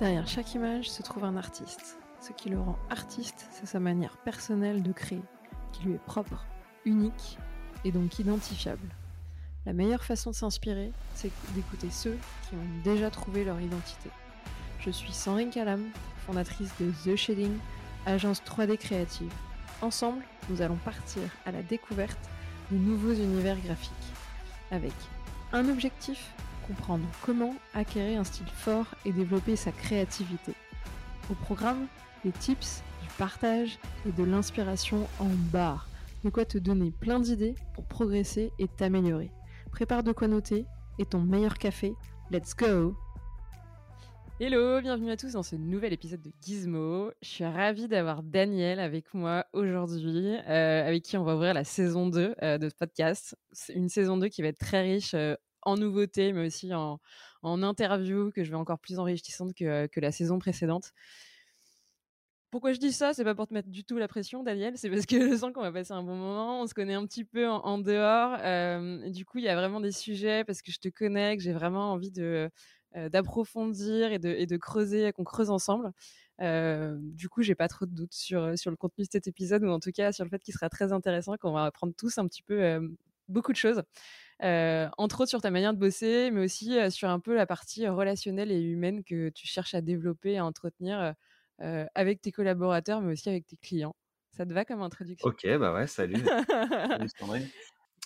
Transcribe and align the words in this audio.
Derrière 0.00 0.26
chaque 0.26 0.54
image 0.54 0.88
se 0.88 1.02
trouve 1.02 1.24
un 1.24 1.36
artiste. 1.36 1.98
Ce 2.22 2.32
qui 2.32 2.48
le 2.48 2.58
rend 2.58 2.78
artiste, 2.88 3.46
c'est 3.50 3.66
sa 3.66 3.80
manière 3.80 4.16
personnelle 4.16 4.82
de 4.82 4.92
créer, 4.92 5.20
qui 5.72 5.82
lui 5.82 5.92
est 5.92 6.04
propre, 6.06 6.46
unique 6.86 7.36
et 7.84 7.92
donc 7.92 8.18
identifiable. 8.18 8.88
La 9.66 9.74
meilleure 9.74 10.02
façon 10.02 10.30
de 10.30 10.34
s'inspirer, 10.34 10.90
c'est 11.14 11.30
d'écouter 11.54 11.90
ceux 11.90 12.16
qui 12.48 12.54
ont 12.54 12.82
déjà 12.82 13.10
trouvé 13.10 13.44
leur 13.44 13.60
identité. 13.60 14.08
Je 14.78 14.88
suis 14.88 15.12
Sandrine 15.12 15.50
Calam, 15.50 15.84
fondatrice 16.24 16.72
de 16.80 16.90
The 17.04 17.14
Shading, 17.14 17.58
agence 18.06 18.40
3D 18.42 18.78
créative. 18.78 19.32
Ensemble, 19.82 20.24
nous 20.48 20.62
allons 20.62 20.78
partir 20.82 21.24
à 21.44 21.52
la 21.52 21.62
découverte 21.62 22.30
de 22.70 22.78
nouveaux 22.78 23.12
univers 23.12 23.60
graphiques. 23.60 23.92
Avec 24.70 24.94
un 25.52 25.68
objectif, 25.68 26.32
comprendre 26.70 27.06
comment 27.22 27.54
acquérir 27.74 28.20
un 28.20 28.24
style 28.24 28.46
fort 28.46 28.86
et 29.04 29.10
développer 29.10 29.56
sa 29.56 29.72
créativité. 29.72 30.52
Au 31.28 31.34
programme, 31.34 31.88
des 32.24 32.30
tips, 32.30 32.82
du 33.02 33.08
partage 33.18 33.78
et 34.06 34.12
de 34.12 34.22
l'inspiration 34.22 35.08
en 35.18 35.30
barre. 35.52 35.88
De 36.22 36.30
quoi 36.30 36.44
te 36.44 36.58
donner 36.58 36.92
plein 36.92 37.18
d'idées 37.18 37.56
pour 37.74 37.86
progresser 37.86 38.52
et 38.60 38.68
t'améliorer. 38.68 39.30
Prépare 39.72 40.04
de 40.04 40.12
quoi 40.12 40.28
noter 40.28 40.64
et 41.00 41.06
ton 41.06 41.20
meilleur 41.20 41.58
café. 41.58 41.94
Let's 42.30 42.54
go 42.54 42.94
Hello, 44.38 44.80
bienvenue 44.80 45.10
à 45.10 45.16
tous 45.16 45.32
dans 45.32 45.42
ce 45.42 45.56
nouvel 45.56 45.92
épisode 45.92 46.22
de 46.22 46.30
Gizmo. 46.40 47.10
Je 47.20 47.28
suis 47.28 47.44
ravie 47.44 47.88
d'avoir 47.88 48.22
Daniel 48.22 48.78
avec 48.78 49.12
moi 49.12 49.44
aujourd'hui, 49.52 50.36
euh, 50.48 50.86
avec 50.86 51.02
qui 51.02 51.18
on 51.18 51.24
va 51.24 51.34
ouvrir 51.34 51.52
la 51.52 51.64
saison 51.64 52.08
2 52.08 52.36
euh, 52.42 52.58
de 52.58 52.68
ce 52.68 52.74
podcast. 52.74 53.36
Une 53.74 53.88
saison 53.88 54.16
2 54.16 54.28
qui 54.28 54.40
va 54.40 54.48
être 54.48 54.58
très 54.58 54.82
riche 54.82 55.14
euh, 55.14 55.34
en 55.62 55.76
nouveautés, 55.76 56.32
mais 56.32 56.46
aussi 56.46 56.72
en, 56.74 57.00
interviews 57.42 58.30
que 58.32 58.44
je 58.44 58.50
vais 58.50 58.56
encore 58.56 58.78
plus 58.78 58.98
enrichissante 58.98 59.54
que, 59.54 59.86
que 59.86 60.00
la 60.00 60.12
saison 60.12 60.38
précédente. 60.38 60.92
Pourquoi 62.50 62.72
je 62.72 62.80
dis 62.80 62.90
ça? 62.90 63.14
C'est 63.14 63.22
pas 63.22 63.36
pour 63.36 63.46
te 63.46 63.54
mettre 63.54 63.68
du 63.68 63.84
tout 63.84 63.96
la 63.96 64.08
pression, 64.08 64.42
Daniel. 64.42 64.76
C'est 64.76 64.90
parce 64.90 65.06
que 65.06 65.30
je 65.30 65.36
sens 65.36 65.52
qu'on 65.52 65.60
va 65.62 65.70
passer 65.70 65.92
un 65.92 66.02
bon 66.02 66.16
moment. 66.16 66.60
On 66.60 66.66
se 66.66 66.74
connaît 66.74 66.94
un 66.94 67.06
petit 67.06 67.24
peu 67.24 67.48
en, 67.48 67.78
dehors. 67.78 68.36
Euh, 68.40 69.08
du 69.08 69.24
coup, 69.24 69.38
il 69.38 69.44
y 69.44 69.48
a 69.48 69.54
vraiment 69.54 69.80
des 69.80 69.92
sujets 69.92 70.42
parce 70.44 70.60
que 70.60 70.72
je 70.72 70.80
te 70.80 70.88
connais, 70.88 71.36
que 71.36 71.42
j'ai 71.42 71.52
vraiment 71.52 71.92
envie 71.92 72.10
de 72.10 72.50
euh, 72.96 73.08
d'approfondir 73.08 74.10
et 74.10 74.18
de, 74.18 74.30
et 74.30 74.46
de 74.46 74.56
creuser, 74.56 75.12
qu'on 75.12 75.22
creuse 75.22 75.50
ensemble. 75.50 75.92
Euh, 76.40 76.96
du 77.00 77.28
coup, 77.28 77.42
j'ai 77.42 77.54
pas 77.54 77.68
trop 77.68 77.86
de 77.86 77.94
doutes 77.94 78.14
sur 78.14 78.58
sur 78.58 78.72
le 78.72 78.76
contenu 78.76 79.04
de 79.04 79.10
cet 79.12 79.28
épisode 79.28 79.62
ou 79.62 79.68
en 79.68 79.78
tout 79.78 79.92
cas 79.92 80.10
sur 80.10 80.24
le 80.24 80.30
fait 80.30 80.40
qu'il 80.40 80.54
sera 80.54 80.68
très 80.68 80.92
intéressant, 80.92 81.36
qu'on 81.36 81.52
va 81.52 81.66
apprendre 81.66 81.94
tous 81.96 82.18
un 82.18 82.26
petit 82.26 82.42
peu 82.42 82.80
beaucoup 83.28 83.52
de 83.52 83.58
choses. 83.58 83.82
Entre 84.40 85.20
autres 85.20 85.30
sur 85.30 85.40
ta 85.40 85.50
manière 85.50 85.74
de 85.74 85.78
bosser, 85.78 86.30
mais 86.30 86.44
aussi 86.44 86.76
sur 86.90 87.08
un 87.08 87.20
peu 87.20 87.34
la 87.34 87.46
partie 87.46 87.86
relationnelle 87.86 88.50
et 88.50 88.60
humaine 88.60 89.04
que 89.04 89.28
tu 89.30 89.46
cherches 89.46 89.74
à 89.74 89.80
développer, 89.80 90.38
à 90.38 90.44
entretenir 90.44 91.14
euh, 91.62 91.84
avec 91.94 92.22
tes 92.22 92.32
collaborateurs, 92.32 93.02
mais 93.02 93.12
aussi 93.12 93.28
avec 93.28 93.46
tes 93.46 93.56
clients. 93.56 93.94
Ça 94.30 94.46
te 94.46 94.52
va 94.52 94.64
comme 94.64 94.80
introduction? 94.80 95.28
Ok, 95.28 95.46
bah 95.58 95.74
ouais, 95.74 95.86
salut. 95.86 96.24
salut 96.24 97.08
Sandrine. 97.18 97.48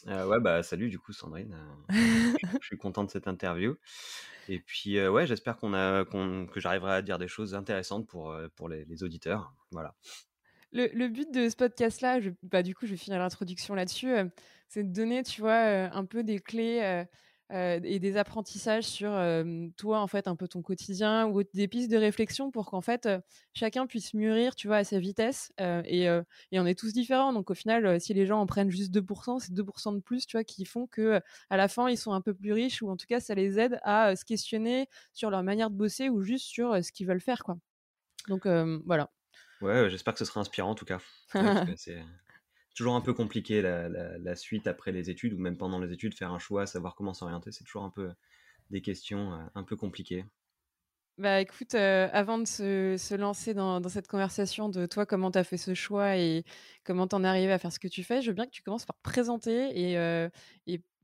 Euh, 0.08 0.26
ouais, 0.26 0.40
bah 0.40 0.62
salut 0.62 0.88
du 0.88 0.98
coup 0.98 1.12
Sandrine. 1.12 1.54
Euh, 1.54 2.34
je 2.60 2.66
suis 2.66 2.76
content 2.76 3.04
de 3.04 3.10
cette 3.10 3.28
interview. 3.28 3.76
Et 4.48 4.58
puis 4.58 5.00
ouais, 5.06 5.26
j'espère 5.26 5.56
qu'on 5.56 5.72
a, 5.72 6.04
que 6.04 6.60
j'arriverai 6.60 6.94
à 6.94 7.02
dire 7.02 7.18
des 7.18 7.28
choses 7.28 7.54
intéressantes 7.54 8.08
pour, 8.08 8.36
pour 8.56 8.68
les, 8.68 9.02
auditeurs. 9.04 9.54
Voilà. 9.70 9.94
Le, 10.72 10.88
le, 10.92 11.08
but 11.08 11.32
de 11.32 11.48
ce 11.48 11.54
podcast-là, 11.54 12.18
bah, 12.42 12.64
du 12.64 12.74
coup, 12.74 12.86
je 12.86 12.90
vais 12.90 12.96
finir 12.96 13.20
l'introduction 13.20 13.74
là-dessus, 13.74 14.12
de 14.76 14.82
donner, 14.82 15.22
tu 15.22 15.40
vois, 15.40 15.54
un 15.54 16.04
peu 16.04 16.22
des 16.22 16.40
clés 16.40 17.04
et 17.52 17.98
des 18.00 18.16
apprentissages 18.16 18.84
sur 18.84 19.10
toi 19.76 20.00
en 20.00 20.06
fait 20.08 20.26
un 20.26 20.34
peu 20.34 20.48
ton 20.48 20.62
quotidien 20.62 21.26
ou 21.26 21.42
des 21.42 21.68
pistes 21.68 21.90
de 21.90 21.96
réflexion 21.96 22.50
pour 22.50 22.66
qu'en 22.66 22.80
fait 22.80 23.08
chacun 23.52 23.86
puisse 23.86 24.14
mûrir 24.14 24.56
tu 24.56 24.66
vois 24.66 24.78
à 24.78 24.84
sa 24.84 24.98
vitesse 24.98 25.52
et, 25.60 26.04
et, 26.04 26.58
on 26.58 26.66
est 26.66 26.76
tous 26.76 26.92
différents. 26.92 27.32
Donc 27.32 27.50
au 27.50 27.54
final 27.54 28.00
si 28.00 28.12
les 28.14 28.26
gens 28.26 28.40
en 28.40 28.46
prennent 28.46 28.70
juste 28.70 28.92
2% 28.92 29.38
c'est 29.38 29.52
2% 29.52 29.94
de 29.94 30.00
plus 30.00 30.26
tu 30.26 30.36
vois 30.36 30.42
qui 30.42 30.64
font 30.64 30.86
que 30.86 31.20
à 31.50 31.56
la 31.56 31.68
fin 31.68 31.88
ils 31.88 31.98
sont 31.98 32.12
un 32.12 32.20
peu 32.20 32.34
plus 32.34 32.52
riches 32.52 32.82
ou 32.82 32.90
en 32.90 32.96
tout 32.96 33.06
cas 33.06 33.20
ça 33.20 33.34
les 33.34 33.60
aide 33.60 33.78
à 33.82 34.16
se 34.16 34.24
questionner 34.24 34.88
sur 35.12 35.30
leur 35.30 35.42
manière 35.44 35.70
de 35.70 35.76
bosser 35.76 36.08
ou 36.08 36.22
juste 36.22 36.46
sur 36.46 36.82
ce 36.82 36.90
qu'ils 36.90 37.06
veulent 37.06 37.20
faire 37.20 37.44
quoi. 37.44 37.56
Donc 38.28 38.46
voilà. 38.86 39.10
Ouais 39.60 39.88
j'espère 39.90 40.14
que 40.14 40.18
ce 40.18 40.24
sera 40.24 40.40
inspirant 40.40 40.70
en 40.70 40.74
tout 40.74 40.86
cas. 40.86 40.98
C'est 41.76 42.02
toujours 42.74 42.96
un 42.96 43.00
peu 43.00 43.14
compliqué 43.14 43.62
la, 43.62 44.36
suite 44.36 44.66
après 44.66 44.92
les 44.92 45.10
études 45.10 45.32
ou 45.32 45.38
même 45.38 45.56
pendant 45.56 45.78
les 45.78 45.92
études, 45.92 46.14
faire 46.14 46.32
un 46.32 46.38
choix, 46.38 46.66
savoir 46.66 46.94
comment 46.94 47.14
s'orienter, 47.14 47.52
c'est 47.52 47.64
toujours 47.64 47.84
un 47.84 47.90
peu 47.90 48.10
des 48.70 48.82
questions 48.82 49.32
euh, 49.32 49.38
un 49.54 49.62
peu 49.62 49.76
compliquées. 49.76 50.24
Bah 51.16 51.40
écoute, 51.40 51.76
euh, 51.76 52.08
avant 52.12 52.38
de 52.38 52.44
se, 52.44 53.14
lancer 53.14 53.54
dans, 53.54 53.80
cette 53.88 54.08
conversation 54.08 54.68
de 54.68 54.86
toi, 54.86 55.06
comment 55.06 55.30
tu 55.30 55.38
as 55.38 55.44
fait 55.44 55.56
ce 55.56 55.72
choix 55.72 56.16
et 56.16 56.44
comment 56.82 57.06
tu 57.06 57.14
en 57.14 57.22
es 57.22 57.28
arrivé 57.28 57.52
à 57.52 57.58
faire 57.58 57.72
ce 57.72 57.78
que 57.78 57.86
tu 57.86 58.02
fais, 58.02 58.20
je 58.20 58.28
veux 58.30 58.34
bien 58.34 58.46
que 58.46 58.50
tu 58.50 58.62
commences 58.62 58.84
par 58.84 58.96
te 58.96 59.02
présenter 59.02 59.70
et, 59.78 59.96
euh, 59.96 60.28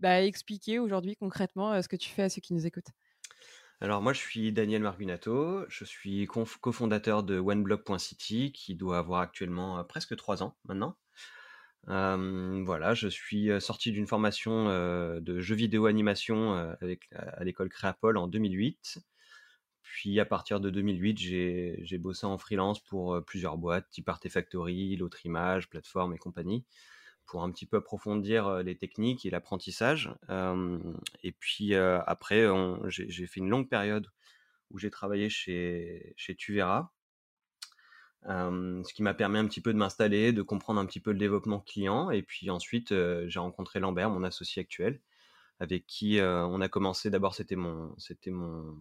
bah, 0.00 0.20
expliquer 0.22 0.80
aujourd'hui 0.80 1.14
concrètement 1.14 1.80
ce 1.80 1.86
que 1.86 1.94
tu 1.94 2.10
fais 2.10 2.22
à 2.22 2.28
ceux 2.28 2.40
qui 2.40 2.54
nous 2.54 2.66
écoutent. 2.66 2.90
Alors 3.80 4.02
moi 4.02 4.12
je 4.12 4.18
suis 4.18 4.52
Daniel 4.52 4.82
Margunato, 4.82 5.64
je 5.68 5.84
suis 5.84 6.26
cofondateur 6.26 7.22
de 7.22 7.38
OneBlock.city 7.38 8.52
qui 8.52 8.74
doit 8.74 8.98
avoir 8.98 9.20
actuellement 9.20 9.82
presque 9.84 10.16
trois 10.16 10.42
ans 10.42 10.56
maintenant 10.64 10.96
voilà, 11.86 12.94
je 12.94 13.08
suis 13.08 13.50
sorti 13.60 13.92
d'une 13.92 14.06
formation 14.06 14.66
de 14.66 15.40
jeux 15.40 15.54
vidéo 15.54 15.86
animation 15.86 16.54
avec, 16.80 17.08
à 17.12 17.42
l'école 17.44 17.68
Créapol 17.68 18.16
en 18.16 18.28
2008. 18.28 18.98
Puis 19.82 20.20
à 20.20 20.24
partir 20.24 20.60
de 20.60 20.70
2008, 20.70 21.18
j'ai 21.18 21.98
bossé 21.98 22.26
en 22.26 22.38
freelance 22.38 22.80
pour 22.80 23.24
plusieurs 23.24 23.58
boîtes, 23.58 23.88
type 23.90 24.08
Artefactory, 24.08 24.96
l'autre 24.96 25.26
image, 25.26 25.68
plateforme 25.68 26.14
et 26.14 26.18
compagnie, 26.18 26.64
pour 27.26 27.42
un 27.42 27.50
petit 27.50 27.66
peu 27.66 27.78
approfondir 27.78 28.62
les 28.62 28.76
techniques 28.76 29.26
et 29.26 29.30
l'apprentissage. 29.30 30.12
et 31.22 31.32
puis 31.32 31.74
après, 31.74 32.46
j'ai 32.88 33.26
fait 33.26 33.40
une 33.40 33.50
longue 33.50 33.68
période 33.68 34.06
où 34.70 34.78
j'ai 34.78 34.90
travaillé 34.90 35.28
chez, 35.28 36.14
chez 36.16 36.36
Tuvera, 36.36 36.92
ce 38.26 38.92
qui 38.92 39.02
m'a 39.02 39.14
permis 39.14 39.38
un 39.38 39.46
petit 39.46 39.60
peu 39.60 39.72
de 39.72 39.78
m'installer, 39.78 40.32
de 40.32 40.42
comprendre 40.42 40.80
un 40.80 40.86
petit 40.86 41.00
peu 41.00 41.12
le 41.12 41.18
développement 41.18 41.60
client. 41.60 42.10
Et 42.10 42.22
puis 42.22 42.50
ensuite, 42.50 42.88
j'ai 42.90 43.38
rencontré 43.38 43.80
Lambert, 43.80 44.10
mon 44.10 44.24
associé 44.24 44.60
actuel, 44.60 45.00
avec 45.58 45.86
qui 45.86 46.18
on 46.20 46.60
a 46.60 46.68
commencé. 46.68 47.10
D'abord, 47.10 47.34
c'était 47.34 47.56
mon, 47.56 47.94
c'était 47.98 48.30
mon, 48.30 48.76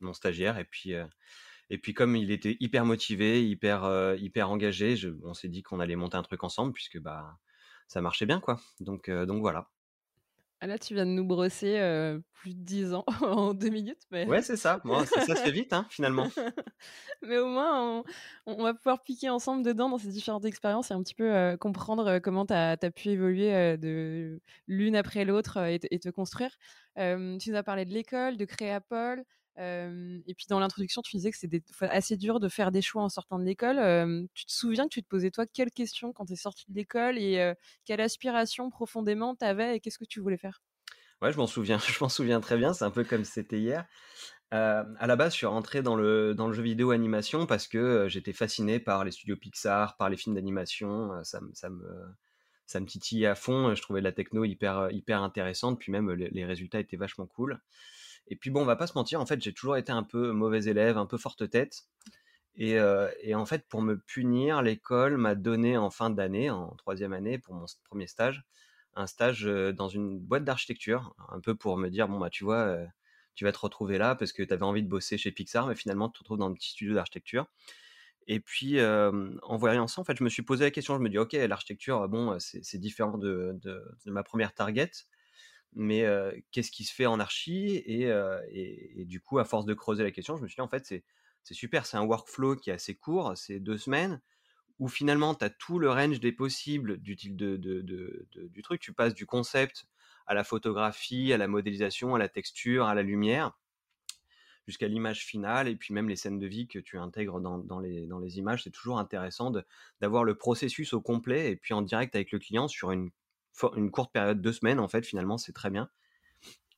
mon 0.00 0.12
stagiaire. 0.12 0.58
Et 0.58 0.64
puis, 0.64 0.92
et 1.70 1.78
puis 1.78 1.94
comme 1.94 2.14
il 2.14 2.30
était 2.30 2.56
hyper 2.60 2.84
motivé, 2.84 3.46
hyper, 3.46 4.14
hyper 4.18 4.50
engagé, 4.50 4.94
on 5.24 5.34
s'est 5.34 5.48
dit 5.48 5.62
qu'on 5.62 5.80
allait 5.80 5.96
monter 5.96 6.16
un 6.16 6.22
truc 6.22 6.44
ensemble 6.44 6.72
puisque 6.72 6.98
bah 6.98 7.38
ça 7.88 8.00
marchait 8.00 8.26
bien 8.26 8.40
quoi. 8.40 8.60
Donc, 8.80 9.10
donc 9.10 9.40
voilà. 9.40 9.70
Ah 10.60 10.66
là, 10.66 10.78
tu 10.78 10.94
viens 10.94 11.04
de 11.04 11.10
nous 11.10 11.24
brosser 11.24 11.76
plus 12.32 12.54
de 12.54 12.60
10 12.60 12.94
ans 12.94 13.04
en 13.22 13.52
deux 13.54 13.68
minutes. 13.68 14.02
Mais... 14.10 14.26
Ouais, 14.26 14.42
c'est 14.42 14.56
ça. 14.56 14.80
ça, 15.04 15.20
se 15.26 15.34
fait 15.34 15.50
vite, 15.50 15.72
hein, 15.72 15.86
finalement. 15.90 16.28
mais 17.22 17.38
au 17.38 17.48
moins, 17.48 18.02
on, 18.46 18.62
va 18.62 18.72
pouvoir 18.72 19.02
piquer 19.02 19.28
ensemble 19.28 19.62
dedans 19.62 19.88
dans 19.90 19.98
ces 19.98 20.08
différentes 20.08 20.44
expériences 20.44 20.90
et 20.90 20.94
un 20.94 21.02
petit 21.02 21.14
peu 21.14 21.56
comprendre 21.60 22.18
comment 22.20 22.46
tu 22.46 22.54
as, 22.54 22.76
pu 22.94 23.10
évoluer 23.10 23.76
de 23.76 24.40
l'une 24.66 24.96
après 24.96 25.24
l'autre 25.24 25.58
et, 25.58 25.78
et, 25.90 25.98
te 25.98 26.08
construire. 26.08 26.56
tu 26.96 27.50
nous 27.50 27.56
as 27.56 27.62
parlé 27.62 27.84
de 27.84 27.92
l'école, 27.92 28.36
de 28.36 28.44
Créapol, 28.44 29.24
et 29.58 30.34
puis 30.36 30.46
dans 30.48 30.58
l'introduction, 30.58 31.02
tu 31.02 31.16
disais 31.16 31.30
que 31.30 31.38
c'était 31.38 31.62
assez 31.80 32.16
dur 32.16 32.40
de 32.40 32.48
faire 32.48 32.70
des 32.70 32.82
choix 32.82 33.02
en 33.02 33.08
sortant 33.08 33.38
de 33.38 33.44
l'école. 33.44 34.28
tu 34.34 34.46
te 34.46 34.52
souviens 34.52 34.84
que 34.84 34.92
tu 34.94 35.02
te 35.02 35.08
posais 35.08 35.30
toi 35.30 35.46
quelles 35.46 35.70
questions 35.70 36.12
quand 36.12 36.26
tu 36.26 36.34
es 36.34 36.36
sorti 36.36 36.64
de 36.68 36.74
l'école 36.74 37.18
et 37.18 37.52
quelle 37.84 38.00
aspiration 38.00 38.70
profondément 38.70 39.34
tu 39.34 39.44
avais 39.44 39.76
et 39.76 39.80
qu'est-ce 39.80 39.98
que 39.98 40.04
tu 40.04 40.20
voulais 40.20 40.36
faire? 40.36 40.62
Ouais, 41.22 41.32
je 41.32 41.38
m'en 41.38 41.46
souviens, 41.46 41.78
je 41.88 41.98
m'en 42.00 42.08
souviens 42.08 42.40
très 42.40 42.56
bien, 42.56 42.72
c'est 42.74 42.84
un 42.84 42.90
peu 42.90 43.04
comme 43.04 43.24
c'était 43.24 43.58
hier. 43.58 43.86
à 44.50 45.06
la 45.06 45.16
base, 45.16 45.32
je 45.32 45.38
suis 45.38 45.46
rentré 45.46 45.82
dans 45.82 45.96
le, 45.96 46.34
dans 46.34 46.48
le 46.48 46.52
jeu 46.52 46.62
vidéo 46.62 46.90
animation 46.90 47.46
parce 47.46 47.66
que 47.66 48.06
j'étais 48.08 48.32
fasciné 48.32 48.78
par 48.78 49.04
les 49.04 49.10
studios 49.10 49.36
Pixar, 49.36 49.96
par 49.96 50.10
les 50.10 50.16
films 50.16 50.34
d'animation. 50.34 51.12
ça, 51.24 51.40
ça, 51.54 51.70
me, 51.70 51.84
ça 52.66 52.80
me 52.80 52.86
titillait 52.86 53.28
à 53.28 53.34
fond. 53.34 53.74
Je 53.74 53.80
trouvais 53.80 54.02
la 54.02 54.12
techno 54.12 54.44
hyper, 54.44 54.90
hyper 54.90 55.22
intéressante. 55.22 55.78
Puis 55.78 55.90
même, 55.90 56.10
les 56.12 56.44
résultats 56.44 56.80
étaient 56.80 56.98
vachement 56.98 57.26
cool. 57.26 57.60
Et 58.28 58.36
puis 58.36 58.50
bon, 58.50 58.62
on 58.62 58.66
va 58.66 58.76
pas 58.76 58.86
se 58.86 58.94
mentir, 58.94 59.20
en 59.20 59.26
fait, 59.26 59.40
j'ai 59.42 59.52
toujours 59.52 59.76
été 59.76 59.92
un 59.92 60.02
peu 60.02 60.32
mauvais 60.32 60.64
élève, 60.64 60.98
un 60.98 61.06
peu 61.06 61.18
forte 61.18 61.48
tête. 61.48 61.84
Et, 62.56 62.78
euh, 62.78 63.08
en 63.34 63.46
fait, 63.46 63.66
pour 63.68 63.82
me 63.82 63.98
punir, 63.98 64.62
l'école 64.62 65.18
m'a 65.18 65.34
donné 65.34 65.76
en 65.76 65.90
fin 65.90 66.10
d'année, 66.10 66.50
en 66.50 66.74
troisième 66.76 67.12
année, 67.12 67.38
pour 67.38 67.54
mon 67.54 67.66
premier 67.84 68.06
stage, 68.06 68.44
un 68.94 69.06
stage 69.06 69.44
dans 69.44 69.88
une 69.88 70.18
boîte 70.18 70.44
d'architecture, 70.44 71.14
un 71.28 71.40
peu 71.40 71.54
pour 71.54 71.76
me 71.76 71.88
dire, 71.90 72.08
bon, 72.08 72.18
bah, 72.18 72.30
tu 72.30 72.44
vois, 72.44 72.78
tu 73.34 73.44
vas 73.44 73.52
te 73.52 73.58
retrouver 73.58 73.98
là 73.98 74.14
parce 74.14 74.32
que 74.32 74.42
tu 74.42 74.52
avais 74.52 74.62
envie 74.62 74.82
de 74.82 74.88
bosser 74.88 75.18
chez 75.18 75.32
Pixar, 75.32 75.66
mais 75.66 75.74
finalement, 75.74 76.08
tu 76.08 76.14
te 76.14 76.18
retrouves 76.20 76.38
dans 76.38 76.48
un 76.48 76.54
petit 76.54 76.70
studio 76.70 76.94
d'architecture. 76.94 77.46
Et 78.26 78.40
puis, 78.40 78.80
en 78.82 79.56
voyant 79.56 79.86
ça, 79.86 80.00
en 80.00 80.04
fait, 80.04 80.16
je 80.16 80.24
me 80.24 80.30
suis 80.30 80.42
posé 80.42 80.64
la 80.64 80.70
question, 80.70 80.96
je 80.96 81.00
me 81.00 81.10
dis, 81.10 81.18
ok, 81.18 81.34
l'architecture, 81.34 82.08
bon, 82.08 82.38
c'est 82.40 82.78
différent 82.78 83.18
de, 83.18 83.58
de, 83.62 84.10
ma 84.10 84.22
première 84.22 84.54
target, 84.54 84.90
mais 85.76 86.04
qu'est-ce 86.50 86.70
qui 86.70 86.84
se 86.84 86.92
fait 86.92 87.06
en 87.06 87.20
archi 87.20 87.82
et, 87.86 89.04
du 89.04 89.20
coup, 89.20 89.38
à 89.38 89.44
force 89.44 89.66
de 89.66 89.74
creuser 89.74 90.02
la 90.02 90.10
question, 90.10 90.36
je 90.36 90.42
me 90.42 90.48
suis 90.48 90.56
dit, 90.56 90.62
en 90.62 90.68
fait, 90.68 90.84
c'est, 90.84 91.04
super, 91.52 91.86
c'est 91.86 91.98
un 91.98 92.04
workflow 92.04 92.56
qui 92.56 92.70
est 92.70 92.72
assez 92.72 92.96
court, 92.96 93.36
c'est 93.36 93.60
deux 93.60 93.78
semaines, 93.78 94.20
où 94.78 94.88
finalement, 94.88 95.34
tu 95.34 95.44
as 95.44 95.50
tout 95.50 95.78
le 95.78 95.90
range 95.90 96.18
des 96.18 96.32
possibles 96.32 96.98
du, 96.98 97.14
de, 97.14 97.56
de, 97.56 98.26
du 98.32 98.62
truc. 98.62 98.80
Tu 98.80 98.92
passes 98.92 99.14
du 99.14 99.26
concept 99.26 99.86
à 100.26 100.34
la 100.34 100.44
photographie, 100.44 101.32
à 101.32 101.36
la 101.36 101.46
modélisation, 101.46 102.14
à 102.14 102.18
la 102.18 102.28
texture, 102.28 102.86
à 102.86 102.94
la 102.94 103.02
lumière 103.02 103.56
jusqu'à 104.66 104.88
l'image 104.88 105.24
finale 105.24 105.68
et 105.68 105.76
puis 105.76 105.94
même 105.94 106.08
les 106.08 106.16
scènes 106.16 106.40
de 106.40 106.46
vie 106.46 106.66
que 106.66 106.80
tu 106.80 106.98
intègres 106.98 107.40
dans, 107.40 107.58
dans, 107.58 107.78
les, 107.78 108.06
dans 108.06 108.18
les 108.18 108.38
images. 108.38 108.64
C'est 108.64 108.70
toujours 108.70 108.98
intéressant 108.98 109.52
d'avoir 110.00 110.24
le 110.24 110.34
processus 110.34 110.92
au 110.92 111.00
complet 111.00 111.52
et 111.52 111.56
puis 111.56 111.72
en 111.72 111.82
direct 111.82 112.16
avec 112.16 112.32
le 112.32 112.38
client 112.40 112.66
sur 112.66 112.90
une, 112.90 113.10
une 113.76 113.90
courte 113.90 114.12
période, 114.12 114.40
deux 114.40 114.52
semaines 114.52 114.80
en 114.80 114.88
fait, 114.88 115.04
finalement, 115.04 115.38
c'est 115.38 115.52
très 115.52 115.70
bien. 115.70 115.88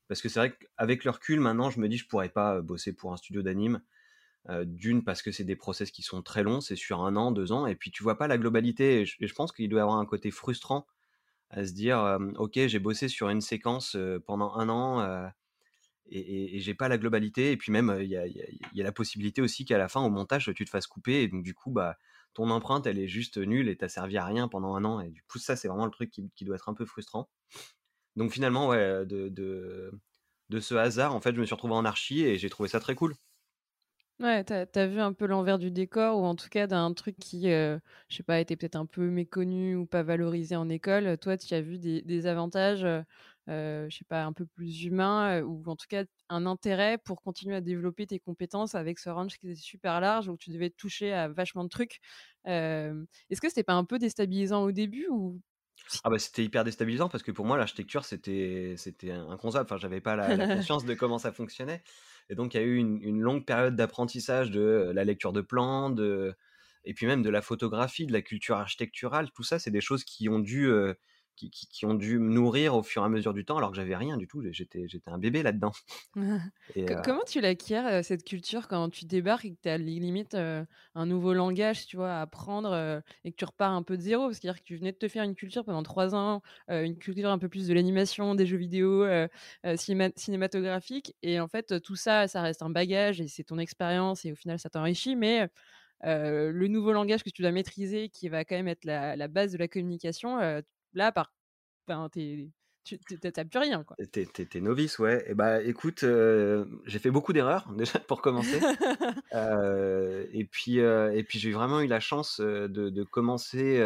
Parce 0.09 0.23
que 0.23 0.29
c'est 0.29 0.41
vrai 0.41 0.57
qu'avec 0.57 1.05
le 1.05 1.11
recul, 1.11 1.41
maintenant, 1.41 1.71
je 1.71 1.81
me 1.81 1.89
dis, 1.89 1.99
je 1.99 2.07
pourrais 2.07 2.31
pas 2.31 2.61
bosser 2.63 2.95
pour 2.95 3.13
un 3.13 3.17
studio 3.17 3.43
d'anime. 3.43 3.83
D'une, 4.65 5.05
parce 5.05 5.21
que 5.21 5.31
c'est 5.31 5.45
des 5.45 5.57
process 5.57 5.91
qui 5.91 6.01
sont 6.01 6.23
très 6.23 6.43
longs, 6.43 6.63
c'est 6.63 6.77
sur 6.77 7.03
un 7.03 7.17
an, 7.17 7.33
deux 7.33 7.53
ans, 7.53 7.67
et 7.67 7.75
puis 7.75 7.91
tu 7.91 8.03
vois 8.03 8.17
pas 8.17 8.29
la 8.29 8.39
globalité. 8.39 9.03
Et 9.03 9.05
je, 9.05 9.35
pense 9.35 9.53
qu'il 9.53 9.69
doit 9.69 9.81
y 9.81 9.83
avoir 9.83 9.99
un 9.99 10.07
côté 10.07 10.31
frustrant 10.31 10.87
à 11.51 11.67
se 11.67 11.73
dire, 11.73 12.19
ok, 12.37 12.53
j'ai 12.55 12.79
bossé 12.79 13.09
sur 13.09 13.29
une 13.29 13.43
séquence 13.43 13.95
pendant 14.25 14.55
un 14.55 14.71
an, 14.71 15.31
et, 16.11 16.57
et, 16.57 16.61
j'ai 16.61 16.75
pas 16.75 16.89
la 16.89 16.99
globalité. 16.99 17.53
Et 17.53 17.57
puis 17.57 17.73
même, 17.73 17.95
il 18.01 18.07
y 18.07 18.15
y, 18.15 18.81
a, 18.81 18.85
la 18.85 18.93
possibilité 18.93 19.43
aussi 19.43 19.65
qu'à 19.65 19.79
la 19.79 19.89
fin, 19.89 20.01
au 20.01 20.11
montage, 20.11 20.51
tu 20.55 20.65
te 20.65 20.71
fasses 20.71 20.87
couper. 20.87 21.23
Et 21.23 21.29
donc, 21.29 21.43
du 21.43 21.55
coup, 21.55 21.71
bah, 21.71 21.99
ton 22.35 22.51
empreinte, 22.51 22.87
elle 22.87 22.99
est 22.99 23.09
juste 23.09 23.39
nulle 23.39 23.69
et 23.69 23.77
t'as 23.77 23.89
servi 23.89 24.17
à 24.17 24.25
rien 24.25 24.49
pendant 24.49 24.75
un 24.75 24.85
an. 24.85 25.01
Et 25.01 25.11
du 25.11 25.23
coup, 25.23 25.39
ça, 25.39 25.57
c'est 25.57 25.69
vraiment 25.69 25.87
le 25.87 25.91
truc 25.91 26.11
qui, 26.11 26.45
doit 26.45 26.57
être 26.57 26.69
un 26.69 26.75
peu 26.75 26.85
frustrant. 26.85 27.29
Donc, 28.17 28.33
finalement, 28.33 28.69
ouais, 28.69 29.07
de, 29.07 29.29
de, 29.29 30.61
ce 30.61 30.75
hasard, 30.75 31.15
en 31.15 31.21
fait, 31.21 31.35
je 31.35 31.41
me 31.41 31.47
suis 31.47 31.55
retrouvé 31.55 31.75
en 31.75 31.85
archi 31.85 32.23
et 32.23 32.39
j'ai 32.39 32.51
trouvé 32.51 32.69
ça 32.69 32.81
très 32.81 32.95
cool. 32.95 33.15
Ouais, 34.21 34.43
t'as 34.43 34.67
as 34.75 34.87
vu 34.89 34.99
un 35.01 35.13
peu 35.13 35.27
l'envers 35.27 35.61
du 35.61 35.71
décor, 35.71 36.19
ou 36.19 36.25
en 36.25 36.35
tout 36.35 36.49
cas 36.49 36.67
d'un 36.67 36.93
truc 36.93 37.17
qui, 37.21 37.53
euh, 37.53 37.79
je 38.09 38.17
sais 38.17 38.25
pas, 38.25 38.41
était 38.41 38.57
peut-être 38.57 38.75
un 38.75 38.85
peu 38.87 39.09
méconnu 39.11 39.77
ou 39.77 39.87
pas 39.87 40.03
valorisé 40.03 40.57
en 40.57 40.69
école. 40.69 41.17
Toi, 41.19 41.37
tu 41.37 41.55
as 41.55 41.61
vu 41.61 41.79
des, 41.79 42.27
avantages 42.27 42.83
euh, 42.83 42.89
euh, 42.99 43.03
je 43.49 43.97
sais 43.97 44.05
pas, 44.05 44.25
un 44.25 44.33
peu 44.33 44.47
plus 44.47 44.85
humain, 44.85 45.43
ou 45.43 45.63
en 45.67 45.77
tout 45.77 45.87
cas 45.89 46.05
un 46.29 46.47
intérêt 46.47 46.99
pour 46.99 47.23
continuer 47.23 47.57
à 47.57 47.61
développer 47.61 48.07
tes 48.07 48.19
compétences 48.19 48.75
avec 48.75 48.99
ce 48.99 49.11
range 49.11 49.39
qui 49.39 49.51
est 49.51 49.55
super 49.55 50.01
large, 50.01 50.29
où 50.29 50.37
tu 50.37 50.51
devais 50.51 50.71
toucher 50.71 51.13
à 51.13 51.29
vachement 51.29 51.65
de 51.65 51.69
trucs. 51.69 52.01
Est-ce 52.45 53.41
que 53.41 53.49
c'était 53.49 53.65
pas 53.65 53.75
un 53.75 53.85
peu 53.85 53.99
déstabilisant 53.99 54.63
au 54.63 54.73
début 54.73 55.07
ou 55.11 55.41
ah 56.05 56.11
bah 56.11 56.19
c'était 56.19 56.45
hyper 56.45 56.65
déstabilisant 56.65 57.09
parce 57.09 57.23
que 57.23 57.31
pour 57.31 57.45
moi 57.45 57.57
l'architecture 57.57 58.05
c'était 58.05 58.75
c'était 58.77 59.11
inconcevable. 59.11 59.67
Enfin 59.67 59.79
j'avais 59.79 60.01
pas 60.01 60.17
la, 60.17 60.27
conscience 60.57 60.85
de 60.85 60.95
comment 60.95 61.19
ça 61.19 61.33
fonctionnait 61.33 61.83
et 62.29 62.35
donc 62.35 62.55
il 62.55 62.59
y 62.59 62.61
a 62.61 62.67
eu 62.67 62.77
une, 62.77 63.01
une 63.03 63.21
longue 63.21 63.45
période 63.47 63.75
d'apprentissage 63.77 64.51
de 64.51 64.91
la 64.95 65.05
lecture 65.05 65.33
de 65.33 65.41
plans, 65.41 65.91
de 65.91 66.35
et 66.85 66.95
puis 66.95 67.07
même 67.07 67.23
de 67.23 67.31
la 67.31 67.43
photographie, 67.43 68.07
de 68.07 68.13
la 68.13 68.23
culture 68.23 68.57
architecturale. 68.57 69.31
Tout 69.33 69.43
ça 69.45 69.59
c'est 69.59 69.71
des 69.71 69.81
choses 69.81 70.05
qui 70.05 70.29
ont 70.29 70.41
dû 70.41 70.71
qui, 71.39 71.87
ont 71.87 71.95
dû 71.95 72.19
me 72.19 72.33
nourrir 72.33 72.75
au 72.75 72.83
fur 72.83 73.03
et 73.03 73.05
à 73.05 73.09
mesure 73.09 73.33
du 73.33 73.45
temps, 73.45 73.59
alors 73.59 73.71
que 73.71 73.77
j'avais 73.77 73.97
rien 73.97 74.17
du 74.17 74.27
tout. 74.27 74.43
J'étais, 74.51 74.89
j'étais 74.89 75.11
un 75.11 75.19
bébé 75.19 75.43
là-dedans. 75.43 75.73
Euh 76.77 77.03
comment 77.05 77.23
tu 77.27 77.41
l'acquiers, 77.41 77.79
euh, 77.79 78.03
cette 78.03 78.25
culture, 78.25 78.69
quand 78.69 78.91
tu 78.91 79.05
débarques 79.07 79.45
et 79.45 79.55
que 79.55 79.61
tu 79.63 79.69
as 79.69 79.79
limite 79.79 80.35
euh, 80.35 80.65
un 80.95 81.07
nouveau 81.07 81.33
langage, 81.33 81.87
tu 81.87 81.97
vois, 81.97 82.13
à 82.13 82.23
apprendre 82.23 83.03
et 83.25 83.31
que 83.31 83.37
tu 83.37 83.45
repars 83.45 83.73
un 83.73 83.83
peu 83.83 83.97
de 83.97 84.03
zéro? 84.03 84.27
Parce 84.27 84.41
que 84.41 84.49
tu 84.63 84.77
venais 84.77 84.93
de 84.93 84.97
te 84.97 85.09
faire 85.09 85.23
une 85.23 85.35
culture 85.35 85.65
pendant 85.65 85.83
trois 85.83 86.15
ans, 86.15 86.43
une 86.69 86.99
culture 86.99 87.31
un 87.31 87.39
peu 87.39 87.49
plus 87.49 87.69
de 87.69 87.75
l'animation, 87.75 88.35
des 88.35 88.47
jeux 88.47 88.57
vidéo, 88.57 89.07
cinématographiques. 89.77 91.15
Et 91.23 91.41
en 91.41 91.49
fait, 91.49 91.81
tout 91.81 91.97
ça, 91.97 92.29
ça 92.29 92.43
reste 92.43 92.63
un 92.63 92.71
bagage 92.71 93.21
et 93.21 93.29
c'est 93.29 93.45
ton 93.45 93.59
expérience 93.59 94.25
et 94.25 94.33
au 94.33 94.37
final, 94.37 94.59
ça 94.59 94.71
t'enrichit. 94.71 95.17
Mais 95.17 95.49
le 96.03 96.67
nouveau 96.67 96.93
langage 96.93 97.23
que 97.23 97.31
tu 97.31 97.43
dois 97.43 97.53
maîtriser, 97.53 98.09
qui 98.09 98.29
va 98.29 98.45
quand 98.45 98.57
même 98.57 98.69
être 98.69 98.85
la, 98.85 99.17
la 99.17 99.29
base 99.29 99.53
de 99.53 99.59
la 99.59 99.69
communication, 99.69 100.63
Là, 100.95 101.13
par, 101.13 101.33
ben, 101.87 102.09
tu 102.13 102.53
n'as 103.23 103.45
plus 103.45 103.59
rien. 103.59 103.85
quoi. 103.85 103.97
T'es, 104.13 104.27
t'es, 104.27 104.61
novice, 104.61 104.99
ouais. 104.99 105.25
Et 105.29 105.35
bah, 105.35 105.63
écoute, 105.63 106.05
j'ai 106.85 106.99
fait 106.99 107.11
beaucoup 107.11 107.33
d'erreurs 107.33 107.69
déjà 107.77 107.99
pour 107.99 108.23
commencer. 108.23 108.61
et 110.33 110.45
puis, 110.45 110.79
et 110.79 111.25
puis 111.27 111.39
j'ai 111.39 111.53
vraiment 111.53 111.81
eu 111.81 111.87
la 111.87 112.01
chance 112.01 112.41
de, 112.41 112.67
de 112.67 113.03
commencer 113.05 113.83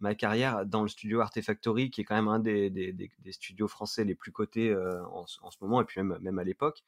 ma 0.00 0.16
carrière 0.16 0.66
dans 0.66 0.82
le 0.82 0.88
studio 0.88 1.20
Artefactory, 1.20 1.90
qui 1.90 2.00
est 2.00 2.04
quand 2.04 2.16
même 2.16 2.26
un 2.26 2.40
des, 2.40 2.70
des, 2.70 2.92
des, 2.92 3.32
studios 3.32 3.68
français 3.68 4.04
les 4.04 4.16
plus 4.16 4.32
cotés 4.32 4.74
en, 4.74 5.24
en, 5.42 5.50
ce 5.50 5.56
moment, 5.60 5.80
et 5.80 5.84
puis 5.84 6.00
même, 6.02 6.18
même 6.20 6.40
à 6.40 6.44
l'époque. 6.44 6.82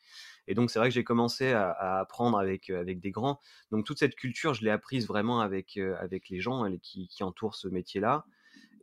Et 0.48 0.54
donc, 0.54 0.70
c'est 0.70 0.80
vrai 0.80 0.88
que 0.88 0.94
j'ai 0.94 1.04
commencé 1.04 1.52
à, 1.52 1.70
à, 1.70 2.00
apprendre 2.00 2.36
avec, 2.38 2.70
avec 2.70 2.98
des 2.98 3.12
grands. 3.12 3.40
Donc, 3.70 3.86
toute 3.86 4.00
cette 4.00 4.16
culture, 4.16 4.54
je 4.54 4.64
l'ai 4.64 4.70
apprise 4.70 5.06
vraiment 5.06 5.40
avec, 5.40 5.76
avec 5.76 6.28
les 6.28 6.40
gens 6.40 6.68
qui, 6.82 7.06
qui 7.06 7.22
entourent 7.22 7.54
ce 7.54 7.68
métier-là. 7.68 8.24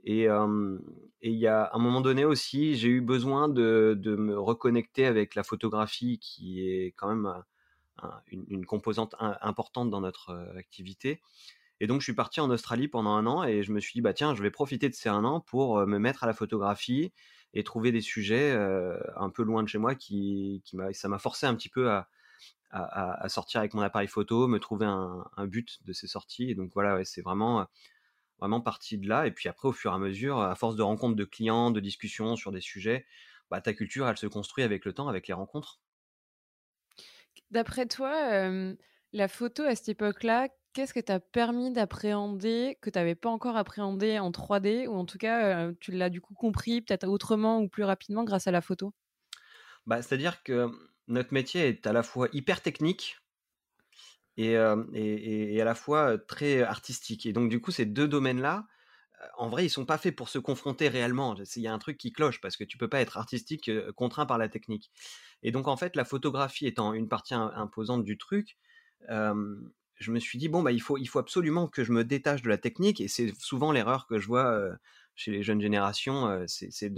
Et 0.04 0.28
il 1.22 1.38
y 1.38 1.48
a 1.48 1.70
un 1.74 1.80
moment 1.80 2.02
donné 2.02 2.26
aussi, 2.26 2.76
j'ai 2.76 2.90
eu 2.90 3.02
besoin 3.02 3.50
de, 3.50 4.00
me 4.18 4.38
reconnecter 4.38 5.06
avec 5.06 5.36
la 5.36 5.44
photographie, 5.44 6.20
qui 6.20 6.68
est 6.68 6.94
quand 6.98 7.08
même 7.08 7.44
une, 8.32 8.66
composante 8.66 9.16
importante 9.20 9.90
dans 9.90 10.02
notre 10.02 10.34
activité. 10.58 11.22
Et 11.80 11.88
donc, 11.88 12.02
je 12.02 12.06
suis 12.06 12.14
parti 12.14 12.40
en 12.40 12.50
Australie 12.50 12.88
pendant 12.88 13.12
un 13.12 13.26
an 13.26 13.44
et 13.44 13.64
je 13.64 13.72
me 13.72 13.80
suis 13.80 13.94
dit, 13.94 14.02
bah 14.02 14.14
tiens, 14.14 14.36
je 14.36 14.42
vais 14.44 14.52
profiter 14.52 14.88
de 14.90 14.94
ces 14.94 15.10
un 15.10 15.24
an 15.24 15.40
pour 15.40 15.86
me 15.86 15.98
mettre 15.98 16.24
à 16.24 16.28
la 16.28 16.34
photographie 16.34 17.12
et 17.54 17.64
trouver 17.64 17.92
des 17.92 18.02
sujets 18.02 18.52
un 19.16 19.30
peu 19.30 19.44
loin 19.44 19.64
de 19.64 19.68
chez 19.68 19.78
moi 19.78 19.96
qui, 19.96 20.62
qui 20.66 20.78
ça 20.94 21.08
m'a 21.10 21.20
forcé 21.20 21.46
un 21.46 21.56
petit 21.56 21.70
peu 21.70 21.90
à, 21.90 22.08
sortir 23.30 23.60
avec 23.60 23.74
mon 23.74 23.82
appareil 23.82 24.08
photo, 24.08 24.48
me 24.48 24.60
trouver 24.60 24.86
un, 24.86 25.48
but 25.48 25.80
de 25.86 25.94
ces 25.94 26.08
sorties. 26.08 26.50
Et 26.50 26.56
donc 26.56 26.72
voilà, 26.74 27.04
c'est 27.04 27.22
vraiment 27.22 27.68
vraiment 28.42 28.62
parti 28.62 28.98
de 28.98 29.08
là. 29.08 29.28
Et 29.28 29.32
puis 29.32 29.48
après, 29.50 29.68
au 29.70 29.74
fur 29.74 29.92
et 29.92 29.96
à 29.96 30.00
mesure, 30.00 30.40
à 30.42 30.56
force 30.56 30.76
de 30.76 30.84
rencontres 30.84 31.16
de 31.16 31.26
clients, 31.26 31.72
de 31.72 31.80
discussions 31.80 32.36
sur 32.36 32.52
des 32.52 32.62
sujets, 32.62 33.06
bah, 33.50 33.62
ta 33.62 33.74
culture, 33.74 34.08
elle 34.10 34.18
se 34.18 34.28
construit 34.28 34.64
avec 34.66 34.86
le 34.86 34.94
temps, 34.94 35.08
avec 35.08 35.28
les 35.28 35.34
rencontres. 35.34 35.80
D'après 37.52 37.86
toi, 37.86 38.50
la 39.14 39.28
photo 39.28 39.64
à 39.64 39.76
cette 39.76 39.90
époque-là, 39.90 40.50
qu'est-ce 40.74 40.94
que 40.94 41.00
t'a 41.00 41.20
permis 41.20 41.72
d'appréhender 41.72 42.78
que 42.82 42.90
tu 42.90 42.98
n'avais 42.98 43.16
pas 43.16 43.30
encore 43.30 43.58
appréhendé 43.58 44.20
en 44.20 44.32
3D 44.32 44.88
ou 44.88 44.94
en 44.96 45.06
tout 45.06 45.18
cas 45.18 45.72
tu 45.80 45.92
l'as 45.92 46.10
du 46.10 46.22
coup 46.22 46.34
compris 46.34 46.82
peut-être 46.82 47.08
autrement 47.08 47.60
ou 47.62 47.68
plus 47.70 47.84
rapidement 47.84 48.24
grâce 48.24 48.48
à 48.48 48.52
la 48.52 48.62
photo? 48.62 48.94
Bah, 49.86 50.02
C'est-à-dire 50.02 50.44
que 50.44 50.70
notre 51.08 51.34
métier 51.34 51.68
est 51.68 51.88
à 51.88 51.94
la 51.94 52.04
fois 52.04 52.30
hyper 52.34 52.62
technique 52.62 53.18
et, 54.38 54.54
et, 54.94 55.62
à 55.62 55.66
la 55.66 55.76
fois 55.76 56.18
très 56.18 56.62
artistique. 56.62 57.26
Et 57.26 57.34
donc, 57.34 57.50
du 57.50 57.60
coup, 57.60 57.72
ces 57.72 57.86
deux 57.86 58.08
domaines-là, 58.08 58.68
en 59.38 59.50
vrai, 59.50 59.66
ils 59.66 59.70
sont 59.70 59.86
pas 59.86 59.98
faits 59.98 60.16
pour 60.16 60.30
se 60.30 60.40
confronter 60.40 60.88
réellement. 60.88 61.36
Il 61.56 61.62
y 61.62 61.68
a 61.68 61.74
un 61.74 61.80
truc 61.80 61.98
qui 61.98 62.12
cloche 62.12 62.42
parce 62.42 62.58
que 62.58 62.64
tu 62.64 62.78
peux 62.78 62.88
pas 62.88 63.02
être 63.02 63.18
artistique 63.18 63.70
contraint 63.96 64.26
par 64.26 64.38
la 64.38 64.50
technique. 64.50 64.92
Et 65.44 65.52
donc, 65.52 65.68
en 65.68 65.78
fait, 65.78 65.96
la 65.96 66.06
photographie 66.06 66.66
étant 66.66 66.94
une 66.94 67.08
partie 67.08 67.34
imposante 67.34 68.04
du 68.04 68.18
truc, 68.18 68.58
je 69.08 70.12
me 70.12 70.20
suis 70.20 70.40
dit 70.40 70.50
bon 70.50 70.64
bah 70.64 70.72
il 70.72 70.82
faut 70.82 70.98
il 70.98 71.06
faut 71.06 71.20
absolument 71.20 71.68
que 71.68 71.84
je 71.84 71.92
me 71.92 72.04
détache 72.04 72.42
de 72.42 72.50
la 72.50 72.58
technique. 72.58 73.02
Et 73.02 73.08
c'est 73.08 73.34
souvent 73.40 73.72
l'erreur 73.72 74.08
que 74.08 74.20
je 74.20 74.28
vois 74.28 74.60
chez 75.16 75.32
les 75.32 75.44
jeunes 75.44 75.62
générations, 75.62 76.44
c'est 76.48 76.94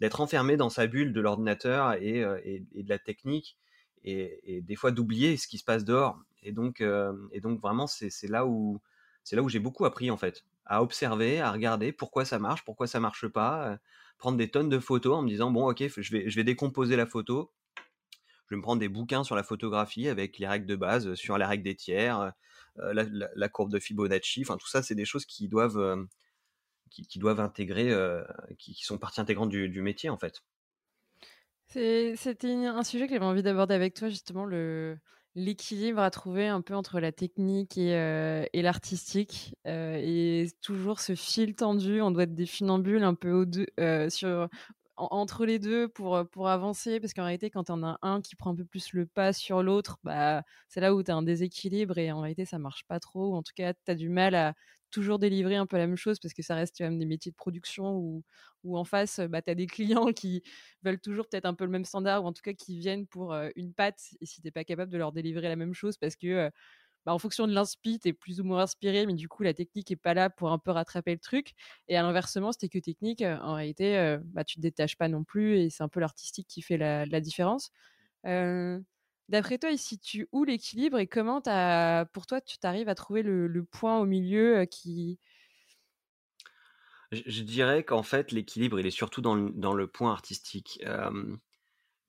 d'être 0.00 0.20
enfermé 0.20 0.56
dans 0.56 0.70
sa 0.70 0.86
bulle 0.86 1.12
de 1.12 1.20
l'ordinateur 1.20 1.94
et, 1.94 2.24
et, 2.44 2.82
de 2.82 2.88
la 2.88 2.98
technique 2.98 3.58
et, 4.02 4.56
et 4.56 4.62
des 4.62 4.76
fois 4.76 4.92
d'oublier 4.92 5.36
ce 5.36 5.46
qui 5.46 5.58
se 5.58 5.64
passe 5.64 5.84
dehors. 5.84 6.18
Et 6.42 6.52
donc, 6.52 6.80
euh, 6.80 7.12
et 7.32 7.40
donc 7.40 7.60
vraiment, 7.60 7.86
c'est 7.86 8.28
là 8.28 8.46
où, 8.46 8.80
c'est 9.24 9.36
là 9.36 9.42
où 9.42 9.48
j'ai 9.48 9.58
beaucoup 9.58 9.84
appris 9.84 10.10
en 10.10 10.16
fait, 10.16 10.44
à 10.64 10.82
observer, 10.82 11.40
à 11.40 11.52
regarder 11.52 11.92
pourquoi 11.92 12.24
ça 12.24 12.38
marche, 12.38 12.64
pourquoi 12.64 12.86
ça 12.86 13.00
marche 13.00 13.28
pas, 13.28 13.68
euh, 13.68 13.76
prendre 14.18 14.38
des 14.38 14.50
tonnes 14.50 14.68
de 14.68 14.78
photos 14.78 15.16
en 15.16 15.22
me 15.22 15.28
disant 15.28 15.50
bon, 15.50 15.70
ok, 15.70 15.84
je 15.96 16.12
vais, 16.12 16.30
je 16.30 16.36
vais 16.36 16.44
décomposer 16.44 16.96
la 16.96 17.06
photo. 17.06 17.52
Je 18.46 18.56
vais 18.56 18.58
me 18.58 18.62
prendre 18.62 18.80
des 18.80 18.88
bouquins 18.88 19.22
sur 19.22 19.36
la 19.36 19.44
photographie 19.44 20.08
avec 20.08 20.38
les 20.38 20.48
règles 20.48 20.66
de 20.66 20.74
base, 20.74 21.14
sur 21.14 21.38
les 21.38 21.44
règles 21.44 21.62
des 21.62 21.76
tiers, 21.76 22.32
euh, 22.80 22.92
la, 22.92 23.48
courbe 23.48 23.70
de 23.70 23.78
Fibonacci. 23.78 24.42
Enfin, 24.42 24.56
tout 24.56 24.66
ça, 24.66 24.82
c'est 24.82 24.96
des 24.96 25.04
choses 25.04 25.24
qui 25.24 25.46
doivent, 25.46 26.08
qui, 26.90 27.20
doivent 27.20 27.38
intégrer, 27.38 27.94
qui, 28.58 28.74
qui, 28.74 28.84
sont 28.84 28.98
partie 28.98 29.20
intégrante 29.20 29.50
du, 29.50 29.68
du 29.68 29.82
métier 29.82 30.10
en 30.10 30.18
fait. 30.18 30.42
C'était 31.68 32.66
un 32.66 32.82
sujet 32.82 33.06
que 33.06 33.12
j'avais 33.12 33.24
envie 33.24 33.44
d'aborder 33.44 33.74
avec 33.74 33.94
toi, 33.94 34.08
justement, 34.08 34.44
le, 34.44 34.98
l'équilibre 35.34 36.00
à 36.00 36.10
trouver 36.10 36.48
un 36.48 36.60
peu 36.60 36.74
entre 36.74 37.00
la 37.00 37.12
technique 37.12 37.78
et, 37.78 37.94
euh, 37.94 38.44
et 38.52 38.62
l'artistique. 38.62 39.54
Euh, 39.66 39.96
et 40.02 40.48
toujours 40.62 41.00
ce 41.00 41.14
fil 41.14 41.54
tendu, 41.54 42.00
on 42.02 42.10
doit 42.10 42.24
être 42.24 42.34
des 42.34 42.46
funambules 42.46 43.02
un 43.04 43.14
peu 43.14 43.32
au 43.32 43.44
deux, 43.44 43.66
euh, 43.78 44.10
sur, 44.10 44.48
entre 44.96 45.46
les 45.46 45.58
deux 45.58 45.88
pour, 45.88 46.28
pour 46.30 46.48
avancer. 46.48 47.00
Parce 47.00 47.14
qu'en 47.14 47.24
réalité, 47.24 47.50
quand 47.50 47.70
on 47.70 47.82
a 47.84 47.98
un 48.02 48.20
qui 48.20 48.36
prend 48.36 48.50
un 48.50 48.56
peu 48.56 48.64
plus 48.64 48.92
le 48.92 49.06
pas 49.06 49.32
sur 49.32 49.62
l'autre, 49.62 49.98
bah, 50.04 50.42
c'est 50.68 50.80
là 50.80 50.94
où 50.94 51.02
tu 51.02 51.10
as 51.10 51.16
un 51.16 51.22
déséquilibre 51.22 51.98
et 51.98 52.12
en 52.12 52.20
réalité, 52.20 52.44
ça 52.44 52.58
marche 52.58 52.84
pas 52.88 53.00
trop. 53.00 53.32
Ou 53.32 53.36
en 53.36 53.42
tout 53.42 53.52
cas, 53.54 53.72
tu 53.74 53.90
as 53.90 53.94
du 53.94 54.08
mal 54.08 54.34
à 54.34 54.54
toujours 54.90 55.18
délivrer 55.18 55.56
un 55.56 55.66
peu 55.66 55.76
la 55.78 55.86
même 55.86 55.96
chose 55.96 56.18
parce 56.20 56.34
que 56.34 56.42
ça 56.42 56.54
reste 56.54 56.76
quand 56.78 56.84
même 56.84 56.98
des 56.98 57.06
métiers 57.06 57.30
de 57.32 57.36
production 57.36 57.96
où, 58.64 58.76
en 58.76 58.84
face, 58.84 59.20
bah, 59.20 59.42
tu 59.42 59.50
as 59.50 59.54
des 59.54 59.66
clients 59.66 60.06
qui 60.14 60.42
veulent 60.82 61.00
toujours 61.00 61.26
peut-être 61.28 61.46
un 61.46 61.54
peu 61.54 61.64
le 61.64 61.70
même 61.70 61.84
standard 61.84 62.24
ou 62.24 62.26
en 62.26 62.32
tout 62.32 62.42
cas 62.42 62.52
qui 62.52 62.78
viennent 62.78 63.06
pour 63.06 63.34
une 63.56 63.72
pâte 63.74 64.00
et 64.20 64.26
si 64.26 64.40
tu 64.42 64.50
pas 64.52 64.64
capable 64.64 64.92
de 64.92 64.98
leur 64.98 65.12
délivrer 65.12 65.48
la 65.48 65.56
même 65.56 65.74
chose 65.74 65.96
parce 65.96 66.16
que 66.16 66.50
bah, 67.06 67.14
en 67.14 67.18
fonction 67.18 67.46
de 67.46 67.52
l'inspi, 67.54 67.98
tu 67.98 68.08
es 68.08 68.12
plus 68.12 68.40
ou 68.40 68.44
moins 68.44 68.62
inspiré, 68.62 69.06
mais 69.06 69.14
du 69.14 69.28
coup, 69.28 69.42
la 69.42 69.54
technique 69.54 69.90
est 69.90 69.96
pas 69.96 70.14
là 70.14 70.28
pour 70.30 70.52
un 70.52 70.58
peu 70.58 70.70
rattraper 70.70 71.12
le 71.12 71.18
truc. 71.18 71.52
Et 71.88 71.96
à 71.96 72.02
l'inversement, 72.02 72.52
c'était 72.52 72.68
que 72.68 72.78
technique, 72.78 73.22
en 73.22 73.54
réalité, 73.54 74.18
bah, 74.26 74.44
tu 74.44 74.56
te 74.56 74.60
détaches 74.60 74.96
pas 74.96 75.08
non 75.08 75.24
plus 75.24 75.56
et 75.58 75.70
c'est 75.70 75.82
un 75.82 75.88
peu 75.88 76.00
l'artistique 76.00 76.46
qui 76.48 76.62
fait 76.62 76.76
la, 76.78 77.06
différence. 77.20 77.70
D'après 79.30 79.58
toi, 79.58 79.70
ici, 79.70 79.98
tu 79.98 80.28
où 80.32 80.44
l'équilibre 80.44 80.98
et 80.98 81.06
comment 81.06 81.40
as, 81.46 82.04
pour 82.12 82.26
toi, 82.26 82.40
tu 82.40 82.58
t'arrives 82.58 82.88
à 82.88 82.96
trouver 82.96 83.22
le, 83.22 83.64
point 83.64 83.98
au 83.98 84.04
milieu 84.04 84.64
qui. 84.64 85.20
Je, 87.12 87.42
dirais 87.42 87.84
qu'en 87.84 88.02
fait, 88.02 88.32
l'équilibre, 88.32 88.80
il 88.80 88.86
est 88.86 88.90
surtout 88.90 89.20
dans 89.20 89.34
le, 89.36 89.86
point 89.86 90.10
artistique. 90.10 90.84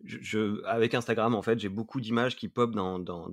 je, 0.04 0.66
avec 0.66 0.96
Instagram, 0.96 1.36
en 1.36 1.44
fait, 1.44 1.60
j'ai 1.60 1.70
beaucoup 1.70 2.02
d'images 2.02 2.36
qui 2.36 2.50
pop 2.50 2.74
dans, 2.74 2.98
dans, 2.98 3.30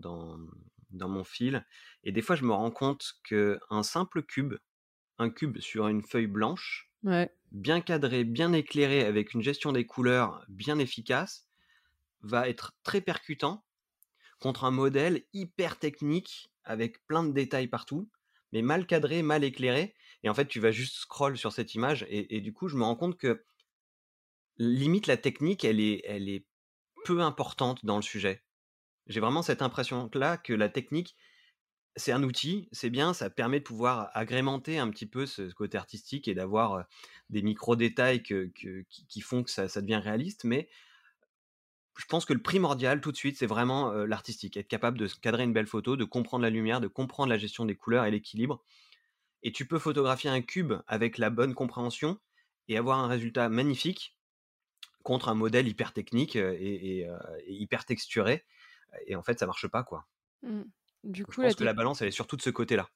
dans 0.90 1.08
mon 1.08 1.24
fil. 1.24 1.64
Et 2.04 2.12
des 2.12 2.20
fois, 2.22 2.36
je 2.36 2.44
me 2.44 2.52
rends 2.52 2.70
compte 2.70 3.14
que 3.24 3.58
un 3.70 3.82
simple 3.82 4.22
cube, 4.22 4.54
un 5.18 5.30
cube 5.30 5.58
sur 5.60 5.88
une 5.88 6.02
feuille 6.02 6.26
blanche, 6.26 6.90
bien 7.52 7.80
cadré, 7.80 8.24
bien 8.24 8.52
éclairé, 8.52 9.04
avec 9.04 9.34
une 9.34 9.42
gestion 9.42 9.72
des 9.72 9.86
couleurs 9.86 10.44
bien 10.48 10.78
efficace, 10.78 11.46
va 12.20 12.48
être 12.48 12.74
très 12.82 13.00
percutant 13.00 13.64
contre 14.40 14.64
un 14.64 14.70
modèle 14.70 15.24
hyper 15.32 15.78
technique 15.78 16.50
avec 16.64 17.04
plein 17.06 17.24
de 17.24 17.32
détails 17.32 17.68
partout, 17.68 18.08
mais 18.52 18.62
mal 18.62 18.86
cadré, 18.86 19.22
mal 19.22 19.44
éclairé. 19.44 19.94
Et 20.22 20.28
en 20.28 20.34
fait, 20.34 20.46
tu 20.46 20.60
vas 20.60 20.70
juste 20.70 20.96
scroll 20.96 21.36
sur 21.36 21.52
cette 21.52 21.74
image 21.74 22.06
et, 22.08 22.40
du 22.40 22.52
coup, 22.52 22.68
je 22.68 22.76
me 22.76 22.82
rends 22.82 22.96
compte 22.96 23.16
que 23.16 23.44
limite 24.56 25.06
la 25.06 25.16
technique, 25.16 25.64
elle 25.64 25.80
est, 25.80 26.02
elle 26.04 26.28
est 26.28 26.44
peu 27.04 27.20
importante 27.20 27.84
dans 27.84 27.96
le 27.96 28.02
sujet. 28.02 28.42
J'ai 29.06 29.20
vraiment 29.20 29.42
cette 29.42 29.62
impression-là 29.62 30.36
que 30.36 30.52
la 30.52 30.68
technique, 30.68 31.16
c'est 31.96 32.12
un 32.12 32.22
outil, 32.22 32.68
c'est 32.72 32.90
bien, 32.90 33.14
ça 33.14 33.30
permet 33.30 33.60
de 33.60 33.64
pouvoir 33.64 34.10
agrémenter 34.14 34.78
un 34.78 34.90
petit 34.90 35.06
peu 35.06 35.26
ce 35.26 35.52
côté 35.52 35.78
artistique 35.78 36.28
et 36.28 36.34
d'avoir 36.34 36.86
des 37.30 37.42
micro-détails 37.42 38.22
qui, 38.22 39.20
font 39.20 39.42
que 39.42 39.50
ça, 39.50 39.66
devient 39.80 40.00
réaliste, 40.02 40.44
mais 40.44 40.68
je 41.98 42.04
pense 42.06 42.24
que 42.24 42.32
le 42.32 42.40
primordial 42.40 43.00
tout 43.00 43.12
de 43.12 43.16
suite, 43.16 43.36
c'est 43.36 43.46
vraiment 43.46 43.92
l'artistique, 43.92 44.56
être 44.56 44.68
capable 44.68 44.96
de 44.98 45.08
cadrer 45.20 45.44
une 45.44 45.52
belle 45.52 45.66
photo, 45.66 45.96
de 45.96 46.04
comprendre 46.04 46.42
la 46.42 46.50
lumière, 46.50 46.80
de 46.80 46.88
comprendre 46.88 47.28
la 47.28 47.38
gestion 47.38 47.64
des 47.64 47.74
couleurs 47.74 48.04
et 48.04 48.10
l'équilibre. 48.10 48.62
Et 49.42 49.52
tu 49.52 49.66
peux 49.66 49.78
photographier 49.78 50.30
un 50.30 50.40
cube 50.40 50.74
avec 50.86 51.18
la 51.18 51.30
bonne 51.30 51.54
compréhension 51.54 52.18
et 52.68 52.76
avoir 52.78 52.98
un 52.98 53.08
résultat 53.08 53.48
magnifique 53.48 54.16
contre 55.02 55.28
un 55.28 55.34
modèle 55.34 55.66
hyper 55.68 55.92
technique 55.92 56.36
et 56.36 57.08
hyper 57.46 57.84
texturé 57.84 58.44
et 59.06 59.16
en 59.16 59.22
fait 59.22 59.38
ça 59.38 59.46
marche 59.46 59.66
pas 59.68 59.82
quoi. 59.82 60.06
Mmh. 60.42 60.62
Du 61.04 61.24
coup, 61.24 61.32
je 61.32 61.42
pense 61.42 61.54
que 61.54 61.64
la 61.64 61.72
balance 61.72 62.02
elle 62.02 62.08
est 62.08 62.12
surtout 62.12 62.36
de 62.36 62.42
ce 62.42 62.50
côté-là. 62.50 62.88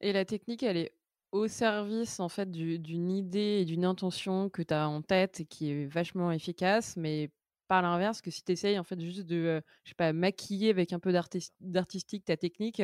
Et 0.00 0.12
la 0.12 0.24
technique 0.24 0.62
elle 0.62 0.76
est 0.76 0.94
au 1.32 1.46
service 1.48 2.20
en 2.20 2.28
fait 2.28 2.50
d'une 2.50 3.10
idée 3.10 3.60
et 3.60 3.64
d'une 3.64 3.84
intention 3.84 4.48
que 4.48 4.62
tu 4.62 4.74
as 4.74 4.88
en 4.88 5.02
tête 5.02 5.40
et 5.40 5.44
qui 5.46 5.70
est 5.70 5.86
vachement 5.86 6.32
efficace, 6.32 6.96
mais 6.96 7.30
par 7.70 7.82
l'inverse 7.82 8.20
que 8.20 8.32
si 8.32 8.42
tu 8.42 8.50
essayes 8.50 8.80
en 8.80 8.82
fait 8.82 9.00
juste 9.00 9.26
de 9.26 9.62
je 9.84 9.90
sais 9.90 9.94
pas 9.94 10.12
maquiller 10.12 10.70
avec 10.70 10.92
un 10.92 10.98
peu 10.98 11.12
d'artistique 11.60 12.24
ta 12.24 12.36
technique, 12.36 12.82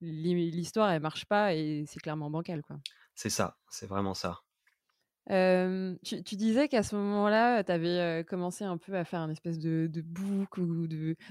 l'histoire 0.00 0.90
elle 0.90 1.02
marche 1.02 1.26
pas 1.26 1.52
et 1.52 1.84
c'est 1.86 2.00
clairement 2.00 2.30
bancal 2.30 2.62
quoi. 2.62 2.78
C'est 3.14 3.28
ça, 3.28 3.58
c'est 3.68 3.86
vraiment 3.86 4.14
ça 4.14 4.40
tu, 5.28 6.36
disais 6.36 6.68
qu'à 6.68 6.84
ce 6.84 6.94
moment-là, 6.94 7.64
tu 7.64 7.72
avais 7.72 8.24
commencé 8.28 8.64
un 8.64 8.78
peu 8.78 8.94
à 8.94 9.04
faire 9.04 9.20
un 9.20 9.30
espèce 9.30 9.58
de, 9.58 9.88
de 9.90 10.00
book 10.00 10.56
ou 10.56 10.86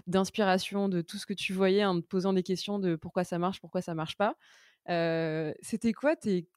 d'inspiration 0.05 0.89
de, 0.89 1.01
tout 1.01 1.17
ce 1.17 1.25
que 1.25 1.33
tu 1.33 1.53
voyais 1.53 1.85
en 1.85 2.01
te 2.01 2.05
posant 2.05 2.33
des 2.33 2.43
questions 2.43 2.77
de 2.77 2.97
pourquoi 2.97 3.23
ça 3.23 3.39
marche, 3.39 3.61
pourquoi 3.61 3.81
ça 3.81 3.95
marche 3.95 4.17
pas. 4.17 4.35
C'était 5.61 5.93
quoi 5.93 6.15
tes... 6.17 6.47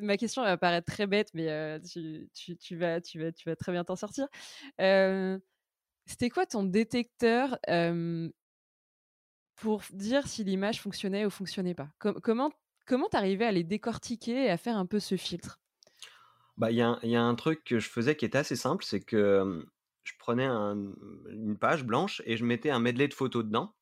Ma 0.00 0.16
question 0.16 0.42
va 0.42 0.56
paraître 0.56 0.90
très 0.92 1.06
bête, 1.06 1.30
mais 1.34 1.80
tu, 1.80 2.28
vas, 2.76 3.00
tu, 3.00 3.18
vas, 3.18 3.32
tu 3.32 3.48
vas 3.48 3.56
très 3.56 3.72
bien 3.72 3.84
t'en 3.84 3.96
sortir. 3.96 4.26
C'était 4.78 6.30
quoi 6.30 6.46
ton 6.46 6.62
détecteur 6.62 7.58
pour 9.56 9.82
dire 9.92 10.26
si 10.26 10.44
l'image 10.44 10.80
fonctionnait 10.80 11.26
ou 11.26 11.30
fonctionnait 11.30 11.74
pas? 11.74 11.88
Comment 11.98 12.50
comment 12.86 13.08
t'arrivais 13.08 13.44
à 13.44 13.52
les 13.52 13.64
décortiquer 13.64 14.44
et 14.44 14.50
à 14.50 14.56
faire 14.56 14.76
un 14.76 14.86
peu 14.86 14.98
ce 14.98 15.16
filtre? 15.16 15.60
Bah, 16.56 16.70
il 16.70 16.76
y 16.76 16.82
a 17.16 17.22
un 17.22 17.34
truc 17.34 17.62
que 17.64 17.78
je 17.78 17.88
faisais 17.88 18.16
qui 18.16 18.24
était 18.24 18.38
assez 18.38 18.56
simple, 18.56 18.84
c'est 18.84 19.00
que, 19.00 19.64
je 20.02 20.12
prenais 20.18 20.46
une 20.46 21.56
page 21.60 21.84
blanche 21.84 22.22
et 22.24 22.38
je 22.38 22.44
mettais 22.44 22.70
un 22.70 22.80
medley 22.80 23.08
de 23.08 23.14
photos 23.14 23.44
dedans 23.44 23.74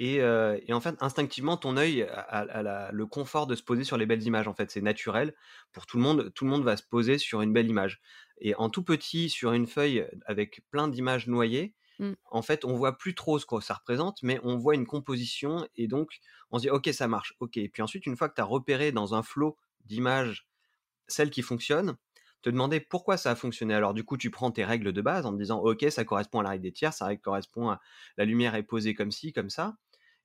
et 0.00 0.72
en 0.72 0.80
fait, 0.80 0.96
instinctivement, 1.00 1.56
ton 1.56 1.76
œil 1.76 2.02
a 2.02 2.90
le 2.92 3.06
confort 3.06 3.46
de 3.46 3.54
se 3.54 3.62
poser 3.62 3.84
sur 3.84 3.96
les 3.96 4.06
belles 4.06 4.22
images, 4.22 4.48
en 4.48 4.54
fait. 4.54 4.70
C'est 4.70 4.80
naturel 4.80 5.34
pour 5.72 5.86
tout 5.86 5.98
le 5.98 6.02
monde, 6.02 6.32
tout 6.34 6.44
le 6.44 6.50
monde 6.50 6.64
va 6.64 6.76
se 6.76 6.82
poser 6.82 7.18
sur 7.18 7.42
une 7.42 7.52
belle 7.52 7.68
image 7.68 8.00
et 8.40 8.54
en 8.54 8.70
tout 8.70 8.82
petit, 8.82 9.28
sur 9.28 9.52
une 9.52 9.66
feuille, 9.66 10.06
avec 10.24 10.62
plein 10.70 10.88
d'images 10.88 11.26
noyées, 11.26 11.74
mmh. 11.98 12.12
en 12.30 12.42
fait, 12.42 12.64
on 12.64 12.74
voit 12.74 12.96
plus 12.96 13.14
trop 13.14 13.38
ce 13.38 13.44
que 13.44 13.60
ça 13.60 13.74
représente, 13.74 14.22
mais 14.22 14.40
on 14.42 14.56
voit 14.56 14.74
une 14.74 14.86
composition 14.86 15.68
et 15.76 15.86
donc 15.88 16.20
on 16.50 16.58
se 16.58 16.62
dit: 16.62 16.70
«OK, 16.70 16.88
ça 16.92 17.06
marche, 17.06 17.34
OK» 17.40 17.58
et 17.58 17.68
puis 17.68 17.82
ensuite, 17.82 18.06
une 18.06 18.16
fois 18.16 18.30
que 18.30 18.34
tu 18.36 18.40
as 18.40 18.44
repéré 18.44 18.92
dans 18.92 19.14
un 19.14 19.22
flot 19.22 19.58
d'images 19.84 20.48
celle 21.08 21.30
qui 21.30 21.42
fonctionne, 21.42 21.96
te 22.42 22.48
demander 22.48 22.80
pourquoi 22.80 23.16
ça 23.18 23.32
a 23.32 23.34
fonctionné. 23.34 23.74
Alors 23.74 23.92
du 23.94 24.04
coup, 24.04 24.16
tu 24.16 24.30
prends 24.30 24.50
tes 24.50 24.64
règles 24.64 24.92
de 24.92 25.02
base 25.02 25.26
en 25.26 25.32
te 25.32 25.38
disant, 25.38 25.58
ok, 25.58 25.84
ça 25.90 26.04
correspond 26.04 26.40
à 26.40 26.42
la 26.42 26.50
règle 26.50 26.62
des 26.62 26.72
tiers, 26.72 26.94
ça 26.94 27.14
correspond 27.16 27.68
à 27.68 27.80
la 28.16 28.24
lumière 28.24 28.54
est 28.54 28.62
posée 28.62 28.94
comme 28.94 29.10
ci, 29.10 29.32
comme 29.32 29.50
ça. 29.50 29.76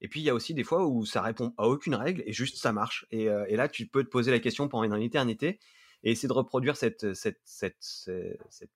Et 0.02 0.08
puis 0.08 0.20
il 0.20 0.24
y 0.24 0.30
a 0.30 0.34
aussi 0.34 0.54
des 0.54 0.64
fois 0.64 0.86
où 0.86 1.06
ça 1.06 1.22
répond 1.22 1.54
à 1.58 1.68
aucune 1.68 1.96
règle 1.96 2.24
et 2.25 2.34
juste 2.34 2.58
ça 2.58 2.74
marche. 2.74 3.06
Et, 3.12 3.30
euh, 3.30 3.46
là, 3.50 3.68
tu 3.68 3.88
peux 3.88 4.04
te 4.04 4.10
poser 4.10 4.32
la 4.32 4.40
question 4.40 4.68
pendant 4.68 4.96
une 4.96 5.02
éternité 5.02 5.60
et 6.04 6.12
essayer 6.12 6.28
de 6.28 6.34
reproduire 6.34 6.75
cette, 6.75 7.14
cette, 7.14 7.40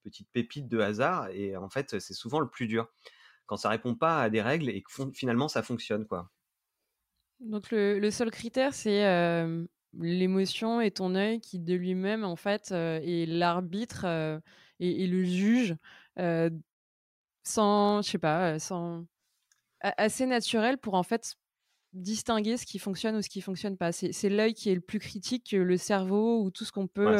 petite 0.03 0.29
pépite 0.31 0.67
de 0.67 0.79
hasard. 0.79 1.29
Et 1.29 1.55
en 1.55 1.69
fait, 1.69 1.99
c'est 1.99 2.13
souvent 2.13 2.39
le 2.39 2.49
plus 2.49 2.67
dur 2.67 2.87
quand 3.45 3.57
ça 3.57 3.69
répond 3.69 3.95
pas 3.95 4.21
à 4.21 4.29
des 4.29 4.41
règles 4.41 4.69
et 4.69 4.81
que 4.81 4.91
finalement 5.13 5.47
ça 5.47 5.63
fonctionne 5.63 6.05
quoi. 6.05 6.29
Donc 7.39 7.71
le, 7.71 8.09
seul 8.11 8.31
critère, 8.31 8.73
c'est 8.73 9.05
euh, 9.05 9.65
l'émotion 9.97 10.81
et 10.81 10.91
ton 10.91 11.15
œil 11.15 11.39
qui 11.39 11.59
de 11.59 11.73
lui-même 11.73 12.23
en 12.23 12.35
fait 12.35 12.71
est 12.71 13.25
l'arbitre 13.27 14.05
et, 14.79 15.07
le 15.07 15.23
juge 15.23 15.75
sans 17.43 18.01
je 18.01 18.09
sais 18.09 18.17
pas 18.17 18.59
sans 18.59 19.05
assez 19.81 20.25
naturel 20.25 20.77
pour 20.77 20.95
en 20.95 21.03
fait 21.03 21.35
distinguer 21.93 22.57
ce 22.57 22.65
qui 22.65 22.79
fonctionne 22.79 23.15
ou 23.15 23.21
ce 23.21 23.29
qui 23.29 23.41
fonctionne 23.41 23.77
pas 23.77 23.91
c'est 23.91 24.29
l'œil 24.29 24.53
qui 24.53 24.69
est 24.69 24.75
le 24.75 24.81
plus 24.81 24.99
critique 24.99 25.49
que 25.51 25.57
le 25.57 25.77
cerveau 25.77 26.43
ou 26.43 26.51
tout 26.51 26.65
ce 26.65 26.71
qu'on 26.71 26.87
peut 26.87 27.17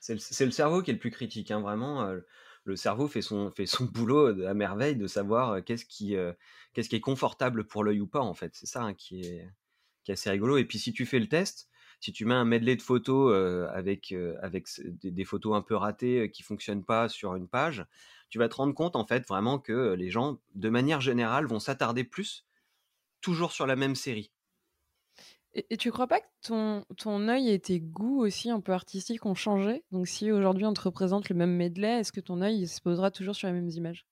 c'est 0.00 0.14
le, 0.44 0.50
cerveau 0.50 0.82
qui 0.82 0.90
est 0.90 0.94
le 0.94 0.98
plus 0.98 1.10
critique 1.10 1.50
hein, 1.50 1.60
vraiment 1.60 2.12
le 2.66 2.76
cerveau 2.76 3.06
fait 3.06 3.22
son, 3.22 3.50
fait 3.50 3.66
son 3.66 3.84
boulot 3.92 4.44
à 4.44 4.54
merveille 4.54 4.96
de 4.96 5.06
savoir 5.06 5.64
qu'est-ce 5.64 5.86
qui, 5.86 6.16
qu'est-ce 6.72 6.88
qui 6.88 6.96
est 6.96 7.00
confortable 7.00 7.64
pour 7.64 7.84
l'œil 7.84 8.00
ou 8.00 8.06
pas, 8.06 8.20
en 8.20 8.34
fait. 8.34 8.54
C'est 8.54 8.66
ça 8.66 8.82
hein, 8.82 8.94
qui, 8.94 9.22
est, 9.22 9.48
qui 10.04 10.10
est 10.10 10.14
assez 10.14 10.28
rigolo. 10.28 10.58
Et 10.58 10.64
puis, 10.64 10.78
si 10.78 10.92
tu 10.92 11.06
fais 11.06 11.20
le 11.20 11.28
test, 11.28 11.68
si 12.00 12.12
tu 12.12 12.24
mets 12.24 12.34
un 12.34 12.44
medley 12.44 12.76
de 12.76 12.82
photos 12.82 13.34
avec, 13.72 14.14
des, 15.02 15.24
photos 15.24 15.56
un 15.56 15.62
peu 15.62 15.74
ratées 15.74 16.30
qui 16.30 16.42
fonctionnent 16.42 16.84
pas 16.84 17.08
sur 17.08 17.34
une 17.34 17.48
page, 17.48 17.86
tu 18.28 18.38
vas 18.38 18.48
te 18.48 18.56
rendre 18.56 18.74
compte 18.74 18.96
en 18.96 19.06
fait 19.06 19.26
vraiment 19.26 19.58
que 19.58 19.94
les 19.94 20.10
gens, 20.10 20.38
de 20.54 20.68
manière 20.68 21.00
générale, 21.00 21.46
vont 21.46 21.60
s'attarder 21.60 22.04
plus 22.04 22.44
toujours 23.20 23.52
sur 23.52 23.66
la 23.66 23.76
même 23.76 23.94
série. 23.94 24.30
Et, 25.54 25.76
tu 25.78 25.90
crois 25.90 26.06
pas 26.06 26.20
que 26.20 26.26
ton, 26.42 26.84
ton 26.98 27.28
œil 27.28 27.50
et 27.50 27.58
tes 27.58 27.80
goûts 27.80 28.20
aussi 28.20 28.50
un 28.50 28.60
peu 28.60 28.72
artistiques 28.72 29.24
ont 29.24 29.34
changé? 29.34 29.84
Donc 29.90 30.06
si 30.06 30.30
aujourd'hui 30.30 30.66
on 30.66 30.74
te 30.74 30.82
représente 30.82 31.30
le 31.30 31.34
même 31.34 31.56
medley, 31.56 32.00
est-ce 32.00 32.12
que 32.12 32.20
ton 32.20 32.42
œil 32.42 32.66
se 32.68 32.80
posera 32.82 33.10
toujours 33.10 33.34
sur 33.34 33.48
les 33.48 33.54
mêmes 33.54 33.70
images? 33.70 34.06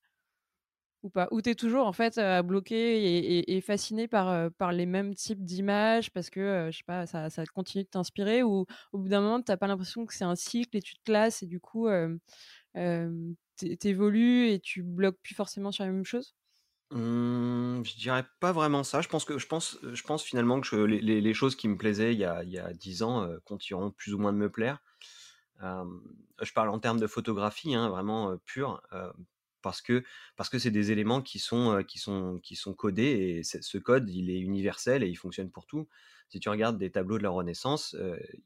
Ou 1.04 1.10
pas? 1.10 1.28
Ou 1.30 1.40
tu 1.42 1.50
es 1.50 1.54
toujours 1.54 1.86
en 1.86 1.92
fait 1.92 2.20
bloqué 2.44 3.54
et, 3.54 3.60
fasciné 3.60 4.08
par, 4.08 4.50
par 4.52 4.72
les 4.72 4.86
mêmes 4.86 5.14
types 5.14 5.44
d'images 5.44 6.10
parce 6.10 6.30
que 6.30 6.68
je 6.72 6.76
sais 6.76 6.84
pas, 6.84 7.06
ça, 7.06 7.28
continue 7.54 7.84
de 7.84 7.88
t'inspirer 7.88 8.42
ou 8.42 8.66
au 8.92 8.98
bout 8.98 9.08
d'un 9.08 9.20
moment 9.20 9.40
tu 9.40 9.52
n'as 9.52 9.56
pas 9.56 9.66
l'impression 9.68 10.06
que 10.06 10.14
c'est 10.14 10.24
un 10.24 10.36
cycle 10.36 10.76
et 10.76 10.82
tu 10.82 10.94
te 10.94 11.02
classes 11.04 11.42
et 11.42 11.46
du 11.46 11.60
coup 11.60 11.88
tu 12.74 13.88
évolues 13.88 14.48
et 14.48 14.60
tu 14.60 14.82
bloques 14.82 15.18
plus 15.22 15.34
forcément 15.34 15.72
sur 15.72 15.84
la 15.84 15.92
même 15.92 16.04
chose? 16.04 16.34
Mmh, 16.90 17.82
je 17.84 17.96
dirais 17.96 18.24
pas 18.40 18.52
vraiment 18.52 18.84
ça. 18.84 19.00
Je 19.00 19.08
pense 19.08 19.24
que 19.24 19.38
je 19.38 19.46
pense, 19.46 19.78
je 19.82 20.02
pense 20.02 20.22
finalement 20.22 20.60
que 20.60 20.76
les, 20.76 21.34
choses 21.34 21.56
qui 21.56 21.66
me 21.68 21.76
plaisaient 21.76 22.12
il 22.12 22.18
y 22.20 22.24
a, 22.24 22.44
il 22.44 22.50
y 22.50 22.58
a 22.58 22.72
10 22.72 23.02
ans 23.02 23.28
continueront 23.44 23.90
plus 23.90 24.14
ou 24.14 24.18
moins 24.18 24.32
de 24.32 24.38
me 24.38 24.50
plaire. 24.50 24.78
je 25.60 26.52
parle 26.52 26.68
en 26.68 26.78
termes 26.78 27.00
de 27.00 27.06
photographie, 27.06 27.74
hein, 27.74 27.88
vraiment 27.88 28.36
pure 28.44 28.82
parce 29.64 29.82
que 29.82 30.04
parce 30.36 30.48
que 30.48 30.60
c'est 30.60 30.70
des 30.70 30.92
éléments 30.92 31.22
qui 31.22 31.40
sont 31.40 31.82
qui 31.88 31.98
sont 31.98 32.38
qui 32.40 32.54
sont 32.54 32.74
codés 32.74 33.40
et 33.40 33.42
ce 33.42 33.78
code 33.78 34.08
il 34.08 34.30
est 34.30 34.38
universel 34.38 35.02
et 35.02 35.08
il 35.08 35.16
fonctionne 35.16 35.50
pour 35.50 35.66
tout. 35.66 35.88
Si 36.28 36.38
tu 36.38 36.48
regardes 36.48 36.78
des 36.78 36.90
tableaux 36.90 37.18
de 37.18 37.24
la 37.24 37.30
Renaissance, 37.30 37.96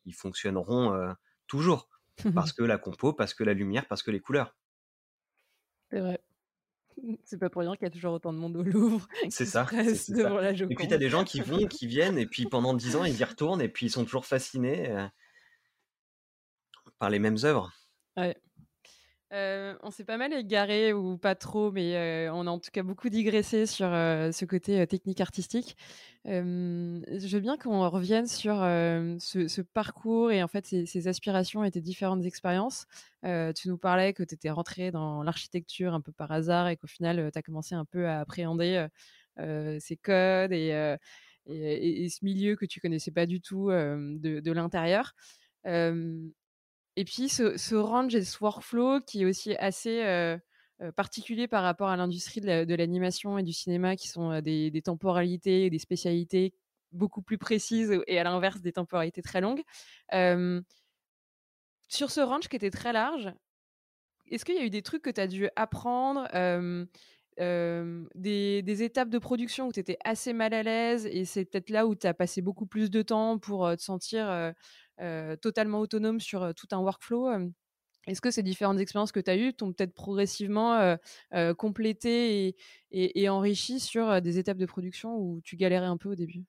ils 0.07 0.15
fonctionneront 0.15 1.15
toujours 1.47 1.89
parce 2.35 2.53
que 2.53 2.63
la 2.63 2.79
compo, 2.79 3.13
parce 3.13 3.35
que 3.35 3.45
la 3.45 3.55
lumière, 3.55 3.87
parce 3.87 4.03
que 4.03 4.11
les 4.11 4.21
couleurs. 4.21 4.57
C'est 5.91 6.01
vrai. 6.01 6.23
C'est 7.25 7.39
pas 7.39 7.49
pour 7.49 7.63
rien 7.63 7.77
qu'il 7.77 7.85
y 7.85 7.87
a 7.87 7.91
toujours 7.91 8.13
autant 8.13 8.33
de 8.33 8.39
monde 8.39 8.57
au 8.57 8.63
Louvre. 8.63 9.07
C'est 9.31 9.47
ça. 9.47 9.67
et 9.73 10.75
puis 10.75 10.89
tu 10.89 10.95
as 10.95 10.99
des 10.99 11.09
gens 11.09 11.25
qui 11.25 11.41
vont, 11.41 11.67
qui 11.67 11.87
viennent, 11.87 12.19
et 12.19 12.27
puis 12.27 12.47
pendant 12.47 12.75
dix 12.75 12.97
ans, 12.97 13.05
ils 13.05 13.19
y 13.19 13.25
retournent, 13.25 13.63
et 13.63 13.69
puis 13.69 13.87
ils 13.87 13.91
sont 13.91 14.05
toujours 14.05 14.27
fascinés 14.27 14.93
par 16.99 17.11
les 17.11 17.21
mêmes 17.21 17.39
œuvres. 17.45 17.73
Ouais. 18.17 18.37
Euh, 19.33 19.77
on 19.83 19.91
s'est 19.91 20.05
pas 20.05 20.17
mal 20.17 20.33
égaré, 20.33 20.93
ou 20.95 21.19
pas 21.19 21.35
trop, 21.35 21.71
mais 21.71 21.97
euh, 21.97 22.33
on 22.33 22.47
a 22.47 22.51
en 22.51 22.59
tout 22.59 22.71
cas 22.73 22.83
beaucoup 22.83 23.11
digressé 23.11 23.67
sur 23.67 23.87
euh, 23.93 24.33
ce 24.33 24.47
côté 24.47 24.87
technique 24.87 25.21
artistique. 25.21 25.77
je 26.25 27.29
veux 27.29 27.41
bien 27.41 27.59
qu'on 27.59 27.89
revienne 27.91 28.27
sur 28.27 28.57
ce, 28.57 29.61
parcours 29.61 30.31
et 30.33 30.43
en 30.43 30.49
fait 30.49 30.67
ces, 30.67 31.09
aspirations 31.09 31.63
et 31.65 31.71
tes 31.71 31.81
différentes 31.83 32.25
expériences. 32.25 32.87
tu 33.23 33.69
nous 33.69 33.79
parlais 33.79 34.15
que 34.15 34.23
tu 34.23 34.35
étais 34.35 34.51
rentré 34.51 34.91
dans 34.91 35.23
l'architecture 35.23 35.93
un 35.95 36.01
peu 36.01 36.13
par 36.13 36.33
hasard 36.33 36.69
et 36.69 36.77
qu'au 36.77 36.87
final 36.87 37.31
tu 37.33 37.39
as 37.39 37.43
commencé 37.43 37.75
un 37.75 37.85
peu 37.85 38.07
à 38.09 38.21
appréhender 38.21 38.87
ces 39.37 39.97
codes 39.97 40.53
et, 40.53 40.97
ce 41.47 42.25
milieu 42.25 42.57
que 42.57 42.67
tu 42.67 42.81
connaissais 42.81 43.11
pas 43.11 43.27
du 43.27 43.41
tout 43.41 43.69
de, 43.69 44.41
de 44.41 44.53
l'intérieur. 44.53 45.15
Et 46.99 47.05
puis 47.05 47.29
ce, 47.29 47.77
range 47.77 48.17
et 48.17 48.25
ce 48.25 48.43
workflow 48.43 49.01
qui 49.01 49.23
est 49.23 49.25
aussi 49.25 49.55
assez 49.55 50.03
euh, 50.03 50.37
euh, 50.83 50.91
particulier 50.91 51.47
par 51.47 51.63
rapport 51.63 51.91
à 51.91 51.97
l'industrie 51.97 52.41
de 52.41 52.75
l'animation 52.75 53.39
et 53.39 53.45
du 53.45 53.53
cinéma, 53.53 53.95
qui 53.95 54.09
sont 54.09 54.33
euh, 54.33 54.41
des, 54.41 54.83
temporalités 54.85 55.67
et 55.67 55.71
des 55.71 55.79
spécialités 55.79 56.55
beaucoup 56.91 57.23
plus 57.23 57.39
précises 57.39 57.97
et 58.09 58.19
à 58.19 58.25
l'inverse 58.25 58.61
des 58.63 58.73
temporalités 58.73 59.23
très 59.23 59.41
longues. 59.41 59.63
sur 61.87 62.11
ce 62.11 62.21
range 62.21 62.49
qui 62.49 62.57
était 62.57 62.73
très 62.73 62.93
large, 62.93 63.33
est-ce 64.29 64.45
qu'il 64.45 64.57
y 64.57 64.59
a 64.59 64.65
eu 64.65 64.71
des 64.71 64.83
trucs 64.83 65.03
que 65.03 65.11
tu 65.11 65.21
as 65.21 65.29
dû 65.29 65.49
apprendre 65.55 66.27
des, 67.37 68.83
étapes 68.83 69.09
de 69.09 69.19
production 69.19 69.69
où 69.69 69.73
tu 69.73 69.79
étais 69.79 69.99
assez 70.05 70.33
mal 70.33 70.53
à 70.53 70.65
l'aise 70.65 71.07
et 71.07 71.25
c'est 71.25 71.45
peut-être 71.45 71.71
là 71.71 71.87
où 71.87 71.95
tu 71.95 72.09
as 72.09 72.15
passé 72.15 72.43
beaucoup 72.43 72.67
plus 72.67 72.91
de 72.91 73.03
temps 73.03 73.39
pour 73.39 73.71
te 73.77 73.83
sentir 73.83 74.53
totalement 75.41 75.81
autonome 75.81 76.21
sur 76.21 76.43
euh, 76.43 76.53
tout 76.53 76.69
un 76.73 76.79
workflow. 76.79 77.31
Est-ce 78.07 78.21
que 78.21 78.31
ces 78.31 78.43
différentes 78.43 78.79
expériences 78.79 79.13
que 79.13 79.21
tu 79.21 79.31
as 79.31 79.37
eues 79.37 79.53
t'ont 79.53 79.73
peut-être 79.73 79.93
progressivement 79.93 80.97
euh, 81.35 81.55
complété 81.55 82.57
et, 82.91 83.29
enrichi 83.29 83.81
sur 83.81 84.23
des 84.23 84.39
étapes 84.39 84.57
de 84.57 84.67
production 84.67 85.17
où 85.17 85.41
tu 85.43 85.57
galérais 85.57 85.87
un 85.87 85.99
peu 85.99 86.11
au 86.11 86.15
début? 86.15 86.45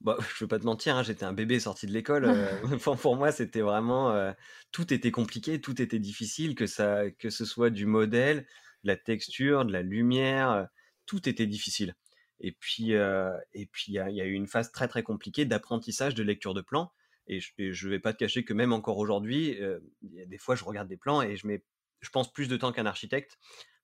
Bah, 0.00 0.16
je 0.20 0.44
veux 0.44 0.48
pas 0.48 0.60
te 0.60 0.64
mentir, 0.64 0.94
hein, 0.94 1.02
j'étais 1.02 1.24
un 1.24 1.32
bébé 1.32 1.58
sorti 1.58 1.86
de 1.86 1.92
l'école. 1.92 2.32
pour 3.02 3.16
moi, 3.16 3.32
c'était 3.32 3.62
vraiment 3.62 4.32
tout 4.70 4.92
était 4.94 5.10
compliqué, 5.10 5.60
tout 5.60 5.82
était 5.82 5.98
difficile, 5.98 6.54
que 6.54 6.66
ça, 6.66 7.10
que 7.10 7.30
ce 7.30 7.44
soit 7.44 7.70
du 7.70 7.84
modèle, 7.84 8.46
de 8.84 8.88
la 8.88 8.96
texture, 8.96 9.64
de 9.64 9.72
la 9.72 9.82
lumière, 9.82 10.68
tout 11.06 11.28
était 11.28 11.46
difficile. 11.48 11.96
Et 12.38 12.52
puis, 12.52 12.92
et 12.92 13.66
puis 13.72 13.86
il 13.88 13.94
y, 13.94 13.98
a 13.98 14.24
eu 14.24 14.32
une 14.32 14.46
phase 14.46 14.70
très 14.70 14.86
très 14.86 15.02
compliquée 15.02 15.44
d'apprentissage 15.44 16.14
de 16.14 16.22
lecture 16.22 16.54
de 16.54 16.60
plan. 16.60 16.92
Et 17.28 17.40
je, 17.40 17.52
ne 17.58 17.90
vais 17.90 17.98
pas 17.98 18.12
te 18.12 18.18
cacher 18.18 18.44
que 18.44 18.54
même 18.54 18.72
encore 18.72 18.98
aujourd'hui, 18.98 19.60
euh, 19.60 19.80
des 20.02 20.38
fois, 20.38 20.56
je 20.56 20.64
regarde 20.64 20.88
des 20.88 20.96
plans 20.96 21.22
et 21.22 21.36
je 21.36 21.46
mets, 21.46 21.62
je 22.00 22.08
pense 22.10 22.32
plus 22.32 22.48
de 22.48 22.56
temps 22.56 22.72
qu'un 22.72 22.86
architecte 22.86 23.38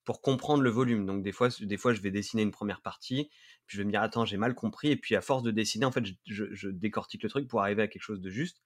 pour 0.05 0.21
comprendre 0.21 0.63
le 0.63 0.71
volume. 0.71 1.07
Donc 1.07 1.23
des 1.23 1.33
fois, 1.33 1.49
des 1.61 1.77
fois, 1.77 1.93
je 1.93 2.01
vais 2.01 2.11
dessiner 2.11 2.43
une 2.43 2.51
première 2.51 2.83
partie, 2.83 3.31
puis 3.67 3.77
je 3.77 3.83
vais 3.83 3.87
me 3.87 3.91
dire 3.91 4.03
attends, 4.03 4.25
j'ai 4.25 4.37
mal 4.37 4.55
compris, 4.55 4.91
et 4.91 4.97
puis 4.97 5.17
à 5.17 5.21
force 5.21 5.43
de 5.43 5.51
dessiner, 5.51 5.85
en 5.85 5.93
fait, 5.93 6.05
je, 6.27 6.69
décortique 6.69 7.23
le 7.23 7.29
truc 7.29 7.49
pour 7.49 7.63
arriver 7.63 7.83
à 7.83 7.89
quelque 7.89 8.03
chose 8.03 8.21
de 8.21 8.31
juste, 8.31 8.63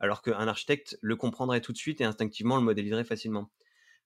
alors 0.00 0.22
qu'un 0.22 0.48
architecte 0.48 0.98
le 1.00 1.16
comprendrait 1.16 1.60
tout 1.60 1.72
de 1.72 1.78
suite 1.78 2.00
et 2.00 2.04
instinctivement 2.04 2.56
le 2.56 2.62
modéliserait 2.62 3.04
facilement. 3.04 3.50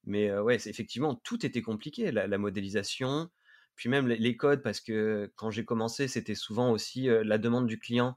Mais 0.04 0.30
euh, 0.30 0.42
ouais, 0.42 0.56
effectivement, 0.66 1.16
tout 1.16 1.44
était 1.44 1.62
compliqué, 1.62 2.12
la, 2.12 2.38
modélisation, 2.38 3.30
puis 3.74 3.88
même 3.88 4.06
les, 4.06 4.36
codes, 4.36 4.62
parce 4.62 4.80
que 4.80 5.32
quand 5.36 5.50
j'ai 5.50 5.64
commencé, 5.64 6.08
c'était 6.08 6.36
souvent 6.36 6.70
aussi 6.70 7.08
euh, 7.08 7.24
la 7.24 7.38
demande 7.38 7.66
du 7.66 7.78
client 7.78 8.16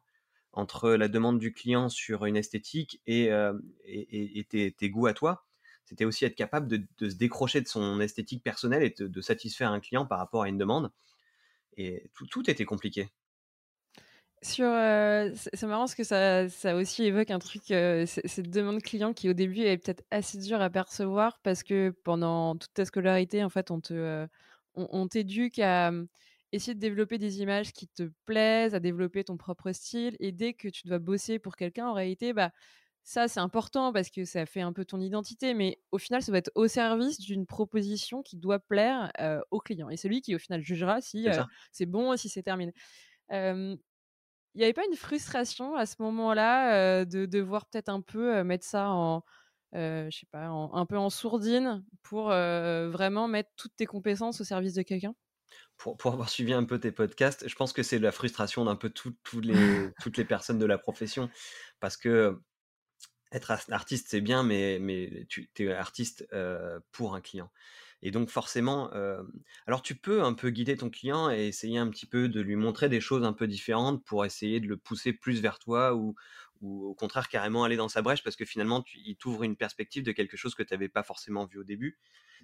entre 0.53 0.91
la 0.91 1.07
demande 1.07 1.39
du 1.39 1.53
client 1.53 1.89
sur 1.89 2.25
une 2.25 2.35
esthétique 2.35 3.01
et, 3.05 3.31
euh, 3.31 3.53
tes, 4.49 4.89
goûts 4.89 5.07
à 5.07 5.13
toi. 5.13 5.45
C'était 5.85 6.05
aussi 6.05 6.25
être 6.25 6.35
capable 6.35 6.67
de, 6.67 7.09
se 7.09 7.15
décrocher 7.15 7.61
de 7.61 7.67
son 7.67 7.99
esthétique 7.99 8.43
personnelle 8.43 8.83
et 8.83 8.93
de, 8.97 9.21
satisfaire 9.21 9.71
un 9.71 9.79
client 9.79 10.05
par 10.05 10.19
rapport 10.19 10.43
à 10.43 10.49
une 10.49 10.57
demande. 10.57 10.91
Et 11.77 12.09
tout, 12.13 12.49
était 12.49 12.65
compliqué. 12.65 13.09
Sur, 14.41 14.67
euh, 14.67 15.31
c'est 15.35 15.67
marrant 15.67 15.81
parce 15.81 15.95
que 15.95 16.03
ça, 16.03 16.47
ça 16.47 16.75
aussi 16.75 17.03
évoque 17.03 17.29
un 17.29 17.39
truc, 17.39 17.71
euh, 17.71 18.05
cette 18.05 18.49
demande 18.49 18.81
client 18.81 19.13
qui 19.13 19.29
au 19.29 19.33
début 19.33 19.61
est 19.61 19.77
peut-être 19.77 20.03
assez 20.11 20.37
dure 20.37 20.61
à 20.61 20.69
percevoir 20.69 21.39
parce 21.43 21.61
que 21.61 21.89
pendant 22.03 22.55
toute 22.55 22.73
ta 22.73 22.85
scolarité, 22.85 23.43
en 23.43 23.49
fait, 23.49 23.69
on 23.69 23.81
te, 23.81 24.27
on 24.75 25.07
t'éduque 25.07 25.59
à 25.59 25.91
essayer 26.51 26.75
de 26.75 26.79
développer 26.79 27.17
des 27.17 27.41
images 27.41 27.73
qui 27.73 27.87
te 27.87 28.11
plaisent, 28.25 28.75
à 28.75 28.79
développer 28.79 29.23
ton 29.23 29.37
propre 29.37 29.71
style. 29.71 30.15
Et 30.19 30.31
dès 30.31 30.53
que 30.53 30.67
tu 30.67 30.87
dois 30.87 30.99
bosser 30.99 31.39
pour 31.39 31.55
quelqu'un, 31.55 31.87
en 31.87 31.93
réalité, 31.93 32.33
bah, 32.33 32.51
ça, 33.03 33.27
c'est 33.27 33.39
important 33.39 33.93
parce 33.93 34.09
que 34.11 34.25
ça 34.25 34.45
fait 34.45 34.61
un 34.61 34.73
peu 34.73 34.85
ton 34.85 34.99
identité. 35.01 35.53
Mais 35.53 35.79
au 35.91 35.97
final, 35.97 36.21
ça 36.21 36.31
va 36.31 36.37
être 36.39 36.51
au 36.55 36.67
service 36.67 37.19
d'une 37.19 37.45
proposition 37.45 38.21
qui 38.23 38.37
doit 38.37 38.59
plaire 38.59 39.11
au 39.51 39.59
client. 39.59 39.89
Et 39.89 39.97
c'est 39.97 40.09
lui 40.09 40.21
qui, 40.21 40.35
au 40.35 40.39
final, 40.39 40.61
jugera 40.61 41.01
si 41.01 41.27
c'est 41.71 41.85
bon, 41.85 42.15
si 42.17 42.29
c'est 42.29 42.43
terminé. 42.43 42.73
Il 43.31 43.77
n'y 44.59 44.63
avait 44.63 44.73
pas 44.73 44.85
une 44.89 44.97
frustration 44.97 45.75
à 45.75 45.85
ce 45.85 45.95
moment-là 46.01 47.05
de 47.05 47.25
devoir 47.25 47.67
peut-être 47.69 47.89
un 47.89 48.01
peu 48.01 48.43
mettre 48.43 48.65
ça 48.65 48.89
en, 48.89 49.23
je 49.73 50.09
sais 50.11 50.27
pas, 50.31 50.47
un 50.47 50.85
peu 50.85 50.97
en 50.97 51.09
sourdine 51.09 51.85
pour 52.03 52.25
vraiment 52.29 53.27
mettre 53.27 53.51
toutes 53.57 53.75
tes 53.75 53.85
compétences 53.85 54.41
au 54.41 54.43
service 54.43 54.73
de 54.73 54.81
quelqu'un? 54.81 55.15
Pour, 55.77 56.13
avoir 56.13 56.29
suivi 56.29 56.53
un 56.53 56.63
peu 56.63 56.79
tes 56.79 56.91
podcasts, 56.91 57.47
je 57.47 57.55
pense 57.55 57.73
que 57.73 57.83
c'est 57.83 57.99
la 57.99 58.11
frustration 58.11 58.65
d'un 58.65 58.75
peu 58.75 58.91
les, 59.41 59.89
toutes 60.01 60.17
les 60.17 60.25
personnes 60.25 60.59
de 60.59 60.65
la 60.65 60.77
profession. 60.77 61.29
Parce 61.79 61.97
que 61.97 62.37
être 63.31 63.51
artiste, 63.69 64.07
c'est 64.09 64.21
bien, 64.21 64.43
mais, 64.43 64.79
mais 64.79 65.25
tu 65.29 65.49
es 65.59 65.71
artiste 65.71 66.27
pour 66.91 67.15
un 67.15 67.21
client. 67.21 67.51
Et 68.01 68.11
donc 68.11 68.29
forcément, 68.29 68.91
alors 69.67 69.81
tu 69.81 69.95
peux 69.95 70.23
un 70.23 70.33
peu 70.33 70.49
guider 70.49 70.77
ton 70.77 70.89
client 70.89 71.29
et 71.29 71.47
essayer 71.47 71.77
un 71.77 71.89
petit 71.89 72.05
peu 72.05 72.29
de 72.29 72.41
lui 72.41 72.55
montrer 72.55 72.89
des 72.89 73.01
choses 73.01 73.23
un 73.23 73.33
peu 73.33 73.47
différentes 73.47 74.03
pour 74.05 74.25
essayer 74.25 74.59
de 74.59 74.67
le 74.67 74.77
pousser 74.77 75.13
plus 75.13 75.41
vers 75.41 75.59
toi 75.59 75.95
ou, 75.95 76.15
ou 76.61 76.85
au 76.85 76.93
contraire 76.93 77.29
carrément 77.29 77.63
aller 77.63 77.75
dans 77.75 77.87
sa 77.87 78.01
brèche 78.01 78.23
parce 78.23 78.35
que 78.35 78.45
finalement 78.45 78.83
il 78.95 79.15
t'ouvre 79.15 79.43
une 79.43 79.55
perspective 79.55 80.03
de 80.03 80.11
quelque 80.11 80.37
chose 80.37 80.55
que 80.55 80.63
tu 80.63 80.73
n'avais 80.73 80.89
pas 80.89 81.03
forcément 81.03 81.45
vu 81.45 81.59
au 81.59 81.63
début. 81.63 81.97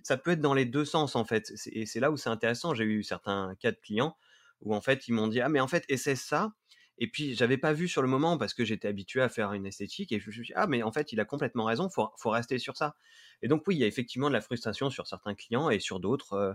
Ça 0.04 0.18
peut 0.18 0.32
être 0.32 0.42
dans 0.42 0.54
les 0.54 0.66
deux 0.66 0.86
sens 0.86 1.16
en 1.16 1.26
fait. 1.26 1.54
Et 1.72 1.86
c'est 1.86 2.00
là 2.00 2.12
où 2.12 2.18
c'est 2.18 2.30
intéressant. 2.30 2.74
J'ai 2.74 2.86
eu 2.86 3.04
certains 3.04 3.56
cas 3.60 3.72
de 3.72 3.78
clients 3.78 4.18
où 4.62 4.74
en 4.76 4.82
fait 4.82 5.08
ils 5.08 5.14
m'ont 5.14 5.28
dit 5.28 5.42
ah 5.42 5.50
mais 5.50 5.60
en 5.60 5.68
fait 5.68 5.86
essaie 5.90 6.16
ça? 6.16 6.54
Et 6.98 7.10
puis 7.10 7.36
j'avais 7.36 7.58
pas 7.58 7.74
vu 7.74 7.90
sur 7.90 8.02
le 8.02 8.08
moment 8.08 8.38
parce 8.38 8.54
que 8.54 8.64
j'étais 8.64 8.88
habitué 8.88 9.22
à 9.22 9.28
faire 9.28 9.52
une 9.52 9.66
esthétique 9.66 10.12
et 10.14 10.20
je 10.20 10.28
me 10.28 10.32
suis 10.32 10.44
dit 10.44 10.54
ah 10.56 10.68
mais 10.68 10.82
en 10.84 10.92
fait 10.92 11.12
il 11.12 11.20
a 11.20 11.26
complètement 11.26 11.66
raison. 11.66 11.90
Faut 11.90 12.10
faut 12.18 12.30
rester 12.30 12.58
sur 12.60 12.78
ça. 12.78 12.96
Et 13.42 13.48
donc 13.48 13.68
oui 13.68 13.76
il 13.76 13.80
y 13.80 13.84
a 13.84 13.88
effectivement 13.88 14.30
de 14.30 14.34
la 14.34 14.42
frustration 14.42 14.90
sur 14.90 15.08
certains 15.08 15.36
clients 15.36 15.70
et 15.70 15.80
sur 15.80 16.00
d'autres 16.00 16.34
euh, 16.34 16.54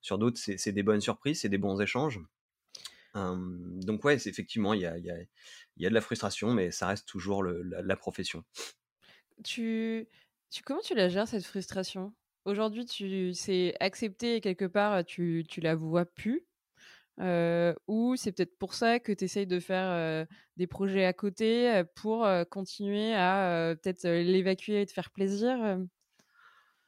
sur 0.00 0.18
d'autres. 0.18 0.38
C'est 0.38 0.72
des 0.72 0.82
bonnes 0.82 1.00
surprises 1.00 1.40
c'est 1.40 1.48
des 1.48 1.58
bons 1.58 1.80
échanges 1.80 2.20
donc 3.14 4.04
ouais, 4.04 4.14
effectivement, 4.14 4.74
il 4.74 4.82
y 4.82 4.86
a, 4.86 4.96
y, 4.98 5.10
a, 5.10 5.16
y 5.76 5.86
a, 5.86 5.88
de 5.88 5.94
la 5.94 6.00
frustration, 6.00 6.52
mais 6.54 6.70
ça 6.70 6.86
reste 6.86 7.08
toujours 7.08 7.42
le, 7.42 7.62
la, 7.62 7.96
profession. 7.96 8.44
Tu, 9.44 10.06
tu, 10.50 10.62
comment 10.62 10.80
tu 10.80 10.94
la 10.94 11.08
gères 11.08 11.28
cette 11.28 11.44
frustration? 11.44 12.14
Aujourd'hui, 12.44 12.86
tu 12.86 13.34
c'est 13.34 13.74
accepté 13.80 14.36
et 14.36 14.40
quelque 14.40 14.64
part, 14.64 15.04
tu, 15.04 15.44
tu 15.48 15.60
la 15.60 15.74
vois 15.74 16.06
plus 16.06 16.46
ou 17.86 18.16
c'est 18.16 18.32
peut-être 18.32 18.56
pour 18.58 18.72
ça 18.72 18.98
que 18.98 19.12
tu 19.12 19.24
essayes 19.24 19.46
de 19.46 19.60
faire 19.60 20.26
des 20.56 20.66
projets 20.66 21.04
à 21.04 21.12
côté 21.12 21.82
pour 21.94 22.26
continuer 22.50 23.14
à 23.14 23.74
peut-être 23.82 24.08
l'évacuer 24.08 24.80
et 24.80 24.86
te 24.86 24.92
faire 24.92 25.10
plaisir 25.10 25.78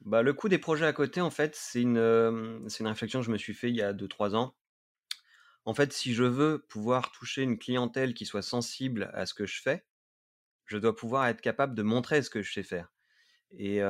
bah, 0.01 0.23
Le 0.23 0.33
coup 0.33 0.49
des 0.49 0.57
projets 0.57 0.87
à 0.87 0.93
côté, 0.93 1.21
en 1.21 1.29
fait, 1.29 1.55
c'est 1.55 1.83
une, 1.83 1.97
une 1.97 2.87
réflexion 2.87 3.19
que 3.19 3.25
je 3.27 3.31
me 3.31 3.37
suis 3.37 3.53
fait 3.53 3.69
il 3.69 3.75
y 3.75 3.83
a 3.83 3.93
2-3 3.93 4.35
ans 4.35 4.55
en 5.65 5.73
fait, 5.73 5.93
si 5.93 6.13
je 6.13 6.23
veux 6.23 6.65
pouvoir 6.69 7.11
toucher 7.11 7.43
une 7.43 7.57
clientèle 7.57 8.13
qui 8.13 8.25
soit 8.25 8.41
sensible 8.41 9.09
à 9.13 9.25
ce 9.25 9.33
que 9.33 9.45
je 9.45 9.61
fais, 9.61 9.85
je 10.65 10.77
dois 10.77 10.95
pouvoir 10.95 11.27
être 11.27 11.41
capable 11.41 11.75
de 11.75 11.83
montrer 11.83 12.21
ce 12.21 12.29
que 12.29 12.41
je 12.41 12.51
sais 12.51 12.63
faire. 12.63 12.91
Et, 13.57 13.81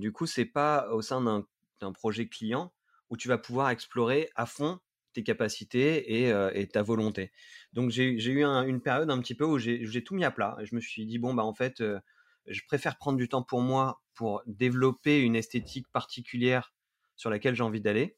du 0.00 0.12
coup, 0.12 0.26
c'est 0.26 0.44
pas 0.44 0.88
au 0.90 1.00
sein 1.00 1.46
d'un 1.80 1.92
projet 1.92 2.28
client 2.28 2.72
où 3.10 3.16
tu 3.16 3.28
vas 3.28 3.38
pouvoir 3.38 3.70
explorer 3.70 4.30
à 4.34 4.46
fond 4.46 4.80
tes 5.12 5.22
capacités 5.22 6.26
et, 6.26 6.66
ta 6.68 6.82
volonté. 6.82 7.30
Donc 7.72 7.90
j'ai 7.90 8.10
eu 8.10 8.44
une 8.44 8.80
période 8.80 9.10
un 9.10 9.20
petit 9.20 9.34
peu 9.34 9.44
où 9.44 9.58
j'ai 9.58 10.04
tout 10.04 10.14
mis 10.14 10.24
à 10.24 10.30
plat. 10.30 10.56
Je 10.62 10.74
me 10.74 10.80
suis 10.80 11.06
dit, 11.06 11.18
bon, 11.18 11.32
bah 11.32 11.44
en 11.44 11.54
fait, 11.54 11.82
je 12.46 12.60
préfère 12.66 12.96
prendre 12.96 13.18
du 13.18 13.28
temps 13.28 13.42
pour 13.42 13.60
moi 13.60 14.02
pour 14.14 14.42
développer 14.46 15.20
une 15.20 15.36
esthétique 15.36 15.86
particulière 15.92 16.74
sur 17.16 17.30
laquelle 17.30 17.54
j'ai 17.54 17.62
envie 17.62 17.80
d'aller, 17.80 18.16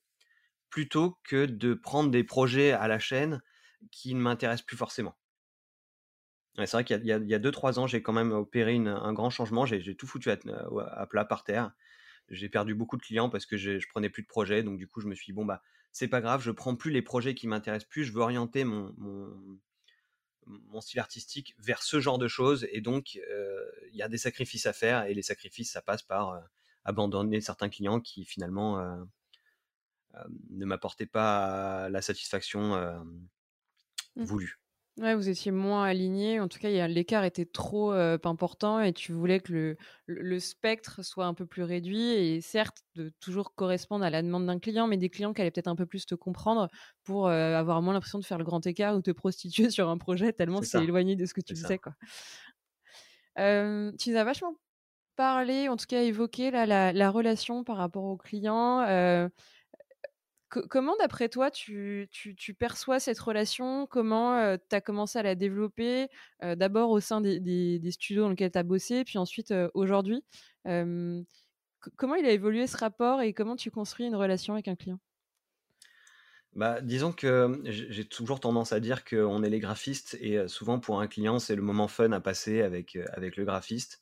plutôt 0.70 1.18
que 1.24 1.46
de 1.46 1.74
prendre 1.74 2.10
des 2.10 2.24
projets 2.24 2.72
à 2.72 2.88
la 2.88 2.98
chaîne 2.98 3.42
qui 3.90 4.14
ne 4.14 4.20
m'intéressent 4.20 4.66
plus 4.66 4.76
forcément. 4.76 5.16
c'est 6.56 6.70
vrai 6.72 6.84
qu'il 6.84 7.04
y 7.04 7.12
a 7.12 7.38
2-3 7.38 7.78
ans, 7.78 7.86
j'ai 7.86 8.02
quand 8.02 8.12
même 8.12 8.32
opéré 8.32 8.76
un 8.76 9.12
grand 9.12 9.30
changement. 9.30 9.66
J'ai 9.66 9.94
tout 9.94 10.06
foutu 10.06 10.30
à, 10.30 11.06
plat 11.06 11.24
par 11.24 11.44
terre. 11.44 11.72
J'ai 12.28 12.48
perdu 12.48 12.74
beaucoup 12.74 12.96
de 12.96 13.02
clients 13.02 13.30
parce 13.30 13.46
que 13.46 13.56
je, 13.56 13.78
je 13.78 13.88
prenais 13.88 14.10
plus 14.10 14.22
de 14.22 14.28
projets. 14.28 14.62
Donc 14.62 14.78
du 14.78 14.88
coup, 14.88 15.00
je 15.00 15.06
me 15.06 15.14
suis 15.14 15.26
dit, 15.26 15.32
bon, 15.32 15.44
bah, 15.44 15.62
c'est 15.96 16.08
pas 16.08 16.20
grave, 16.20 16.42
je 16.42 16.50
prends 16.50 16.76
plus 16.76 16.90
les 16.90 17.00
projets 17.00 17.34
qui 17.34 17.46
m'intéressent 17.46 17.88
plus. 17.88 18.04
Je 18.04 18.12
veux 18.12 18.20
orienter 18.20 18.64
mon, 18.64 18.92
style 20.82 21.00
artistique 21.00 21.54
vers 21.58 21.82
ce 21.82 22.00
genre 22.00 22.18
de 22.18 22.28
choses. 22.28 22.68
Et 22.70 22.82
donc, 22.82 23.18
euh, 23.30 23.64
il 23.92 23.96
y 23.96 24.02
a 24.02 24.08
des 24.08 24.18
sacrifices 24.18 24.66
à 24.66 24.74
faire. 24.74 25.06
Et 25.06 25.14
les 25.14 25.22
sacrifices, 25.22 25.72
ça 25.72 25.80
passe 25.80 26.02
par 26.02 26.32
euh, 26.32 26.40
abandonner 26.84 27.40
certains 27.40 27.70
clients 27.70 28.00
qui 28.00 28.26
finalement 28.26 28.78
euh, 28.78 29.02
ne 30.50 30.64
m'apportaient 30.64 31.06
pas 31.06 31.88
la 31.88 32.02
satisfaction 32.02 32.76
mmh. 34.16 34.24
voulue. 34.24 34.60
Ouais, 34.98 35.14
vous 35.14 35.28
étiez 35.28 35.50
moins 35.50 35.84
aligné. 35.84 36.40
En 36.40 36.48
tout 36.48 36.58
cas, 36.58 36.88
l'écart 36.88 37.24
était 37.24 37.44
trop 37.44 37.92
important 37.92 38.80
et 38.80 38.94
tu 38.94 39.12
voulais 39.12 39.40
que 39.40 39.52
le, 39.52 39.76
le, 40.06 40.40
spectre 40.40 41.04
soit 41.04 41.26
un 41.26 41.34
peu 41.34 41.44
plus 41.44 41.64
réduit 41.64 42.12
et 42.12 42.40
certes 42.40 42.78
de 42.94 43.12
toujours 43.20 43.54
correspondre 43.54 44.06
à 44.06 44.10
la 44.10 44.22
demande 44.22 44.46
d'un 44.46 44.58
client, 44.58 44.86
mais 44.86 44.96
des 44.96 45.10
clients 45.10 45.34
qui 45.34 45.42
allaient 45.42 45.50
peut-être 45.50 45.68
un 45.68 45.76
peu 45.76 45.84
plus 45.84 46.06
te 46.06 46.14
comprendre 46.14 46.70
pour 47.04 47.28
avoir 47.28 47.82
moins 47.82 47.92
l'impression 47.92 48.18
de 48.18 48.24
faire 48.24 48.38
le 48.38 48.44
grand 48.44 48.66
écart 48.66 48.96
ou 48.96 49.02
te 49.02 49.10
prostituer 49.10 49.68
sur 49.70 49.90
un 49.90 49.98
projet 49.98 50.32
tellement 50.32 50.62
c'est 50.62 50.82
éloigné 50.82 51.14
de 51.14 51.26
ce 51.26 51.34
que 51.34 51.42
tu 51.42 51.54
faisais. 51.54 51.78
Quoi. 51.78 51.92
tu 53.36 54.10
nous 54.10 54.16
as 54.16 54.24
vachement 54.24 54.54
parlé, 55.14 55.68
en 55.68 55.76
tout 55.76 55.86
cas 55.86 56.02
évoqué 56.02 56.50
la, 56.50 56.92
la, 56.92 57.10
relation 57.10 57.64
par 57.64 57.76
rapport 57.76 58.04
aux 58.04 58.16
clients 58.16 58.80
comment, 60.68 60.96
d'après 60.98 61.28
toi, 61.28 61.50
tu, 61.50 62.08
perçois 62.58 63.00
cette 63.00 63.18
relation? 63.18 63.86
Comment 63.86 64.56
tu 64.56 64.76
as 64.76 64.80
commencé 64.80 65.18
à 65.18 65.22
la 65.22 65.34
développer 65.34 66.08
D'abord 66.42 66.90
au 66.90 67.00
sein 67.00 67.20
des, 67.20 67.90
studios 67.90 68.22
dans 68.22 68.30
lesquels 68.30 68.52
tu 68.52 68.58
as 68.58 68.62
bossé, 68.62 69.04
puis 69.04 69.18
ensuite 69.18 69.52
aujourd'hui? 69.74 70.24
comment 71.96 72.16
il 72.16 72.26
a 72.26 72.30
évolué 72.30 72.66
ce 72.66 72.76
rapport 72.76 73.22
et 73.22 73.32
comment 73.32 73.54
tu 73.54 73.70
construis 73.70 74.06
une 74.06 74.16
relation 74.16 74.54
avec 74.54 74.66
un 74.66 74.74
client? 74.74 74.98
Bah, 76.54 76.80
disons 76.80 77.12
que 77.12 77.60
j'ai 77.64 78.06
toujours 78.06 78.40
tendance 78.40 78.72
à 78.72 78.80
dire 78.80 79.04
qu'on 79.04 79.42
est 79.42 79.50
les 79.50 79.60
graphistes 79.60 80.16
et 80.20 80.48
souvent 80.48 80.80
pour 80.80 81.00
un 81.00 81.06
client, 81.06 81.38
c'est 81.38 81.54
le 81.54 81.62
moment 81.62 81.86
fun 81.86 82.12
à 82.12 82.20
passer 82.20 82.62
avec, 82.62 82.96
avec 83.12 83.36
le 83.36 83.44
graphiste. 83.44 84.00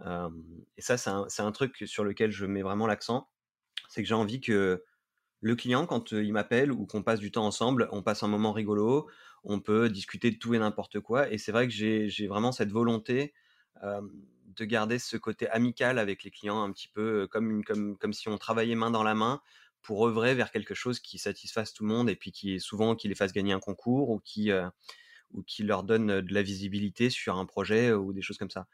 et 0.00 0.82
ça, 0.82 0.96
c'est 0.96 1.42
un, 1.42 1.52
truc 1.52 1.82
sur 1.86 2.04
lequel 2.04 2.30
je 2.30 2.46
mets 2.46 2.62
vraiment 2.62 2.86
l'accent. 2.86 3.28
C'est 3.88 4.02
que 4.02 4.08
j'ai 4.08 4.14
envie 4.14 4.40
que 4.40 4.84
le 5.40 5.56
client, 5.56 5.86
quand 5.86 6.12
il 6.12 6.32
m'appelle 6.32 6.70
ou 6.72 6.86
qu'on 6.86 7.02
passe 7.02 7.20
du 7.20 7.30
temps 7.30 7.46
ensemble, 7.46 7.88
on 7.92 8.02
passe 8.02 8.22
un 8.22 8.28
moment 8.28 8.52
rigolo, 8.52 9.08
on 9.42 9.60
peut 9.60 9.88
discuter 9.88 10.30
de 10.30 10.36
tout 10.36 10.54
et 10.54 10.58
n'importe 10.58 11.00
quoi. 11.00 11.30
Et 11.32 11.38
c'est 11.38 11.52
vrai 11.52 11.66
que 11.66 11.72
j'ai 11.72 12.26
vraiment 12.26 12.52
cette 12.52 12.70
volonté 12.70 13.32
de 13.82 14.64
garder 14.64 14.98
ce 14.98 15.16
côté 15.16 15.48
amical 15.48 15.98
avec 15.98 16.24
les 16.24 16.30
clients, 16.30 16.62
un 16.62 16.70
petit 16.72 16.88
peu 16.88 17.26
comme, 17.30 17.62
si 18.12 18.28
on 18.28 18.36
travaillait 18.36 18.74
main 18.74 18.90
dans 18.90 19.02
la 19.02 19.14
main 19.14 19.40
pour 19.80 20.06
œuvrer 20.06 20.34
vers 20.34 20.50
quelque 20.50 20.74
chose 20.74 21.00
qui 21.00 21.16
satisfasse 21.18 21.72
tout 21.72 21.84
le 21.84 21.88
monde 21.88 22.10
et 22.10 22.16
puis 22.16 22.32
qui 22.32 22.54
est 22.54 22.58
souvent 22.58 22.94
qui 22.94 23.08
les 23.08 23.14
fasse 23.14 23.32
gagner 23.32 23.54
un 23.54 23.60
concours 23.60 24.10
ou 24.10 24.20
qui 24.20 24.52
leur 25.62 25.82
donne 25.84 26.20
de 26.20 26.34
la 26.34 26.42
visibilité 26.42 27.08
sur 27.08 27.38
un 27.38 27.46
projet 27.46 27.94
ou 27.94 28.12
des 28.12 28.20
choses 28.20 28.36
comme 28.36 28.50
ça. 28.50 28.66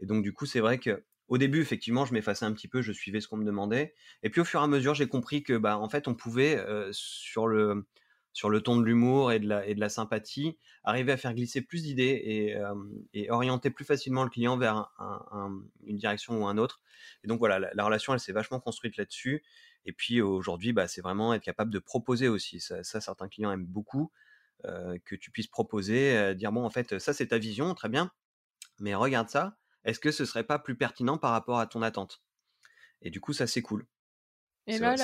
Et 0.00 0.06
donc 0.06 0.22
du 0.22 0.32
coup, 0.32 0.46
c'est 0.46 0.60
vrai 0.60 0.78
que 0.78 1.04
au 1.28 1.38
début, 1.38 1.60
effectivement, 1.60 2.04
je 2.04 2.12
m'effaçais 2.12 2.44
un 2.44 2.52
petit 2.52 2.68
peu, 2.68 2.82
je 2.82 2.92
suivais 2.92 3.20
ce 3.20 3.28
qu'on 3.28 3.36
me 3.36 3.44
demandait. 3.44 3.94
Et 4.22 4.30
puis 4.30 4.40
au 4.40 4.44
fur 4.44 4.60
et 4.60 4.64
à 4.64 4.66
mesure, 4.66 4.94
j'ai 4.94 5.08
compris 5.08 5.42
que, 5.42 5.56
bah, 5.56 5.78
en 5.78 5.88
fait, 5.88 6.06
on 6.08 6.14
pouvait, 6.14 6.62
sur, 6.92 7.46
le, 7.46 7.86
sur 8.32 8.50
le 8.50 8.60
ton 8.60 8.76
de 8.76 8.84
l'humour 8.84 9.32
et, 9.32 9.38
de 9.38 9.48
la, 9.48 9.66
et 9.66 9.74
de 9.74 9.80
la 9.80 9.88
sympathie, 9.88 10.58
arriver 10.82 11.12
à 11.12 11.16
faire 11.16 11.34
glisser 11.34 11.62
plus 11.62 11.82
d'idées 11.82 12.56
et, 13.14 13.30
orienter 13.30 13.70
plus 13.70 13.84
facilement 13.84 14.24
le 14.24 14.30
client 14.30 14.58
vers 14.58 14.90
une 15.86 15.96
direction 15.96 16.42
ou 16.42 16.46
un 16.46 16.58
autre. 16.58 16.82
Et 17.22 17.28
donc 17.28 17.38
voilà, 17.38 17.70
la, 17.72 17.84
relation, 17.84 18.12
elle 18.12 18.20
s'est 18.20 18.32
vachement 18.32 18.60
construite 18.60 18.96
là-dessus. 18.96 19.42
Et 19.86 19.92
puis 19.92 20.20
aujourd'hui, 20.20 20.72
bah, 20.72 20.88
c'est 20.88 21.00
vraiment 21.00 21.32
être 21.32 21.42
capable 21.42 21.72
de 21.72 21.78
proposer 21.78 22.28
aussi. 22.28 22.60
Ça, 22.60 22.82
certains 22.82 23.28
clients 23.28 23.50
aiment 23.50 23.66
beaucoup. 23.66 24.12
que 24.62 25.14
tu 25.14 25.30
puisses 25.30 25.48
proposer, 25.48 26.34
dire 26.34 26.52
bon 26.52 26.64
en 26.64 26.70
fait 26.70 26.98
ça 26.98 27.12
c'est 27.12 27.28
ta 27.28 27.38
vision, 27.38 27.74
très 27.74 27.88
bien, 27.90 28.10
mais 28.80 28.94
regarde 28.94 29.28
ça, 29.28 29.58
est-ce 29.84 30.00
que 30.00 30.10
ce 30.10 30.24
serait 30.24 30.44
pas 30.44 30.58
plus 30.58 30.76
pertinent 30.76 31.18
par 31.18 31.32
rapport 31.32 31.58
à 31.58 31.66
ton 31.66 31.82
attente? 31.82 32.22
Et 33.02 33.10
du 33.10 33.20
coup, 33.20 33.32
ça, 33.32 33.46
c'est 33.46 33.62
cool. 33.62 33.86
Et 34.66 34.78
là, 34.78 34.94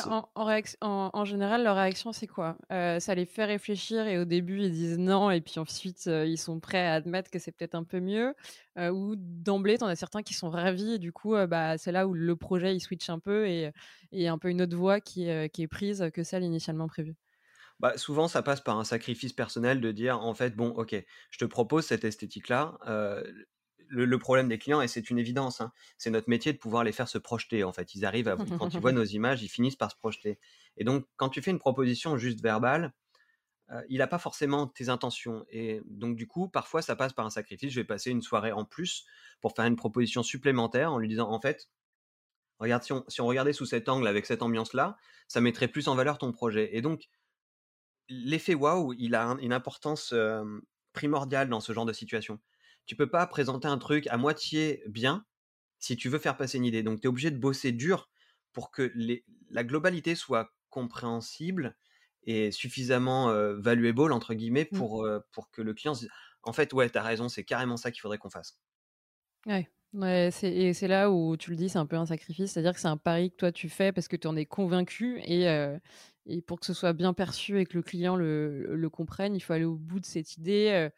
en, 0.81 1.25
général, 1.27 1.64
leur 1.64 1.77
réaction, 1.77 2.12
c'est 2.12 2.27
quoi? 2.27 2.57
Euh, 2.73 2.99
Ça 2.99 3.14
les 3.14 3.27
fait 3.27 3.45
réfléchir 3.45 4.07
et 4.07 4.16
au 4.16 4.25
début, 4.25 4.62
ils 4.62 4.73
disent 4.73 4.99
non, 4.99 5.31
et 5.31 5.43
puis 5.43 5.59
ensuite, 5.59 6.07
euh, 6.07 6.25
ils 6.25 6.38
sont 6.38 6.61
prêts 6.61 6.87
à 6.87 6.95
admettre 6.95 7.31
que 7.31 7.38
c'est 7.38 7.53
peut-être 7.53 7.75
un 7.75 7.85
peu 7.85 8.01
mieux. 8.01 8.35
Euh, 8.79 8.88
ou 8.88 9.16
d'emblée, 9.16 9.77
tu 9.77 9.85
en 9.85 9.88
as 9.88 9.97
certains 9.97 10.23
qui 10.23 10.33
sont 10.33 10.49
ravis, 10.49 10.95
et 10.95 10.99
du 10.99 11.12
coup, 11.12 11.35
bah, 11.47 11.77
c'est 11.77 11.93
là 11.93 12.07
où 12.07 12.14
le 12.14 12.37
projet, 12.37 12.75
il 12.75 12.81
switch 12.81 13.11
un 13.11 13.19
peu, 13.19 13.47
et, 13.49 13.71
et 14.12 14.29
un 14.29 14.38
peu 14.38 14.49
une 14.49 14.62
autre 14.62 14.77
voie 14.77 14.99
qui, 15.01 15.29
qui 15.53 15.62
est 15.62 15.69
prise 15.69 16.11
que 16.14 16.23
celle 16.23 16.43
initialement 16.43 16.88
prévue. 16.88 17.16
Bah, 17.81 17.99
souvent, 17.99 18.29
ça 18.29 18.43
passe 18.43 18.62
par 18.62 18.79
un 18.79 18.85
sacrifice 18.85 19.35
personnel 19.35 19.83
de 19.83 19.93
dire, 19.93 20.21
en 20.21 20.33
fait, 20.33 20.57
bon, 20.57 20.69
ok, 20.69 20.97
je 21.31 21.38
te 21.38 21.45
propose 21.45 21.85
cette 21.85 22.05
esthétique-là, 22.05 22.79
le, 23.90 24.18
problème 24.18 24.48
des 24.48 24.59
clients, 24.59 24.81
et 24.81 24.88
c'est 24.88 25.11
une 25.11 25.18
évidence, 25.18 25.61
hein, 25.61 25.72
c'est 25.98 26.11
notre 26.11 26.31
métier 26.31 26.53
de 26.53 26.59
pouvoir 26.59 26.85
les 26.85 26.92
faire 26.92 27.09
se 27.09 27.18
projeter. 27.18 27.64
En 27.64 27.72
fait, 27.72 27.94
ils 27.94 28.05
arrivent 28.05 28.29
à, 28.29 28.37
quand 28.59 28.72
ils 28.72 28.81
voient 28.81 28.92
nos 28.92 29.05
images, 29.05 29.42
ils 29.42 29.48
finissent 29.48 29.76
par 29.76 29.90
se 29.90 29.96
projeter. 29.96 30.38
Et 30.76 30.85
donc, 30.85 31.07
quand 31.16 31.29
tu 31.29 31.42
fais 31.42 31.50
une 31.50 31.59
proposition 31.59 32.16
juste 32.16 32.40
verbale, 32.40 32.92
euh, 33.72 33.83
il 33.88 33.98
n'a 33.98 34.07
pas 34.07 34.18
forcément 34.18 34.66
tes 34.66 34.88
intentions. 34.88 35.44
Et 35.50 35.81
donc, 35.87 36.16
du 36.16 36.26
coup, 36.26 36.48
parfois, 36.48 36.83
ça 36.83 36.96
passe 36.96 37.12
par 37.12 37.26
un 37.26 37.31
sacrifice. 37.31 37.72
Je 37.72 37.81
vais 37.81 37.85
passer 37.85 38.11
une 38.11 38.22
soirée 38.22 38.53
en 38.53 38.64
plus 38.64 39.05
pour 39.40 39.55
faire 39.55 39.66
une 39.66 39.76
proposition 39.76 40.22
supplémentaire 40.22 40.92
en 40.92 40.98
lui 40.98 41.09
disant, 41.09 41.31
en 41.31 41.40
fait, 41.40 41.68
regarde, 42.59 42.83
si 42.83 42.92
on, 42.92 43.26
regardait 43.26 43.53
sous 43.53 43.66
cet 43.66 43.88
angle, 43.88 44.07
avec 44.07 44.26
cette 44.26 44.42
ambiance-là, 44.42 44.96
ça 45.29 45.40
mettrait 45.40 45.68
plus 45.68 45.88
en 45.88 45.94
valeur 45.94 46.18
ton 46.18 46.33
projet. 46.33 46.76
Et 46.76 46.83
donc, 46.83 47.09
l'effet 48.09 48.55
waouh, 48.55 48.92
il 48.98 49.14
a 49.14 49.24
une 49.40 49.53
importance 49.53 50.12
euh, 50.12 50.44
primordiale 50.92 51.48
dans 51.48 51.61
ce 51.61 51.72
genre 51.72 51.87
de 51.87 51.92
situation 51.92 52.40
tu 52.87 52.97
peux 52.97 53.09
pas 53.09 53.27
présenter 53.27 53.69
un 53.69 53.79
truc 53.79 54.07
à 54.09 54.16
moitié 54.16 54.83
bien 54.88 55.25
si 55.79 55.97
tu 55.97 56.09
veux 56.09 56.19
faire 56.19 56.37
passer 56.37 56.59
une 56.59 56.64
idée. 56.64 56.83
Donc 56.83 57.01
tu 57.01 57.07
es 57.07 57.09
obligé 57.09 57.31
de 57.31 57.38
bosser 57.38 57.73
dur 57.73 58.11
pour 58.53 58.71
que 58.71 58.93
la 59.51 59.64
globalité 59.64 60.14
soit 60.14 60.53
compréhensible 60.71 61.77
et 62.25 62.51
suffisamment 62.53 63.33
valuable 63.59 64.12
entre 64.12 64.35
guillemets 64.35 64.69
mmh. 64.71 64.77
pour, 64.77 65.09
pour 65.33 65.51
que 65.51 65.62
le 65.62 65.73
client 65.75 65.95
se 65.95 66.01
dise 66.01 66.11
en 66.43 66.53
fait 66.53 66.73
ouais 66.73 66.90
tu 66.90 66.99
as 66.99 67.03
raison 67.03 67.29
c'est 67.29 67.45
carrément 67.45 67.77
ça 67.77 67.90
qu'il 67.90 68.01
faudrait 68.01 68.19
qu'on 68.19 68.31
fasse. 68.31 68.61
Ouais. 69.47 69.71
et 70.43 70.73
c'est 70.75 70.88
là 70.88 71.11
où 71.11 71.37
tu 71.37 71.51
le 71.51 71.57
dis, 71.57 71.69
c'est 71.69 71.79
un 71.79 71.87
peu 71.87 71.97
un 71.97 72.07
sacrifice, 72.07 72.53
c'est-à-dire 72.53 72.75
que 72.75 72.81
c'est 72.81 72.88
un 72.88 72.97
pari 72.97 73.31
que 73.31 73.37
toi 73.37 73.53
tu 73.53 73.69
fais 73.69 73.90
parce 73.90 74.07
que 74.07 74.16
tu 74.16 74.29
en 74.29 74.37
es 74.37 74.47
convaincu 74.47 75.19
et, 75.25 75.47
et 76.27 76.43
pour 76.43 76.61
que 76.61 76.66
ce 76.66 76.75
soit 76.75 76.93
bien 76.93 77.14
perçu 77.14 77.59
et 77.59 77.64
que 77.64 77.77
le 77.77 77.83
client 77.83 78.16
le, 78.16 78.77
le 78.77 78.90
comprenne, 78.90 79.35
il 79.35 79.40
faut 79.40 79.53
aller 79.53 79.64
au 79.64 79.77
bout 79.77 79.99
de 79.99 80.05
cette 80.05 80.37
idée, 80.37 80.90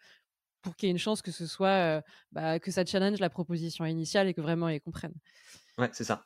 pour 0.62 0.76
qu'il 0.76 0.88
y 0.88 0.90
ait 0.90 0.92
une 0.92 0.98
chance 0.98 1.22
que 1.22 1.32
ce 1.32 1.46
soit 1.46 2.02
bah, 2.32 2.58
que 2.58 2.70
ça 2.70 2.84
challenge 2.84 3.20
la 3.20 3.30
proposition 3.30 3.84
initiale 3.84 4.28
et 4.28 4.34
que 4.34 4.40
vraiment 4.40 4.68
ils 4.68 4.80
comprennent. 4.80 5.14
Ouais, 5.78 5.90
c'est 5.92 6.04
ça. 6.04 6.24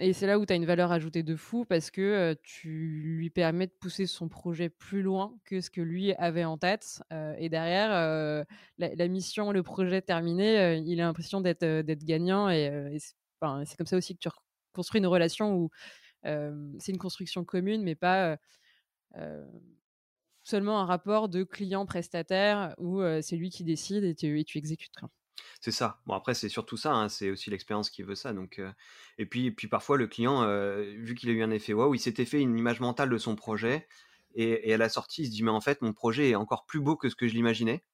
Et 0.00 0.12
c'est 0.12 0.28
là 0.28 0.38
où 0.38 0.46
tu 0.46 0.52
as 0.52 0.56
une 0.56 0.64
valeur 0.64 0.92
ajoutée 0.92 1.24
de 1.24 1.34
fou 1.34 1.64
parce 1.64 1.90
que 1.90 2.36
tu 2.44 3.02
lui 3.18 3.30
permets 3.30 3.66
de 3.66 3.72
pousser 3.72 4.06
son 4.06 4.28
projet 4.28 4.68
plus 4.68 5.02
loin 5.02 5.36
que 5.44 5.60
ce 5.60 5.70
que 5.70 5.80
lui 5.80 6.14
avait 6.14 6.44
en 6.44 6.56
tête. 6.56 7.02
et 7.10 7.48
derrière, 7.48 8.44
la, 8.78 9.08
mission, 9.08 9.50
le 9.50 9.62
projet 9.64 10.00
terminé, 10.00 10.76
il 10.86 11.00
a 11.00 11.04
l'impression 11.04 11.40
d'être 11.40 12.04
gagnant. 12.04 12.48
Et, 12.48 12.96
c'est 13.00 13.76
comme 13.76 13.86
ça 13.86 13.96
aussi 13.96 14.14
que 14.14 14.20
tu 14.20 14.28
construis 14.72 15.00
une 15.00 15.06
relation 15.06 15.56
où 15.56 15.70
c'est 16.22 16.92
une 16.92 16.98
construction 16.98 17.44
commune, 17.44 17.82
mais 17.82 17.96
pas 17.96 18.38
seulement 20.48 20.80
un 20.80 20.86
rapport 20.86 21.28
de 21.28 21.44
client-prestataire 21.44 22.74
où 22.78 23.02
c'est 23.22 23.36
lui 23.36 23.50
qui 23.50 23.64
décide 23.64 24.04
et 24.04 24.14
tu, 24.14 24.58
exécutes. 24.58 24.94
C'est 25.60 25.70
ça. 25.70 26.00
Bon 26.06 26.14
après 26.14 26.34
c'est 26.34 26.48
surtout 26.48 26.76
ça, 26.76 26.92
hein, 26.92 27.08
c'est 27.08 27.30
aussi 27.30 27.50
l'expérience 27.50 27.90
qui 27.90 28.02
veut 28.02 28.14
ça. 28.14 28.32
Donc 28.32 28.60
et 29.18 29.26
puis 29.26 29.50
puis 29.50 29.68
parfois 29.68 29.96
le 29.96 30.06
client, 30.06 30.46
vu 30.80 31.14
qu'il 31.14 31.30
a 31.30 31.32
eu 31.32 31.42
un 31.42 31.50
effet 31.50 31.72
waouh, 31.72 31.94
il 31.94 32.00
s'était 32.00 32.24
fait 32.24 32.40
une 32.40 32.58
image 32.58 32.80
mentale 32.80 33.10
de 33.10 33.18
son 33.18 33.36
projet 33.36 33.86
et, 34.34 34.72
à 34.72 34.76
la 34.76 34.88
sortie 34.88 35.22
il 35.22 35.26
se 35.26 35.30
dit 35.30 35.42
mais 35.42 35.50
en 35.50 35.60
fait 35.60 35.82
mon 35.82 35.92
projet 35.92 36.30
est 36.30 36.34
encore 36.34 36.66
plus 36.66 36.80
beau 36.80 36.96
que 36.96 37.08
ce 37.08 37.14
que 37.14 37.28
je 37.28 37.34
l'imaginais. 37.34 37.84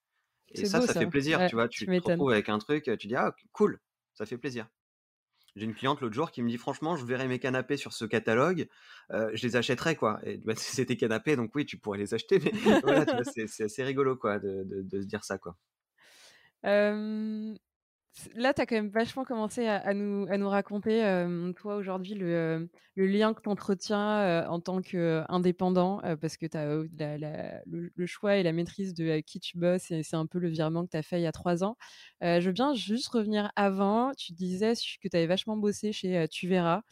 Et 0.56 0.66
ça, 0.66 0.80
ça, 0.80 0.92
fait 0.92 1.08
plaisir, 1.08 1.44
tu 1.48 1.56
vois. 1.56 1.68
Tu, 1.68 1.84
tu 1.84 2.00
te 2.00 2.10
retrouves 2.10 2.30
avec 2.30 2.48
un 2.48 2.58
truc, 2.58 2.84
tu 2.98 3.08
dis 3.08 3.16
ah 3.16 3.34
cool, 3.52 3.80
ça 4.14 4.24
fait 4.24 4.38
plaisir. 4.38 4.68
J'ai 5.56 5.64
une 5.64 5.74
cliente 5.74 6.00
l'autre 6.00 6.14
jour 6.14 6.30
qui 6.30 6.42
me 6.42 6.48
dit 6.48 6.58
franchement, 6.58 6.96
je 6.96 7.04
verrais 7.04 7.28
mes 7.28 7.38
canapés 7.38 7.76
sur 7.76 7.92
ce 7.92 8.04
catalogue, 8.04 8.66
euh, 9.12 9.30
je 9.34 9.46
les 9.46 9.56
achèterais 9.56 9.94
quoi. 9.94 10.20
Et 10.24 10.38
bah, 10.38 10.54
c'était 10.56 10.96
canapés, 10.96 11.36
donc 11.36 11.52
oui, 11.54 11.64
tu 11.64 11.76
pourrais 11.76 11.98
les 11.98 12.14
acheter, 12.14 12.40
mais 12.40 12.52
voilà, 12.82 13.04
c'est 13.46 13.64
assez 13.64 13.84
rigolo 13.84 14.16
quoi 14.16 14.38
de, 14.38 14.84
se 14.90 15.06
dire 15.06 15.24
ça 15.24 15.38
quoi. 15.38 15.56
Là, 18.34 18.54
tu 18.54 18.60
as 18.60 18.66
quand 18.66 18.76
même 18.76 18.90
vachement 18.90 19.24
commencé 19.24 19.66
à, 19.66 19.92
nous, 19.94 20.26
à 20.30 20.38
nous 20.38 20.48
raconter, 20.48 21.00
toi, 21.56 21.76
aujourd'hui, 21.76 22.14
le, 22.14 22.68
le, 22.94 23.06
lien 23.06 23.34
que 23.34 23.42
tu 23.42 23.48
entretiens 23.48 24.48
en 24.48 24.60
tant 24.60 24.80
qu'indépendant, 24.80 26.00
parce 26.20 26.36
que 26.36 26.46
tu 26.46 26.56
as 26.56 27.62
le, 27.66 28.06
choix 28.06 28.36
et 28.36 28.42
la 28.42 28.52
maîtrise 28.52 28.94
de 28.94 29.20
qui 29.20 29.40
tu 29.40 29.58
bosses, 29.58 29.90
et 29.90 30.02
c'est 30.02 30.16
un 30.16 30.26
peu 30.26 30.38
le 30.38 30.48
virement 30.48 30.84
que 30.84 30.90
tu 30.90 30.96
as 30.96 31.02
fait 31.02 31.18
il 31.18 31.22
y 31.22 31.26
a 31.26 31.32
trois 31.32 31.64
ans. 31.64 31.76
je 32.20 32.40
veux 32.40 32.52
bien 32.52 32.74
juste 32.74 33.08
revenir 33.08 33.50
avant. 33.56 34.12
Tu 34.16 34.32
disais 34.32 34.74
que 34.74 35.08
tu 35.08 35.16
avais 35.16 35.26
vachement 35.26 35.56
bossé 35.56 35.92
chez 35.92 36.26
Tu 36.28 36.48
verras. 36.48 36.82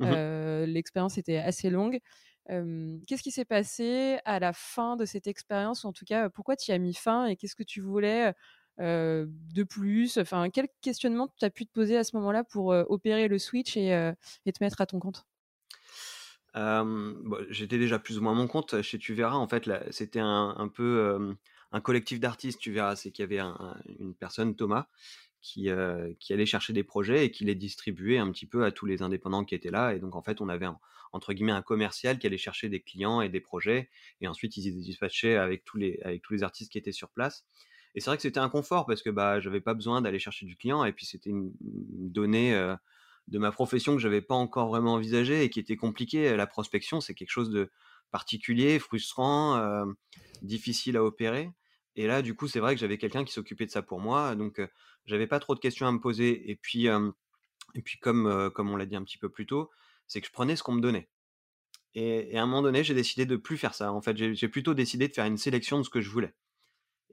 Mmh 0.00 0.64
l'expérience 0.66 1.18
était 1.18 1.36
assez 1.36 1.70
longue. 1.70 2.00
qu'est-ce 2.48 3.22
qui 3.22 3.30
s'est 3.30 3.44
passé 3.44 4.18
à 4.24 4.40
la 4.40 4.52
fin 4.52 4.96
de 4.96 5.04
cette 5.04 5.26
expérience, 5.26 5.84
ou 5.84 5.88
en 5.88 5.92
tout 5.92 6.04
cas, 6.04 6.28
pourquoi 6.28 6.56
tu 6.56 6.70
y 6.70 6.74
as 6.74 6.78
mis 6.78 6.94
fin 6.94 7.26
et 7.26 7.36
qu'est-ce 7.36 7.54
que 7.54 7.62
tu 7.62 7.80
voulais 7.80 8.32
de 8.78 9.62
plus 9.62 10.18
Enfin, 10.18 10.50
quel 10.50 10.68
questionnement 10.80 11.32
tu 11.38 11.44
as 11.44 11.50
pu 11.50 11.66
te 11.66 11.72
poser 11.72 11.96
à 11.96 12.04
ce 12.04 12.16
moment-là 12.16 12.44
pour 12.44 12.68
opérer 12.68 13.28
le 13.28 13.38
switch 13.38 13.76
et, 13.76 14.12
te 14.44 14.64
mettre 14.64 14.80
à 14.80 14.86
ton 14.86 14.98
compte? 14.98 15.26
J'étais 17.48 17.78
déjà 17.78 17.98
plus 17.98 18.18
ou 18.18 18.22
moins 18.22 18.32
à 18.32 18.36
mon 18.36 18.46
compte. 18.46 18.82
Chez 18.82 18.98
Tu 18.98 19.14
verras, 19.14 19.36
en 19.36 19.48
fait, 19.48 19.68
c'était 19.90 20.20
un, 20.20 20.70
peu 20.72 21.36
un 21.72 21.80
collectif 21.80 22.20
d'artistes. 22.20 22.60
Tu 22.60 22.72
verras, 22.72 22.96
c'est 22.96 23.10
qu'il 23.10 23.22
y 23.22 23.26
avait 23.26 23.50
une 23.98 24.14
personne, 24.14 24.56
Thomas, 24.56 24.88
qui, 25.40 25.70
allait 25.70 26.46
chercher 26.46 26.72
des 26.72 26.84
projets 26.84 27.26
et 27.26 27.30
qui 27.30 27.44
les 27.44 27.54
distribuait 27.54 28.18
un 28.18 28.30
petit 28.30 28.46
peu 28.46 28.64
à 28.64 28.72
tous 28.72 28.86
les 28.86 29.02
indépendants 29.02 29.44
qui 29.44 29.54
étaient 29.54 29.70
là. 29.70 29.94
Et 29.94 29.98
donc, 29.98 30.14
en 30.16 30.22
fait, 30.22 30.40
on 30.40 30.48
avait 30.48 30.68
entre 31.12 31.34
guillemets 31.34 31.52
un 31.52 31.62
commercial 31.62 32.18
qui 32.18 32.26
allait 32.26 32.38
chercher 32.38 32.68
des 32.68 32.80
clients 32.80 33.20
et 33.20 33.28
des 33.28 33.40
projets. 33.40 33.90
Et 34.20 34.28
ensuite, 34.28 34.56
ils 34.56 34.64
les 34.64 34.80
dispatchaient 34.80 35.36
avec 35.36 35.64
tous 35.64 35.78
les 35.78 36.42
artistes 36.42 36.72
qui 36.72 36.78
étaient 36.78 36.92
sur 36.92 37.10
place. 37.10 37.44
Et 37.94 38.00
c'est 38.00 38.08
vrai 38.08 38.16
que 38.16 38.22
c'était 38.22 38.40
un 38.40 38.48
confort 38.48 38.86
parce 38.86 39.02
que 39.02 39.10
bah, 39.10 39.40
j'avais 39.40 39.60
pas 39.60 39.74
besoin 39.74 40.00
d'aller 40.00 40.18
chercher 40.18 40.46
du 40.46 40.56
client 40.56 40.84
et 40.84 40.92
puis 40.92 41.06
c'était 41.06 41.30
une, 41.30 41.52
donnée 41.60 42.54
de 43.28 43.38
ma 43.38 43.52
profession 43.52 43.94
que 43.94 44.00
j'avais 44.00 44.22
pas 44.22 44.34
encore 44.34 44.68
vraiment 44.68 44.94
envisagée 44.94 45.44
et 45.44 45.50
qui 45.50 45.60
était 45.60 45.76
compliquée. 45.76 46.34
La 46.36 46.46
prospection, 46.46 47.00
c'est 47.00 47.14
quelque 47.14 47.30
chose 47.30 47.50
de 47.50 47.70
particulier, 48.10 48.78
frustrant, 48.78 49.86
difficile 50.42 50.96
à 50.96 51.04
opérer. 51.04 51.50
Et 51.96 52.06
là, 52.06 52.22
du 52.22 52.34
coup, 52.34 52.48
c'est 52.48 52.60
vrai 52.60 52.74
que 52.74 52.80
j'avais 52.80 52.98
quelqu'un 52.98 53.24
qui 53.24 53.32
s'occupait 53.32 53.66
de 53.66 53.70
ça 53.70 53.82
pour 53.82 54.00
moi, 54.00 54.34
donc 54.34 54.58
euh, 54.58 54.66
j'avais 55.04 55.26
pas 55.26 55.38
trop 55.40 55.54
de 55.54 55.60
questions 55.60 55.86
à 55.86 55.92
me 55.92 55.98
poser. 55.98 56.50
Et 56.50 56.56
puis, 56.56 56.86
et 56.86 57.82
puis 57.82 57.98
comme, 57.98 58.50
comme 58.54 58.70
on 58.70 58.76
l'a 58.76 58.86
dit 58.86 58.96
un 58.96 59.04
petit 59.04 59.18
peu 59.18 59.28
plus 59.28 59.46
tôt, 59.46 59.70
c'est 60.06 60.20
que 60.20 60.26
je 60.26 60.32
prenais 60.32 60.56
ce 60.56 60.62
qu'on 60.62 60.72
me 60.72 60.80
donnait. 60.80 61.08
Et, 61.94 62.34
et, 62.34 62.38
à 62.38 62.42
un 62.42 62.46
moment 62.46 62.62
donné, 62.62 62.82
j'ai 62.84 62.94
décidé 62.94 63.26
de 63.26 63.36
plus 63.36 63.58
faire 63.58 63.74
ça. 63.74 63.92
En 63.92 64.00
fait, 64.00 64.16
j'ai 64.16 64.48
plutôt 64.48 64.72
décidé 64.72 65.08
de 65.08 65.12
faire 65.12 65.26
une 65.26 65.36
sélection 65.36 65.78
de 65.78 65.82
ce 65.82 65.90
que 65.90 66.00
je 66.00 66.08
voulais. 66.08 66.34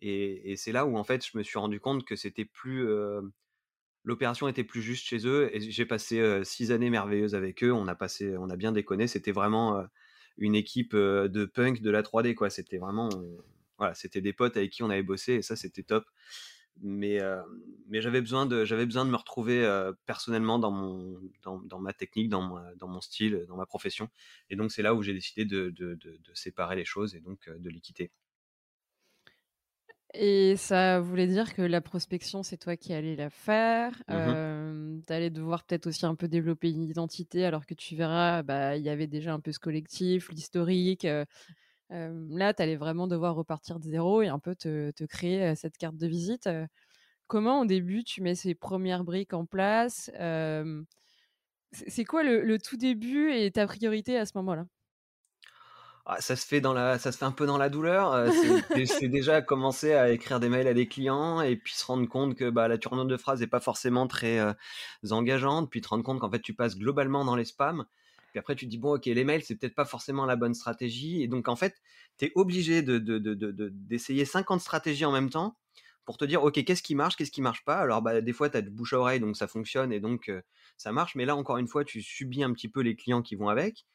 Et, 0.02 0.56
c'est 0.58 0.72
là 0.72 0.86
où 0.86 0.98
en 0.98 1.04
fait 1.04 1.26
je 1.26 1.38
me 1.38 1.44
suis 1.44 1.60
rendu 1.60 1.80
compte 1.80 2.06
que 2.06 2.16
c'était 2.16 2.46
plus 2.46 2.88
l'opération 4.04 4.48
était 4.48 4.64
plus 4.64 4.82
juste 4.82 5.06
chez 5.06 5.26
eux. 5.28 5.50
Et 5.56 5.60
j'ai 5.72 5.86
passé 5.86 6.42
six 6.44 6.72
années 6.72 6.90
merveilleuses 6.90 7.36
avec 7.36 7.64
eux. 7.64 7.72
On 7.72 7.88
a 7.88 7.96
passé, 7.96 8.36
on 8.38 8.50
a 8.50 8.56
bien 8.56 8.72
déconné. 8.72 9.08
C'était 9.08 9.32
vraiment 9.32 9.84
une 10.38 10.56
équipe 10.56 10.96
de 10.96 11.46
punk 11.46 11.82
de 11.82 11.92
la 11.92 12.02
3D 12.02 12.36
quoi. 12.36 12.50
C'était 12.50 12.78
vraiment 12.78 13.10
voilà, 13.78 13.94
c'était 13.94 14.22
des 14.22 14.34
potes 14.34 14.58
avec 14.58 14.72
qui 14.72 14.84
on 14.84 14.90
avait 14.90 15.04
bossé 15.04 15.34
et 15.36 15.42
ça 15.42 15.56
c'était 15.56 15.84
top. 15.84 16.06
Mais, 16.82 17.20
mais 17.88 18.02
j'avais 18.02 18.22
besoin 18.22 18.46
de 18.46 18.64
j'avais 18.64 18.86
besoin 18.86 19.06
de 19.06 19.12
me 19.12 19.18
retrouver 19.18 19.68
personnellement 20.06 20.60
dans 20.60 20.72
mon 20.72 21.20
dans, 21.44 21.80
ma 21.80 21.94
technique, 21.94 22.30
dans, 22.30 22.58
dans 22.78 22.88
mon 22.88 23.02
style, 23.02 23.46
dans 23.48 23.58
ma 23.58 23.66
profession. 23.66 24.10
Et 24.50 24.56
donc 24.56 24.72
c'est 24.72 24.82
là 24.82 24.94
où 24.94 25.04
j'ai 25.04 25.14
décidé 25.14 25.46
de, 25.46 25.70
de, 25.72 25.96
de, 25.96 26.20
séparer 26.34 26.76
les 26.76 26.86
choses 26.86 27.16
et 27.16 27.20
donc 27.20 27.50
de 27.50 27.70
les 27.70 27.82
quitter. 27.82 28.12
Et 30.16 30.56
ça 30.58 31.00
voulait 31.00 31.28
dire 31.28 31.54
que 31.54 31.62
la 31.62 31.82
prospection, 31.82 32.42
c'est 32.42 32.58
toi 32.58 32.76
qui 32.76 32.94
allais 32.94 33.16
la 33.16 33.30
faire. 33.30 33.92
Mmh 34.08 34.36
tu 35.08 35.14
allais 35.14 35.30
devoir 35.30 35.64
peut-être 35.66 35.88
aussi 35.88 36.06
un 36.06 36.16
peu 36.16 36.28
développer 36.28 36.72
une 36.72 36.82
identité, 36.84 37.46
alors 37.46 37.66
que 37.66 37.76
tu 37.76 37.96
verras, 37.96 38.42
bah, 38.44 38.76
il 38.78 38.84
y 38.84 38.90
avait 38.90 39.08
déjà 39.08 39.34
un 39.34 39.40
peu 39.40 39.52
ce 39.52 39.60
collectif, 39.60 40.30
l'historique. 40.32 41.06
là, 41.90 42.54
tu 42.54 42.62
allais 42.64 42.76
vraiment 42.78 43.08
devoir 43.08 43.36
repartir 43.36 43.80
de 43.80 43.86
zéro 43.86 44.22
et 44.22 44.28
un 44.28 44.40
peu 44.40 44.56
te, 44.56 44.92
te 44.92 45.04
créer 45.06 45.56
cette 45.56 45.78
carte 45.78 45.98
de 45.98 46.08
visite. 46.08 46.50
comment, 47.28 47.62
au 47.62 47.66
début, 47.66 48.04
tu 48.04 48.22
mets 48.22 48.36
ces 48.36 48.56
premières 48.56 49.04
briques 49.06 49.34
en 49.34 49.46
place 49.46 50.12
C'est 51.72 52.06
quoi 52.06 52.24
le, 52.24 52.44
le, 52.44 52.60
tout 52.60 52.78
début 52.78 53.32
et 53.32 53.50
ta 53.52 53.66
priorité 53.68 54.18
à 54.18 54.26
ce 54.28 54.34
moment-là? 54.36 54.66
Ah, 56.12 56.20
ça 56.22 56.36
se 56.36 56.44
fait 56.44 56.60
dans 56.60 56.74
la, 56.74 56.98
ça 56.98 57.12
se 57.12 57.20
fait 57.20 57.26
un 57.26 57.32
peu 57.32 57.46
dans 57.46 57.60
la 57.60 57.70
douleur. 57.70 58.14
Euh, 58.14 58.32
c'est 58.88 59.10
déjà 59.10 59.44
commencer 59.44 59.94
à 59.94 60.10
écrire 60.10 60.40
des 60.40 60.50
mails 60.50 60.68
à 60.68 60.74
des 60.74 60.88
clients 60.88 61.40
et 61.42 61.56
puis 61.56 61.76
se 61.76 61.86
rendre 61.86 62.10
compte 62.10 62.34
que 62.34 62.50
bah, 62.50 62.68
la 62.68 62.80
tournure 62.80 63.06
de 63.06 63.16
phrase 63.16 63.42
n'est 63.42 63.48
pas 63.48 63.60
forcément 63.60 64.08
très 64.08 64.40
euh, 64.40 64.52
engageante, 65.12 65.70
puis 65.70 65.82
te 65.82 65.88
rendre 65.88 66.04
compte 66.04 66.18
qu'en 66.20 66.32
fait 66.32 66.42
tu 66.42 66.56
passes 66.56 66.80
globalement 66.80 67.26
dans 67.26 67.36
les 67.36 67.46
spams. 67.46 67.86
Puis 68.32 68.40
après 68.40 68.56
tu 68.56 68.66
te 68.66 68.72
dis 68.72 68.80
bon 68.80 68.96
ok 68.96 69.06
les 69.06 69.24
mails 69.24 69.44
c'est 69.44 69.56
peut-être 69.56 69.76
pas 69.76 69.86
forcément 69.86 70.26
la 70.26 70.36
bonne 70.36 70.56
stratégie 70.56 71.22
et 71.22 71.28
donc 71.28 71.48
en 71.48 71.56
fait 71.56 71.76
tu 72.18 72.26
es 72.26 72.32
obligé 72.34 72.82
de, 72.82 72.98
d'essayer 73.70 74.26
50 74.26 74.62
stratégies 74.62 75.06
en 75.06 75.12
même 75.12 75.30
temps 75.30 75.58
pour 76.06 76.18
te 76.18 76.26
dire 76.26 76.44
ok 76.44 76.64
qu'est-ce 76.64 76.82
qui 76.82 76.96
marche, 76.96 77.18
qu'est-ce 77.18 77.32
qui 77.32 77.44
marche 77.44 77.64
pas? 77.66 77.78
Alors 77.78 78.02
bah, 78.02 78.20
des 78.22 78.34
fois 78.34 78.50
tu 78.50 78.58
as 78.58 78.64
du 78.64 78.72
bouche 78.72 78.94
à 78.94 79.00
oreille 79.00 79.20
donc 79.20 79.38
ça 79.38 79.48
fonctionne 79.48 79.94
et 79.94 80.00
donc 80.00 80.30
euh, 80.30 80.42
ça 80.76 80.92
marche, 80.92 81.14
mais 81.14 81.26
là 81.26 81.36
encore 81.36 81.58
une 81.58 81.68
fois 81.68 81.84
tu 81.84 82.02
subis 82.02 82.44
un 82.44 82.52
petit 82.54 82.68
peu 82.68 82.82
les 82.82 82.96
clients 82.96 83.22
qui 83.22 83.36
vont 83.36 83.50
avec 83.50 83.86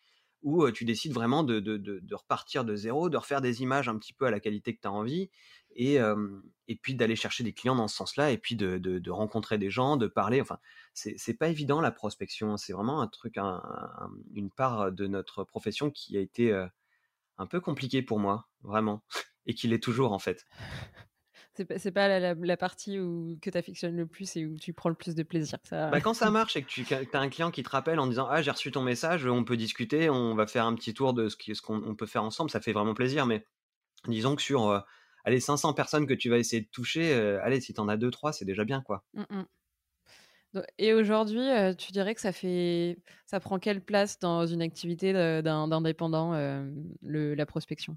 où 0.44 0.70
tu 0.70 0.84
décides 0.84 1.12
vraiment 1.12 1.42
de, 1.42 2.14
repartir 2.14 2.64
de 2.64 2.76
zéro, 2.76 3.08
de 3.08 3.16
refaire 3.16 3.40
des 3.40 3.62
images 3.62 3.88
un 3.88 3.98
petit 3.98 4.12
peu 4.12 4.26
à 4.26 4.30
la 4.30 4.38
qualité 4.38 4.76
que 4.76 4.80
tu 4.80 4.86
as 4.86 4.92
envie, 4.92 5.30
et, 5.74 5.98
et 6.68 6.76
puis 6.76 6.94
d'aller 6.94 7.16
chercher 7.16 7.42
des 7.42 7.52
clients 7.52 7.74
dans 7.74 7.88
ce 7.88 7.96
sens-là, 7.96 8.30
et 8.30 8.38
puis 8.38 8.54
de, 8.54 9.10
rencontrer 9.10 9.58
des 9.58 9.70
gens, 9.70 9.96
de 9.96 10.06
parler. 10.06 10.40
Enfin, 10.40 10.58
c'est 10.92 11.38
pas 11.38 11.48
évident 11.48 11.80
la 11.80 11.90
prospection, 11.90 12.56
c'est 12.56 12.74
vraiment 12.74 13.00
un 13.00 13.08
truc, 13.08 13.38
une 13.38 14.50
part 14.50 14.92
de 14.92 15.06
notre 15.06 15.44
profession 15.44 15.90
qui 15.90 16.16
a 16.16 16.20
été 16.20 16.52
un 17.38 17.46
peu 17.46 17.60
compliquée 17.60 18.02
pour 18.02 18.18
moi, 18.18 18.46
vraiment, 18.62 19.02
et 19.46 19.54
qui 19.54 19.66
l'est 19.66 19.82
toujours 19.82 20.12
en 20.12 20.18
fait. 20.18 20.46
C'est 21.56 21.92
pas, 21.92 22.08
pas 22.08 22.18
la, 22.18 22.56
partie 22.56 22.98
où, 22.98 23.38
que 23.40 23.48
tu 23.48 23.56
affectionnes 23.56 23.96
le 23.96 24.06
plus 24.06 24.36
et 24.36 24.44
où 24.44 24.56
tu 24.56 24.72
prends 24.72 24.88
le 24.88 24.96
plus 24.96 25.14
de 25.14 25.22
plaisir. 25.22 25.58
Ça... 25.62 25.88
Bah, 25.88 26.00
quand 26.00 26.14
ça 26.14 26.28
marche 26.30 26.56
et 26.56 26.62
que 26.62 26.68
tu 26.68 26.84
as 26.92 27.20
un 27.20 27.28
client 27.28 27.52
qui 27.52 27.62
te 27.62 27.70
rappelle 27.70 28.00
en 28.00 28.08
disant 28.08 28.26
Ah, 28.28 28.42
j'ai 28.42 28.50
reçu 28.50 28.72
ton 28.72 28.82
message, 28.82 29.24
on 29.26 29.44
peut 29.44 29.56
discuter, 29.56 30.10
on 30.10 30.34
va 30.34 30.48
faire 30.48 30.66
un 30.66 30.74
petit 30.74 30.94
tour 30.94 31.14
de 31.14 31.28
ce 31.28 31.62
qu'on 31.62 31.94
peut 31.94 32.06
faire 32.06 32.24
ensemble, 32.24 32.50
ça 32.50 32.60
fait 32.60 32.72
vraiment 32.72 32.94
plaisir. 32.94 33.26
Mais 33.26 33.46
disons 34.08 34.34
que 34.34 34.42
sur 34.42 34.68
euh, 34.68 34.80
allez, 35.24 35.38
500 35.38 35.74
personnes 35.74 36.06
que 36.08 36.14
tu 36.14 36.28
vas 36.28 36.38
essayer 36.38 36.62
de 36.62 36.68
toucher, 36.68 37.14
euh, 37.14 37.40
allez, 37.44 37.60
si 37.60 37.72
tu 37.72 37.80
en 37.80 37.88
as 37.88 37.96
2-3, 37.96 38.32
c'est 38.32 38.44
déjà 38.44 38.64
bien. 38.64 38.80
quoi. 38.80 39.04
Mmh, 39.14 39.22
mmh. 39.30 39.42
Et 40.78 40.92
aujourd'hui, 40.92 41.48
euh, 41.50 41.72
tu 41.72 41.92
dirais 41.92 42.16
que 42.16 42.20
ça 42.20 42.32
fait, 42.32 42.98
ça 43.26 43.38
prend 43.38 43.60
quelle 43.60 43.80
place 43.80 44.18
dans 44.18 44.46
une 44.46 44.62
activité 44.62 45.12
d'un 45.12 45.70
indépendant, 45.70 46.32
la 47.02 47.46
prospection? 47.46 47.96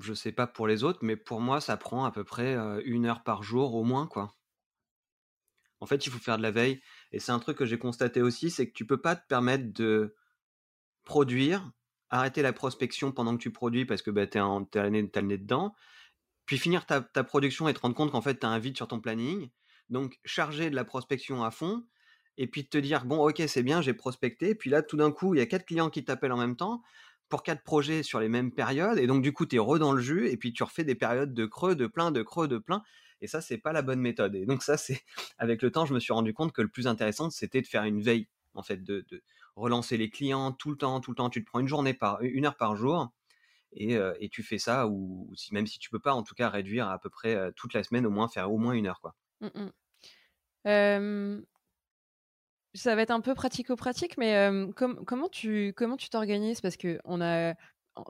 Je 0.00 0.14
sais 0.14 0.32
pas 0.32 0.46
pour 0.46 0.66
les 0.66 0.84
autres, 0.84 1.00
mais 1.02 1.16
pour 1.16 1.40
moi, 1.40 1.60
ça 1.60 1.76
prend 1.76 2.04
à 2.04 2.10
peu 2.10 2.24
près 2.24 2.54
une 2.84 3.06
heure 3.06 3.22
par 3.22 3.42
jour 3.42 3.74
au 3.74 3.84
moins, 3.84 4.06
quoi. 4.06 4.34
En 5.80 5.86
fait, 5.86 6.06
il 6.06 6.10
faut 6.10 6.18
faire 6.18 6.38
de 6.38 6.42
la 6.42 6.50
veille. 6.50 6.80
Et 7.12 7.20
c'est 7.20 7.32
un 7.32 7.38
truc 7.38 7.56
que 7.56 7.66
j'ai 7.66 7.78
constaté 7.78 8.20
aussi, 8.20 8.50
c'est 8.50 8.68
que 8.68 8.72
tu 8.72 8.86
peux 8.86 9.00
pas 9.00 9.16
te 9.16 9.26
permettre 9.28 9.72
de 9.72 10.16
produire, 11.04 11.70
arrêter 12.10 12.42
la 12.42 12.52
prospection 12.52 13.12
pendant 13.12 13.36
que 13.36 13.42
tu 13.42 13.52
produis 13.52 13.86
parce 13.86 14.02
que 14.02 14.10
bah, 14.10 14.26
tu 14.26 14.38
as, 14.38 14.82
le 14.82 14.88
nez 14.90 15.38
dedans, 15.38 15.74
puis 16.46 16.58
finir 16.58 16.86
ta, 16.86 17.02
production 17.24 17.68
et 17.68 17.74
te 17.74 17.80
rendre 17.80 17.94
compte 17.94 18.10
qu'en 18.10 18.22
fait, 18.22 18.40
tu 18.40 18.46
as 18.46 18.48
un 18.48 18.58
vide 18.58 18.76
sur 18.76 18.88
ton 18.88 19.00
planning. 19.00 19.50
Donc, 19.90 20.18
charger 20.24 20.70
de 20.70 20.74
la 20.74 20.84
prospection 20.84 21.44
à 21.44 21.50
fond, 21.50 21.86
et 22.36 22.46
puis 22.46 22.68
te 22.68 22.78
dire, 22.78 23.04
bon, 23.04 23.26
ok, 23.26 23.42
c'est 23.48 23.62
bien, 23.62 23.82
j'ai 23.82 23.94
prospecté. 23.94 24.54
Puis 24.54 24.70
là, 24.70 24.82
tout 24.82 24.96
d'un 24.96 25.10
coup, 25.10 25.34
il 25.34 25.38
y 25.38 25.40
a 25.40 25.46
quatre 25.46 25.66
clients 25.66 25.90
qui 25.90 26.04
t'appellent 26.04 26.32
en 26.32 26.38
même 26.38 26.56
temps 26.56 26.82
pour 27.28 27.42
quatre 27.42 27.62
projets 27.62 28.02
sur 28.02 28.20
les 28.20 28.28
mêmes 28.28 28.52
périodes. 28.52 28.98
Et 28.98 29.06
donc, 29.06 29.22
du 29.22 29.32
coup, 29.32 29.46
tu 29.46 29.56
es 29.56 29.78
dans 29.78 29.92
le 29.92 30.00
jus 30.00 30.28
et 30.28 30.36
puis 30.36 30.52
tu 30.52 30.62
refais 30.62 30.84
des 30.84 30.94
périodes 30.94 31.34
de 31.34 31.46
creux, 31.46 31.76
de 31.76 31.86
plein, 31.86 32.10
de 32.10 32.22
creux, 32.22 32.48
de 32.48 32.58
plein. 32.58 32.82
Et 33.20 33.26
ça, 33.26 33.40
c'est 33.40 33.58
pas 33.58 33.72
la 33.72 33.82
bonne 33.82 34.00
méthode. 34.00 34.34
Et 34.34 34.46
donc, 34.46 34.62
ça, 34.62 34.76
c'est 34.76 35.02
avec 35.38 35.62
le 35.62 35.70
temps, 35.70 35.86
je 35.86 35.94
me 35.94 36.00
suis 36.00 36.12
rendu 36.12 36.32
compte 36.32 36.52
que 36.52 36.62
le 36.62 36.68
plus 36.68 36.86
intéressant, 36.86 37.30
c'était 37.30 37.60
de 37.60 37.66
faire 37.66 37.84
une 37.84 38.00
veille, 38.00 38.28
en 38.54 38.62
fait, 38.62 38.82
de, 38.82 39.04
relancer 39.56 39.96
les 39.96 40.08
clients 40.08 40.52
tout 40.52 40.70
le 40.70 40.76
temps, 40.76 41.00
tout 41.00 41.10
le 41.10 41.16
temps. 41.16 41.30
Tu 41.30 41.44
te 41.44 41.50
prends 41.50 41.60
une 41.60 41.68
journée 41.68 41.94
par 41.94 42.20
une 42.22 42.46
heure 42.46 42.56
par 42.56 42.76
jour. 42.76 43.12
Et, 43.72 43.98
tu 44.30 44.42
fais 44.42 44.58
ça, 44.58 44.86
ou 44.88 45.30
si, 45.34 45.52
même 45.52 45.66
si 45.66 45.78
tu 45.78 45.90
peux 45.90 45.98
pas, 45.98 46.14
en 46.14 46.22
tout 46.22 46.34
cas, 46.34 46.48
réduire 46.48 46.88
à 46.88 46.98
peu 46.98 47.10
près 47.10 47.52
toute 47.56 47.74
la 47.74 47.82
semaine, 47.82 48.06
au 48.06 48.10
moins 48.10 48.28
faire 48.28 48.50
au 48.50 48.56
moins 48.56 48.72
une 48.72 48.86
heure. 48.86 49.00
Quoi. 49.00 49.14
Mmh 49.40 49.70
ça 52.78 52.94
va 52.94 53.02
être 53.02 53.10
un 53.10 53.20
peu 53.20 53.34
pratico-pratique, 53.34 54.16
mais 54.18 54.48
comment 54.74 55.28
tu 55.28 55.72
comment 55.76 55.96
tu 55.96 56.08
t'organises? 56.08 56.60
Parce 56.60 56.76
que 56.76 56.98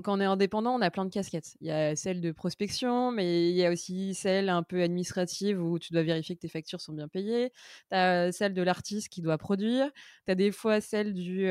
quand 0.04 0.14
on 0.18 0.20
est 0.20 0.24
indépendant, 0.24 0.74
on 0.74 0.82
a 0.82 0.90
plein 0.90 1.04
de 1.06 1.10
casquettes. 1.10 1.56
Il 1.60 1.68
y 1.68 1.70
a 1.70 1.96
celle 1.96 2.20
de 2.20 2.30
prospection, 2.32 3.10
mais 3.10 3.50
il 3.50 3.56
y 3.56 3.64
a 3.64 3.70
aussi 3.72 4.14
celle 4.14 4.48
un 4.50 4.62
peu 4.62 4.82
administrative 4.82 5.62
où 5.62 5.78
tu 5.78 5.92
dois 5.92 6.02
vérifier 6.02 6.34
que 6.36 6.40
tes 6.40 6.48
factures 6.48 6.80
sont 6.80 6.92
bien 6.92 7.08
payées. 7.08 7.50
Tu 7.90 7.96
as 7.96 8.30
celle 8.32 8.52
de 8.54 8.62
l'artiste 8.62 9.08
qui 9.08 9.22
doit 9.22 9.38
produire. 9.38 9.90
Tu 10.26 10.32
as 10.32 10.34
des 10.34 10.52
fois 10.52 10.80
celle 10.80 11.14
du, 11.14 11.48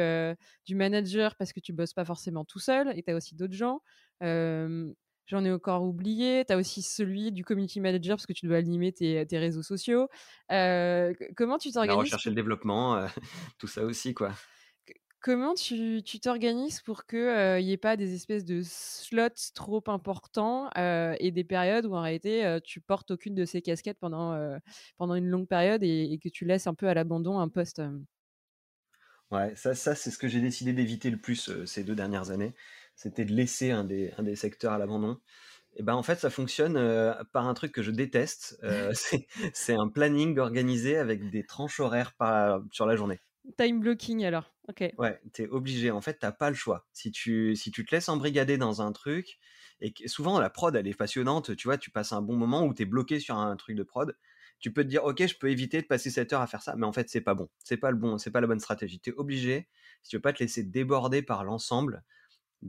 du 0.65 0.75
manager 0.75 1.35
parce 1.35 1.51
que 1.53 1.59
tu 1.59 1.73
bosses 1.73 1.93
pas 1.93 2.05
forcément 2.05 2.45
tout 2.45 2.59
seul 2.59 2.91
et 2.97 3.03
tu 3.03 3.11
as 3.11 3.15
aussi 3.15 3.35
d'autres 3.35 3.55
gens. 3.55 3.81
J'en 5.27 5.45
ai 5.45 5.51
encore 5.51 5.83
oublié. 5.83 6.43
Tu 6.45 6.53
as 6.53 6.57
aussi 6.57 6.81
celui 6.81 7.31
du 7.31 7.43
community 7.43 7.79
manager 7.79 8.15
parce 8.15 8.25
que 8.25 8.33
tu 8.33 8.47
dois 8.47 8.57
animer 8.57 8.91
tes, 8.91 9.25
tes 9.27 9.37
réseaux 9.37 9.63
sociaux. 9.63 10.09
comment 10.49 11.57
tu 11.59 11.71
t'organises 11.71 11.95
La 11.95 12.01
recherche 12.01 12.27
et 12.27 12.31
le 12.31 12.35
développement, 12.35 13.05
tout 13.59 13.67
ça 13.67 13.83
aussi, 13.83 14.13
quoi. 14.13 14.31
Comment 15.19 15.55
tu 15.55 16.03
t'organises 16.21 16.79
pour 16.81 17.05
qu'il 17.05 17.57
n'y 17.59 17.71
ait 17.71 17.77
pas 17.77 17.97
des 17.97 18.13
espèces 18.13 18.45
de 18.45 18.61
slots 18.63 19.51
trop 19.53 19.83
importants 19.87 20.69
et 20.75 21.31
des 21.31 21.43
périodes 21.43 21.85
où 21.85 21.95
en 21.95 22.01
réalité 22.01 22.59
tu 22.63 22.79
portes 22.79 23.11
aucune 23.11 23.35
de 23.35 23.43
ces 23.43 23.61
casquettes 23.61 23.99
pendant, 23.99 24.57
pendant 24.95 25.15
une 25.15 25.27
longue 25.27 25.47
période 25.47 25.83
et, 25.83 26.19
que 26.23 26.29
tu 26.29 26.45
laisses 26.45 26.67
un 26.67 26.75
peu 26.75 26.87
à 26.87 26.93
l'abandon 26.93 27.39
un 27.39 27.49
poste? 27.49 27.81
Ouais, 29.31 29.53
ça, 29.55 29.75
ça 29.75 29.95
c'est 29.95 30.11
ce 30.11 30.17
que 30.17 30.29
j'ai 30.29 30.39
décidé 30.39 30.71
d'éviter 30.71 31.09
le 31.09 31.17
plus 31.17 31.65
ces 31.65 31.83
deux 31.83 31.95
dernières 31.95 32.29
années. 32.29 32.53
C'était 32.97 33.23
de 33.23 33.33
laisser 33.33 33.71
un 33.71 33.85
des, 33.85 34.11
un 34.17 34.23
des 34.23 34.35
secteurs 34.35 34.73
à 34.73 34.77
l'abandon. 34.77 35.21
Et 35.77 35.83
ben 35.83 35.93
en 35.95 36.03
fait, 36.03 36.19
ça 36.19 36.29
fonctionne 36.29 36.73
par 37.31 37.47
un 37.47 37.53
truc 37.53 37.71
que 37.71 37.83
je 37.83 37.91
déteste. 37.91 38.59
c'est 39.53 39.75
un 39.75 39.87
planning 39.87 40.37
organisé 40.39 40.97
avec 40.97 41.29
des 41.29 41.45
tranches 41.45 41.79
horaires 41.79 42.15
par, 42.15 42.61
sur 42.71 42.85
la 42.85 42.95
journée. 42.95 43.21
Time 43.57 43.79
blocking 43.79 44.25
alors. 44.25 44.51
Ok. 44.67 44.83
Ouais, 44.97 45.19
t'es 45.31 45.47
obligé. 45.47 45.91
En 45.91 46.01
fait, 46.01 46.15
t'as 46.19 46.31
pas 46.31 46.49
le 46.49 46.55
choix. 46.55 46.87
Si 46.91 47.11
tu, 47.11 47.55
si 47.55 47.71
tu 47.71 47.85
te 47.85 47.93
laisses 47.93 48.09
embrigader 48.09 48.57
dans 48.57 48.81
un 48.81 48.91
truc, 48.91 49.37
et 49.79 49.93
souvent 50.07 50.39
la 50.39 50.49
prod, 50.49 50.75
elle 50.75 50.87
est 50.87 50.95
passionnante, 50.95 51.55
tu 51.55 51.67
vois, 51.67 51.77
tu 51.77 51.91
passes 51.91 52.13
un 52.13 52.21
bon 52.21 52.35
moment 52.35 52.65
où 52.65 52.73
t'es 52.73 52.85
bloqué 52.85 53.19
sur 53.19 53.37
un 53.37 53.55
truc 53.55 53.75
de 53.75 53.83
prod, 53.83 54.17
tu 54.59 54.73
peux 54.73 54.83
te 54.83 54.89
dire, 54.89 55.03
ok, 55.05 55.27
je 55.27 55.37
peux 55.37 55.51
éviter 55.51 55.81
de 55.81 55.87
passer 55.87 56.09
cette 56.09 56.33
heure 56.33 56.41
à 56.41 56.47
faire 56.47 56.63
ça, 56.63 56.75
mais 56.75 56.85
en 56.85 56.91
fait, 56.93 57.09
c'est 57.09 57.21
pas 57.21 57.35
bon. 57.35 57.47
C'est 57.63 57.77
pas 57.77 57.91
le 57.91 57.97
bon, 57.97 58.17
c'est 58.17 58.31
pas 58.31 58.41
la 58.41 58.47
bonne 58.47 58.59
stratégie. 58.59 58.99
T'es 58.99 59.13
obligé, 59.13 59.69
si 60.01 60.09
tu 60.09 60.15
veux 60.15 60.21
pas 60.21 60.33
te 60.33 60.39
laisser 60.39 60.63
déborder 60.63 61.21
par 61.21 61.43
l'ensemble, 61.43 62.03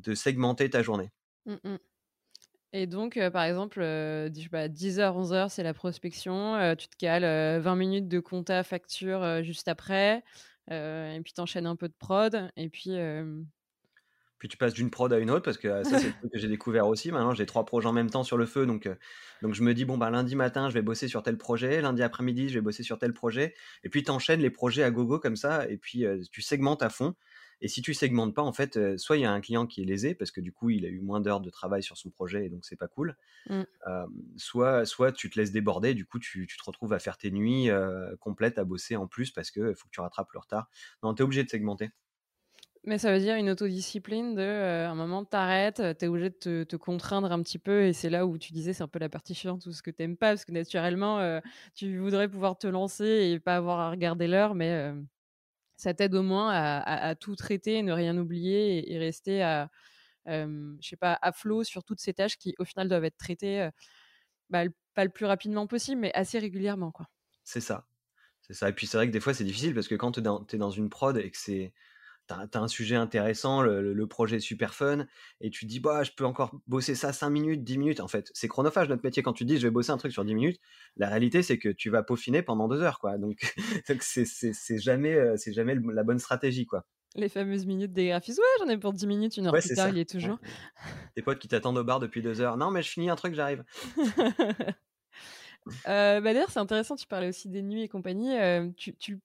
de 0.00 0.14
segmenter 0.14 0.70
ta 0.70 0.82
journée. 0.82 1.10
Mmh 1.46 1.76
et 2.74 2.86
donc, 2.86 3.16
euh, 3.16 3.30
par 3.30 3.44
exemple, 3.44 3.80
euh, 3.80 4.28
10h, 4.28 5.16
11h, 5.16 5.48
c'est 5.48 5.62
la 5.62 5.72
prospection. 5.72 6.54
Euh, 6.56 6.74
tu 6.74 6.88
te 6.88 6.96
cales 6.96 7.60
20 7.60 7.76
minutes 7.76 8.08
de 8.08 8.20
compta 8.20 8.62
facture 8.62 9.42
juste 9.42 9.68
après. 9.68 10.22
Et 10.70 11.20
puis 11.24 11.32
t'enchaînes 11.32 11.66
un 11.66 11.76
peu 11.76 11.88
de 11.88 11.94
prod, 11.98 12.50
et 12.56 12.68
puis. 12.68 12.90
Puis 14.38 14.48
tu 14.48 14.56
passes 14.56 14.74
d'une 14.74 14.90
prod 14.90 15.12
à 15.12 15.18
une 15.18 15.30
autre 15.30 15.44
parce 15.44 15.58
que 15.58 15.66
euh, 15.66 15.82
ça 15.82 15.98
c'est 15.98 16.08
le 16.08 16.12
truc 16.12 16.32
que 16.32 16.38
j'ai 16.38 16.48
découvert 16.48 16.86
aussi. 16.86 17.10
Maintenant 17.10 17.34
j'ai 17.34 17.46
trois 17.46 17.64
projets 17.64 17.88
en 17.88 17.92
même 17.92 18.10
temps 18.10 18.22
sur 18.22 18.36
le 18.36 18.46
feu, 18.46 18.66
donc 18.66 18.88
donc 19.42 19.54
je 19.54 19.62
me 19.62 19.74
dis 19.74 19.84
bon 19.84 19.98
bah 19.98 20.10
lundi 20.10 20.36
matin 20.36 20.68
je 20.68 20.74
vais 20.74 20.82
bosser 20.82 21.08
sur 21.08 21.22
tel 21.22 21.36
projet, 21.36 21.80
lundi 21.80 22.02
après-midi 22.02 22.48
je 22.48 22.54
vais 22.54 22.60
bosser 22.60 22.84
sur 22.84 22.98
tel 22.98 23.12
projet, 23.12 23.54
et 23.82 23.88
puis 23.88 24.04
t'enchaînes 24.04 24.40
les 24.40 24.50
projets 24.50 24.84
à 24.84 24.90
gogo 24.90 25.18
comme 25.18 25.36
ça, 25.36 25.68
et 25.68 25.76
puis 25.76 26.04
tu 26.30 26.42
segmentes 26.42 26.82
à 26.82 26.88
fond. 26.90 27.14
Et 27.60 27.68
si 27.68 27.82
tu 27.82 27.94
segmentes 27.94 28.34
pas, 28.34 28.42
en 28.42 28.52
fait, 28.52 28.96
soit 28.98 29.16
il 29.16 29.20
y 29.20 29.24
a 29.24 29.32
un 29.32 29.40
client 29.40 29.66
qui 29.66 29.82
est 29.82 29.84
lésé 29.84 30.14
parce 30.14 30.30
que 30.30 30.40
du 30.40 30.52
coup, 30.52 30.70
il 30.70 30.84
a 30.84 30.88
eu 30.88 31.00
moins 31.00 31.20
d'heures 31.20 31.40
de 31.40 31.50
travail 31.50 31.82
sur 31.82 31.96
son 31.96 32.10
projet 32.10 32.46
et 32.46 32.48
donc 32.48 32.64
c'est 32.64 32.76
pas 32.76 32.88
cool. 32.88 33.16
Mmh. 33.48 33.62
soit, 34.36 34.84
soit 34.84 35.12
tu 35.12 35.30
te 35.30 35.38
laisses 35.38 35.52
déborder, 35.52 35.94
du 35.94 36.04
coup, 36.04 36.18
tu, 36.18 36.46
te 36.46 36.64
retrouves 36.64 36.92
à 36.92 36.98
faire 36.98 37.16
tes 37.16 37.30
nuits 37.30 37.68
complètes 38.20 38.58
à 38.58 38.64
bosser 38.64 38.96
en 38.96 39.06
plus 39.06 39.30
parce 39.30 39.50
qu'il 39.50 39.74
faut 39.74 39.86
que 39.86 39.92
tu 39.92 40.00
rattrapes 40.00 40.32
le 40.32 40.38
retard. 40.38 40.68
Non, 41.02 41.14
tu 41.14 41.22
es 41.22 41.24
obligé 41.24 41.42
de 41.42 41.50
segmenter. 41.50 41.90
Mais 42.84 42.96
ça 42.98 43.12
veut 43.12 43.18
dire 43.18 43.34
une 43.34 43.50
autodiscipline 43.50 44.34
de 44.34 44.86
un 44.86 44.94
moment 44.94 45.24
t'arrêtes, 45.24 45.82
tu 45.98 46.04
es 46.04 46.08
obligé 46.08 46.30
de 46.30 46.64
te, 46.64 46.76
contraindre 46.76 47.30
un 47.32 47.42
petit 47.42 47.58
peu 47.58 47.82
et 47.82 47.92
c'est 47.92 48.08
là 48.08 48.24
où 48.24 48.38
tu 48.38 48.52
disais 48.52 48.72
c'est 48.72 48.82
un 48.82 48.88
peu 48.88 48.98
la 48.98 49.08
partie 49.08 49.34
chiante 49.34 49.62
tout 49.62 49.72
ce 49.72 49.82
que 49.82 49.90
t'aimes 49.90 50.16
pas 50.16 50.28
parce 50.28 50.44
que 50.44 50.52
naturellement 50.52 51.40
tu 51.74 51.98
voudrais 51.98 52.28
pouvoir 52.28 52.56
te 52.56 52.66
lancer 52.66 53.04
et 53.04 53.40
pas 53.40 53.56
avoir 53.56 53.80
à 53.80 53.90
regarder 53.90 54.26
l'heure 54.28 54.54
mais 54.54 54.94
ça 55.78 55.94
t'aide 55.94 56.14
au 56.14 56.22
moins 56.22 56.50
à, 56.50 57.14
tout 57.14 57.36
traiter, 57.36 57.82
ne 57.82 57.92
rien 57.92 58.18
oublier 58.18 58.92
et, 58.92 58.98
rester 58.98 59.42
à, 59.42 59.70
je 60.26 60.76
sais 60.82 60.96
pas, 60.96 61.18
à 61.22 61.32
flot 61.32 61.64
sur 61.64 61.84
toutes 61.84 62.00
ces 62.00 62.12
tâches 62.12 62.36
qui, 62.36 62.54
au 62.58 62.64
final, 62.64 62.88
doivent 62.88 63.04
être 63.04 63.16
traitées, 63.16 63.70
bah, 64.50 64.64
pas 64.94 65.04
le 65.04 65.10
plus 65.10 65.24
rapidement 65.24 65.66
possible, 65.66 66.00
mais 66.00 66.12
assez 66.14 66.38
régulièrement. 66.38 66.92
C'est 67.44 67.60
ça. 67.60 67.86
C'est 68.42 68.54
ça. 68.54 68.68
Et 68.68 68.72
puis, 68.72 68.86
c'est 68.86 68.96
vrai 68.96 69.06
que 69.06 69.12
des 69.12 69.20
fois, 69.20 69.32
c'est 69.32 69.44
difficile 69.44 69.74
parce 69.74 69.88
que 69.88 69.94
quand 69.94 70.12
tu 70.12 70.20
es, 70.20 70.58
dans 70.58 70.70
une 70.70 70.90
prod 70.90 71.16
et 71.16 71.30
que 71.30 71.38
c'est 71.38 71.72
t'as 72.28 72.46
as 72.52 72.62
un 72.62 72.68
sujet 72.68 72.94
intéressant, 72.94 73.62
le, 73.62 74.06
projet 74.06 74.36
est 74.36 74.40
super 74.40 74.74
fun, 74.74 75.06
et 75.40 75.50
tu 75.50 75.66
te 75.66 75.70
dis, 75.70 75.80
bah, 75.80 76.02
je 76.04 76.12
peux 76.12 76.24
encore 76.24 76.54
bosser 76.66 76.94
ça 76.94 77.12
5 77.12 77.30
minutes, 77.30 77.64
10 77.64 77.78
minutes. 77.78 78.00
En 78.00 78.08
fait, 78.08 78.30
c'est 78.34 78.48
chronophage 78.48 78.88
notre 78.88 79.02
métier. 79.02 79.22
Quand 79.22 79.32
tu 79.32 79.44
dis, 79.44 79.58
je 79.58 79.66
vais 79.66 79.70
bosser 79.70 79.90
un 79.90 79.96
truc 79.96 80.12
sur 80.12 80.24
10 80.24 80.34
minutes, 80.34 80.60
la 80.96 81.08
réalité, 81.08 81.42
c'est 81.42 81.58
que 81.58 81.68
tu 81.68 81.90
vas 81.90 82.02
peaufiner 82.02 82.42
pendant 82.42 82.68
2 82.68 82.80
heures, 82.82 83.00
quoi. 83.00 83.18
Donc, 83.18 83.54
c'est 84.00 84.78
jamais, 84.78 85.14
euh, 85.14 85.36
c'est 85.36 85.52
jamais 85.52 85.74
la 85.74 86.04
bonne 86.04 86.18
stratégie, 86.18 86.66
quoi. 86.66 86.84
Les 87.14 87.28
fameuses 87.28 87.66
minutes 87.66 87.92
des 87.92 88.08
graphistes. 88.08 88.38
Ouais, 88.38 88.64
j'en 88.64 88.68
ai 88.68 88.76
pour 88.76 88.92
10 88.92 89.06
minutes, 89.06 89.36
une 89.38 89.46
heure 89.46 89.52
plus 89.52 89.74
tard, 89.74 89.88
il 89.88 89.98
est 89.98 90.08
toujours. 90.08 90.38
Tes 91.14 91.22
potes 91.22 91.38
qui 91.38 91.48
t'attendent 91.48 91.78
au 91.78 91.84
bar 91.84 92.00
depuis 92.00 92.22
2 92.22 92.40
heures. 92.40 92.56
Non, 92.56 92.70
mais 92.70 92.82
je 92.82 92.90
finis 92.90 93.08
un 93.08 93.16
truc, 93.16 93.34
j'arrive. 93.34 93.64
euh, 95.88 96.20
bah 96.20 96.34
D'ailleurs, 96.34 96.50
c'est 96.50 96.60
intéressant, 96.60 96.96
tu 96.96 97.06
parlais 97.06 97.28
aussi 97.28 97.48
des 97.48 97.62
nuits 97.62 97.82
et 97.82 97.88
compagnie. 97.88 98.38
Euh, 98.38 98.68
tu, 98.76 98.94
tu 98.96 99.20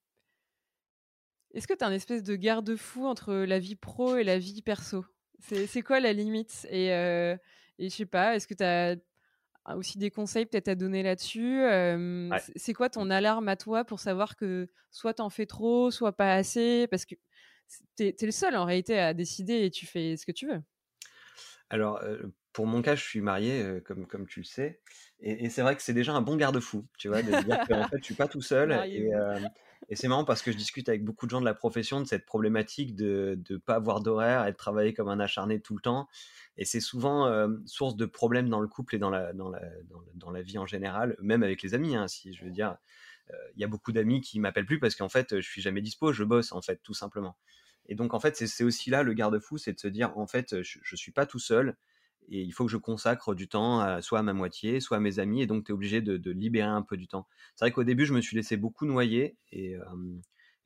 est-ce 1.54 1.68
que 1.68 1.74
tu 1.74 1.84
as 1.84 1.88
un 1.88 1.92
espèce 1.92 2.24
de 2.24 2.36
garde-fou 2.36 3.06
entre 3.06 3.34
la 3.34 3.60
vie 3.60 3.76
pro 3.76 4.18
et 4.18 4.24
la 4.24 4.40
vie 4.40 4.62
perso? 4.62 5.06
C'est 5.40 5.82
quoi 5.82 6.00
la 6.00 6.14
limite? 6.14 6.68
Et, 6.70 6.92
euh, 6.94 7.36
et 7.78 7.90
je 7.90 7.96
sais 7.96 8.06
pas, 8.06 8.36
est-ce 8.36 8.48
que 8.48 8.54
tu 8.54 8.64
as 8.64 8.96
aussi 9.76 9.98
des 9.98 10.10
conseils 10.10 10.46
peut-être 10.46 10.70
à 10.70 10.76
donner 10.76 11.04
là-dessus? 11.04 11.62
C'est 12.56 12.74
quoi 12.74 12.90
ton 12.90 13.10
alarme 13.10 13.48
à 13.50 13.56
toi 13.56 13.84
pour 13.84 14.00
savoir 14.00 14.36
que 14.36 14.70
soit 14.90 15.14
tu 15.14 15.22
en 15.22 15.30
fais 15.30 15.46
trop, 15.46 15.92
soit 15.92 16.14
pas 16.14 16.34
assez? 16.34 16.88
Parce 16.88 17.06
que 17.06 17.16
tu 17.98 18.08
es, 18.08 18.16
le 18.22 18.32
seul 18.32 18.56
en 18.56 18.66
réalité 18.66 18.98
à 18.98 19.14
décider 19.14 19.66
et 19.66 19.70
tu 19.70 19.86
fais 19.86 20.18
ce 20.18 20.26
que 20.26 20.32
tu 20.32 20.48
veux. 20.48 20.62
Alors, 21.70 22.02
pour 22.52 22.66
mon 22.66 22.82
cas, 22.82 22.96
je 22.96 23.04
suis 23.04 23.22
marié, 23.22 23.82
comme, 23.86 24.08
comme 24.08 24.26
tu 24.26 24.40
le 24.40 24.46
sais. 24.46 24.82
Et, 25.20 25.50
c'est 25.50 25.62
vrai 25.62 25.76
que 25.76 25.82
c'est 25.84 25.94
déjà 25.94 26.14
un 26.14 26.22
bon 26.22 26.36
garde-fou, 26.36 26.88
tu 26.98 27.10
vois, 27.10 27.22
de 27.22 27.44
dire 27.44 27.60
que 27.68 27.74
en 27.74 27.84
fait, 27.90 27.98
je 28.00 28.04
suis 28.06 28.16
pas 28.16 28.28
tout 28.28 28.42
seul. 28.42 28.72
et, 28.72 29.12
et 29.90 29.96
c'est 29.96 30.08
marrant 30.08 30.26
parce 30.26 30.42
que 30.42 30.52
je 30.52 30.58
discute 30.58 30.90
avec 30.90 31.04
beaucoup 31.04 31.26
de 31.26 31.32
gens 31.32 31.40
de 31.40 31.46
la 31.46 31.54
profession 31.54 32.02
de 32.02 32.08
cette 32.08 32.26
problématique 32.26 32.96
de 32.96 33.40
ne 33.50 33.58
pas 33.58 33.76
avoir 33.76 34.02
d'horaire 34.02 34.48
et 34.48 34.52
de 34.52 34.58
travailler 34.58 34.94
comme 34.94 35.10
un 35.10 35.20
acharné 35.20 35.60
tout 35.60 35.76
le 35.76 35.82
temps. 35.82 36.08
Et 36.58 36.66
c'est 36.66 36.80
souvent 36.80 37.48
source 37.66 37.96
de 37.96 38.06
problèmes 38.06 38.50
dans 38.50 38.60
le 38.60 38.68
couple 38.68 38.96
et 38.96 39.00
dans 39.00 39.10
la, 39.10 39.34
dans 39.34 39.50
la, 39.50 39.62
dans 40.16 40.32
la, 40.32 40.42
vie 40.42 40.58
en 40.58 40.66
général, 40.66 41.16
même 41.20 41.44
avec 41.44 41.62
les 41.62 41.74
amis. 41.74 41.96
Hein, 41.96 42.08
si 42.08 42.34
je 42.34 42.46
veux 42.46 42.52
dire, 42.52 42.78
il 43.56 43.62
y 43.62 43.64
a 43.64 43.68
beaucoup 43.68 43.92
d'amis 43.92 44.22
qui 44.22 44.40
m'appellent 44.40 44.66
plus 44.66 44.80
parce 44.80 44.96
qu'en 44.96 45.10
fait, 45.10 45.40
je 45.40 45.48
suis 45.48 45.62
jamais 45.62 45.82
dispo, 45.82 46.14
je 46.14 46.24
bosse 46.24 46.52
en 46.52 46.62
fait, 46.62 46.80
tout 46.84 46.94
simplement. 46.94 47.36
Et 47.88 47.96
donc 47.96 48.14
en 48.14 48.20
fait, 48.20 48.36
c'est 48.36 48.64
aussi 48.64 48.90
là 48.90 49.04
le 49.04 49.14
garde-fou, 49.14 49.58
c'est 49.58 49.74
de 49.74 49.80
se 49.80 49.88
dire 49.88 50.18
en 50.18 50.28
fait, 50.28 50.62
je, 50.62 50.80
je 50.82 50.96
suis 50.96 51.12
pas 51.12 51.26
tout 51.26 51.40
seul 51.40 51.76
et 52.30 52.42
il 52.42 52.52
faut 52.52 52.66
que 52.66 52.72
je 52.72 52.78
consacre 52.78 53.36
du 53.36 53.48
temps 53.48 54.02
soit 54.02 54.20
à 54.20 54.24
ma 54.24 54.34
moitié, 54.34 54.80
soit 54.80 54.98
à 54.98 55.00
mes 55.00 55.20
amis, 55.20 55.42
et 55.42 55.48
donc 55.48 55.66
tu 55.66 55.72
es 55.72 55.74
obligé 55.74 56.02
de, 56.02 56.32
libérer 56.32 56.68
un 56.68 56.82
peu 56.82 56.98
du 56.98 57.08
temps. 57.08 57.28
C'est 57.56 57.66
vrai 57.66 57.72
qu'au 57.72 57.84
début, 57.84 58.06
je 58.06 58.14
me 58.14 58.22
suis 58.22 58.36
laissé 58.36 58.58
beaucoup 58.58 58.86
noyer, 58.86 59.38
et, 59.52 59.76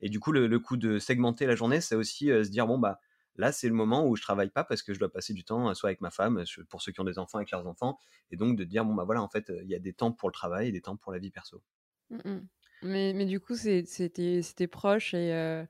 et 0.00 0.08
du 0.08 0.20
coup, 0.20 0.32
le, 0.32 0.58
coup 0.58 0.76
de 0.76 0.98
segmenter 0.98 1.46
la 1.46 1.54
journée, 1.54 1.80
c'est 1.80 1.94
aussi 1.94 2.26
se 2.26 2.48
dire, 2.48 2.66
bon, 2.66 2.78
bah 2.78 3.00
là, 3.36 3.52
c'est 3.52 3.68
le 3.68 3.74
moment 3.74 4.06
où 4.06 4.16
je 4.16 4.22
travaille 4.22 4.50
pas 4.50 4.64
parce 4.64 4.82
que 4.82 4.94
je 4.94 4.98
dois 4.98 5.10
passer 5.10 5.34
du 5.34 5.44
temps 5.44 5.72
soit 5.74 5.90
avec 5.90 6.00
ma 6.00 6.10
femme, 6.10 6.44
pour 6.68 6.82
ceux 6.82 6.92
qui 6.92 7.00
ont 7.00 7.04
des 7.04 7.18
enfants, 7.18 7.38
avec 7.38 7.50
leurs 7.50 7.66
enfants, 7.66 7.98
et 8.30 8.36
donc 8.36 8.56
de 8.56 8.64
dire, 8.64 8.84
bon, 8.84 8.94
bah 8.94 9.04
voilà, 9.04 9.22
en 9.22 9.28
fait, 9.28 9.52
il 9.62 9.68
y 9.68 9.74
a 9.74 9.80
des 9.80 9.92
temps 9.92 10.12
pour 10.12 10.28
le 10.28 10.34
travail 10.34 10.68
et 10.68 10.72
des 10.72 10.80
temps 10.80 10.96
pour 10.96 11.12
la 11.12 11.18
vie 11.18 11.30
perso. 11.30 11.62
Mmh 12.10 12.40
mais, 12.82 13.12
mais, 13.12 13.26
du 13.26 13.40
coup, 13.40 13.56
c'était 13.56 14.66
proche 14.68 15.12
et 15.12 15.64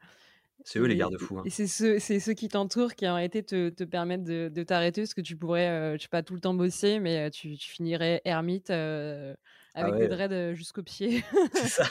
c'est 0.65 0.79
eux 0.79 0.87
les 0.87 0.97
garde-fous. 0.97 1.39
Hein. 1.39 1.43
Et 1.45 1.51
c'est 1.51 1.67
ceux, 1.67 1.99
ceux, 1.99 2.35
qui 2.35 2.49
t'entourent 2.49 2.95
qui 2.95 3.09
en 3.09 3.17
été 3.17 3.43
te, 3.43 3.69
te 3.69 3.85
permettre 3.85 4.25
de, 4.25 4.51
de 4.53 4.63
t'arrêter 4.63 5.03
parce 5.03 5.15
que 5.15 5.21
tu 5.21 5.37
pourrais, 5.37 5.69
euh, 5.69 5.97
je 5.97 6.03
sais 6.03 6.09
pas, 6.09 6.23
tout 6.23 6.35
le 6.35 6.41
temps 6.41 6.55
bosser, 6.55 7.01
mais 7.01 7.27
euh, 7.27 7.31
tu, 7.31 7.57
tu, 7.57 7.71
finirais 7.71 8.21
ermite 8.25 8.71
euh, 8.71 9.35
ah 9.75 9.85
avec 9.85 9.97
des 9.97 10.09
dreads 10.09 10.55
jusqu'au 10.55 10.83
pied. 10.83 11.23
c'est 11.55 11.69
ça. 11.69 11.85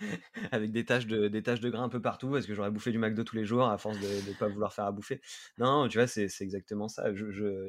avec 0.52 0.72
des 0.72 0.84
taches, 0.84 1.06
de, 1.06 1.28
des 1.28 1.42
taches 1.42 1.60
de 1.60 1.70
gras 1.70 1.82
un 1.82 1.88
peu 1.88 2.00
partout 2.00 2.30
parce 2.30 2.46
que 2.46 2.54
j'aurais 2.54 2.70
bouffé 2.70 2.90
du 2.90 2.98
McDo 2.98 3.22
tous 3.22 3.36
les 3.36 3.44
jours 3.44 3.68
à 3.68 3.78
force 3.78 3.98
de 4.00 4.30
ne 4.30 4.34
pas 4.34 4.48
vouloir 4.48 4.72
faire 4.72 4.86
à 4.86 4.92
bouffer. 4.92 5.20
Non, 5.58 5.88
tu 5.88 5.98
vois, 5.98 6.06
c'est 6.06 6.28
exactement 6.40 6.88
ça. 6.88 7.10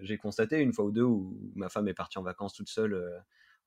J'ai 0.01 0.17
constaté 0.17 0.59
une 0.59 0.73
fois 0.73 0.85
ou 0.85 0.91
deux 0.91 1.03
où 1.03 1.37
ma 1.55 1.69
femme 1.69 1.87
est 1.87 1.93
partie 1.93 2.17
en 2.17 2.23
vacances 2.23 2.53
toute 2.53 2.69
seule 2.69 2.99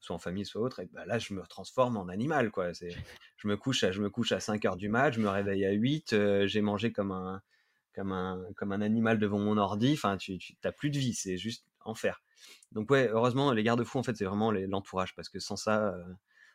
soit 0.01 0.15
en 0.15 0.19
famille, 0.19 0.45
soit 0.45 0.63
autre, 0.63 0.81
et 0.81 0.89
bah 0.93 1.05
là, 1.07 1.19
je 1.19 1.35
me 1.35 1.43
transforme 1.43 1.97
en 1.97 2.09
animal, 2.09 2.51
quoi. 2.51 2.75
C'est, 2.75 2.91
je 3.37 3.49
me 3.49 3.57
couche, 3.57 3.85
à, 3.85 3.93
je 3.93 4.01
me 4.01 4.11
couche 4.11 4.33
à 4.33 4.41
5 4.41 4.65
heures 4.65 4.77
du 4.77 4.89
mat, 4.89 5.13
je 5.13 5.21
me 5.21 5.29
réveille 5.29 5.65
à 5.65 5.73
8, 5.73 6.13
euh, 6.13 6.47
j'ai 6.47 6.61
mangé 6.61 6.93
comme 6.93 7.13
un, 7.13 7.43
comme 7.95 8.13
un, 8.13 8.45
comme 8.57 8.73
un 8.73 8.81
animal 8.81 9.19
devant 9.19 9.39
mon 9.39 9.57
ordi. 9.57 9.93
Enfin, 9.93 10.17
tu, 10.17 10.39
tu 10.39 10.57
plus 10.77 10.91
de 10.91 10.99
vie, 10.99 11.15
c'est 11.15 11.37
juste 11.37 11.65
enfer. 11.85 12.23
Donc 12.73 12.91
ouais, 12.91 13.09
heureusement, 13.11 13.53
les 13.53 13.63
garde-fous, 13.63 13.99
en 13.99 14.03
fait, 14.03 14.17
c'est 14.17 14.25
vraiment 14.25 14.53
l'entourage, 14.53 15.15
parce 15.15 15.29
que 15.29 15.39
sans 15.39 15.57
ça, 15.57 15.89
euh, 15.89 16.05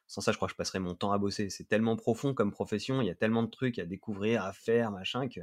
sans 0.07 0.22
ça, 0.22 0.32
je 0.32 0.38
crois 0.38 0.47
que 0.47 0.53
je 0.53 0.57
passerais 0.57 0.80
mon 0.80 0.95
temps 0.95 1.11
à 1.11 1.17
bosser. 1.17 1.49
C'est 1.49 1.67
tellement 1.67 1.95
profond 1.95 2.34
comme 2.34 2.51
profession, 2.51 3.01
il 3.01 3.07
y 3.07 3.11
a 3.11 3.15
tellement 3.15 3.43
de 3.43 3.49
trucs 3.49 3.80
à 3.80 3.86
découvrir, 3.86 4.43
à 4.43 4.53
faire, 4.53 4.91
machin, 4.91 5.28
que 5.28 5.41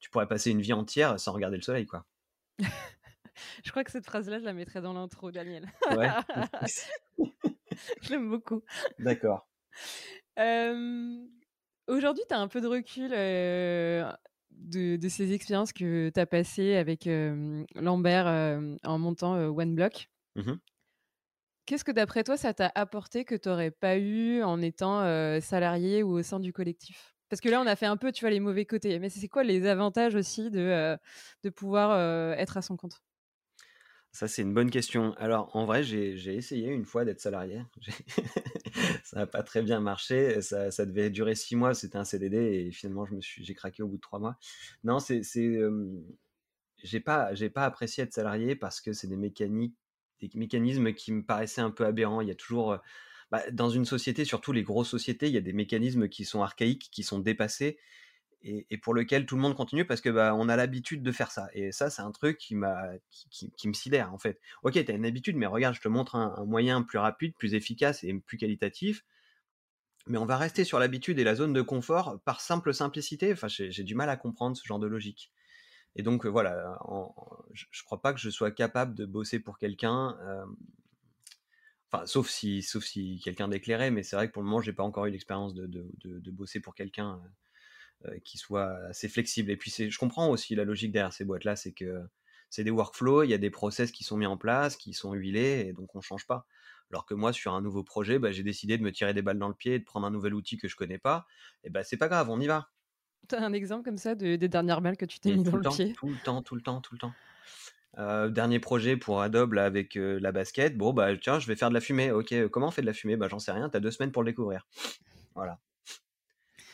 tu 0.00 0.10
pourrais 0.10 0.28
passer 0.28 0.50
une 0.50 0.60
vie 0.60 0.72
entière 0.72 1.18
sans 1.18 1.32
regarder 1.32 1.56
le 1.56 1.62
soleil, 1.62 1.86
quoi. 1.86 2.04
Je 3.64 3.70
crois 3.70 3.84
que 3.84 3.90
cette 3.90 4.06
phrase-là, 4.06 4.38
je 4.38 4.44
la 4.44 4.52
mettrais 4.52 4.80
dans 4.80 4.92
l'intro, 4.92 5.30
Daniel. 5.30 5.68
Ouais. 5.96 6.08
je 8.02 8.10
l'aime 8.10 8.28
beaucoup. 8.28 8.62
D'accord. 8.98 9.46
Aujourd'hui, 11.86 12.24
tu 12.28 12.34
as 12.34 12.38
un 12.38 12.48
peu 12.48 12.60
de 12.60 12.66
recul 12.66 13.10
de, 14.50 15.08
ces 15.08 15.32
expériences 15.32 15.72
que 15.72 16.10
tu 16.10 16.20
as 16.20 16.26
passées 16.26 16.76
avec 16.76 17.08
Lambert 17.74 18.26
en 18.84 18.98
montant 18.98 19.34
OneBlock. 19.34 20.08
Mmh 20.36 20.54
Qu'est-ce 21.66 21.84
que 21.84 21.92
d'après 21.92 22.24
toi, 22.24 22.36
ça 22.36 22.52
t'a 22.52 22.70
apporté 22.74 23.24
que 23.24 23.34
tu 23.34 23.48
aurais 23.48 23.70
pas 23.70 23.96
eu 23.96 24.42
en 24.42 24.60
étant, 24.60 25.00
salarié 25.40 26.02
ou 26.02 26.18
au 26.18 26.22
sein 26.22 26.38
du 26.38 26.52
collectif? 26.52 27.14
Parce 27.30 27.40
que 27.40 27.48
là, 27.48 27.60
on 27.62 27.66
a 27.66 27.74
fait 27.74 27.86
un 27.86 27.96
peu, 27.96 28.12
tu 28.12 28.20
vois, 28.20 28.30
les 28.30 28.40
mauvais 28.40 28.66
côtés, 28.66 28.98
mais 28.98 29.08
c'est 29.08 29.28
quoi 29.28 29.44
les 29.44 29.66
avantages 29.66 30.14
aussi 30.14 30.50
de, 30.50 30.98
de 31.42 31.50
pouvoir, 31.50 31.98
être 32.38 32.58
à 32.58 32.62
son 32.62 32.76
compte? 32.76 33.00
Ça, 34.14 34.28
c'est 34.28 34.42
une 34.42 34.54
bonne 34.54 34.70
question. 34.70 35.12
Alors, 35.14 35.50
en 35.56 35.66
vrai, 35.66 35.82
j'ai 35.82 36.36
essayé 36.36 36.68
une 36.68 36.84
fois 36.84 37.04
d'être 37.04 37.18
salarié. 37.18 37.64
Ça 39.02 39.16
n'a 39.16 39.26
pas 39.26 39.42
très 39.42 39.60
bien 39.60 39.80
marché. 39.80 40.40
Ça 40.40 40.70
ça 40.70 40.86
devait 40.86 41.10
durer 41.10 41.34
6 41.34 41.56
mois, 41.56 41.74
c'était 41.74 41.98
un 41.98 42.04
CDD 42.04 42.36
et 42.36 42.70
finalement, 42.70 43.06
j'ai 43.18 43.54
craqué 43.54 43.82
au 43.82 43.88
bout 43.88 43.96
de 43.96 44.00
3 44.00 44.20
mois. 44.20 44.38
Non, 44.84 45.00
c'est 45.00 45.22
hem, 45.36 46.00
j'ai 46.84 47.00
pas 47.00 47.32
pas 47.52 47.64
apprécié 47.64 48.04
être 48.04 48.12
salarié 48.12 48.54
parce 48.54 48.80
que 48.80 48.92
c'est 48.92 49.08
des 49.08 49.16
mécaniques 49.16 49.74
des 50.20 50.30
mécanismes 50.34 50.92
qui 50.92 51.10
me 51.10 51.24
paraissaient 51.24 51.60
un 51.60 51.72
peu 51.72 51.84
aberrants. 51.84 52.20
Il 52.20 52.28
y 52.28 52.30
a 52.30 52.36
toujours, 52.36 52.78
bah, 53.32 53.42
dans 53.50 53.68
une 53.68 53.84
société, 53.84 54.24
surtout 54.24 54.52
les 54.52 54.62
grosses 54.62 54.90
sociétés, 54.90 55.26
il 55.26 55.34
y 55.34 55.38
a 55.38 55.40
des 55.40 55.52
mécanismes 55.52 56.08
qui 56.08 56.24
sont 56.24 56.40
archaïques, 56.40 56.88
qui 56.92 57.02
sont 57.02 57.18
dépassés 57.18 57.78
et, 58.44 58.78
pour 58.78 58.94
lequel 58.94 59.26
tout 59.26 59.36
le 59.36 59.42
monde 59.42 59.56
continue 59.56 59.84
parce 59.84 60.00
que 60.00 60.08
bah, 60.08 60.34
on 60.34 60.48
a 60.48 60.56
l'habitude 60.56 61.02
de 61.02 61.12
faire 61.12 61.30
ça. 61.30 61.48
Et 61.54 61.72
ça, 61.72 61.90
c'est 61.90 62.02
un 62.02 62.10
truc 62.10 62.38
qui, 62.38 62.54
m'a, 62.54 62.88
qui, 63.30 63.68
me 63.68 63.72
sidère 63.72 64.12
en 64.12 64.18
fait. 64.18 64.40
Ok, 64.62 64.72
tu 64.72 64.90
as 64.90 64.94
une 64.94 65.06
habitude, 65.06 65.36
mais 65.36 65.46
regarde, 65.46 65.74
je 65.74 65.80
te 65.80 65.88
montre 65.88 66.16
un, 66.16 66.44
moyen 66.44 66.82
plus 66.82 66.98
rapide, 66.98 67.34
plus 67.36 67.54
efficace 67.54 68.04
et 68.04 68.12
plus 68.14 68.36
qualitatif. 68.36 69.04
Mais 70.06 70.18
on 70.18 70.26
va 70.26 70.36
rester 70.36 70.64
sur 70.64 70.78
l'habitude 70.78 71.18
et 71.18 71.24
la 71.24 71.34
zone 71.34 71.54
de 71.54 71.62
confort 71.62 72.20
par 72.24 72.40
simple 72.40 72.74
simplicité. 72.74 73.32
Enfin, 73.32 73.48
j'ai, 73.48 73.84
du 73.84 73.94
mal 73.94 74.10
à 74.10 74.16
comprendre 74.16 74.56
ce 74.56 74.64
genre 74.64 74.78
de 74.78 74.86
logique. 74.86 75.32
Et 75.96 76.02
donc 76.02 76.26
voilà, 76.26 76.76
en, 76.80 77.14
je, 77.52 77.64
je 77.70 77.82
crois 77.84 78.02
pas 78.02 78.12
que 78.12 78.20
je 78.20 78.28
sois 78.28 78.50
capable 78.50 78.94
de 78.94 79.06
bosser 79.06 79.40
pour 79.40 79.58
quelqu'un. 79.58 80.18
Euh, 80.22 80.44
Enfin, 81.94 82.06
sauf 82.06 82.28
si, 82.28 82.62
sauf 82.62 82.82
si 82.82 83.20
quelqu'un 83.22 83.46
d'éclairé, 83.46 83.90
mais 83.92 84.02
c'est 84.02 84.16
vrai 84.16 84.26
que 84.26 84.32
pour 84.32 84.42
le 84.42 84.48
moment, 84.48 84.60
j'ai 84.60 84.72
pas 84.72 84.82
encore 84.82 85.06
eu 85.06 85.10
l'expérience 85.10 85.54
de, 85.54 85.66
de, 85.66 86.30
bosser 86.32 86.58
pour 86.58 86.74
quelqu'un 86.74 87.20
euh, 87.24 87.28
qui 88.24 88.38
soit 88.38 88.70
assez 88.88 89.08
flexible. 89.08 89.50
Et 89.50 89.56
puis, 89.56 89.70
je 89.70 89.98
comprends 89.98 90.28
aussi 90.30 90.54
la 90.54 90.64
logique 90.64 90.92
derrière 90.92 91.12
ces 91.12 91.24
boîtes-là, 91.24 91.56
c'est 91.56 91.72
que 91.72 92.02
c'est 92.50 92.64
des 92.64 92.70
workflows, 92.70 93.24
il 93.24 93.30
y 93.30 93.34
a 93.34 93.38
des 93.38 93.50
process 93.50 93.90
qui 93.90 94.04
sont 94.04 94.16
mis 94.16 94.26
en 94.26 94.36
place, 94.36 94.76
qui 94.76 94.92
sont 94.92 95.12
huilés, 95.12 95.66
et 95.68 95.72
donc 95.72 95.94
on 95.94 96.00
change 96.00 96.26
pas. 96.26 96.46
Alors 96.90 97.06
que 97.06 97.14
moi, 97.14 97.32
sur 97.32 97.52
un 97.52 97.60
nouveau 97.60 97.82
projet, 97.82 98.18
bah, 98.18 98.30
j'ai 98.30 98.44
décidé 98.44 98.78
de 98.78 98.82
me 98.82 98.92
tirer 98.92 99.14
des 99.14 99.22
balles 99.22 99.38
dans 99.38 99.48
le 99.48 99.54
pied, 99.54 99.78
de 99.78 99.84
prendre 99.84 100.06
un 100.06 100.10
nouvel 100.10 100.34
outil 100.34 100.56
que 100.56 100.68
je 100.68 100.76
connais 100.76 100.98
pas. 100.98 101.26
Et 101.64 101.70
bah, 101.70 101.82
c'est 101.82 101.96
pas 101.96 102.08
grave, 102.08 102.30
on 102.30 102.40
y 102.40 102.46
va. 102.46 102.68
Tu 103.28 103.34
as 103.34 103.42
un 103.42 103.52
exemple 103.52 103.84
comme 103.84 103.98
ça 103.98 104.14
de, 104.14 104.36
des 104.36 104.48
dernières 104.48 104.80
balles 104.80 104.96
que 104.96 105.06
tu 105.06 105.18
t'es 105.18 105.34
mis 105.34 105.42
dans 105.42 105.56
le, 105.56 105.62
temps, 105.62 105.74
pied? 105.74 105.94
Tout 105.94 106.08
le 106.08 106.16
temps, 106.22 106.42
tout 106.42 106.54
le 106.54 106.60
temps, 106.60 106.80
tout 106.80 106.94
le 106.94 106.98
temps. 106.98 107.12
Euh, 107.98 108.28
dernier 108.28 108.60
projet 108.60 108.96
pour 108.96 109.22
Adobe 109.22 109.54
là, 109.54 109.64
avec 109.64 109.96
euh, 109.96 110.18
la 110.20 110.30
basket. 110.30 110.76
Bon, 110.76 110.92
bah 110.92 111.16
tiens, 111.16 111.38
je 111.38 111.46
vais 111.46 111.56
faire 111.56 111.70
de 111.70 111.74
la 111.74 111.80
fumée. 111.80 112.10
Ok, 112.10 112.34
comment 112.48 112.68
on 112.68 112.70
fait 112.70 112.82
de 112.82 112.86
la 112.86 112.92
fumée? 112.92 113.16
Bah 113.16 113.28
j'en 113.28 113.38
sais 113.38 113.52
rien, 113.52 113.68
t'as 113.68 113.80
deux 113.80 113.90
semaines 113.90 114.12
pour 114.12 114.22
le 114.22 114.30
découvrir. 114.30 114.66
Voilà. 115.34 115.58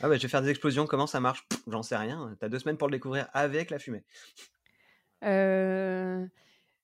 Ah 0.02 0.08
bah 0.08 0.16
je 0.16 0.22
vais 0.22 0.28
faire 0.28 0.42
des 0.42 0.50
explosions, 0.50 0.86
comment 0.86 1.06
ça 1.06 1.20
marche? 1.20 1.46
J'en 1.66 1.82
sais 1.82 1.96
rien, 1.96 2.34
t'as 2.40 2.48
deux 2.48 2.58
semaines 2.58 2.78
pour 2.78 2.88
le 2.88 2.92
découvrir 2.92 3.28
avec 3.32 3.70
la 3.70 3.78
fumée. 3.78 4.02
Euh... 5.24 6.26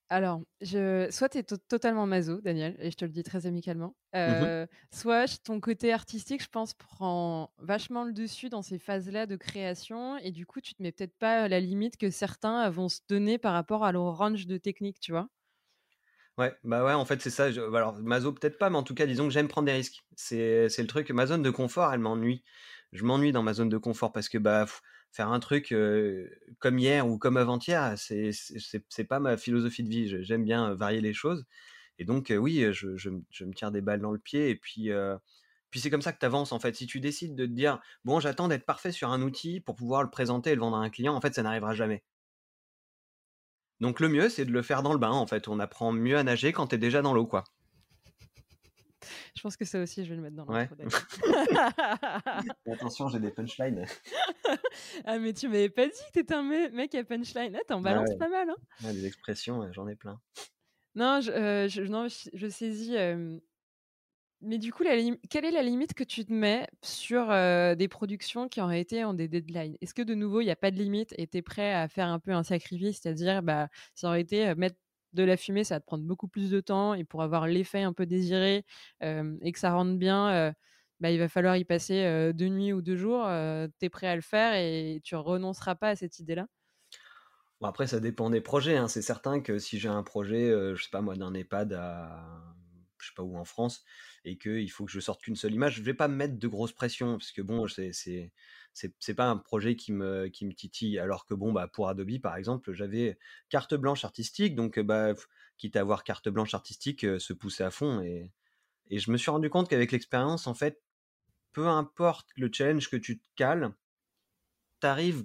Alors, 0.09 0.41
je... 0.61 1.09
soit 1.11 1.31
tu 1.31 1.39
es 1.39 1.43
totalement 1.43 2.07
maso, 2.07 2.41
Daniel, 2.41 2.77
et 2.79 2.93
je 2.93 2.97
te 2.97 3.05
le 3.05 3.11
dis 3.11 3.25
très 3.25 3.47
amicalement. 3.47 3.97
Euh, 4.15 4.65
mmh 4.65 4.69
soit 4.93 5.43
ton 5.43 5.59
côté 5.61 5.93
artistique, 5.93 6.43
je 6.43 6.49
pense, 6.49 6.75
prend 6.75 7.51
vachement 7.59 8.05
le 8.05 8.13
dessus 8.13 8.49
dans 8.49 8.63
ces 8.63 8.79
phases-là 8.79 9.27
de 9.27 9.35
création, 9.35 10.17
et 10.19 10.31
du 10.31 10.47
coup, 10.47 10.61
tu 10.61 10.75
te 10.75 10.83
mets 10.83 10.93
peut-être 10.93 11.19
pas 11.19 11.43
à 11.43 11.49
la 11.49 11.59
limite 11.59 11.97
que 11.97 12.11
certains 12.11 12.71
vont 12.71 12.89
se 12.89 13.01
donner 13.09 13.37
par 13.39 13.53
rapport 13.53 13.85
à 13.85 13.91
leur 13.91 14.17
range 14.17 14.47
de 14.47 14.59
technique, 14.59 15.01
tu 15.01 15.11
vois? 15.11 15.29
Ouais, 16.39 16.55
bah 16.63 16.85
ouais, 16.85 16.93
en 16.93 17.05
fait, 17.05 17.21
c'est 17.21 17.31
ça. 17.31 17.51
Je... 17.51 17.61
Alors, 17.61 17.95
maso, 17.95 18.33
peut-être 18.33 18.59
pas, 18.59 18.71
mais 18.71 18.77
en 18.77 18.83
tout 18.83 18.95
cas, 18.95 19.07
disons 19.07 19.25
que 19.25 19.33
j'aime 19.33 19.49
prendre 19.49 19.67
des 19.67 19.73
risques. 19.73 20.05
C'est 20.15 20.69
le 20.79 20.87
truc. 20.87 21.11
Ma 21.11 21.27
zone 21.27 21.43
de 21.43 21.51
confort, 21.51 21.93
elle 21.93 22.01
m'ennuie. 22.01 22.45
Je 22.93 23.05
m'ennuie 23.05 23.33
dans 23.33 23.43
ma 23.43 23.53
zone 23.55 23.69
de 23.69 23.79
confort 23.79 24.13
parce 24.13 24.29
que, 24.29 24.39
bah, 24.39 24.67
faire 25.13 25.29
un 25.31 25.41
truc 25.41 25.75
comme 26.59 26.79
hier 26.79 27.07
ou 27.09 27.19
comme 27.19 27.37
avant-hier, 27.37 27.95
c'est 27.99 28.31
c'est 28.33 29.05
pas 29.05 29.21
ma 29.21 29.37
philosophie 29.37 29.83
de 29.83 29.89
vie. 29.89 30.25
J'aime 30.25 30.45
bien 30.45 30.75
varier 30.75 31.01
les 31.01 31.13
choses. 31.15 31.45
Et 31.99 32.05
donc, 32.05 32.33
oui, 32.37 32.67
je, 32.73 32.97
je, 32.97 33.11
je, 33.31 33.45
me 33.45 33.55
tire 33.55 33.71
des 33.73 33.81
balles 33.81 34.01
dans 34.01 34.13
le 34.13 34.19
pied. 34.19 34.51
Et 34.51 34.57
puis, 34.57 34.91
puis 35.71 35.81
c'est 35.81 35.91
comme 35.91 36.03
ça 36.03 36.13
que 36.13 36.19
tu 36.19 36.27
avances, 36.27 36.53
en 36.53 36.59
fait. 36.59 36.75
Si 36.77 36.87
tu 36.87 37.01
décides 37.01 37.35
de 37.35 37.47
te 37.47 37.51
dire, 37.51 37.81
bon, 38.05 38.21
j'attends 38.21 38.49
d'être 38.49 38.65
parfait 38.67 38.93
sur 38.93 39.11
un 39.11 39.23
outil 39.23 39.61
pour 39.61 39.75
pouvoir 39.77 40.03
le 40.03 40.11
présenter 40.11 40.51
et 40.51 40.55
le 40.55 40.61
vendre 40.61 40.77
à 40.77 40.81
un 40.81 40.91
client, 40.91 41.15
en 41.15 41.21
fait, 41.21 41.35
ça 41.35 41.43
n'arrivera 41.43 41.75
jamais. 41.75 42.03
Donc, 43.81 44.01
le 44.01 44.09
mieux, 44.11 44.29
c'est 44.29 44.45
de 44.45 44.53
le 44.53 44.61
faire 44.61 44.83
dans 44.83 44.93
le 44.93 44.99
bain, 44.99 45.13
en 45.13 45.27
fait. 45.27 45.49
On 45.49 45.59
apprend 45.61 45.91
mieux 45.93 46.19
à 46.19 46.23
nager 46.23 46.53
quand 46.53 46.67
tu 46.67 46.75
es 46.75 46.79
déjà 46.79 47.01
dans 47.03 47.15
l'eau, 47.15 47.27
quoi. 47.27 47.45
Je 49.37 49.43
pense 49.43 49.57
que 49.57 49.67
ça 49.67 49.79
aussi, 49.81 50.05
je 50.05 50.11
vais 50.11 50.17
le 50.17 50.23
mettre 50.23 50.37
dans 50.37 50.47
ouais. 50.47 50.69
Attention, 52.73 53.09
j'ai 53.09 53.21
des 53.21 53.31
punchlines. 53.31 53.85
ah, 55.05 55.19
mais 55.19 55.35
tu 55.35 55.49
m'avais 55.49 55.69
pas 55.69 55.87
dit 55.87 55.93
que 56.09 56.13
t'étais 56.13 56.35
un 56.35 56.43
mec 56.43 56.95
à 56.95 57.05
punchline. 57.05 57.55
Ah, 57.55 57.61
t'en 57.69 57.83
balances 57.83 58.09
ouais. 58.09 58.17
pas 58.17 58.29
mal. 58.29 58.49
Hein 58.49 58.57
ouais, 58.85 58.95
des 58.95 59.05
expressions, 59.05 59.71
j'en 59.73 59.89
ai 59.89 59.95
plein. 59.95 60.19
Non, 60.95 61.21
je, 61.21 61.31
euh, 61.31 61.69
je, 61.69 61.83
non, 61.83 62.09
je, 62.09 62.31
je 62.33 62.49
saisis. 62.49 62.97
Euh... 62.97 63.39
Mais 64.41 64.57
du 64.57 64.73
coup, 64.73 64.83
la 64.83 64.97
quelle 65.29 65.45
est 65.45 65.51
la 65.51 65.63
limite 65.63 65.93
que 65.93 66.05
tu 66.05 66.25
te 66.25 66.33
mets 66.33 66.67
sur 66.83 67.31
euh, 67.31 67.75
des 67.75 67.89
productions 67.89 68.49
qui 68.49 68.63
auraient 68.63 68.81
été 68.81 69.05
en 69.05 69.13
des 69.13 69.29
deadlines? 69.29 69.77
Est-ce 69.83 69.93
que 69.93 70.03
de 70.03 70.15
nouveau, 70.15 70.41
il 70.41 70.45
n'y 70.45 70.51
a 70.51 70.57
pas 70.57 70.71
de 70.71 70.77
limite 70.77 71.15
et 71.19 71.27
tu 71.27 71.39
es 71.39 71.43
prêt 71.43 71.75
à 71.75 71.89
faire 71.89 72.09
un 72.09 72.19
peu 72.19 72.33
un 72.33 72.43
sacrifice 72.43 73.01
C'est-à-dire, 73.03 73.43
bah, 73.43 73.69
ça 73.95 74.09
aurait 74.09 74.23
été 74.23 74.55
mettre 74.55 74.77
de 75.17 75.25
la 75.25 75.37
fumée, 75.37 75.65
ça 75.65 75.77
va 75.77 75.81
te 75.81 75.87
prendre 75.87 76.05
beaucoup 76.05 76.29
plus 76.29 76.51
de 76.51 76.61
temps 76.61 76.95
et 76.95 77.05
pour 77.05 77.23
avoir 77.23 77.47
l'effet 77.47 77.83
un 77.83 77.93
peu 77.93 78.07
désiré 78.07 78.65
et 79.01 79.53
que 79.53 79.59
ça 79.59 79.73
rentre 79.73 79.97
bien, 79.99 80.55
bah, 81.01 81.11
il 81.11 81.19
va 81.19 81.29
falloir 81.29 81.57
y 81.57 81.65
passer 81.65 82.33
deux 82.35 82.49
nuits 82.49 82.73
ou 82.73 82.83
deux 82.83 82.97
jours. 82.97 83.25
tu 83.25 83.87
es 83.87 83.89
prêt 83.89 84.07
à 84.07 84.17
le 84.17 84.23
faire 84.23 84.55
et 84.55 85.01
tu 85.03 85.17
renonceras 85.17 85.75
pas 85.75 85.91
à 85.91 85.97
cette 85.97 86.19
idée-là? 86.19 86.47
Bon, 87.61 87.69
Après, 87.69 87.87
ça 87.87 88.01
dépend 88.01 88.31
des 88.31 88.41
projets. 88.41 88.77
Hein. 88.77 88.89
C'est 88.89 89.03
certain 89.03 89.41
que 89.41 89.59
si 89.59 89.79
j'ai 89.79 89.89
un 89.89 90.03
projet, 90.03 90.51
je 90.75 90.83
sais 90.83 90.91
pas 90.91 91.01
moi, 91.01 91.17
d'un 91.17 91.35
EHPAD 91.35 91.73
à 91.73 92.55
je 92.99 93.09
sais 93.09 93.15
pas 93.15 93.23
où 93.23 93.37
en 93.37 93.45
France 93.45 93.85
et 94.25 94.39
qu'il 94.39 94.71
faut 94.71 94.85
que 94.85 94.91
je 94.91 95.01
sorte 95.01 95.23
qu'une 95.23 95.37
seule 95.37 95.55
image, 95.55 95.77
je 95.77 95.83
vais 95.83 95.95
pas 95.95 96.09
me 96.09 96.17
mettre 96.17 96.39
de 96.39 96.49
grosses 96.49 96.73
pressions 96.73 97.19
parce 97.19 97.31
que 97.33 97.43
bon, 97.43 97.67
c'est 97.69 98.33
c'est 98.77 99.15
pas 99.15 99.27
un 99.27 99.37
projet 99.37 99.77
qui 99.77 99.93
me, 99.93 100.29
titille. 100.31 100.99
Alors 100.99 101.25
que 101.25 101.35
bon, 101.35 101.53
bah, 101.53 101.69
pour 101.69 101.89
Adobe, 101.89 102.21
par 102.21 102.37
exemple, 102.37 102.73
j'avais 102.73 103.19
carte 103.49 103.75
blanche 103.75 104.05
artistique, 104.05 104.55
donc 104.55 104.79
bah, 104.79 105.15
quitte 105.57 105.77
à 105.77 105.81
avoir 105.81 106.05
carte 106.05 106.29
blanche 106.29 106.55
artistique, 106.55 107.01
se 107.01 107.33
pousser 107.33 107.65
à 107.65 107.71
fond. 107.71 108.01
Et, 108.03 108.31
et 108.89 108.99
je 108.99 109.11
me 109.11 109.17
suis 109.17 109.31
rendu 109.31 109.51
compte 109.51 109.69
qu'avec 109.69 109.93
l'expérience, 109.93 110.47
en 110.47 110.55
fait, 110.55 110.83
peu 111.53 111.67
importe 111.69 112.29
le 112.37 112.51
challenge 112.53 112.91
que 112.91 112.97
tu 112.97 113.19
te 113.19 113.27
cales, 113.35 113.75
t'arrives 114.81 115.25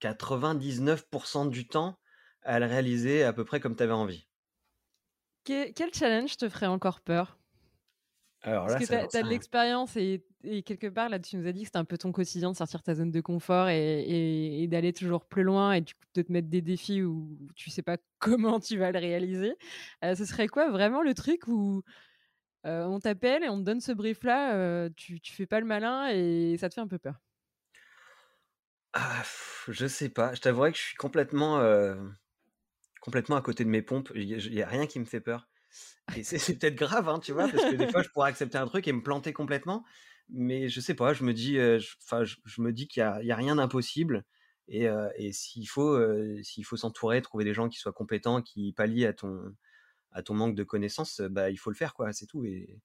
99% 0.00 1.48
du 1.48 1.68
temps 1.68 1.98
à 2.42 2.58
le 2.58 2.66
réaliser 2.66 3.22
à 3.22 3.32
peu 3.32 3.44
près 3.44 3.60
comme 3.60 3.76
tu 3.76 3.82
avais 3.84 3.92
envie. 3.92 4.26
quel 5.44 5.94
challenge 5.94 6.36
te 6.36 6.48
ferait 6.48 6.66
encore 6.66 7.00
peur? 7.00 7.38
Alors 8.42 8.66
Parce 8.66 8.76
que 8.76 8.84
tu 9.08 9.16
as, 9.16 9.22
de 9.22 9.28
l'expérience 9.28 9.96
et, 9.96 10.24
et, 10.42 10.62
quelque 10.62 10.88
part, 10.88 11.08
là, 11.08 11.18
tu 11.20 11.36
nous 11.36 11.46
as 11.46 11.52
dit 11.52 11.60
que 11.60 11.66
c'était 11.66 11.78
un 11.78 11.84
peu 11.84 11.96
ton 11.96 12.10
quotidien 12.10 12.50
de 12.50 12.56
sortir 12.56 12.82
ta 12.82 12.94
zone 12.94 13.10
de 13.12 13.20
confort 13.20 13.68
et, 13.68 14.00
et, 14.02 14.62
et 14.62 14.66
d'aller 14.68 14.92
toujours 14.92 15.24
plus 15.26 15.44
loin 15.44 15.72
et 15.74 15.80
du 15.80 15.94
coup, 15.94 16.00
de 16.14 16.22
te 16.22 16.32
mettre 16.32 16.48
des 16.48 16.60
défis 16.60 17.02
où 17.02 17.38
tu 17.54 17.70
sais 17.70 17.82
pas 17.82 17.98
comment 18.18 18.58
tu 18.58 18.76
vas 18.78 18.90
le 18.90 18.98
réaliser. 18.98 19.54
Euh, 20.04 20.14
ce 20.16 20.24
serait 20.24 20.48
quoi 20.48 20.70
vraiment 20.70 21.02
le 21.02 21.14
truc 21.14 21.46
où 21.46 21.82
euh, 22.66 22.84
on 22.84 23.00
t'appelle 23.00 23.44
et 23.44 23.48
on 23.48 23.58
te 23.58 23.64
donne 23.64 23.80
ce 23.80 23.92
brief-là, 23.92 24.54
euh, 24.56 24.90
tu, 24.96 25.20
tu 25.20 25.32
fais 25.32 25.46
pas 25.46 25.60
le 25.60 25.66
malin 25.66 26.08
et 26.10 26.56
ça 26.58 26.68
te 26.68 26.74
fait 26.74 26.80
un 26.80 26.88
peu 26.88 26.98
peur? 26.98 27.20
Ah, 28.94 29.22
Je 29.68 29.86
sais 29.86 30.08
pas. 30.08 30.34
Je 30.34 30.40
t'avouerais 30.40 30.72
que 30.72 30.78
je 30.78 30.82
suis 30.82 30.96
complètement, 30.96 31.60
complètement 33.00 33.36
à 33.36 33.42
côté 33.42 33.64
de 33.64 33.68
mes 33.68 33.82
pompes. 33.82 34.10
Il 34.14 34.26
n'y 34.26 34.62
a, 34.62 34.66
a 34.66 34.70
rien 34.70 34.86
qui 34.86 34.98
me 34.98 35.04
fait 35.04 35.20
peur. 35.20 35.48
C'est 36.22 36.58
peut-être 36.58 36.74
grave, 36.74 37.08
hein, 37.08 37.18
tu 37.20 37.32
vois, 37.32 37.48
parce 37.48 37.64
que 37.64 37.74
des 37.76 37.88
fois, 37.88 38.02
je 38.02 38.08
pourrais 38.08 38.28
accepter 38.28 38.58
un 38.58 38.66
truc 38.66 38.86
et 38.88 38.92
me 38.92 39.02
planter 39.02 39.32
complètement. 39.32 39.84
Mais 40.28 40.68
je 40.68 40.80
sais 40.80 40.94
pas, 40.94 41.12
je 41.12 41.24
me 41.24 41.32
dis, 41.32 41.54
je, 41.54 42.60
me 42.62 42.72
dis 42.72 42.88
qu'il 42.88 43.02
n'y 43.22 43.30
a, 43.32 43.36
rien 43.36 43.56
d'impossible. 43.56 44.24
Et, 44.68 44.88
euh, 44.88 45.08
s'il 45.32 45.68
faut, 45.68 45.90
euh, 45.94 46.40
faut 46.64 46.76
s'entourer, 46.76 47.20
trouver 47.22 47.44
des 47.44 47.54
gens 47.54 47.68
qui 47.68 47.78
soient 47.78 47.92
compétents, 47.92 48.42
qui 48.42 48.72
pallient 48.72 49.06
à 49.06 49.12
ton, 49.12 49.54
à 50.12 50.22
ton 50.22 50.34
manque 50.34 50.54
de 50.54 50.64
connaissances, 50.64 51.20
bah, 51.20 51.50
il 51.50 51.56
faut 51.56 51.70
le 51.70 51.76
faire, 51.76 51.94
quoi, 51.94 52.12
c'est 52.12 52.26
tout. 52.26 52.44
Et 52.44 52.80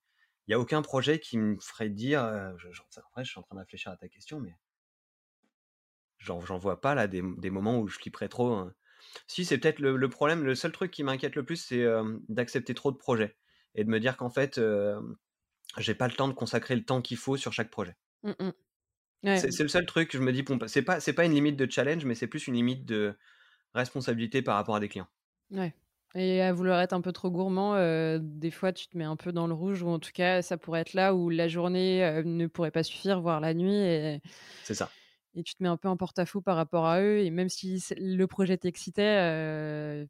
il 0.47 0.51
n'y 0.51 0.53
a 0.53 0.59
aucun 0.59 0.81
projet 0.81 1.19
qui 1.19 1.37
me 1.37 1.57
ferait 1.59 1.89
dire, 1.89 2.21
je, 2.57 2.71
je, 2.71 2.81
après, 2.97 3.23
je 3.23 3.29
suis 3.31 3.39
en 3.39 3.43
train 3.43 3.55
de 3.55 3.61
réfléchir 3.61 3.91
à 3.91 3.97
ta 3.97 4.07
question, 4.07 4.39
mais 4.39 4.55
j'en 6.19 6.57
vois 6.57 6.81
pas 6.81 6.95
là 6.95 7.07
des, 7.07 7.21
des, 7.37 7.49
moments 7.49 7.79
où 7.79 7.87
je 7.87 7.97
flipperais 7.97 8.29
trop. 8.29 8.53
Hein. 8.53 8.73
Si, 9.27 9.45
c'est 9.45 9.57
peut-être 9.57 9.79
le, 9.79 9.97
le, 9.97 10.09
problème. 10.09 10.43
Le 10.43 10.55
seul 10.55 10.71
truc 10.71 10.91
qui 10.91 11.03
m'inquiète 11.03 11.35
le 11.35 11.43
plus, 11.43 11.57
c'est 11.57 11.83
euh, 11.83 12.17
d'accepter 12.29 12.73
trop 12.73 12.91
de 12.91 12.97
projets 12.97 13.35
et 13.75 13.83
de 13.83 13.89
me 13.89 13.99
dire 13.99 14.17
qu'en 14.17 14.29
fait, 14.29 14.57
euh, 14.57 14.99
j'ai 15.77 15.95
pas 15.95 16.07
le 16.07 16.13
temps 16.13 16.27
de 16.27 16.33
consacrer 16.33 16.75
le 16.75 16.83
temps 16.83 17.01
qu'il 17.01 17.17
faut 17.17 17.37
sur 17.37 17.53
chaque 17.53 17.69
projet. 17.69 17.95
Mmh 18.23 18.31
ouais. 19.23 19.37
C'est 19.37 19.63
le 19.63 19.69
seul 19.69 19.85
truc. 19.85 20.11
Je 20.13 20.19
me 20.19 20.31
dis, 20.31 20.43
bon, 20.43 20.59
c'est 20.67 20.81
pas, 20.81 20.99
c'est 20.99 21.13
pas 21.13 21.25
une 21.25 21.33
limite 21.33 21.55
de 21.57 21.69
challenge, 21.69 22.05
mais 22.05 22.15
c'est 22.15 22.27
plus 22.27 22.47
une 22.47 22.55
limite 22.55 22.85
de 22.85 23.15
responsabilité 23.73 24.41
par 24.41 24.55
rapport 24.55 24.75
à 24.75 24.79
des 24.79 24.89
clients. 24.89 25.07
Ouais. 25.51 25.73
Et 26.15 26.41
à 26.41 26.53
vouloir 26.53 26.79
être 26.79 26.93
un 26.93 27.01
peu 27.01 27.11
trop 27.11 27.29
gourmand, 27.29 27.75
euh, 27.75 28.17
des 28.21 28.49
fois 28.49 28.71
tu 28.71 28.87
te 28.87 28.97
mets 28.97 29.03
un 29.03 29.17
peu 29.17 29.31
dans 29.31 29.45
le 29.45 29.53
rouge 29.53 29.83
ou 29.83 29.89
en 29.89 29.99
tout 29.99 30.11
cas 30.13 30.41
ça 30.41 30.57
pourrait 30.57 30.81
être 30.81 30.93
là 30.93 31.13
où 31.13 31.29
la 31.29 31.47
journée 31.47 32.03
euh, 32.03 32.23
ne 32.23 32.47
pourrait 32.47 32.71
pas 32.71 32.83
suffire, 32.83 33.19
voire 33.19 33.41
la 33.41 33.53
nuit. 33.53 33.75
Et, 33.75 34.21
C'est 34.63 34.73
ça. 34.73 34.89
Et 35.37 35.43
tu 35.43 35.55
te 35.55 35.63
mets 35.63 35.69
un 35.69 35.77
peu 35.77 35.87
en 35.87 35.97
porte-à-faux 35.97 36.41
par 36.41 36.55
rapport 36.57 36.85
à 36.85 37.01
eux. 37.01 37.19
Et 37.19 37.31
même 37.31 37.49
si 37.49 37.83
le 37.97 38.25
projet 38.27 38.57
t'excitait, 38.57 39.19
euh, 39.21 40.05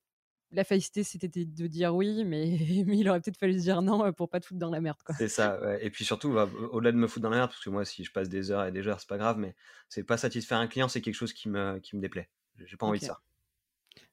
la 0.51 0.63
facilité 0.63 1.03
c'était 1.03 1.27
de 1.27 1.67
dire 1.67 1.95
oui, 1.95 2.23
mais, 2.25 2.57
mais 2.87 2.97
il 2.97 3.09
aurait 3.09 3.21
peut-être 3.21 3.39
fallu 3.39 3.53
se 3.53 3.59
dire 3.59 3.81
non 3.81 4.11
pour 4.13 4.29
pas 4.29 4.39
te 4.39 4.45
foutre 4.47 4.59
dans 4.59 4.71
la 4.71 4.81
merde. 4.81 4.97
C'est 5.09 5.27
ça, 5.29 5.59
ouais. 5.61 5.85
Et 5.85 5.89
puis 5.89 6.05
surtout, 6.05 6.31
bah, 6.33 6.47
au-delà 6.71 6.91
de 6.91 6.97
me 6.97 7.07
foutre 7.07 7.23
dans 7.23 7.29
la 7.29 7.37
merde, 7.37 7.49
parce 7.49 7.63
que 7.63 7.69
moi, 7.69 7.85
si 7.85 8.03
je 8.03 8.11
passe 8.11 8.29
des 8.29 8.51
heures 8.51 8.65
et 8.65 8.71
des 8.71 8.87
heures, 8.87 8.99
c'est 8.99 9.09
pas 9.09 9.17
grave, 9.17 9.37
mais 9.37 9.55
c'est 9.89 10.03
pas 10.03 10.17
satisfaire 10.17 10.59
un 10.59 10.67
client, 10.67 10.87
c'est 10.87 11.01
quelque 11.01 11.15
chose 11.15 11.33
qui 11.33 11.49
me, 11.49 11.79
qui 11.79 11.95
me 11.95 12.01
déplaît. 12.01 12.29
J'ai 12.65 12.77
pas 12.77 12.85
envie 12.85 12.99
de 12.99 13.05
ça. 13.05 13.19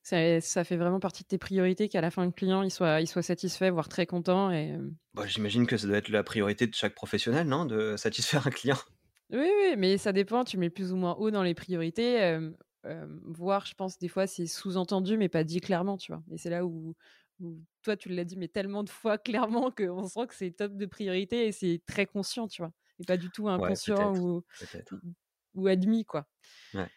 Ça, 0.03 0.41
ça 0.41 0.65
fait 0.65 0.77
vraiment 0.77 1.01
partie 1.01 1.23
de 1.23 1.29
tes 1.29 1.39
priorités 1.39 1.89
qu'à 1.89 2.01
la 2.01 2.11
fin 2.11 2.27
le 2.27 2.31
client 2.31 2.63
il 2.63 2.71
soit, 2.71 3.01
il 3.01 3.07
soit 3.07 3.23
satisfait, 3.23 3.71
voire 3.71 3.89
très 3.89 4.07
content. 4.07 4.51
Et, 4.51 4.79
Bah, 5.15 5.27
j'imagine 5.27 5.67
que 5.67 5.77
ça 5.77 5.87
doit 5.87 5.97
être 5.97 6.09
la 6.09 6.23
priorité 6.23 6.67
de 6.67 6.75
chaque 6.75 6.95
professionnel, 6.95 7.47
non? 7.47 7.65
De 7.65 7.97
satisfaire 7.97 8.47
un 8.47 8.51
client? 8.51 8.77
Oui, 9.35 9.41
oui, 9.41 9.75
mais 9.77 9.99
ça 9.99 10.13
dépend, 10.13 10.45
tu 10.45 10.57
mets 10.59 10.71
plus 10.71 10.93
ou 10.93 10.97
moins 10.97 11.15
haut 11.17 11.31
dans 11.31 11.43
les 11.43 11.55
priorités. 11.55 12.39
voire, 13.25 13.67
je 13.67 13.75
pense, 13.75 13.99
des 13.99 14.09
fois, 14.09 14.27
c'est 14.27 14.47
sous-entendu, 14.47 15.17
mais 15.17 15.29
pas 15.29 15.45
dit 15.45 15.61
clairement, 15.61 15.97
tu 15.97 16.13
vois? 16.13 16.23
Et 16.33 16.39
c'est 16.39 16.51
là 16.51 16.65
où 16.67 16.95
où 17.41 17.59
toi, 17.83 17.97
tu 17.97 18.09
l'as 18.11 18.23
dit, 18.25 18.37
mais 18.37 18.47
tellement 18.47 18.85
de 18.85 18.91
fois 18.91 19.19
clairement 19.19 19.73
qu'on 19.73 20.07
sent 20.07 20.29
que 20.29 20.35
c'est 20.35 20.53
top 20.53 20.77
de 20.77 20.87
priorité 20.87 21.47
et 21.49 21.53
c'est 21.53 21.83
très 21.87 22.07
conscient, 22.07 22.47
tu 22.49 22.63
vois? 22.63 22.73
Et 23.01 23.05
pas 23.05 23.17
du 23.17 23.31
tout 23.33 23.49
inconscient 23.49 24.15
ou 24.15 24.45
ou 25.55 25.67
admis, 25.69 26.05
quoi. 26.05 26.27
Ouais. 26.75 26.91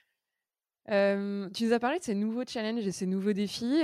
Tu 1.53 1.65
nous 1.65 1.73
as 1.73 1.79
parlé 1.79 1.99
de 1.99 2.03
ces 2.03 2.15
nouveaux 2.15 2.45
challenges 2.47 2.85
et 2.85 2.91
ces 2.91 3.05
nouveaux 3.05 3.33
défis, 3.33 3.81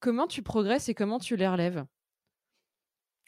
comment 0.00 0.26
tu 0.26 0.42
progresses 0.42 0.88
et 0.88 0.94
comment 0.94 1.18
tu 1.18 1.36
les 1.36 1.46
relèves? 1.48 1.84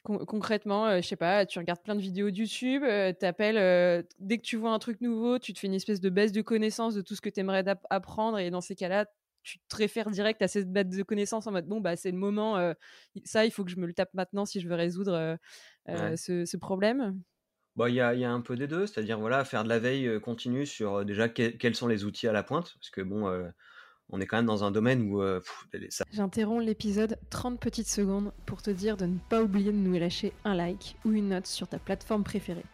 Con 0.05 0.19
concrètement, 0.27 0.89
heu, 0.89 1.01
je 1.01 1.07
sais 1.07 1.15
pas, 1.17 1.47
tu 1.47 1.61
regardes 1.61 1.81
plein 1.81 1.95
de 1.95 2.01
vidéos 2.01 2.29
de 2.33 2.37
YouTube, 2.37 2.83
heu, 2.83 3.15
tu 3.19 3.25
appelles, 3.25 4.05
dès 4.19 4.39
que 4.39 4.43
tu 4.43 4.57
vois 4.57 4.73
un 4.73 4.81
truc 4.81 5.01
nouveau, 5.01 5.39
tu 5.39 5.53
te 5.53 5.61
fais 5.61 5.69
une 5.69 5.75
espèce 5.75 6.01
de 6.01 6.11
base 6.11 6.33
de 6.33 6.43
connaissances 6.43 6.95
de 6.97 7.03
tout 7.03 7.15
ce 7.15 7.21
que 7.21 7.29
tu 7.29 7.39
aimerais 7.39 7.65
apprendre 7.89 8.39
et 8.41 8.51
dans 8.51 8.61
ces 8.61 8.75
cas-là, 8.75 9.07
tu 9.45 9.59
te 9.69 9.77
réfères 9.77 10.11
direct 10.11 10.43
à 10.43 10.49
cette 10.49 10.73
base 10.73 10.87
de 10.89 11.03
connaissances 11.05 11.47
en 11.47 11.53
mode: 11.53 11.67
«Bon, 11.69 11.81
bah, 11.81 11.95
c'est 11.95 12.11
le 12.11 12.17
moment, 12.19 12.75
ça, 13.25 13.45
il 13.47 13.53
faut 13.53 13.65
que 13.65 13.71
je 13.71 13.77
me 13.77 13.87
le 13.87 13.95
tape 13.95 14.13
maintenant 14.15 14.45
si 14.45 14.61
je 14.61 14.69
veux 14.69 14.75
résoudre, 14.75 15.37
Ouais. 15.91 16.13
ce 16.17 16.45
ce 16.47 16.57
problème». 16.57 17.23
Bah, 17.77 17.89
il 17.89 17.95
y 17.95 18.01
a 18.03 18.13
il 18.13 18.21
y 18.21 18.25
a 18.25 18.31
un 18.31 18.43
peu 18.43 18.55
des 18.55 18.67
2, 18.67 18.87
c'est-à-dire, 18.87 19.19
voilà, 19.19 19.47
faire 19.47 19.65
de 19.65 19.69
la 19.71 19.79
veille, 19.79 20.21
continue 20.21 20.67
sur, 20.67 21.07
déjà 21.07 21.31
quels 21.31 21.57
quels 21.57 21.75
sont 21.75 21.87
les 21.89 22.05
outils 22.05 22.29
à 22.29 22.33
la 22.33 22.43
pointe. 22.43 22.75
Parce 22.75 22.91
que 22.91 23.01
bon, 23.01 23.27
on 24.11 24.21
est 24.21 24.27
quand 24.27 24.37
même 24.37 24.47
dans 24.47 24.65
un 24.65 24.71
domaine 24.71 25.03
où, 25.11 25.23
ça 25.91 26.05
J'interromps 26.13 26.65
l'épisode 26.65 27.19
30 27.31 27.59
petites 27.59 27.89
secondes 27.89 28.33
pour 28.47 28.63
te 28.63 28.71
dire 28.71 28.97
de 28.97 29.07
ne 29.07 29.19
pas 29.19 29.43
oublier 29.43 29.73
de 29.73 29.77
nous 29.77 29.99
lâcher 29.99 30.33
un 30.45 30.55
like 30.55 30.97
ou 31.05 31.13
une 31.13 31.29
note 31.29 31.47
sur 31.47 31.69
ta 31.69 31.79
plateforme 31.79 32.25
préférée. 32.25 32.65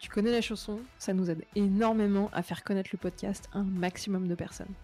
Tu 0.00 0.08
connais 0.08 0.32
la 0.32 0.40
chanson, 0.40 0.80
ça 0.98 1.12
nous 1.12 1.30
aide 1.30 1.44
énormément 1.54 2.30
à 2.32 2.42
faire 2.42 2.64
connaître 2.64 2.88
le 2.92 2.98
podcast 2.98 3.48
à 3.52 3.58
un 3.58 3.64
maximum 3.64 4.28
de 4.28 4.34
personnes. 4.34 4.74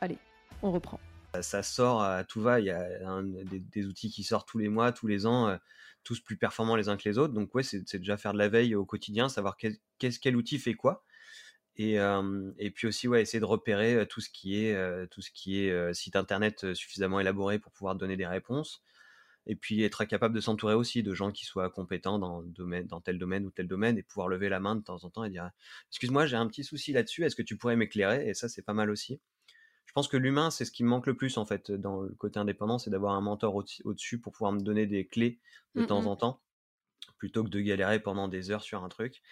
Allez, 0.00 0.18
on 0.62 0.70
reprend. 0.70 1.00
ça 1.40 1.62
sort 1.62 2.02
à 2.02 2.22
tout 2.24 2.42
va. 2.42 2.60
Il 2.60 2.66
y 2.66 2.70
a 2.70 3.08
un 3.08 3.22
des 3.22 3.60
des 3.60 3.86
outils 3.86 4.10
qui 4.10 4.22
sortent 4.24 4.46
tous 4.46 4.58
les 4.58 4.68
mois, 4.68 4.92
tous 4.92 5.06
les 5.06 5.24
ans, 5.24 5.48
heu, 5.48 5.58
tous 6.04 6.20
plus 6.20 6.36
performants 6.36 6.76
les 6.76 6.88
uns 6.88 6.96
que 6.96 7.08
les 7.08 7.16
autres. 7.18 7.32
Donc 7.32 7.54
ouais, 7.54 7.62
c'est 7.62 7.96
déjà 7.96 8.16
faire 8.16 8.34
de 8.34 8.38
la 8.38 8.48
veille 8.48 8.74
au 8.74 8.84
quotidien, 8.84 9.28
savoir 9.28 9.56
quel 9.56 10.36
outil 10.36 10.58
fait 10.58 10.74
quoi 10.74 11.02
et 11.76 12.70
puis 12.74 12.86
aussi, 12.86 13.08
ouais, 13.08 13.22
essayer 13.22 13.40
de 13.40 13.44
repérer, 13.44 14.06
tout 14.08 14.20
ce 14.20 14.30
qui 14.30 14.56
est, 14.64 15.08
tout 15.08 15.22
ce 15.22 15.30
qui 15.30 15.60
est, 15.64 15.94
site 15.94 16.16
internet, 16.16 16.74
suffisamment 16.74 17.20
élaboré 17.20 17.58
pour 17.58 17.72
pouvoir 17.72 17.94
donner 17.96 18.16
des 18.16 18.26
réponses 18.26 18.82
et 19.46 19.56
puis 19.56 19.82
être 19.82 20.04
capable 20.04 20.34
de 20.34 20.40
s'entourer 20.40 20.74
aussi 20.74 21.02
de 21.02 21.14
gens 21.14 21.32
qui 21.32 21.44
soient 21.44 21.70
compétents 21.70 22.18
dans 22.18 22.42
domaine 22.42 22.86
dans 22.86 23.00
tel 23.00 23.18
domaine 23.18 23.44
ou 23.44 23.50
tel 23.50 23.66
domaine 23.66 23.98
et 23.98 24.02
pouvoir 24.02 24.28
lever 24.28 24.48
la 24.48 24.60
main 24.60 24.76
de 24.76 24.82
temps 24.82 25.04
en 25.04 25.10
temps 25.10 25.24
et 25.24 25.30
dire: 25.30 25.50
«Excuse-moi, 25.90 26.26
j'ai 26.26 26.36
un 26.36 26.46
petit 26.46 26.64
souci 26.64 26.92
là-dessus, 26.92 27.24
est-ce 27.24 27.36
que 27.36 27.42
tu 27.42 27.56
pourrais 27.56 27.76
m'éclairer?» 27.76 28.28
et 28.28 28.34
ça, 28.34 28.48
c'est 28.48 28.62
pas 28.62 28.74
mal 28.74 28.90
aussi. 28.90 29.20
Je 29.86 29.92
pense 29.92 30.08
que 30.08 30.16
l'humain, 30.16 30.50
c'est 30.50 30.64
ce 30.64 30.72
qui 30.72 30.84
me 30.84 30.88
manque 30.90 31.06
le 31.06 31.16
plus 31.16 31.38
en 31.38 31.46
fait 31.46 31.70
dans 31.72 32.02
le 32.02 32.10
côté 32.14 32.40
indépendant, 32.40 32.78
c'est 32.78 32.90
d'avoir 32.90 33.14
un 33.14 33.20
mentor 33.22 33.54
au-dessus 33.84 34.20
pour 34.20 34.32
pouvoir 34.32 34.52
me 34.52 34.60
donner 34.60 34.86
des 34.86 35.06
clés 35.06 35.40
de 35.76 35.82
Mmh 35.82 35.84
temps 35.84 36.06
en 36.06 36.16
temps, 36.16 36.42
plutôt 37.18 37.44
que 37.44 37.50
de 37.50 37.60
galérer 37.60 38.00
pendant 38.00 38.28
des 38.28 38.50
heures 38.50 38.62
sur 38.62 38.84
un 38.84 38.88
truc. 38.88 39.22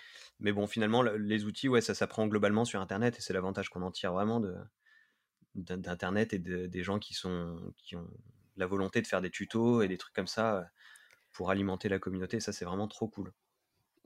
Mais 0.40 0.52
bon, 0.52 0.66
finalement, 0.66 1.02
le 1.02 1.16
les 1.18 1.44
outils, 1.44 1.68
ouais, 1.68 1.80
ça 1.82 1.94
s'apprend 1.94 2.26
globalement 2.26 2.64
sur 2.64 2.80
internet 2.80 3.18
et 3.18 3.20
c'est 3.22 3.32
l'avantage 3.34 3.68
qu'on 3.70 3.82
en 3.82 3.90
tire 3.92 4.12
vraiment 4.12 4.40
d'internet 5.54 6.32
et 6.32 6.38
de 6.40 6.66
des 6.66 6.82
gens 6.82 6.98
qui 6.98 7.14
sont 7.14 7.72
qui 7.76 7.94
ont 7.96 8.10
la 8.56 8.66
volonté 8.66 9.00
de 9.02 9.06
faire 9.06 9.20
des 9.20 9.30
tutos 9.30 9.82
et 9.82 9.88
des 9.88 9.96
trucs 9.98 10.14
comme 10.14 10.26
ça, 10.26 10.60
heu, 10.60 10.64
pour 11.32 11.50
alimenter 11.50 11.88
la 11.88 11.98
communauté. 12.00 12.40
Ça, 12.40 12.52
c'est 12.52 12.64
vraiment 12.66 12.88
trop 12.88 13.08
cool. 13.08 13.32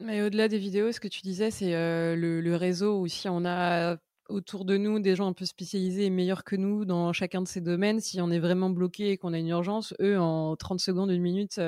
Mais 0.00 0.22
au-delà 0.22 0.48
des 0.48 0.58
vidéos, 0.58 0.90
ce 0.92 1.00
que 1.00 1.08
tu 1.08 1.20
disais, 1.22 1.50
c'est, 1.50 1.72
heu, 1.74 2.16
le 2.16 2.40
le 2.40 2.56
réseau 2.56 3.00
où 3.00 3.06
si 3.08 3.28
on 3.28 3.44
a 3.44 3.96
autour 4.28 4.64
de 4.64 4.76
nous 4.76 5.00
des 5.00 5.16
gens 5.16 5.26
un 5.28 5.32
peu 5.34 5.44
spécialisés 5.44 6.06
et 6.06 6.10
meilleurs 6.10 6.44
que 6.44 6.56
nous 6.56 6.84
dans 6.84 7.12
chacun 7.12 7.42
de 7.42 7.48
ces 7.48 7.60
domaines, 7.60 8.00
si 8.00 8.20
on 8.20 8.30
est 8.30 8.38
vraiment 8.40 8.70
bloqué 8.70 9.10
et 9.10 9.18
qu'on 9.18 9.32
a 9.32 9.38
une 9.38 9.48
urgence, 9.48 9.94
eux, 10.00 10.18
en 10.18 10.56
30 10.56 10.80
secondes, 10.80 11.10
1 11.10 11.20
minute, 11.22 11.60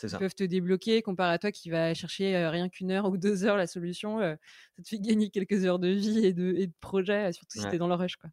C'est 0.00 0.08
ils 0.10 0.16
ça. 0.16 0.28
peuvent 0.28 0.34
te 0.34 0.44
débloquer 0.44 1.02
comparé 1.02 1.32
à 1.34 1.38
toi 1.38 1.52
qui 1.52 1.70
va 1.70 1.94
chercher, 1.94 2.34
heu, 2.36 2.48
rien 2.48 2.68
qu'1 2.68 2.90
heure 2.92 3.06
ou 3.10 3.16
2 3.18 3.44
heures 3.44 3.56
la 3.56 3.66
solution, 3.66 4.20
heu, 4.20 4.36
ça 4.76 4.82
te 4.82 4.88
fait 4.88 5.00
gagner 5.00 5.30
quelques 5.30 5.64
heures 5.64 5.78
de 5.80 5.88
vie 5.88 6.24
et 6.26 6.32
de 6.32 6.54
et 6.56 6.66
de 6.68 6.72
projet, 6.80 7.32
surtout 7.32 7.58
si 7.58 7.68
tu 7.68 7.76
es 7.76 7.78
dans 7.78 7.88
le 7.88 7.94
rush, 7.94 8.16
quoi. 8.16 8.30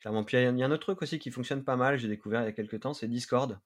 Clairement. 0.00 0.24
Puis 0.24 0.36
il 0.38 0.42
y 0.42 0.46
a 0.46 0.50
il 0.50 0.58
y 0.58 0.62
a 0.62 0.66
un 0.66 0.70
autre 0.70 0.82
truc 0.86 1.02
aussi 1.02 1.18
qui 1.18 1.30
fonctionne 1.30 1.62
pas 1.64 1.76
mal, 1.76 1.98
j'ai 1.98 2.08
découvert 2.08 2.40
il 2.42 2.46
y 2.46 2.48
a 2.48 2.52
quelque 2.52 2.76
temps, 2.76 2.94
c'est 2.94 3.08
Discord. 3.08 3.60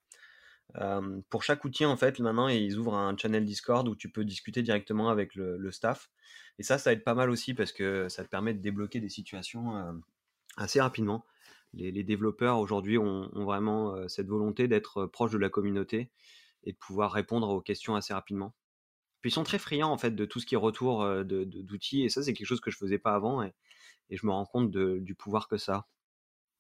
Pour 1.31 1.43
chaque 1.45 1.65
outil, 1.65 1.85
en 1.85 1.97
fait, 1.97 2.19
maintenant, 2.21 2.49
ils 2.49 2.77
ouvrent 2.79 2.97
un 2.97 3.17
channel 3.17 3.45
Discord 3.45 3.89
où 3.89 3.97
tu 3.97 4.11
peux 4.11 4.25
discuter 4.25 4.63
directement 4.63 5.09
avec 5.11 5.35
le 5.35 5.57
le 5.59 5.71
staff 5.73 6.11
et 6.59 6.63
ça, 6.63 6.79
ça 6.79 6.93
aide 6.93 7.05
pas 7.05 7.15
mal 7.15 7.31
aussi 7.31 7.55
parce 7.55 7.73
que 7.73 8.09
ça 8.09 8.25
te 8.25 8.29
permet 8.31 8.55
de 8.55 8.61
débloquer 8.61 9.01
des 9.01 9.09
situations, 9.09 9.77
hem, 9.79 10.03
assez 10.57 10.81
rapidement. 10.81 11.25
Les 11.75 12.05
développeurs 12.05 12.59
aujourd'hui 12.61 12.99
ont 12.99 13.29
vraiment, 13.35 13.97
heu, 13.97 14.09
cette 14.09 14.29
volonté 14.29 14.69
d'être, 14.69 15.07
proches 15.07 15.33
de 15.33 15.39
la 15.39 15.51
communauté 15.51 16.11
et 16.65 16.73
de 16.73 16.79
pouvoir 16.79 17.13
répondre 17.13 17.49
aux 17.51 17.61
questions 17.63 17.97
assez 17.97 18.15
rapidement. 18.15 18.55
Puis 19.23 19.31
ils 19.31 19.35
sont 19.35 19.45
très 19.45 19.59
friands, 19.59 19.91
en 19.93 19.99
fait, 19.99 20.13
de 20.13 20.25
tout 20.27 20.41
ce 20.41 20.47
qui 20.47 20.55
est 20.55 20.59
retour, 20.59 21.07
d'outils 21.25 22.05
et 22.05 22.09
ça, 22.11 22.23
c'est 22.23 22.35
quelque 22.35 22.47
chose 22.47 22.61
que 22.61 22.71
je 22.73 22.79
faisais 22.79 22.99
pas 22.99 23.15
avant 23.15 23.43
et 23.43 23.55
je 24.11 24.27
me 24.27 24.33
rends 24.33 24.47
compte 24.47 24.71
du 24.73 25.15
pouvoir 25.17 25.49
que 25.49 25.59
ça 25.59 25.75
a. 25.77 25.89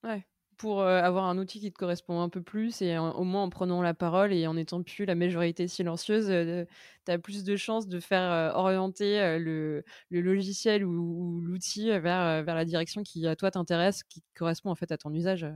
Ouais, 0.04 0.28
pour, 0.56 0.80
heu, 0.82 0.86
avoir 0.86 1.24
un 1.26 1.38
outil 1.38 1.60
qui 1.60 1.72
te 1.72 1.78
correspond 1.78 2.20
un 2.20 2.28
peu 2.28 2.42
plus 2.42 2.82
et 2.82 2.96
en 2.98 3.12
au 3.12 3.24
moins 3.24 3.42
en 3.44 3.48
prenant 3.50 3.82
la 3.82 3.94
parole 3.94 4.32
et 4.32 4.46
en 4.46 4.56
étant 4.56 4.82
plus 4.82 5.04
la 5.04 5.14
majorité 5.14 5.68
silencieuse, 5.68 6.30
heu, 6.30 6.66
tu 7.06 7.12
as 7.12 7.18
plus 7.18 7.44
de 7.44 7.56
chances 7.56 7.88
de 7.88 8.00
faire, 8.00 8.22
heu, 8.32 8.52
orienter, 8.56 9.20
heu, 9.20 9.38
le 9.38 9.84
le 10.10 10.20
logiciel 10.20 10.84
ou 10.84 10.94
ou 11.38 11.40
l'outil 11.40 11.88
vers, 11.90 12.42
vers 12.44 12.54
la 12.54 12.64
direction 12.64 13.02
qui, 13.02 13.26
à 13.26 13.36
toi, 13.36 13.50
t'intéresse, 13.50 14.02
qui 14.04 14.22
correspond, 14.34 14.70
en 14.70 14.74
fait, 14.74 14.92
à 14.92 14.98
ton 14.98 15.12
usage. 15.12 15.46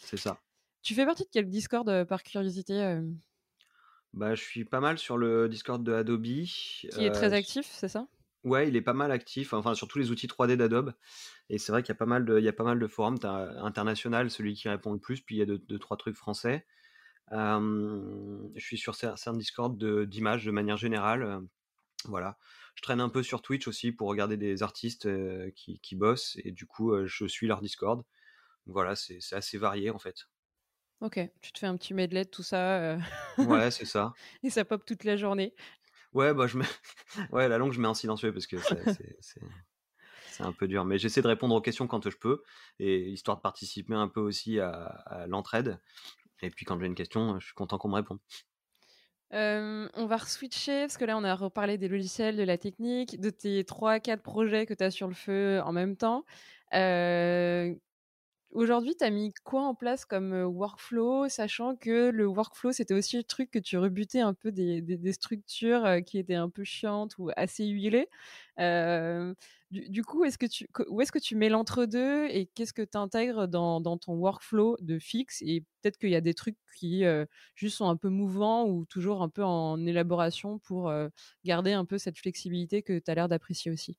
C'est 0.00 0.16
ça. 0.16 0.40
Tu 0.82 0.94
fais 0.94 1.06
partie 1.06 1.22
de 1.24 1.28
quel 1.30 1.48
Discord, 1.48 2.04
par 2.06 2.22
curiosité? 2.24 3.00
Bah, 4.12 4.34
je 4.34 4.42
suis 4.42 4.64
pas 4.64 4.80
mal 4.80 4.98
sur 4.98 5.16
le 5.18 5.48
Discord 5.48 5.82
de 5.82 5.92
Adobe, 5.92 6.26
Qui 6.90 7.04
est 7.06 7.14
très 7.14 7.32
actif, 7.32 7.66
c'est 7.72 7.88
ça? 7.88 8.08
Ouais, 8.44 8.68
il 8.68 8.76
est 8.76 8.82
pas 8.82 8.92
mal 8.94 9.10
actif, 9.12 9.52
enfin, 9.52 9.74
sur 9.74 9.88
tous 9.88 9.98
les 9.98 10.10
outils 10.10 10.26
3D 10.28 10.56
d'Adobe 10.56 10.94
et 11.50 11.58
c'est 11.58 11.72
vrai 11.72 11.82
qu'il 11.82 11.90
y 11.90 11.96
a 11.96 11.98
pas 11.98 12.06
mal 12.06 12.24
de 12.26 12.38
il 12.38 12.44
y 12.44 12.48
a 12.48 12.54
pas 12.54 12.64
mal 12.64 12.78
de 12.80 12.86
forums. 12.88 13.18
International, 13.24 14.30
celui 14.30 14.54
qui 14.54 14.68
répond 14.68 14.92
le 14.94 15.00
plus, 15.00 15.22
puis 15.22 15.36
il 15.36 15.38
y 15.40 15.42
a 15.42 15.46
2-2-3 15.46 15.96
trucs 15.98 16.16
français. 16.16 16.66
Je 17.32 18.60
suis 18.64 18.78
sur 18.78 18.94
certains 18.94 19.32
Discord 19.34 19.82
d'images 20.06 20.44
de 20.44 20.50
manière 20.50 20.76
générale, 20.76 21.22
heu, 21.22 21.48
voilà. 22.06 22.38
Je 22.76 22.82
traîne 22.82 23.00
un 23.02 23.10
peu 23.10 23.22
sur 23.24 23.42
Twitch 23.42 23.68
aussi 23.68 23.92
pour 23.92 24.08
regarder 24.08 24.36
des 24.38 24.62
artistes, 24.64 25.06
heu, 25.06 25.52
qui 25.56 25.80
qui 25.80 25.96
bossent 25.96 26.36
et 26.44 26.52
du 26.52 26.66
coup, 26.66 26.94
heu, 26.94 27.06
je 27.06 27.26
suis 27.26 27.46
leur 27.48 27.60
Discord. 27.62 28.04
Voilà, 28.66 28.96
c'est 28.96 29.20
assez 29.34 29.58
varié, 29.58 29.90
en 29.90 29.98
fait. 30.00 30.28
OK, 31.00 31.20
tu 31.40 31.52
te 31.52 31.58
fais 31.60 31.66
un 31.66 31.76
petit 31.76 31.94
medley 31.94 32.24
de 32.24 32.30
tout 32.30 32.42
ça, 32.42 32.96
heu 32.96 32.98
Ouais, 33.40 33.70
c'est 33.72 33.84
ça. 33.84 34.16
et 34.42 34.50
ça 34.50 34.64
pop 34.64 34.84
toute 34.84 35.04
la 35.04 35.16
journée. 35.16 35.54
Ouais, 36.12 36.34
bah, 36.34 36.46
je 36.46 36.58
mets 36.58 36.64
ouais, 37.32 37.48
la 37.48 37.58
longue, 37.58 37.72
je 37.72 37.80
mets 37.80 37.88
en 37.88 37.94
silencieux 37.94 38.32
parce 38.32 38.46
que 38.46 38.56
c'est 38.58 39.40
un 40.40 40.52
peu 40.52 40.68
dur, 40.68 40.84
mais 40.84 40.98
j'essaie 40.98 41.22
de 41.22 41.28
répondre 41.28 41.54
aux 41.54 41.60
questions 41.60 41.86
quand 41.86 42.08
je 42.08 42.16
peux 42.16 42.42
et 42.78 43.08
histoire 43.10 43.36
de 43.36 43.42
participer 43.42 43.94
un 43.94 44.08
peu 44.08 44.20
aussi 44.20 44.60
à 44.60 45.26
l'entraide 45.28 45.80
et 46.42 46.50
puis 46.50 46.64
quand 46.64 46.78
j'ai 46.78 46.86
une 46.86 46.94
question, 46.94 47.38
je 47.40 47.46
suis 47.46 47.54
content 47.54 47.78
qu'on 47.78 47.88
me 47.88 47.96
réponde. 47.96 48.18
On 49.30 50.06
va 50.06 50.16
re-switcher 50.16 50.82
parce 50.82 50.96
que 50.96 51.04
là, 51.04 51.16
on 51.18 51.24
a 51.24 51.34
reparlé 51.34 51.78
des 51.78 51.88
logiciels, 51.88 52.36
de 52.36 52.42
la 52.42 52.58
technique, 52.58 53.20
de 53.20 53.30
tes 53.30 53.64
3-4 53.64 54.22
projets 54.22 54.66
que 54.66 54.74
tu 54.74 54.84
as 54.84 54.90
sur 54.90 55.08
le 55.08 55.14
feu 55.14 55.60
en 55.64 55.72
même 55.72 55.96
temps. 55.96 56.24
Aujourd'hui, 58.52 58.94
tu 58.96 59.04
as 59.04 59.10
mis 59.10 59.32
quoi 59.44 59.62
en 59.62 59.74
place 59.74 60.04
comme 60.04 60.32
workflow, 60.44 61.28
sachant 61.28 61.76
que 61.76 62.10
le 62.10 62.26
workflow, 62.26 62.72
c'était 62.72 62.94
aussi 62.94 63.16
le 63.16 63.24
truc 63.24 63.50
que 63.50 63.58
tu 63.58 63.78
rebutais 63.78 64.20
un 64.20 64.34
peu 64.34 64.52
des, 64.52 65.12
structures 65.12 65.98
qui 66.06 66.18
étaient 66.18 66.34
un 66.34 66.50
peu 66.50 66.64
chiantes 66.64 67.16
ou 67.18 67.30
assez 67.36 67.66
huilées? 67.66 68.08
du, 69.70 70.02
coup, 70.02 70.22
où 70.22 70.24
est-ce 70.24 71.12
que 71.12 71.18
tu 71.18 71.36
mets 71.36 71.48
l'entre-deux 71.48 72.26
et 72.30 72.46
qu'est-ce 72.54 72.72
que 72.72 72.82
tu 72.82 72.96
intègres 72.98 73.48
dans, 73.48 73.80
ton 73.98 74.14
workflow 74.14 74.76
de 74.80 74.98
fixe? 74.98 75.42
Et 75.42 75.60
peut-être 75.82 75.98
qu'il 75.98 76.10
y 76.10 76.16
a 76.16 76.20
des 76.20 76.34
trucs 76.34 76.56
qui 76.76 77.04
juste 77.54 77.76
sont 77.76 77.88
un 77.88 77.96
peu 77.96 78.08
mouvants 78.08 78.66
ou 78.66 78.84
toujours 78.86 79.22
un 79.22 79.28
peu 79.28 79.44
en 79.44 79.84
élaboration 79.86 80.58
pour 80.58 80.92
garder 81.44 81.72
un 81.72 81.84
peu 81.84 81.98
cette 81.98 82.18
flexibilité 82.18 82.82
que 82.82 82.98
tu 82.98 83.10
as 83.10 83.14
l'air 83.14 83.28
d'apprécier 83.28 83.70
aussi 83.70 83.98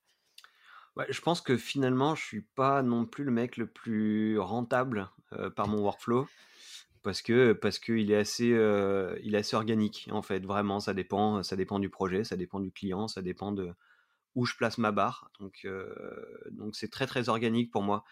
je 1.10 1.22
pense 1.22 1.42
que 1.42 1.58
finalement, 1.58 2.16
je 2.16 2.24
suis 2.24 2.42
pas 2.42 2.82
non 2.82 3.06
plus 3.06 3.24
le 3.24 3.32
mec 3.32 3.58
le 3.58 3.68
plus 3.68 4.38
rentable 4.40 5.10
par 5.56 5.68
mon 5.68 5.82
workflow 5.82 6.28
parce 7.04 7.22
que 7.22 7.54
parce 7.54 7.80
qu'il 7.80 8.12
est 8.12 8.18
assez 8.18 8.48
il 9.24 9.36
est 9.36 9.38
assez 9.38 9.56
organique 9.56 10.10
en 10.12 10.22
fait. 10.22 10.46
Vraiment, 10.46 10.80
ça 10.80 10.94
dépend 10.94 11.44
ça 11.44 11.56
dépend 11.56 11.80
du 11.80 11.90
projet, 11.90 12.24
ça 12.24 12.36
dépend 12.36 12.60
du 12.60 12.72
client, 12.72 13.08
ça 13.08 13.22
dépend 13.22 13.52
de 13.52 13.72
où 14.36 14.46
je 14.46 14.56
place 14.56 14.78
ma 14.78 14.92
barre. 14.92 15.32
Donc 15.40 15.68
donc 16.52 16.76
c'est 16.76 16.90
très 16.90 17.08
très 17.08 17.30
organique 17.30 17.72
pour 17.72 17.84
moi 17.84 18.04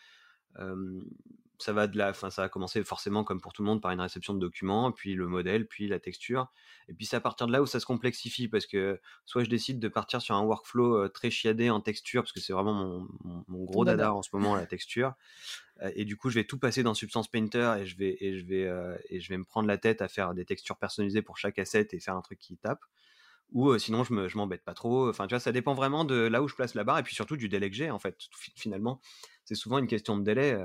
ça 1.60 1.74
va 1.74 1.88
de 1.88 1.98
la, 1.98 2.14
fin, 2.14 2.30
ça 2.30 2.44
va 2.44 2.50
commencer 2.50 2.84
forcément 2.84 3.24
comme 3.24 3.42
pour 3.42 3.54
tout 3.54 3.64
le 3.64 3.68
monde 3.68 3.82
par 3.82 3.92
une 3.92 4.02
réception 4.02 4.34
de 4.34 4.40
documents, 4.40 4.92
puis 4.92 5.16
le 5.16 5.28
modèle, 5.28 5.68
puis 5.68 5.88
la 5.88 6.00
texture, 6.00 6.52
et 6.88 6.94
puis 6.94 7.06
c'est 7.06 7.16
à 7.16 7.22
partir 7.22 7.48
de 7.48 7.52
là 7.52 7.62
où 7.62 7.66
ça 7.66 7.80
se 7.80 7.86
complexifie 7.86 8.48
parce 8.48 8.66
que 8.66 9.00
soit 9.26 9.44
je 9.44 9.50
décide 9.50 9.80
de 9.80 9.88
partir 9.88 10.22
sur 10.22 10.36
un 10.36 10.44
workflow 10.44 11.10
très 11.10 11.30
chiadé 11.30 11.70
en 11.70 11.82
texture 11.82 12.22
parce 12.22 12.32
que 12.32 12.40
c'est 12.40 12.54
vraiment 12.54 13.06
mon, 13.24 13.64
gros 13.66 13.86
dada 13.86 14.14
en 14.14 14.22
ce 14.22 14.30
moment 14.34 14.56
la 14.56 14.66
texture, 14.66 15.14
et 15.96 16.06
du 16.06 16.16
coup 16.16 16.30
je 16.30 16.36
vais 16.36 16.46
tout 16.46 16.60
passer 16.60 16.84
dans 16.84 16.94
Substance 16.94 17.28
Painter 17.28 17.76
et 17.80 17.86
je 17.86 17.98
vais 17.98 18.18
et 18.20 18.38
je 18.38 18.46
vais 18.46 18.72
et 19.10 19.20
je 19.20 19.30
vais 19.30 19.38
me 19.38 19.46
prendre 19.46 19.68
la 19.68 19.78
tête 19.78 20.02
à 20.02 20.08
faire 20.08 20.34
des 20.34 20.46
textures 20.46 20.78
personnalisées 20.78 21.22
pour 21.22 21.38
chaque 21.38 21.60
asset 21.60 21.88
et 21.92 22.00
faire 22.00 22.16
un 22.16 22.22
truc 22.22 22.40
qui 22.40 22.58
tape 22.58 22.82
ou 23.54 23.78
sinon 23.78 24.04
je 24.04 24.14
me, 24.14 24.28
je 24.28 24.38
m'embête 24.38 24.64
pas 24.64 24.74
trop. 24.74 25.10
Enfin, 25.10 25.28
tu 25.28 25.34
vois, 25.34 25.40
ça 25.40 25.52
dépend 25.52 25.74
vraiment 25.74 26.06
de 26.06 26.16
là 26.16 26.42
où 26.42 26.48
je 26.48 26.56
place 26.56 26.74
la 26.74 26.84
barre 26.84 27.00
et 27.00 27.04
puis 27.04 27.16
surtout 27.16 27.38
du 27.38 27.50
délai 27.50 27.70
que 27.70 27.76
j'ai 27.76 27.90
en 27.90 28.00
fait. 28.00 28.18
Finalement, 28.56 29.00
c'est 29.46 29.56
souvent 29.56 29.78
une 29.78 29.88
question 29.88 30.18
de 30.18 30.24
délai. 30.24 30.58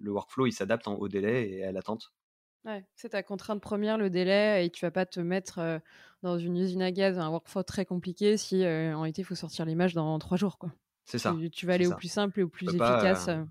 le 0.00 0.12
workflow, 0.12 0.46
il 0.46 0.52
s'adapte 0.52 0.86
au 0.86 1.08
délai 1.08 1.50
et 1.50 1.64
à 1.64 1.72
l'attente. 1.72 2.12
Ouais, 2.64 2.84
c'est 2.94 3.10
ta 3.10 3.22
contrainte 3.22 3.62
première, 3.62 3.96
le 3.96 4.10
délai, 4.10 4.66
et 4.66 4.70
tu 4.70 4.84
vas 4.84 4.90
pas 4.90 5.06
te 5.06 5.18
mettre 5.18 5.80
dans 6.22 6.38
une 6.38 6.58
usine 6.58 6.82
à 6.82 6.92
gaz, 6.92 7.18
un 7.18 7.30
workflow 7.30 7.62
très 7.62 7.86
compliqué 7.86 8.36
si 8.36 8.66
en 8.66 9.04
été 9.04 9.22
il 9.22 9.24
faut 9.24 9.34
sortir 9.34 9.64
l'image 9.64 9.94
dans 9.94 10.18
trois 10.18 10.36
jours, 10.36 10.58
quoi. 10.58 10.70
C'est 11.06 11.18
ça. 11.18 11.34
Tu, 11.52 11.66
vas 11.66 11.74
aller 11.74 11.86
au 11.86 11.96
plus 11.96 12.12
simple 12.12 12.38
et 12.38 12.42
au 12.42 12.48
plus 12.48 12.68
efficace. 12.68 13.26
Pas, 13.26 13.46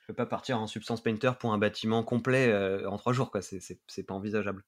je 0.00 0.06
peux 0.08 0.14
pas 0.14 0.26
partir 0.26 0.60
en 0.60 0.66
Substance 0.66 1.02
Painter 1.02 1.32
pour 1.40 1.52
un 1.52 1.58
bâtiment 1.58 2.04
complet 2.04 2.54
en 2.86 2.98
trois 2.98 3.12
jours, 3.12 3.30
quoi. 3.30 3.40
C'est 3.42 4.02
pas 4.06 4.14
envisageable. 4.14 4.62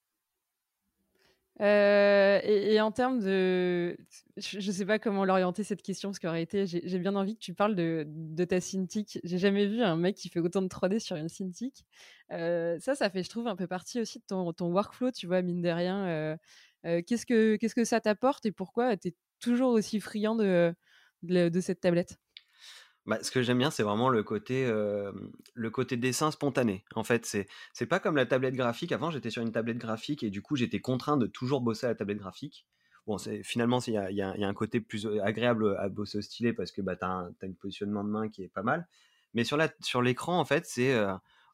Euh, 1.61 2.41
et, 2.43 2.81
en 2.81 2.91
termes 2.91 3.21
de, 3.21 3.97
je 4.37 4.57
ne 4.57 4.73
sais 4.73 4.87
pas 4.87 4.99
comment 4.99 5.25
l'orienter 5.25 5.63
cette 5.63 5.83
question 5.83 6.09
parce 6.09 6.19
qu'en 6.19 6.33
réalité, 6.33 6.67
j'ai 6.67 6.99
bien 6.99 7.15
envie 7.15 7.35
que 7.35 7.41
tu 7.41 7.55
parles 7.55 7.75
de, 7.75 8.45
ta 8.45 8.61
Cintiq. 8.61 9.21
J'ai 9.23 9.39
jamais 9.39 9.67
vu 9.67 9.83
un 9.83 9.97
mec 9.97 10.17
qui 10.17 10.29
fait 10.29 10.41
autant 10.41 10.63
de 10.63 10.69
3D 10.69 10.99
sur 10.99 11.17
une 11.17 11.29
Cintiq. 11.29 11.85
Euh, 12.33 12.79
ça, 12.81 12.95
ça 12.95 13.11
fait, 13.11 13.23
je 13.23 13.31
trouve, 13.31 13.47
un 13.47 13.57
peu 13.57 13.67
partie 13.67 14.01
aussi 14.01 14.19
de 14.19 14.25
ton, 14.27 14.53
ton 14.53 14.73
workflow, 14.73 15.13
tu 15.13 15.27
vois, 15.27 15.43
mine 15.43 15.63
de 15.63 15.69
rien. 15.69 16.07
Euh, 16.85 17.03
qu'est-ce 17.07 17.27
que 17.27 17.57
qu'est-ce 17.57 17.75
que 17.75 17.85
ça 17.85 18.01
t'apporte 18.01 18.47
et 18.47 18.53
pourquoi 18.53 18.97
tu 18.97 19.09
es 19.09 19.15
toujours 19.39 19.73
aussi 19.73 20.01
friand 20.01 20.35
de, 20.35 20.75
de 21.23 21.61
cette 21.61 21.81
tablette? 21.81 22.19
Bah, 23.07 23.19
ce 23.23 23.31
que 23.31 23.43
j'aime 23.43 23.59
bien, 23.59 23.71
c'est 23.71 23.83
vraiment 23.83 24.09
le 24.09 24.23
côté, 24.23 24.67
le 24.67 25.71
côté 25.71 25.97
dessin 25.97 26.31
spontané. 26.31 26.85
En 26.95 27.05
fait, 27.05 27.27
c'est 27.27 27.49
c'est 27.73 27.87
pas 27.87 27.99
comme 27.99 28.17
la 28.17 28.27
tablette 28.27 28.55
graphique. 28.55 28.93
Avant, 28.93 29.11
j'étais 29.11 29.31
sur 29.31 29.43
une 29.43 29.53
tablette 29.53 29.79
graphique 29.79 30.23
et 30.23 30.31
du 30.31 30.41
coup, 30.43 30.57
j'étais 30.57 30.81
contraint 30.81 31.17
de 31.17 31.27
toujours 31.27 31.61
bosser 31.61 31.87
à 31.87 31.91
la 31.91 31.95
tablette 31.95 32.19
graphique. 32.19 32.67
Bon, 33.07 33.19
finalement, 33.43 33.81
il 33.81 33.95
y 33.95 33.97
a, 33.97 34.11
y, 34.13 34.17
y 34.17 34.23
a, 34.23 34.49
un 34.49 34.55
côté 34.55 34.81
plus 34.81 35.09
agréable 35.23 35.77
à 35.79 35.89
bosser 35.89 36.19
au 36.19 36.23
stylet 36.23 36.53
parce 36.53 36.71
que 36.71 36.81
bah, 36.81 36.95
tu 36.95 37.05
as, 37.05 37.09
un 37.09 37.53
positionnement 37.61 38.05
de 38.05 38.11
main 38.11 38.29
qui 38.29 38.45
est 38.45 38.49
pas 38.49 38.63
mal. 38.63 38.87
Mais 39.35 39.43
sur 39.43 39.57
l'écran, 39.57 40.35
sur 40.35 40.41
en 40.41 40.45
fait, 40.45 40.67
c'est 40.67 40.95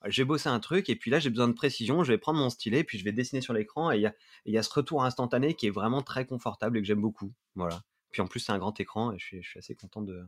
j'ai 0.07 0.25
bossé 0.25 0.49
un 0.49 0.61
truc 0.61 0.89
et 0.91 0.97
puis 0.97 1.11
là, 1.11 1.19
j'ai 1.19 1.31
besoin 1.31 1.49
de 1.49 1.55
précision. 1.55 2.05
Je 2.05 2.13
vais 2.13 2.19
prendre 2.19 2.39
mon 2.39 2.51
stylet 2.51 2.85
puis 2.85 2.99
je 2.99 3.05
vais 3.05 3.13
dessiner 3.13 3.41
sur 3.41 3.53
l'écran 3.53 3.91
et 3.91 3.97
il 3.97 4.03
y 4.03 4.07
a, 4.07 4.15
y 4.47 4.59
a 4.59 4.63
ce 4.63 4.73
retour 4.73 5.05
instantané 5.05 5.55
qui 5.55 5.67
est 5.67 5.71
vraiment 5.71 6.03
très 6.03 6.27
confortable 6.27 6.79
et 6.79 6.81
que 6.81 6.87
j'aime 6.87 7.01
beaucoup. 7.01 7.33
Voilà. 7.55 7.83
Puis 8.11 8.23
en 8.23 8.27
plus, 8.27 8.41
c'est 8.41 8.53
un 8.53 8.59
grand 8.59 8.79
écran 8.81 9.13
et 9.13 9.19
je 9.19 9.25
suis, 9.25 9.43
je 9.43 9.49
suis 9.49 9.59
assez 9.59 9.75
content 9.75 10.03
de, 10.03 10.23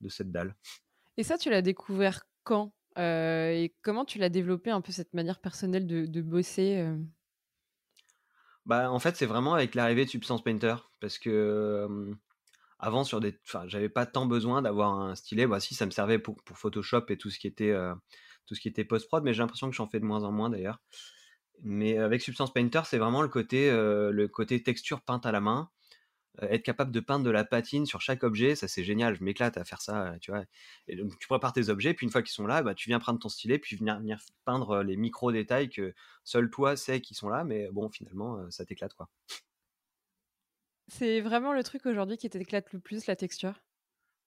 de 0.00 0.08
cette 0.08 0.30
dalle. 0.30 0.54
Et 1.16 1.22
ça, 1.22 1.38
tu 1.38 1.50
l'as 1.50 1.62
découvert 1.62 2.26
quand 2.42 2.72
euh, 2.98 3.50
Et 3.50 3.74
comment 3.82 4.04
tu 4.04 4.18
l'as 4.18 4.28
développé 4.28 4.70
un 4.70 4.80
peu 4.80 4.92
cette 4.92 5.14
manière 5.14 5.40
personnelle 5.40 5.86
de, 5.86 6.22
bosser 6.22 6.76
euh? 6.78 6.96
Bah, 8.66 8.90
en 8.90 8.98
fait, 8.98 9.16
c'est 9.16 9.26
vraiment 9.26 9.54
avec 9.54 9.74
l'arrivée 9.74 10.04
de 10.04 10.10
Substance 10.10 10.42
Painter, 10.42 10.76
parce 11.00 11.18
que 11.18 12.10
avant, 12.78 13.04
sur 13.04 13.20
des, 13.20 13.38
j'avais 13.66 13.88
pas 13.88 14.06
tant 14.06 14.26
besoin 14.26 14.62
d'avoir 14.62 14.98
un 14.98 15.14
stylet. 15.14 15.46
Bah, 15.46 15.60
si, 15.60 15.74
ça 15.74 15.86
me 15.86 15.90
servait 15.90 16.18
pour, 16.18 16.42
pour 16.44 16.58
Photoshop 16.58 17.04
et 17.08 17.16
tout 17.16 17.30
ce 17.30 17.38
qui 17.38 17.46
était, 17.46 17.70
euh, 17.70 17.94
tout 18.46 18.54
ce 18.54 18.60
qui 18.60 18.68
était 18.68 18.84
post 18.84 19.06
prod, 19.08 19.22
mais 19.22 19.34
j'ai 19.34 19.42
l'impression 19.42 19.68
que 19.68 19.76
j'en 19.76 19.88
fais 19.88 20.00
de 20.00 20.04
moins 20.04 20.24
en 20.24 20.32
moins 20.32 20.50
d'ailleurs. 20.50 20.80
Mais 21.62 21.98
avec 21.98 22.20
Substance 22.20 22.52
Painter, 22.52 22.82
c'est 22.84 22.98
vraiment 22.98 23.22
le 23.22 23.28
côté, 23.28 23.70
le 23.70 24.26
côté 24.26 24.62
texture 24.62 25.02
peinte 25.02 25.24
à 25.24 25.32
la 25.32 25.40
main. 25.40 25.70
Euh, 26.42 26.48
être 26.48 26.62
capable 26.64 26.90
de 26.90 27.00
peindre 27.00 27.24
de 27.24 27.30
la 27.30 27.44
patine 27.44 27.86
sur 27.86 28.00
chaque 28.00 28.24
objet, 28.24 28.56
ça 28.56 28.66
c'est 28.68 28.82
génial, 28.84 29.14
je 29.16 29.22
m'éclate 29.24 29.56
à 29.56 29.64
faire 29.64 29.80
ça, 29.82 30.14
euh, 30.14 30.18
tu 30.20 30.30
vois. 30.32 30.44
Et 30.88 30.96
donc 30.96 31.16
tu 31.18 31.28
prépares 31.28 31.52
tes 31.52 31.68
objets, 31.68 31.94
puis 31.94 32.06
une 32.06 32.12
fois 32.12 32.22
qu'ils 32.22 32.32
sont 32.32 32.46
là, 32.46 32.62
bah, 32.62 32.74
tu 32.74 32.88
viens 32.88 32.98
prendre 32.98 33.18
ton 33.20 33.28
stylet, 33.28 33.58
puis 33.58 33.76
venir, 33.76 33.98
venir 34.00 34.20
peindre 34.44 34.70
euh, 34.78 34.82
les 34.82 34.96
micro 34.96 35.30
détails 35.32 35.68
que 35.70 35.94
seul 36.24 36.50
toi 36.50 36.76
sais 36.76 37.00
qu'ils 37.00 37.16
sont 37.16 37.28
là, 37.28 37.44
mais 37.44 37.68
bon 37.72 37.88
finalement 37.90 38.50
ça 38.50 38.64
t'éclate 38.64 38.94
quoi. 38.94 39.08
C'est 40.88 41.20
vraiment 41.20 41.52
le 41.54 41.62
truc 41.62 41.86
aujourd'hui 41.86 42.16
qui 42.18 42.28
t'éclate 42.30 42.72
le 42.72 42.78
plus, 42.80 43.06
la 43.06 43.16
texture? 43.16 43.62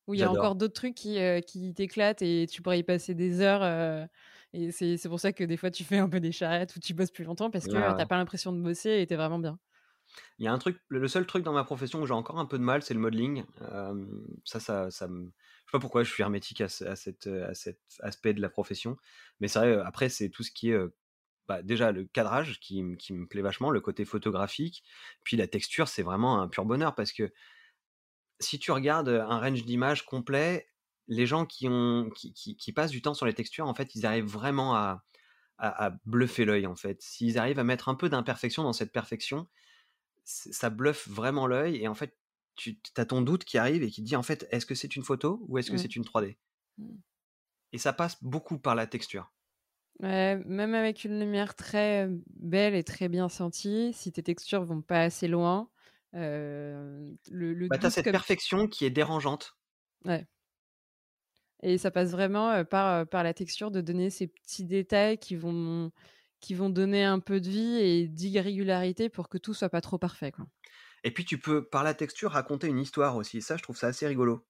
Ou 0.07 0.15
il 0.15 0.19
y 0.21 0.23
a 0.23 0.31
encore 0.31 0.55
d'autres 0.55 0.73
trucs 0.75 0.95
qui, 0.95 1.19
qui 1.47 1.73
t'éclatent 1.75 2.21
et 2.23 2.47
tu 2.51 2.61
pourrais 2.63 2.79
y 2.79 2.83
passer 2.83 3.15
des 3.15 3.41
heures 3.41 4.09
et 4.53 4.71
c'est 4.71 4.99
pour 5.09 5.19
ça 5.19 5.33
que 5.33 5.43
des 5.45 5.57
fois 5.57 5.71
tu 5.71 5.83
fais 5.85 5.97
un 5.99 6.09
peu 6.09 6.19
des 6.21 6.31
charrettes 6.33 6.75
ou 6.77 6.79
tu 6.79 6.93
bosses 6.95 7.11
plus 7.11 7.25
longtemps 7.25 7.51
parce 7.51 7.67
que 7.69 7.89
tu 7.89 7.95
t'as 7.95 8.05
pas 8.07 8.17
l'impression 8.17 8.53
de 8.53 8.61
bosser 8.61 9.01
et 9.01 9.07
t'es 9.07 9.15
vraiment 9.17 9.39
bien? 9.39 9.59
Il 10.39 10.45
y 10.45 10.47
a 10.47 10.53
un 10.53 10.57
truc, 10.57 10.80
le 10.89 11.07
seul 11.07 11.26
truc 11.26 11.43
dans 11.43 11.53
ma 11.53 11.63
profession 11.63 12.01
où 12.01 12.05
j'ai 12.05 12.13
encore 12.13 12.39
un 12.39 12.45
peu 12.45 12.57
de 12.57 12.63
mal, 12.63 12.82
c'est 12.82 12.93
le 12.93 12.99
modeling. 12.99 13.43
ça, 14.43 14.59
ça, 14.59 14.91
ça 14.91 15.07
me... 15.07 15.26
Je 15.26 15.72
sais 15.72 15.78
pas 15.78 15.80
pourquoi 15.80 16.03
je 16.03 16.11
suis 16.11 16.24
hermétique 16.24 16.61
à, 16.61 16.70
cette, 16.70 17.28
à 17.28 17.53
cet 17.53 17.82
aspect 17.99 18.34
de 18.34 18.41
la 18.41 18.49
profession, 18.49 18.95
mais 19.41 19.49
c'est 19.49 19.59
vrai, 19.59 19.82
après, 19.84 20.07
c'est 20.07 20.30
tout 20.30 20.43
ce 20.43 20.51
qui 20.51 20.72
est 20.72 20.80
bah, 21.47 21.61
déjà 21.61 21.91
le 21.91 22.05
cadrage 22.05 22.59
qui, 22.59 22.84
qui, 22.97 23.13
me 23.13 23.26
plaît 23.26 23.41
vachement, 23.41 23.70
le 23.70 23.80
côté 23.80 24.05
photographique, 24.05 24.84
puis 25.24 25.38
la 25.38 25.47
texture, 25.47 25.88
c'est 25.88 26.03
vraiment 26.03 26.41
un 26.41 26.47
pur 26.47 26.65
bonheur 26.65 26.93
parce 26.95 27.11
que 27.13 27.32
si 28.39 28.59
tu 28.59 28.72
regardes 28.72 29.09
un 29.09 29.39
range 29.39 29.63
d'images 29.63 30.05
complet, 30.05 30.68
les 31.07 31.26
gens 31.26 31.45
qui, 31.45 31.68
ont, 31.70 32.09
qui, 32.09 32.34
qui, 32.34 32.74
passent 32.74 32.91
du 32.91 33.01
temps 33.01 33.13
sur 33.13 33.26
les 33.26 33.34
textures, 33.34 33.68
en 33.68 33.74
fait, 33.74 33.95
ils 33.95 34.05
arrivent 34.05 34.26
vraiment 34.26 34.76
à, 34.76 35.03
à, 35.57 35.86
à 35.86 35.91
bluffer 36.05 36.45
l'œil, 36.45 36.68
en 36.68 36.76
fait. 36.76 37.01
S'ils 37.01 37.39
arrivent 37.39 37.59
à 37.59 37.63
mettre 37.63 37.88
un 37.89 37.95
peu 37.95 38.09
d'imperfection 38.09 38.63
dans 38.63 38.74
cette 38.74 38.91
perfection, 38.91 39.47
ça 40.28 40.69
bluffe 40.69 41.07
vraiment 41.07 41.47
l'œil 41.47 41.78
et 41.78 41.88
en 41.88 41.93
fait 41.93 42.17
tu 42.55 42.78
as 42.97 43.05
ton 43.05 43.21
doute 43.21 43.45
qui 43.45 43.57
arrive 43.57 43.84
et 43.84 43.89
qui 43.89 44.01
dit 44.01 44.15
en 44.15 44.23
fait 44.23 44.47
est-ce 44.51 44.65
que 44.65 44.75
c'est 44.75 44.95
une 44.95 45.03
photo 45.03 45.45
ou 45.47 45.57
est-ce 45.57 45.71
que 45.71 45.75
mmh. 45.75 45.80
c'est 45.80 45.95
une 45.95 46.03
3D 46.03 46.36
mmh. 46.78 46.95
et 47.71 47.78
ça 47.78 47.93
passe 47.93 48.21
beaucoup 48.23 48.59
par 48.59 48.75
la 48.75 48.88
texture 48.88 49.32
même 49.99 50.75
avec 50.75 51.05
une 51.05 51.19
lumière 51.19 51.55
très 51.55 52.09
belle 52.36 52.75
et 52.75 52.84
très 52.84 53.07
bien 53.07 53.30
sentie 53.30 53.91
si 53.93 54.11
tes 54.11 54.21
textures 54.21 54.63
vont 54.63 54.82
pas 54.82 55.03
assez 55.03 55.28
loin 55.28 55.69
le, 56.13 57.15
le 57.32 57.67
bah, 57.67 57.78
as 57.82 57.89
cette 57.89 58.11
perfection 58.11 58.67
qui 58.67 58.86
est 58.86 58.89
dérangeante 58.89 59.55
ouais 60.05 60.28
et 61.63 61.78
ça 61.78 61.89
passe 61.89 62.11
vraiment 62.11 62.65
par, 62.65 63.07
par 63.07 63.23
la 63.23 63.34
texture 63.34 63.71
de 63.71 63.82
donner 63.82 64.09
ces 64.09 64.28
petits 64.28 64.65
détails 64.65 65.17
qui 65.17 65.36
vont 65.36 65.91
qui 66.39 66.53
vont 66.53 66.69
donner 66.69 67.03
un 67.03 67.19
peu 67.19 67.39
de 67.39 67.49
vie 67.49 67.77
et 67.77 68.07
d'irrégularité 68.07 69.09
pour 69.09 69.29
que 69.29 69.38
tout 69.38 69.53
soit 69.53 69.69
pas 69.69 69.81
trop 69.81 69.97
parfait. 69.97 70.31
Et 71.03 71.11
puis 71.11 71.25
tu 71.25 71.38
peux, 71.38 71.63
par 71.63 71.83
la 71.83 71.93
texture, 71.93 72.31
raconter 72.31 72.67
une 72.67 72.79
histoire 72.79 73.15
aussi. 73.15 73.41
Ça, 73.41 73.57
je 73.57 73.63
trouve 73.63 73.77
ça 73.77 73.88
assez 73.88 74.07
rigolo. 74.07 74.45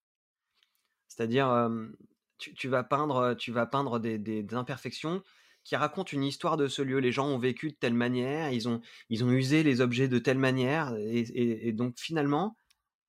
C'est-à-dire, 1.07 1.69
tu, 2.37 2.67
vas 2.67 2.83
peindre, 2.83 3.35
tu 3.35 3.51
vas 3.51 3.65
peindre 3.65 3.99
des, 3.99 4.45
imperfections 4.51 5.23
qui 5.63 5.75
racontent 5.75 6.11
une 6.11 6.23
histoire 6.23 6.57
de 6.57 6.67
ce 6.67 6.81
lieu. 6.81 6.99
Les 6.99 7.11
gens 7.11 7.27
ont 7.27 7.39
vécu 7.39 7.69
de 7.69 7.75
telle 7.75 7.93
manière, 7.93 8.51
ils 8.51 8.67
ont 8.69 8.81
usé 9.09 9.63
les 9.63 9.81
objets 9.81 10.07
de 10.07 10.19
telle 10.19 10.37
manière. 10.37 10.95
et 10.97 11.71
donc 11.73 11.97
finalement, 11.97 12.55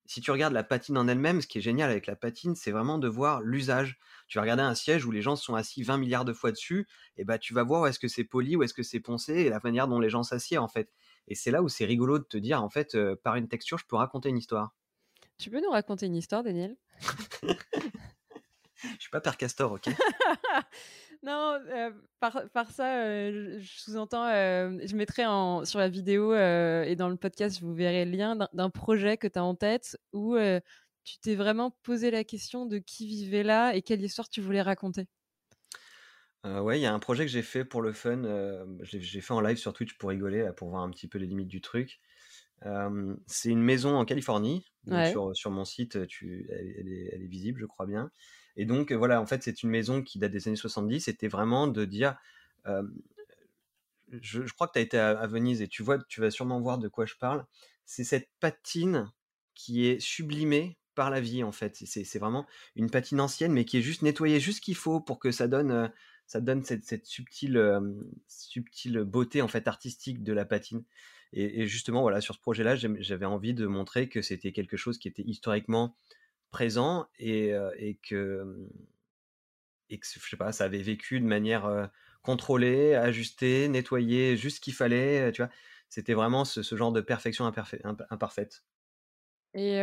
si 0.08 0.22
tu 0.22 0.30
regardes 0.30 0.54
la 0.54 0.64
patine 0.64 0.96
en 0.96 1.06
elle-même, 1.06 1.42
ce 1.42 1.46
qui 1.46 1.58
est 1.58 1.60
génial 1.60 1.90
avec 1.90 2.06
la 2.06 2.16
patine, 2.16 2.54
c'est 2.54 2.70
vraiment 2.70 2.96
de 2.96 3.08
voir 3.08 3.42
l'usage. 3.42 3.98
Tu 4.26 4.38
vas 4.38 4.42
regarder 4.42 4.62
un 4.62 4.74
siège 4.74 5.04
où 5.04 5.10
les 5.10 5.20
gens 5.20 5.36
sont 5.36 5.54
assis 5.54 5.82
20 5.82 5.98
milliards 5.98 6.24
de 6.24 6.32
fois 6.32 6.50
dessus, 6.50 6.88
et 7.18 7.24
bah 7.24 7.38
tu 7.38 7.52
vas 7.52 7.62
voir 7.62 7.82
où 7.82 7.86
est-ce 7.86 7.98
que 7.98 8.08
c'est 8.08 8.24
poli, 8.24 8.56
où 8.56 8.62
est-ce 8.62 8.72
que 8.72 8.82
c'est 8.82 9.00
poncé, 9.00 9.34
et 9.34 9.50
la 9.50 9.60
manière 9.62 9.86
dont 9.86 10.00
les 10.00 10.08
gens 10.08 10.22
s'assiedent 10.22 10.62
en 10.62 10.68
fait. 10.68 10.90
Et 11.26 11.34
c'est 11.34 11.50
là 11.50 11.62
où 11.62 11.68
c'est 11.68 11.84
rigolo 11.84 12.18
de 12.18 12.24
te 12.24 12.38
dire, 12.38 12.62
en 12.62 12.70
fait, 12.70 12.94
euh, 12.94 13.16
par 13.22 13.36
une 13.36 13.48
texture, 13.48 13.76
je 13.76 13.84
peux 13.84 13.96
raconter 13.96 14.30
une 14.30 14.38
histoire. 14.38 14.74
Tu 15.36 15.50
peux 15.50 15.60
nous 15.60 15.70
raconter 15.70 16.06
une 16.06 16.16
histoire, 16.16 16.42
Daniel? 16.42 16.74
Je 18.82 19.00
suis 19.00 19.10
pas 19.10 19.20
Père 19.20 19.36
Castor, 19.36 19.72
ok? 19.72 19.88
Non, 21.22 21.58
euh, 21.68 21.90
par, 22.20 22.70
ça, 22.70 23.30
je, 23.30 23.58
sous-entends, 23.62 24.28
je 24.28 24.96
mettrai 24.96 25.26
en, 25.26 25.64
sur 25.64 25.78
la 25.78 25.88
vidéo 25.88 26.34
et 26.34 26.94
dans 26.96 27.08
le 27.08 27.16
podcast, 27.16 27.60
vous 27.60 27.74
verrez 27.74 28.04
le 28.04 28.12
lien 28.12 28.48
d'un 28.52 28.70
projet 28.70 29.16
que 29.16 29.26
tu 29.26 29.38
as 29.38 29.44
en 29.44 29.54
tête 29.54 29.98
où 30.12 30.36
tu 31.04 31.18
t'es 31.18 31.34
vraiment 31.34 31.76
posé 31.82 32.10
la 32.10 32.24
question 32.24 32.66
de 32.66 32.78
qui 32.78 33.06
vivait 33.06 33.42
là 33.42 33.74
et 33.74 33.82
quelle 33.82 34.02
histoire 34.02 34.28
tu 34.28 34.40
voulais 34.40 34.62
raconter. 34.62 35.06
ouais, 36.44 36.78
il 36.78 36.82
y 36.82 36.86
a 36.86 36.94
un 36.94 36.98
projet 36.98 37.24
que 37.24 37.32
j'ai 37.32 37.42
fait 37.42 37.64
pour 37.64 37.82
le 37.82 37.92
fun. 37.92 38.22
j'ai 38.82 39.20
fait 39.20 39.34
en 39.34 39.40
live 39.40 39.56
sur 39.56 39.72
Twitch 39.72 39.98
pour 39.98 40.10
rigoler, 40.10 40.50
pour 40.56 40.68
voir 40.68 40.82
un 40.82 40.90
petit 40.90 41.08
peu 41.08 41.18
les 41.18 41.26
limites 41.26 41.48
du 41.48 41.60
truc. 41.60 42.00
c'est 43.26 43.50
une 43.50 43.62
maison 43.62 43.96
en 43.96 44.04
Californie. 44.04 44.66
sur, 45.10 45.34
sur, 45.36 45.50
mon 45.50 45.64
site, 45.64 46.06
tu, 46.06 46.48
elle, 46.50 46.88
est, 46.88 47.10
elle, 47.12 47.22
est, 47.22 47.28
visible, 47.28 47.60
je 47.60 47.66
crois 47.66 47.86
bien. 47.86 48.10
Et 48.58 48.66
donc, 48.66 48.92
voilà, 48.92 49.22
en 49.22 49.26
fait, 49.26 49.42
c'est 49.44 49.62
une 49.62 49.70
maison 49.70 50.02
qui 50.02 50.18
date 50.18 50.32
des 50.32 50.48
années 50.48 50.56
70. 50.56 51.02
C'était 51.02 51.28
vraiment 51.28 51.68
de 51.68 51.84
dire. 51.84 52.16
je, 54.10 54.40
crois 54.52 54.66
que 54.66 54.72
tu 54.72 54.78
as 54.80 54.82
été 54.82 54.98
à, 54.98 55.26
Venise 55.28 55.62
et 55.62 55.68
tu 55.68 55.84
vois, 55.84 55.98
tu 56.08 56.20
vas 56.20 56.30
sûrement 56.30 56.60
voir 56.60 56.78
de 56.78 56.88
quoi 56.88 57.06
je 57.06 57.14
parle. 57.14 57.46
C'est 57.86 58.04
cette 58.04 58.28
patine 58.40 59.10
qui 59.54 59.86
est 59.86 60.00
sublimée 60.00 60.76
par 60.96 61.08
la 61.10 61.20
vie, 61.20 61.44
en 61.44 61.52
fait. 61.52 61.76
C'est 61.76 62.18
vraiment 62.18 62.46
une 62.74 62.90
patine 62.90 63.20
ancienne, 63.20 63.52
mais 63.52 63.64
qui 63.64 63.78
est 63.78 63.82
juste 63.82 64.02
nettoyée 64.02 64.40
juste 64.40 64.60
qu'il 64.60 64.74
faut 64.74 65.00
pour 65.00 65.20
que 65.20 65.30
ça 65.30 65.46
donne, 65.46 65.92
ça 66.26 66.40
donne 66.40 66.64
cette, 66.64 67.06
subtile, 67.06 67.80
subtile 68.26 69.04
beauté, 69.04 69.40
en 69.40 69.48
fait, 69.48 69.68
artistique 69.68 70.24
de 70.24 70.32
la 70.32 70.44
patine. 70.44 70.82
Et, 71.32 71.62
et 71.62 71.66
justement, 71.68 72.00
voilà, 72.02 72.20
sur 72.20 72.34
ce 72.34 72.40
projet-là, 72.40 72.74
j'avais 72.74 73.26
envie 73.26 73.54
de 73.54 73.66
montrer 73.66 74.08
que 74.08 74.20
c'était 74.20 74.50
quelque 74.50 74.76
chose 74.76 74.98
qui 74.98 75.06
était 75.06 75.22
historiquement 75.22 75.94
présent 76.50 77.08
et, 77.18 77.52
que 78.02 78.68
que 79.90 80.06
je 80.06 80.28
sais 80.28 80.36
pas, 80.36 80.52
ça 80.52 80.64
avait 80.64 80.82
vécu 80.82 81.20
de 81.20 81.26
manière 81.26 81.90
contrôlée, 82.22 82.94
ajustée, 82.94 83.68
nettoyée, 83.68 84.36
juste 84.36 84.56
ce 84.56 84.60
qu'il 84.60 84.74
fallait, 84.74 85.32
tu 85.32 85.42
vois? 85.42 85.50
C'était 85.88 86.14
vraiment 86.14 86.44
ce, 86.44 86.76
genre 86.76 86.92
de 86.92 87.00
perfection 87.00 87.46
imparfaite. 87.46 88.64
Et 89.54 89.80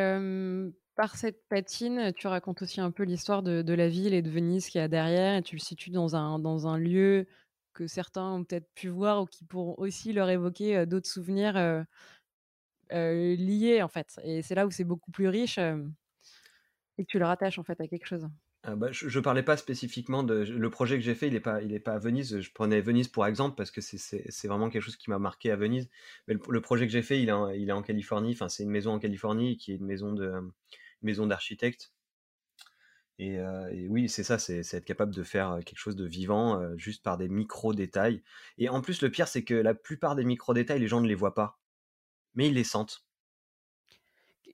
par 0.96 1.16
cette 1.16 1.48
patine, 1.50 2.14
tu 2.16 2.28
racontes 2.28 2.62
aussi 2.62 2.80
un 2.80 2.92
peu 2.92 3.04
l'histoire 3.04 3.44
de, 3.44 3.74
la 3.74 3.90
ville 3.90 4.14
et 4.14 4.22
de 4.22 4.30
Venise 4.30 4.70
qui 4.70 4.80
a 4.80 4.88
derrière, 4.88 5.38
et 5.38 5.42
tu 5.42 5.56
le 5.56 5.62
situes 5.62 5.90
dans 5.90 6.16
un, 6.16 6.40
dans 6.40 6.68
un 6.68 6.78
lieu 6.78 7.28
que 7.74 7.88
certains 7.88 8.32
ont 8.32 8.44
peut-être 8.44 8.72
pu 8.74 8.88
voir 8.88 9.24
ou 9.24 9.26
qui 9.26 9.44
pourront 9.44 9.76
aussi 9.78 10.14
leur 10.14 10.30
évoquer 10.30 10.86
d'autres 10.86 11.10
souvenirs 11.10 11.86
liés, 12.92 13.82
en 13.82 13.90
fait. 13.90 14.20
Et 14.24 14.42
c'est 14.42 14.56
là 14.56 14.68
où 14.68 14.72
c'est 14.72 14.84
beaucoup 14.84 15.12
plus 15.12 15.28
riche. 15.28 15.60
Et 16.98 17.06
tu 17.06 17.20
le 17.20 17.26
rattaches 17.26 17.60
en 17.60 17.64
fait 17.64 17.80
à 17.82 17.88
quelque 17.88 18.08
chose. 18.08 18.28
Ah 18.68 18.76
bah, 18.76 18.92
je, 18.92 19.16
ne 19.16 19.24
parlais 19.24 19.44
pas 19.44 19.58
spécifiquement 19.58 20.24
de 20.24 20.44
le 20.44 20.70
projet 20.72 20.96
que 20.96 21.04
j'ai 21.04 21.14
fait, 21.14 21.28
il 21.28 21.36
est 21.36 21.40
pas, 21.40 21.94
à 21.94 22.00
Venise. 22.00 22.40
Je 22.40 22.52
prenais 22.52 22.82
Venise 22.82 23.08
pour 23.08 23.28
exemple 23.28 23.56
parce 23.56 23.70
que 23.70 23.80
c'est 23.80 24.48
vraiment 24.48 24.70
quelque 24.70 24.82
chose 24.82 24.96
qui 24.96 25.12
m'a 25.12 25.20
marqué 25.20 25.52
à 25.52 25.56
Venise. 25.56 25.88
Mais 26.28 26.34
le, 26.34 26.62
projet 26.62 26.88
que 26.88 26.92
j'ai 26.92 27.04
fait, 27.04 27.22
il 27.22 27.30
est 27.30 27.32
en, 27.32 27.50
il 27.50 27.70
est 27.70 27.84
Californie. 27.84 28.32
Enfin, 28.32 28.50
c'est 28.50 28.64
une 28.64 28.72
maison 28.72 28.94
en 28.94 29.00
Californie 29.00 29.58
qui 29.58 29.72
est 29.72 29.76
une 29.76 29.86
maison 29.86 30.14
de, 30.14 30.34
maison 31.04 31.28
d'architecte. 31.28 31.94
Et, 33.20 33.38
euh, 33.38 33.88
oui, 33.90 34.10
c'est 34.10 34.24
ça, 34.24 34.40
c'est 34.40 34.60
être 34.74 34.86
capable 34.86 35.14
de 35.14 35.24
faire 35.24 35.60
quelque 35.64 35.78
chose 35.78 35.96
de 35.96 36.06
vivant 36.06 36.60
euh, 36.60 36.76
juste 36.76 37.04
par 37.04 37.18
des 37.18 37.30
micro 37.30 37.74
détails. 37.74 38.24
Et 38.58 38.68
en 38.68 38.82
plus, 38.82 39.02
le 39.02 39.12
pire, 39.12 39.28
c'est 39.28 39.44
que 39.44 39.54
la 39.54 39.76
plupart 39.76 40.16
des 40.16 40.26
micro 40.26 40.54
détails, 40.54 40.80
les 40.80 40.88
gens 40.88 41.02
ne 41.02 41.08
les 41.08 41.16
voient 41.16 41.36
pas, 41.36 41.60
mais 42.34 42.48
ils 42.48 42.54
les 42.54 42.64
sentent. 42.64 43.05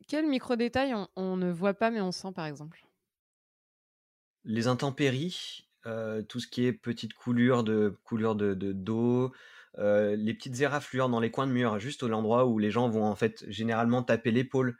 Quel 0.08 0.28
micro-détail 0.28 0.93
on, 1.16 1.38
ne 1.38 1.52
voit 1.52 1.74
pas 1.74 1.91
mais 1.91 2.02
on 2.02 2.12
sent 2.12 2.32
par 2.34 2.45
exemple? 2.45 2.86
Les 4.43 4.68
intempéries, 4.68 5.68
euh, 5.86 6.22
tout 6.24 6.39
ce 6.39 6.47
qui 6.47 6.66
est 6.66 6.74
petites 6.74 7.14
coulures 7.14 7.64
de 7.64 7.97
coulures 8.04 8.36
de 8.36 8.54
d'eau, 8.54 9.32
euh, 9.78 10.16
les 10.16 10.34
petites 10.34 10.60
éraflures 10.62 11.10
dans 11.10 11.20
les 11.20 11.32
coins 11.32 11.47
de 11.47 11.52
mur, 11.52 11.80
juste 11.80 12.04
l'endroit 12.04 12.45
où 12.47 12.58
les 12.58 12.72
gens 12.72 12.89
vont 12.89 13.06
en 13.06 13.16
fait 13.16 13.45
généralement 13.49 14.04
taper 14.04 14.32
l'épaule, 14.32 14.78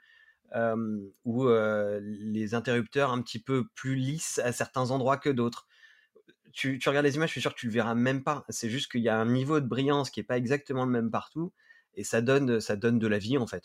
euh, 0.56 1.00
ou 1.24 1.48
les 2.00 2.54
interrupteurs 2.54 3.12
un 3.12 3.22
petit 3.22 3.38
peu 3.40 3.66
plus 3.74 3.94
lisses 3.96 4.38
à 4.40 4.52
certains 4.52 4.90
endroits 4.90 5.16
que 5.16 5.30
d'autres. 5.30 5.66
Tu, 6.52 6.78
tu, 6.78 6.88
regardes 6.88 7.06
les 7.06 7.16
images, 7.16 7.30
je 7.30 7.32
suis 7.32 7.40
sûr 7.40 7.54
que 7.54 7.60
tu 7.60 7.66
le 7.66 7.72
verras 7.72 7.94
même 7.94 8.22
pas. 8.24 8.44
C'est 8.50 8.70
juste 8.70 8.90
qu'il 8.92 9.02
y 9.02 9.08
a 9.08 9.18
un 9.18 9.26
niveau 9.26 9.60
de 9.60 9.66
brillance 9.66 10.10
qui 10.10 10.20
est 10.20 10.24
pas 10.24 10.36
exactement 10.38 10.84
le 10.84 10.90
même 10.90 11.10
partout, 11.10 11.52
et 11.94 12.04
ça 12.04 12.20
donne 12.22 12.60
ça 12.60 12.76
donne 12.76 12.98
de 12.98 13.06
la 13.06 13.18
vie 13.18 13.38
en 13.38 13.46
fait. 13.46 13.64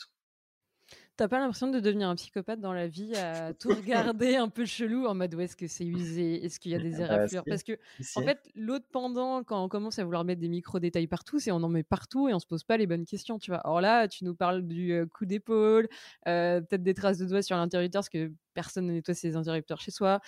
T'as 1.17 1.27
pas 1.27 1.39
l'impression 1.39 1.71
de 1.71 1.79
devenir 1.79 2.09
un 2.09 2.15
psychopathe 2.15 2.59
dans 2.59 2.73
la 2.73 2.87
vie 2.87 3.15
à 3.15 3.51
tout 3.59 3.69
regarder 3.69 4.35
un 4.35 4.49
peu 4.49 4.65
chelou 4.65 5.07
en 5.07 5.15
mode 5.15 5.33
où 5.33 5.39
est-ce 5.39 5.55
que 5.55 5.65
c'est 5.67 5.85
usé, 5.85 6.45
est-ce 6.45 6.59
qu'il 6.59 6.71
y 6.71 6.75
a 6.75 6.79
des 6.79 6.91
bah, 6.91 7.05
éraflures? 7.05 7.43
Parce 7.43 7.63
que 7.63 7.73
en 8.15 8.21
fait, 8.21 8.39
l'autre 8.55 8.85
pendant 8.91 9.43
quand 9.43 9.63
on 9.63 9.67
commence 9.67 9.97
à 9.97 10.03
vouloir 10.03 10.23
mettre 10.23 10.41
des 10.41 10.47
micro 10.47 10.79
détails 10.79 11.07
partout, 11.07 11.39
c'est 11.39 11.51
on 11.51 11.63
en 11.63 11.69
met 11.69 11.83
partout 11.83 12.29
et 12.29 12.35
on 12.35 12.39
se 12.39 12.45
pose 12.45 12.63
pas 12.63 12.77
les 12.77 12.85
bonnes 12.85 13.05
questions, 13.05 13.39
tu 13.39 13.49
vois. 13.49 13.61
Alors 13.61 13.81
là, 13.81 14.07
tu 14.07 14.25
nous 14.25 14.35
parles 14.35 14.61
du 14.61 14.93
euh, 14.93 15.07
coup 15.07 15.25
d'épaule, 15.25 15.87
euh, 16.27 16.61
peut-être 16.61 16.83
des 16.83 16.93
traces 16.93 17.17
de 17.17 17.25
doigts 17.25 17.41
sur 17.41 17.57
l'interrupteur 17.57 18.01
parce 18.01 18.09
que 18.09 18.31
personne 18.53 18.85
ne 18.85 18.93
nettoie 18.93 19.15
ses 19.15 19.35
interrupteurs 19.35 19.81
chez 19.81 19.91
soi 19.91 20.21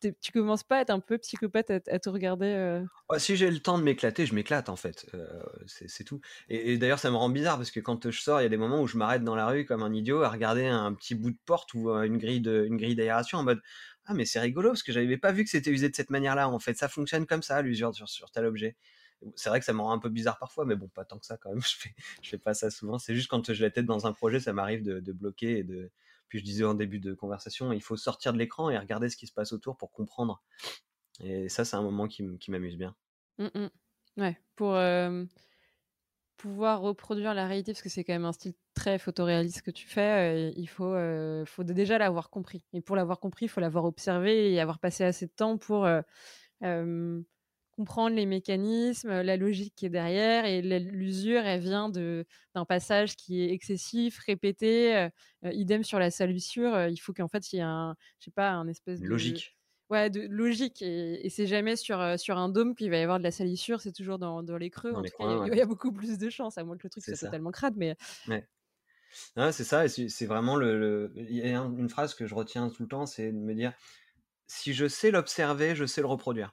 tu 0.00 0.32
commences 0.32 0.62
pas 0.62 0.78
à 0.78 0.80
être 0.82 0.90
un 0.90 1.00
peu 1.00 1.18
psychopathe 1.18 1.70
à, 1.70 1.98
te 1.98 2.08
regarder 2.08 2.46
euh? 2.46 2.84
Si 3.18 3.36
j'ai 3.36 3.50
le 3.50 3.58
temps 3.58 3.78
de 3.78 3.82
m'éclater, 3.82 4.26
je 4.26 4.34
m'éclate 4.34 4.68
en 4.68 4.76
fait. 4.76 5.06
Euh, 5.14 5.42
c'est 5.66 6.04
tout. 6.04 6.20
Et, 6.48 6.78
d'ailleurs, 6.78 6.98
ça 6.98 7.10
me 7.10 7.16
rend 7.16 7.28
bizarre 7.28 7.56
parce 7.56 7.70
que 7.70 7.80
quand 7.80 8.10
je 8.10 8.20
sors, 8.20 8.40
il 8.40 8.44
y 8.44 8.46
a 8.46 8.50
des 8.50 8.56
moments 8.56 8.80
où 8.80 8.86
je 8.86 8.96
m'arrête 8.96 9.24
dans 9.24 9.34
la 9.34 9.46
rue 9.46 9.64
comme 9.64 9.82
un 9.82 9.92
idiot 9.92 10.22
à 10.22 10.28
regarder 10.28 10.66
un 10.66 10.92
petit 10.94 11.14
bout 11.14 11.30
de 11.30 11.38
porte 11.44 11.74
ou 11.74 11.90
euh, 11.90 12.02
une 12.02 12.18
grille 12.18 12.40
d'aération 12.94 13.38
en 13.38 13.44
mode 13.44 13.60
ah 14.08 14.14
mais 14.14 14.24
c'est 14.24 14.38
rigolo 14.38 14.70
parce 14.70 14.84
que 14.84 14.92
j'avais 14.92 15.16
pas 15.16 15.32
vu 15.32 15.42
que 15.42 15.50
c'était 15.50 15.70
usé 15.70 15.88
de 15.88 15.96
cette 15.96 16.10
manière-là. 16.10 16.48
En 16.48 16.60
fait, 16.60 16.76
ça 16.76 16.88
fonctionne 16.88 17.26
comme 17.26 17.42
ça 17.42 17.60
l'usure 17.60 17.92
sur, 17.92 18.30
tel 18.30 18.46
objet. 18.46 18.76
C'est 19.34 19.48
vrai 19.48 19.58
que 19.58 19.66
ça 19.66 19.72
me 19.72 19.80
rend 19.80 19.92
un 19.92 19.98
peu 19.98 20.10
bizarre 20.10 20.38
parfois, 20.38 20.64
mais 20.64 20.76
bon, 20.76 20.88
pas 20.88 21.04
tant 21.04 21.18
que 21.18 21.26
ça 21.26 21.36
quand 21.36 21.50
même. 21.50 21.60
Je 21.62 21.76
fais, 21.76 21.94
je 22.22 22.30
fais 22.30 22.38
pas 22.38 22.54
ça 22.54 22.70
souvent. 22.70 22.98
C'est 22.98 23.14
juste 23.14 23.28
quand 23.28 23.52
j'ai 23.52 23.64
la 23.64 23.70
tête 23.70 23.86
dans 23.86 24.06
un 24.06 24.12
projet, 24.12 24.38
ça 24.38 24.52
m'arrive 24.52 24.84
de 24.84 25.12
bloquer 25.12 25.58
et 25.58 25.64
de, 25.64 25.90
puis 26.28 26.38
je 26.40 26.44
disais 26.44 26.64
en 26.64 26.74
début 26.74 26.98
de 26.98 27.14
conversation, 27.14 27.72
il 27.72 27.82
faut 27.82 27.96
sortir 27.96 28.32
de 28.32 28.38
l'écran 28.38 28.70
et 28.70 28.78
regarder 28.78 29.08
ce 29.08 29.16
qui 29.16 29.26
se 29.26 29.32
passe 29.32 29.52
autour 29.52 29.76
pour 29.76 29.90
comprendre. 29.92 30.42
Et 31.20 31.48
ça, 31.48 31.64
c'est 31.64 31.76
un 31.76 31.82
moment 31.82 32.08
qui, 32.08 32.22
m'amuse 32.48 32.76
bien. 32.76 32.94
Mmh, 33.38 33.46
mmh. 33.54 33.70
Ouais, 34.18 34.40
pour 34.54 34.76
pouvoir 36.36 36.80
reproduire 36.80 37.34
la 37.34 37.46
réalité, 37.46 37.72
parce 37.72 37.82
que 37.82 37.88
c'est 37.88 38.04
quand 38.04 38.12
même 38.12 38.24
un 38.24 38.32
style 38.32 38.54
très 38.74 38.98
photoréaliste 38.98 39.62
que 39.62 39.70
tu 39.70 39.86
fais, 39.86 40.52
il 40.56 40.66
faut, 40.68 40.94
faut 41.46 41.64
déjà 41.64 41.98
l'avoir 41.98 42.30
compris. 42.30 42.64
Et 42.72 42.82
pour 42.82 42.96
l'avoir 42.96 43.20
compris, 43.20 43.46
il 43.46 43.48
faut 43.48 43.60
l'avoir 43.60 43.84
observé 43.84 44.52
et 44.52 44.60
avoir 44.60 44.78
passé 44.78 45.04
assez 45.04 45.26
de 45.26 45.32
temps 45.32 45.56
pour 45.56 45.86
comprendre 47.76 48.16
les 48.16 48.26
mécanismes, 48.26 49.20
la 49.20 49.36
logique 49.36 49.74
qui 49.76 49.86
est 49.86 49.90
derrière. 49.90 50.44
Et 50.46 50.62
l'usure, 50.62 51.42
elle 51.42 51.60
vient 51.60 51.90
d'un 51.90 52.64
passage 52.64 53.16
qui 53.16 53.42
est 53.42 53.52
excessif, 53.52 54.18
répété. 54.18 54.96
Euh, 54.96 55.08
euh, 55.44 55.52
idem 55.52 55.84
sur 55.84 55.98
la 55.98 56.10
salissure. 56.10 56.74
Euh, 56.74 56.88
il 56.88 56.96
faut 56.96 57.12
qu'en 57.12 57.28
fait, 57.28 57.52
il 57.52 57.56
y 57.56 57.58
ait 57.58 57.62
un, 57.62 57.94
je 58.18 58.26
sais 58.26 58.30
pas, 58.30 58.50
un 58.50 58.66
espèce 58.68 59.00
de. 59.00 59.06
Logique. 59.06 59.56
Ouais, 59.88 60.10
de 60.10 60.22
logique. 60.22 60.82
Et, 60.82 61.28
c'est 61.30 61.46
jamais 61.46 61.76
sur, 61.76 62.18
sur 62.18 62.38
un 62.38 62.48
dôme 62.48 62.74
qu'il 62.74 62.90
va 62.90 62.96
y 62.96 63.02
avoir 63.02 63.18
de 63.18 63.22
la 63.22 63.30
salissure, 63.30 63.80
c'est 63.80 63.92
toujours 63.92 64.18
dans, 64.18 64.42
dans 64.42 64.56
les 64.56 64.70
creux. 64.70 64.92
en 64.92 65.02
tout 65.02 65.12
cas, 65.16 65.46
il 65.46 65.56
y, 65.56 65.60
a 65.60 65.66
beaucoup 65.66 65.92
plus 65.92 66.18
de 66.18 66.28
chances, 66.28 66.58
à 66.58 66.64
moins 66.64 66.76
que 66.76 66.82
le 66.82 66.90
truc 66.90 67.04
soit 67.04 67.16
totalement 67.16 67.52
crade. 67.52 67.74
Mais... 67.76 67.94
Ouais. 68.26 68.44
c'est 69.52 69.62
ça, 69.62 69.86
c'est 69.86 70.26
vraiment 70.26 70.56
le. 70.56 71.12
Il 71.14 71.36
y 71.36 71.42
a 71.42 71.58
une 71.58 71.88
phrase 71.88 72.14
que 72.14 72.26
je 72.26 72.34
retiens 72.34 72.68
tout 72.68 72.82
le 72.82 72.88
temps, 72.88 73.06
c'est 73.06 73.30
de 73.30 73.38
me 73.38 73.54
dire 73.54 73.74
si 74.48 74.74
je 74.74 74.88
sais 74.88 75.12
l'observer, 75.12 75.76
je 75.76 75.84
sais 75.84 76.00
le 76.00 76.08
reproduire. 76.08 76.52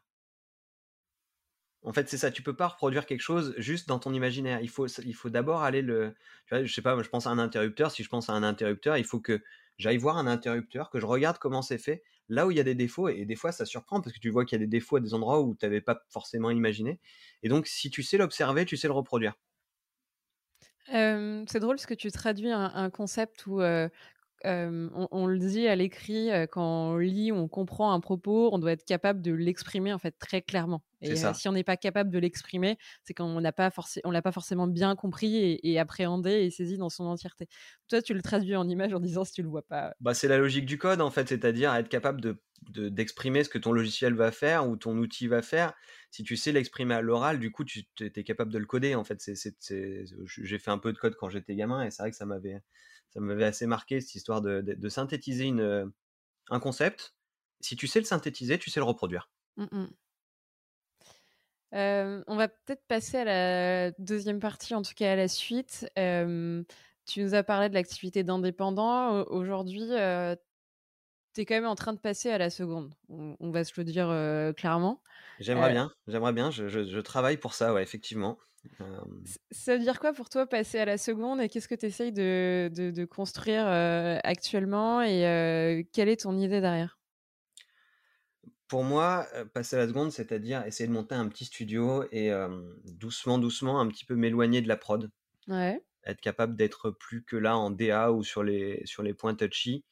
En 1.84 1.92
fait, 1.92 2.10
c'est 2.10 2.18
ça. 2.18 2.32
Tu 2.32 2.42
peux 2.42 2.56
pas 2.56 2.68
reproduire 2.68 3.06
quelque 3.06 3.22
chose 3.22 3.54
juste 3.58 3.88
dans 3.88 4.00
ton 4.00 4.14
imaginaire. 4.14 4.60
Il 4.62 4.70
faut, 4.70 4.88
il 4.88 5.14
faut 5.14 5.30
d'abord 5.30 5.64
aller 5.64 5.82
le. 5.82 6.16
Tu 6.46 6.56
vois, 6.56 6.64
je 6.64 6.74
sais 6.74 6.82
pas. 6.82 7.02
je 7.02 7.10
pense 7.10 7.28
à 7.28 7.30
un 7.30 7.40
interrupteur. 7.40 7.92
Si 7.92 8.04
je 8.04 8.10
pense 8.10 8.30
à 8.30 8.34
un 8.34 8.44
interrupteur, 8.44 8.98
il 8.98 9.04
faut 9.04 9.20
que 9.20 9.42
j'aille 9.78 9.98
voir 9.98 10.18
un 10.18 10.28
interrupteur, 10.28 10.90
que 10.90 11.00
je 11.00 11.06
regarde 11.06 11.38
comment 11.40 11.62
c'est 11.62 11.78
fait, 11.78 12.04
là 12.30 12.48
où 12.48 12.52
il 12.52 12.58
y 12.58 12.60
a 12.60 12.64
des 12.64 12.76
défauts. 12.76 13.10
Et, 13.10 13.26
des 13.26 13.36
fois, 13.36 13.52
ça 13.52 13.66
surprend 13.66 14.02
parce 14.02 14.16
que 14.16 14.20
tu 14.20 14.30
vois 14.30 14.46
qu'il 14.46 14.58
y 14.58 14.62
a 14.62 14.66
des 14.66 14.70
défauts 14.70 14.98
à 14.98 15.00
des 15.02 15.14
endroits 15.14 15.42
où 15.42 15.56
tu 15.56 15.66
n'avais 15.66 15.82
pas 15.82 16.04
forcément 16.10 16.52
imaginé. 16.52 17.00
Et 17.42 17.50
donc, 17.50 17.68
si 17.68 17.90
tu 17.90 18.02
sais 18.02 18.18
l'observer, 18.18 18.66
tu 18.66 18.78
sais 18.78 18.88
le 18.88 18.94
reproduire. 18.94 19.34
c'est 20.88 21.60
drôle 21.60 21.76
parce 21.76 21.86
que 21.86 21.94
tu 21.94 22.12
traduis 22.12 22.52
un, 22.52 22.90
concept 22.90 23.46
où 23.48 23.62
on, 24.44 25.26
le 25.26 25.40
dit 25.40 25.68
à 25.68 25.76
l'écrit, 25.76 26.30
quand 26.52 26.94
on 26.94 26.98
lit, 26.98 27.32
on 27.32 27.48
comprend 27.48 27.94
un 27.94 28.00
propos, 28.00 28.50
on 28.52 28.60
doit 28.60 28.72
être 28.72 28.86
capable 28.86 29.22
de 29.22 29.32
l'exprimer 29.32 29.94
en 29.94 30.00
fait 30.00 30.16
très 30.20 30.42
clairement. 30.42 30.84
Et 31.02 31.16
si 31.16 31.48
on 31.48 31.52
n'est 31.52 31.64
pas 31.64 31.78
capable 31.78 32.10
de 32.10 32.20
l'exprimer, 32.20 32.78
c'est 33.04 33.14
qu'on 33.14 33.42
n'a 33.42 33.52
pas 33.52 33.70
on 34.04 34.12
l'a 34.12 34.22
pas 34.22 34.32
forcément 34.32 34.68
bien 34.68 34.96
compris 34.96 35.60
et, 35.62 35.80
appréhendé 35.80 36.32
et 36.32 36.50
saisi 36.50 36.78
dans 36.78 36.90
son 36.90 37.06
entièreté. 37.06 37.48
Toi, 37.90 38.02
tu 38.02 38.14
le 38.14 38.22
traduis 38.22 38.56
en 38.56 38.68
image 38.68 38.94
en 38.94 39.00
disant 39.00 39.24
si 39.24 39.34
tu 39.34 39.44
le 39.44 39.50
vois 39.50 39.64
pas. 39.64 39.94
Bah, 40.00 40.14
c'est 40.14 40.28
la 40.28 40.38
logique 40.38 40.66
du 40.66 40.78
code 40.78 41.02
en 41.02 41.12
fait, 41.12 41.28
c'est-à-dire 41.28 41.74
être 41.76 41.90
capable 41.90 42.22
de 42.22 42.40
d'exprimer 42.70 43.44
ce 43.44 43.50
que 43.50 43.58
ton 43.58 43.74
logiciel 43.74 44.14
va 44.14 44.32
faire 44.32 44.70
ou 44.70 44.78
ton 44.78 44.98
outil 44.98 45.28
va 45.28 45.42
faire. 45.42 45.74
Si 46.12 46.24
tu 46.24 46.38
sais 46.38 46.54
l'exprimer 46.54 46.94
à 46.94 47.02
l'oral, 47.02 47.38
du 47.38 47.52
coup, 47.52 47.66
tu 47.66 47.84
es 48.00 48.24
capable 48.24 48.54
de 48.54 48.58
le 48.58 48.66
coder. 48.66 48.96
En 48.96 49.04
fait, 49.04 49.20
j'ai 49.20 50.60
fait 50.60 50.72
un 50.72 50.78
peu 50.78 50.94
de 50.94 50.98
code 50.98 51.16
quand 51.16 51.28
j'étais 51.30 51.56
gamin 51.56 51.84
et 51.84 51.92
c'est 51.92 52.04
vrai 52.04 52.12
que 52.12 52.16
ça 52.16 52.26
m'avait 52.26 52.62
ça 53.14 53.20
m'avait 53.20 53.46
assez 53.46 53.68
marqué 53.68 54.02
cette 54.02 54.16
histoire 54.16 54.42
de, 54.42 54.90
synthétiser 54.90 55.46
une, 55.46 55.92
un 56.50 56.60
concept. 56.60 57.16
Si 57.60 57.76
tu 57.76 57.88
sais 57.88 58.00
le 58.00 58.06
synthétiser, 58.06 58.58
tu 58.58 58.70
sais 58.70 58.80
le 58.80 58.86
reproduire. 58.86 59.30
Mmh 59.58 59.86
on 61.76 62.36
va 62.36 62.50
peut-être 62.50 62.86
passer 62.88 63.18
à 63.18 63.26
la 63.26 63.92
deuxième 63.98 64.40
partie, 64.40 64.76
en 64.76 64.84
tout 64.84 64.94
cas 64.96 65.14
à 65.14 65.16
la 65.16 65.28
suite. 65.28 65.88
tu 65.96 67.24
nous 67.24 67.34
as 67.34 67.44
parlé 67.44 67.70
de 67.70 67.74
l'activité 67.74 68.24
d'indépendant. 68.24 69.24
Aujourd'hui, 69.24 69.88
tu 69.88 70.53
es 71.42 71.46
quand 71.46 71.56
même 71.56 71.66
en 71.66 71.76
train 71.76 71.94
de 71.94 72.00
passer 72.00 72.30
à 72.30 72.38
la 72.38 72.50
seconde. 72.50 72.94
On, 73.10 73.52
va 73.52 73.64
se 73.64 73.74
le 73.78 73.84
dire 73.84 74.08
clairement. 74.56 75.02
J'aimerais 75.40 75.72
bien, 75.72 75.92
j'aimerais 76.08 76.34
bien. 76.34 76.52
Je, 76.52 77.00
travaille 77.00 77.38
pour 77.38 77.54
ça, 77.54 77.74
ouais, 77.74 77.84
effectivement. 77.84 78.38
Ça 79.52 79.76
veut 79.76 79.84
dire 79.84 80.00
quoi 80.00 80.14
pour 80.14 80.30
toi 80.30 80.48
passer 80.48 80.80
à 80.80 80.86
la 80.86 80.98
seconde 80.98 81.42
et 81.42 81.50
qu'est-ce 81.50 81.68
que 81.68 81.76
tu 81.76 81.86
essayes 81.86 82.14
de, 82.14 83.06
construire 83.06 83.66
actuellement 84.24 85.02
et 85.02 85.88
quelle 85.92 86.10
est 86.10 86.22
ton 86.22 86.38
idée 86.38 86.62
derrière? 86.62 87.00
Pour 88.68 88.84
moi, 88.84 89.28
passer 89.54 89.76
à 89.76 89.80
la 89.80 89.88
seconde, 89.88 90.12
c'est-à-dire 90.12 90.66
essayer 90.66 90.88
de 90.88 90.94
monter 90.94 91.16
un 91.16 91.28
petit 91.28 91.46
studio 91.46 92.06
et 92.12 92.32
doucement, 92.86 93.38
doucement, 93.38 93.80
un 93.80 93.88
petit 93.88 94.06
peu 94.06 94.16
m'éloigner 94.16 94.62
de 94.62 94.68
la 94.68 94.78
prod. 94.78 95.12
Ouais. 95.48 95.84
Être 96.06 96.22
capable 96.22 96.56
d'être 96.56 96.92
plus 96.92 97.24
que 97.24 97.38
là 97.38 97.58
en 97.58 97.70
DA 97.70 98.12
ou 98.12 98.24
sur 98.24 98.44
les, 98.44 98.82
sur 98.86 99.04
les 99.04 99.14
points 99.14 99.36
touchy 99.36 99.86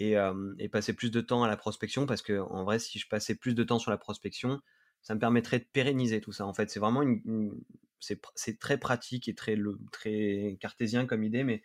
et, 0.00 0.68
passer 0.68 0.92
plus 0.94 1.10
de 1.10 1.20
temps 1.20 1.42
à 1.42 1.48
la 1.48 1.56
prospection 1.56 2.06
parce 2.06 2.22
que 2.22 2.40
en 2.40 2.64
vrai, 2.64 2.78
si 2.78 2.98
je 2.98 3.06
passais 3.08 3.34
plus 3.34 3.54
de 3.54 3.62
temps 3.62 3.78
sur 3.78 3.90
la 3.90 3.98
prospection, 3.98 4.60
ça 5.02 5.14
me 5.14 5.20
permettrait 5.20 5.58
de 5.58 5.66
pérenniser 5.72 6.20
tout 6.20 6.32
ça. 6.32 6.46
En 6.46 6.54
fait, 6.54 6.70
c'est 6.70 6.80
vraiment 6.80 7.02
une, 7.02 7.52
c'est 8.00 8.58
très 8.58 8.78
pratique 8.78 9.28
et 9.28 9.34
très, 9.34 9.56
très 9.92 10.56
cartésien 10.60 11.06
comme 11.06 11.22
idée, 11.22 11.44
mais 11.44 11.62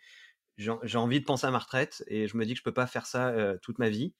j'ai 0.58 0.98
envie 0.98 1.20
de 1.20 1.24
penser 1.24 1.46
à 1.46 1.50
ma 1.50 1.58
retraite 1.58 2.04
et 2.08 2.28
je 2.28 2.36
me 2.36 2.46
dis 2.46 2.52
que 2.52 2.58
je 2.58 2.64
peux 2.64 2.72
pas 2.72 2.86
faire 2.86 3.06
ça 3.06 3.34
toute 3.62 3.78
ma 3.78 3.88
vie. 3.88 4.14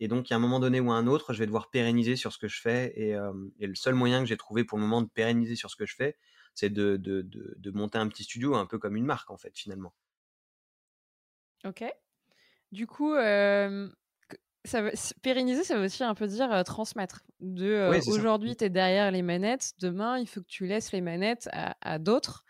Et 0.00 0.08
donc, 0.08 0.28
il 0.28 0.32
y 0.32 0.34
a 0.34 0.36
un 0.36 0.40
moment 0.40 0.58
donné 0.58 0.80
ou 0.80 0.90
un 0.90 1.06
autre, 1.06 1.32
je 1.32 1.38
vais 1.38 1.46
devoir 1.46 1.70
pérenniser 1.70 2.16
sur 2.16 2.32
ce 2.32 2.38
que 2.38 2.48
je 2.48 2.60
fais. 2.60 2.92
Et, 2.96 3.14
le 3.14 3.74
seul 3.74 3.94
moyen 3.94 4.20
que 4.20 4.26
j'ai 4.26 4.36
trouvé 4.36 4.64
pour 4.64 4.78
le 4.78 4.82
moment 4.82 5.02
de 5.02 5.08
pérenniser 5.08 5.54
sur 5.54 5.70
ce 5.70 5.76
que 5.76 5.86
je 5.86 5.94
fais, 5.94 6.16
c'est 6.54 6.70
de, 6.70 6.96
de, 6.96 7.22
de, 7.22 7.70
monter 7.70 7.98
un 7.98 8.08
petit 8.08 8.24
studio, 8.24 8.54
un 8.54 8.66
peu 8.66 8.78
comme 8.78 8.96
une 8.96 9.04
marque, 9.04 9.30
en 9.30 9.38
fait, 9.38 9.56
finalement. 9.56 9.94
Ok. 11.64 11.84
Du 12.72 12.86
coup, 12.86 13.14
ça 13.14 14.82
pérenniser, 15.22 15.64
ça 15.64 15.76
veut 15.76 15.84
aussi 15.84 16.02
un 16.02 16.14
peu 16.14 16.26
dire 16.26 16.62
transmettre. 16.64 17.22
De 17.40 17.90
aujourd'hui, 18.08 18.56
tu 18.56 18.64
es 18.64 18.70
derrière 18.70 19.10
les 19.10 19.22
manettes, 19.22 19.72
demain, 19.78 20.18
il 20.18 20.26
faut 20.26 20.40
que 20.40 20.48
tu 20.48 20.66
laisses 20.66 20.92
les 20.92 21.00
manettes 21.00 21.48
à, 21.52 21.98
d'autres. 21.98 22.44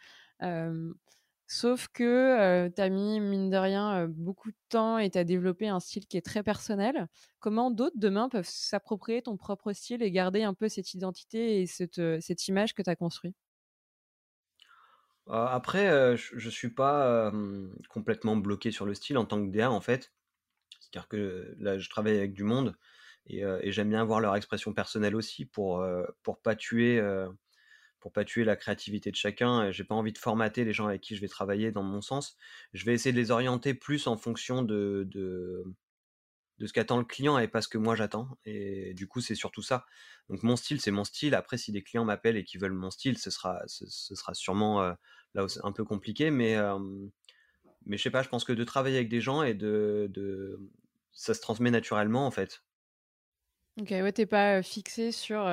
sauf 1.46 1.88
que 1.88 2.68
tu 2.68 2.80
as 2.80 2.88
mis, 2.88 3.20
mine 3.20 3.50
de 3.50 3.56
rien, 3.56 4.06
beaucoup 4.08 4.50
de 4.50 4.56
temps 4.68 4.98
et 4.98 5.10
tu 5.10 5.18
as 5.18 5.24
développé 5.24 5.68
un 5.68 5.80
style 5.80 6.06
qui 6.06 6.16
est 6.16 6.24
très 6.24 6.42
personnel. 6.42 7.08
Comment 7.40 7.70
d'autres, 7.70 7.96
demain, 7.98 8.28
peuvent 8.28 8.48
s'approprier 8.48 9.22
ton 9.22 9.36
propre 9.36 9.72
style 9.72 10.02
et 10.02 10.10
garder 10.10 10.44
un 10.44 10.54
peu 10.54 10.68
cette 10.68 10.94
identité 10.94 11.60
et 11.60 11.66
cette, 11.66 12.00
cette 12.20 12.48
image 12.48 12.74
que 12.74 12.82
tu 12.82 12.90
as 12.90 12.96
construite 12.96 13.36
après, 15.28 16.16
je, 16.16 16.34
ne 16.34 16.50
suis 16.50 16.70
pas 16.70 17.32
complètement 17.88 18.36
bloqué 18.36 18.70
sur 18.70 18.86
le 18.86 18.94
style 18.94 19.18
en 19.18 19.24
tant 19.24 19.44
que 19.44 19.50
DA 19.50 19.70
en 19.70 19.80
fait. 19.80 20.12
C'est-à-dire 20.80 21.08
que 21.08 21.54
là, 21.58 21.78
je 21.78 21.88
travaille 21.88 22.16
avec 22.16 22.34
du 22.34 22.44
monde 22.44 22.76
et, 23.26 23.42
j'aime 23.70 23.90
bien 23.90 24.04
voir 24.04 24.20
leur 24.20 24.36
expression 24.36 24.72
personnelle 24.74 25.14
aussi 25.14 25.44
pour 25.44 25.86
pour 26.22 26.40
pas 26.40 26.56
tuer 26.56 27.00
pas 28.10 28.24
tuer 28.24 28.44
la 28.44 28.56
créativité 28.56 29.10
de 29.10 29.16
chacun. 29.16 29.70
J'ai 29.70 29.84
pas 29.84 29.94
envie 29.94 30.12
de 30.12 30.18
formater 30.18 30.64
les 30.64 30.72
gens 30.72 30.86
avec 30.86 31.00
qui 31.00 31.14
je 31.14 31.20
vais 31.20 31.28
travailler 31.28 31.70
dans 31.70 31.82
mon 31.82 32.00
sens. 32.00 32.36
Je 32.72 32.84
vais 32.84 32.94
essayer 32.94 33.12
de 33.12 33.18
les 33.18 33.30
orienter 33.30 33.74
plus 33.74 34.06
en 34.06 34.16
fonction 34.16 34.62
de, 34.62 35.06
de, 35.10 35.64
de 36.62 36.68
ce 36.68 36.72
qu'attend 36.72 36.98
le 36.98 37.04
client 37.04 37.38
et 37.38 37.48
pas 37.48 37.60
ce 37.60 37.66
que 37.66 37.76
moi 37.76 37.96
j'attends. 37.96 38.28
Et 38.44 38.94
du 38.94 39.08
coup, 39.08 39.20
c'est 39.20 39.34
surtout 39.34 39.62
ça. 39.62 39.84
Donc 40.30 40.44
mon 40.44 40.54
style, 40.54 40.80
c'est 40.80 40.92
mon 40.92 41.02
style. 41.02 41.34
Après, 41.34 41.58
si 41.58 41.72
des 41.72 41.82
clients 41.82 42.04
m'appellent 42.04 42.36
et 42.36 42.44
qui 42.44 42.56
veulent 42.56 42.72
mon 42.72 42.92
style, 42.92 43.18
ce 43.18 43.30
sera, 43.30 43.60
ce, 43.66 43.84
sera 43.88 44.32
sûrement 44.32 44.80
là 45.34 45.46
un 45.64 45.72
peu 45.72 45.84
compliqué, 45.84 46.30
mais 46.30 46.56
mais 47.84 47.96
je 47.96 48.02
sais 48.04 48.10
pas. 48.10 48.22
Je 48.22 48.28
pense 48.28 48.44
que 48.44 48.52
de 48.52 48.62
travailler 48.62 48.94
avec 48.94 49.08
des 49.08 49.20
gens 49.20 49.42
et 49.42 49.54
de, 49.54 50.06
de 50.10 50.60
ça 51.10 51.34
se 51.34 51.40
transmet 51.40 51.72
naturellement 51.72 52.26
en 52.28 52.30
fait. 52.30 52.62
Ok, 53.80 53.90
ouais, 53.90 54.12
t'es 54.12 54.26
pas 54.26 54.62
fixé 54.62 55.10
sur 55.10 55.50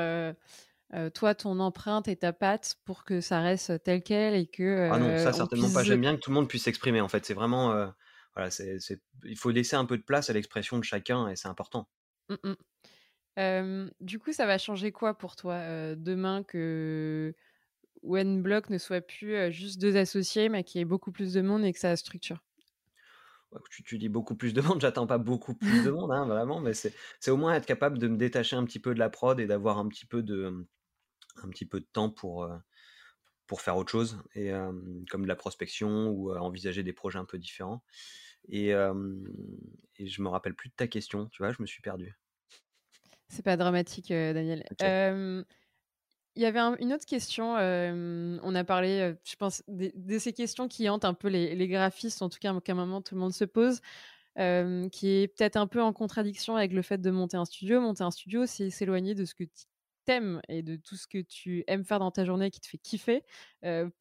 toi, 1.16 1.34
ton 1.34 1.60
empreinte 1.60 2.08
et 2.08 2.18
ta 2.18 2.34
patte 2.34 2.76
pour 2.86 3.04
que 3.04 3.20
ça 3.20 3.42
reste 3.42 3.82
tel 3.82 4.04
quel 4.04 4.36
et 4.36 4.46
que. 4.46 4.92
ah 4.92 5.00
non, 5.00 5.18
ça 5.18 5.34
certainement 5.34 5.72
pas. 5.74 5.84
J'aime 5.84 6.02
bien 6.02 6.16
que 6.16 6.22
tout 6.22 6.30
le 6.30 6.36
monde 6.36 6.48
puisse 6.48 6.66
s'exprimer 6.66 7.02
en 7.02 7.08
fait. 7.08 7.26
C'est 7.26 7.34
vraiment. 7.34 7.92
Voilà, 8.40 8.50
il 9.26 9.38
faut 9.38 9.52
laisser 9.52 9.76
un 9.76 9.86
peu 9.86 9.98
de 9.98 10.04
place 10.04 10.30
à 10.30 10.34
l'expression 10.34 10.78
de 10.78 10.84
chacun 10.84 11.28
et 11.28 11.36
c'est 11.36 11.48
important. 11.48 11.90
Mmh 12.30 12.54
du 14.02 14.20
coup, 14.20 14.34
ça 14.34 14.46
va 14.46 14.58
changer 14.58 14.92
quoi 14.92 15.18
pour 15.18 15.38
toi 15.38 15.96
demain 15.96 16.44
que 16.44 17.34
OneBlock 18.04 18.70
ne 18.70 18.78
soit 18.78 19.00
plus 19.00 19.50
juste 19.50 19.80
deux 19.80 19.96
associés, 19.96 20.50
mais 20.50 20.66
qu'il 20.66 20.80
y 20.80 20.82
ait 20.82 20.86
beaucoup 20.86 21.14
plus 21.14 21.32
de 21.32 21.42
monde 21.42 21.64
et 21.64 21.72
que 21.72 21.80
ça 21.80 21.96
structure? 21.96 22.44
Tu, 23.72 23.98
dis 23.98 24.10
beaucoup 24.10 24.36
plus 24.36 24.54
de 24.54 24.62
monde, 24.62 24.82
j'attends 24.82 25.08
pas 25.08 25.18
beaucoup 25.18 25.54
plus 25.54 25.84
de 25.84 25.90
monde, 25.92 26.12
hein, 26.12 26.26
vraiment, 26.26 26.60
mais 26.60 26.74
c'est 26.74 27.32
au 27.32 27.38
moins 27.38 27.56
être 27.56 27.66
capable 27.66 27.98
de 27.98 28.08
me 28.08 28.18
détacher 28.18 28.56
un 28.56 28.66
petit 28.66 28.80
peu 28.80 28.94
de 28.94 29.00
la 29.00 29.10
prod 29.10 29.40
et 29.40 29.48
d'avoir 29.48 29.80
un 29.80 29.88
petit 29.88 30.06
peu 30.06 30.22
de 30.22 30.68
un 31.44 31.50
petit 31.50 31.66
peu 31.66 31.80
de 31.80 31.88
temps 31.92 32.10
pour 32.10 32.50
pour 33.48 33.62
faire 33.62 33.78
autre 33.78 33.90
chose 33.90 34.22
et 34.36 34.52
comme 35.10 35.24
de 35.24 35.28
la 35.28 35.36
prospection 35.36 36.10
ou 36.10 36.32
envisager 36.36 36.84
des 36.84 36.94
projets 36.94 37.18
un 37.18 37.26
peu 37.26 37.40
différents 37.40 37.84
et, 38.48 38.70
et 38.70 40.08
je 40.08 40.22
me 40.22 40.30
rappelle 40.30 40.56
plus 40.56 40.70
de 40.70 40.76
ta 40.76 40.88
question 40.88 41.28
tu 41.28 41.42
vois 41.42 41.52
je 41.52 41.62
me 41.62 41.68
suis 41.68 41.82
perdu 41.82 42.16
c'est 43.28 43.44
pas 43.44 43.58
dramatique 43.58 44.10
Daniel 44.10 44.64
il 46.36 46.44
y 46.44 46.46
avait 46.46 46.60
une 46.80 46.94
autre 46.94 47.06
question. 47.06 47.56
on 47.56 48.56
a 48.56 48.64
parlé, 48.64 49.14
je 49.26 49.36
pense, 49.36 49.62
de, 49.68 50.18
ces 50.20 50.32
questions 50.32 50.70
qui 50.70 50.88
hantent 50.88 51.04
un 51.04 51.14
peu 51.14 51.28
les, 51.28 51.68
graphistes, 51.68 52.22
en 52.22 52.30
tout 52.30 52.40
cas, 52.40 52.58
qu'à 52.62 52.72
un 52.72 52.76
moment 52.76 53.02
tout 53.02 53.16
le 53.16 53.22
monde 53.22 53.34
se 53.34 53.44
pose, 53.44 53.82
qui 54.38 55.08
est 55.08 55.28
peut-être 55.28 55.58
un 55.58 55.68
peu 55.68 55.82
en 55.82 55.92
contradiction 55.92 56.56
avec 56.56 56.72
le 56.72 56.82
fait 56.82 57.00
de 57.00 57.12
monter 57.12 57.36
un 57.36 57.46
studio. 57.46 57.82
Monter 57.82 58.04
un 58.04 58.12
studio, 58.12 58.46
c'est 58.46 58.70
s'éloigner 58.70 59.16
de 59.16 59.26
ce 59.26 59.36
que 59.36 59.44
tu 60.10 60.16
aimes 60.16 60.42
et 60.50 60.64
de 60.64 60.76
tout 60.76 60.96
ce 60.96 61.08
que 61.08 61.20
tu 61.20 61.64
aimes 61.68 61.86
faire 61.86 62.00
dans 62.00 62.12
ta 62.12 62.26
journée 62.26 62.50
qui 62.52 62.60
te 62.60 62.68
fait 62.68 62.78
kiffer, 62.78 63.24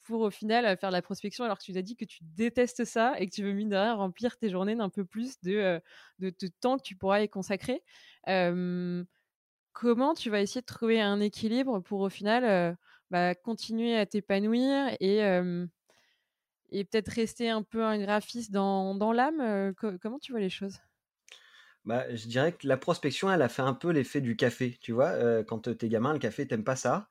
pour 0.03 0.21
au 0.21 0.31
final 0.31 0.77
faire 0.79 0.91
de 0.91 0.95
la 0.95 1.03
prospection 1.03 1.45
alors 1.45 1.59
que 1.59 1.65
tu 1.65 1.73
t'as 1.73 1.83
dit 1.83 1.97
que 1.97 2.05
tu 2.05 2.21
détestes 2.23 2.85
ça 2.85 3.15
et 3.19 3.27
que 3.27 3.35
tu 3.35 3.43
veux 3.43 3.53
mine 3.53 3.69
de 3.69 3.77
rien 3.77 3.95
remplir 3.95 4.37
tes 4.37 4.49
journées 4.49 4.77
d'un 4.77 4.89
peu 4.89 5.05
plus 5.05 5.41
de, 5.43 5.81
de, 6.19 6.31
temps 6.61 6.79
que 6.79 6.83
tu 6.83 6.97
pourras 6.97 7.21
y 7.21 7.29
consacrer. 7.29 7.83
Comment 9.73 10.15
tu 10.15 10.31
vas 10.31 10.41
essayer 10.41 10.61
de 10.61 10.67
trouver 10.67 11.01
un 11.01 11.21
équilibre 11.21 11.81
pour 11.81 12.01
au 12.01 12.09
final 12.09 12.77
bah, 13.11 13.35
continuer 13.35 13.97
à 13.97 14.07
t'épanouir 14.07 14.97
et, 15.01 15.21
et 16.71 16.85
peut-être 16.85 17.09
rester 17.09 17.51
un 17.51 17.63
peu 17.63 17.85
un 17.85 17.99
graphiste 17.99 18.51
dans, 18.51 18.95
dans 18.95 19.13
l'âme 19.13 19.75
Comment 20.01 20.19
tu 20.19 20.33
vois 20.33 20.41
les 20.41 20.51
choses? 20.51 20.79
Bah, 21.89 22.05
je 22.15 22.27
dirais 22.27 22.53
que 22.53 22.69
la 22.69 22.77
prospection, 22.77 23.33
elle 23.33 23.41
a 23.41 23.49
fait 23.49 23.63
un 23.63 23.73
peu 23.73 23.91
l'effet 23.91 24.21
du 24.21 24.37
café, 24.37 24.77
tu 24.83 24.93
vois. 24.93 25.43
quand 25.45 25.75
t'es 25.75 25.89
gamin, 25.89 26.13
le 26.13 26.19
café, 26.19 26.47
t'aimes 26.47 26.63
pas 26.63 26.77
ça. 26.77 27.09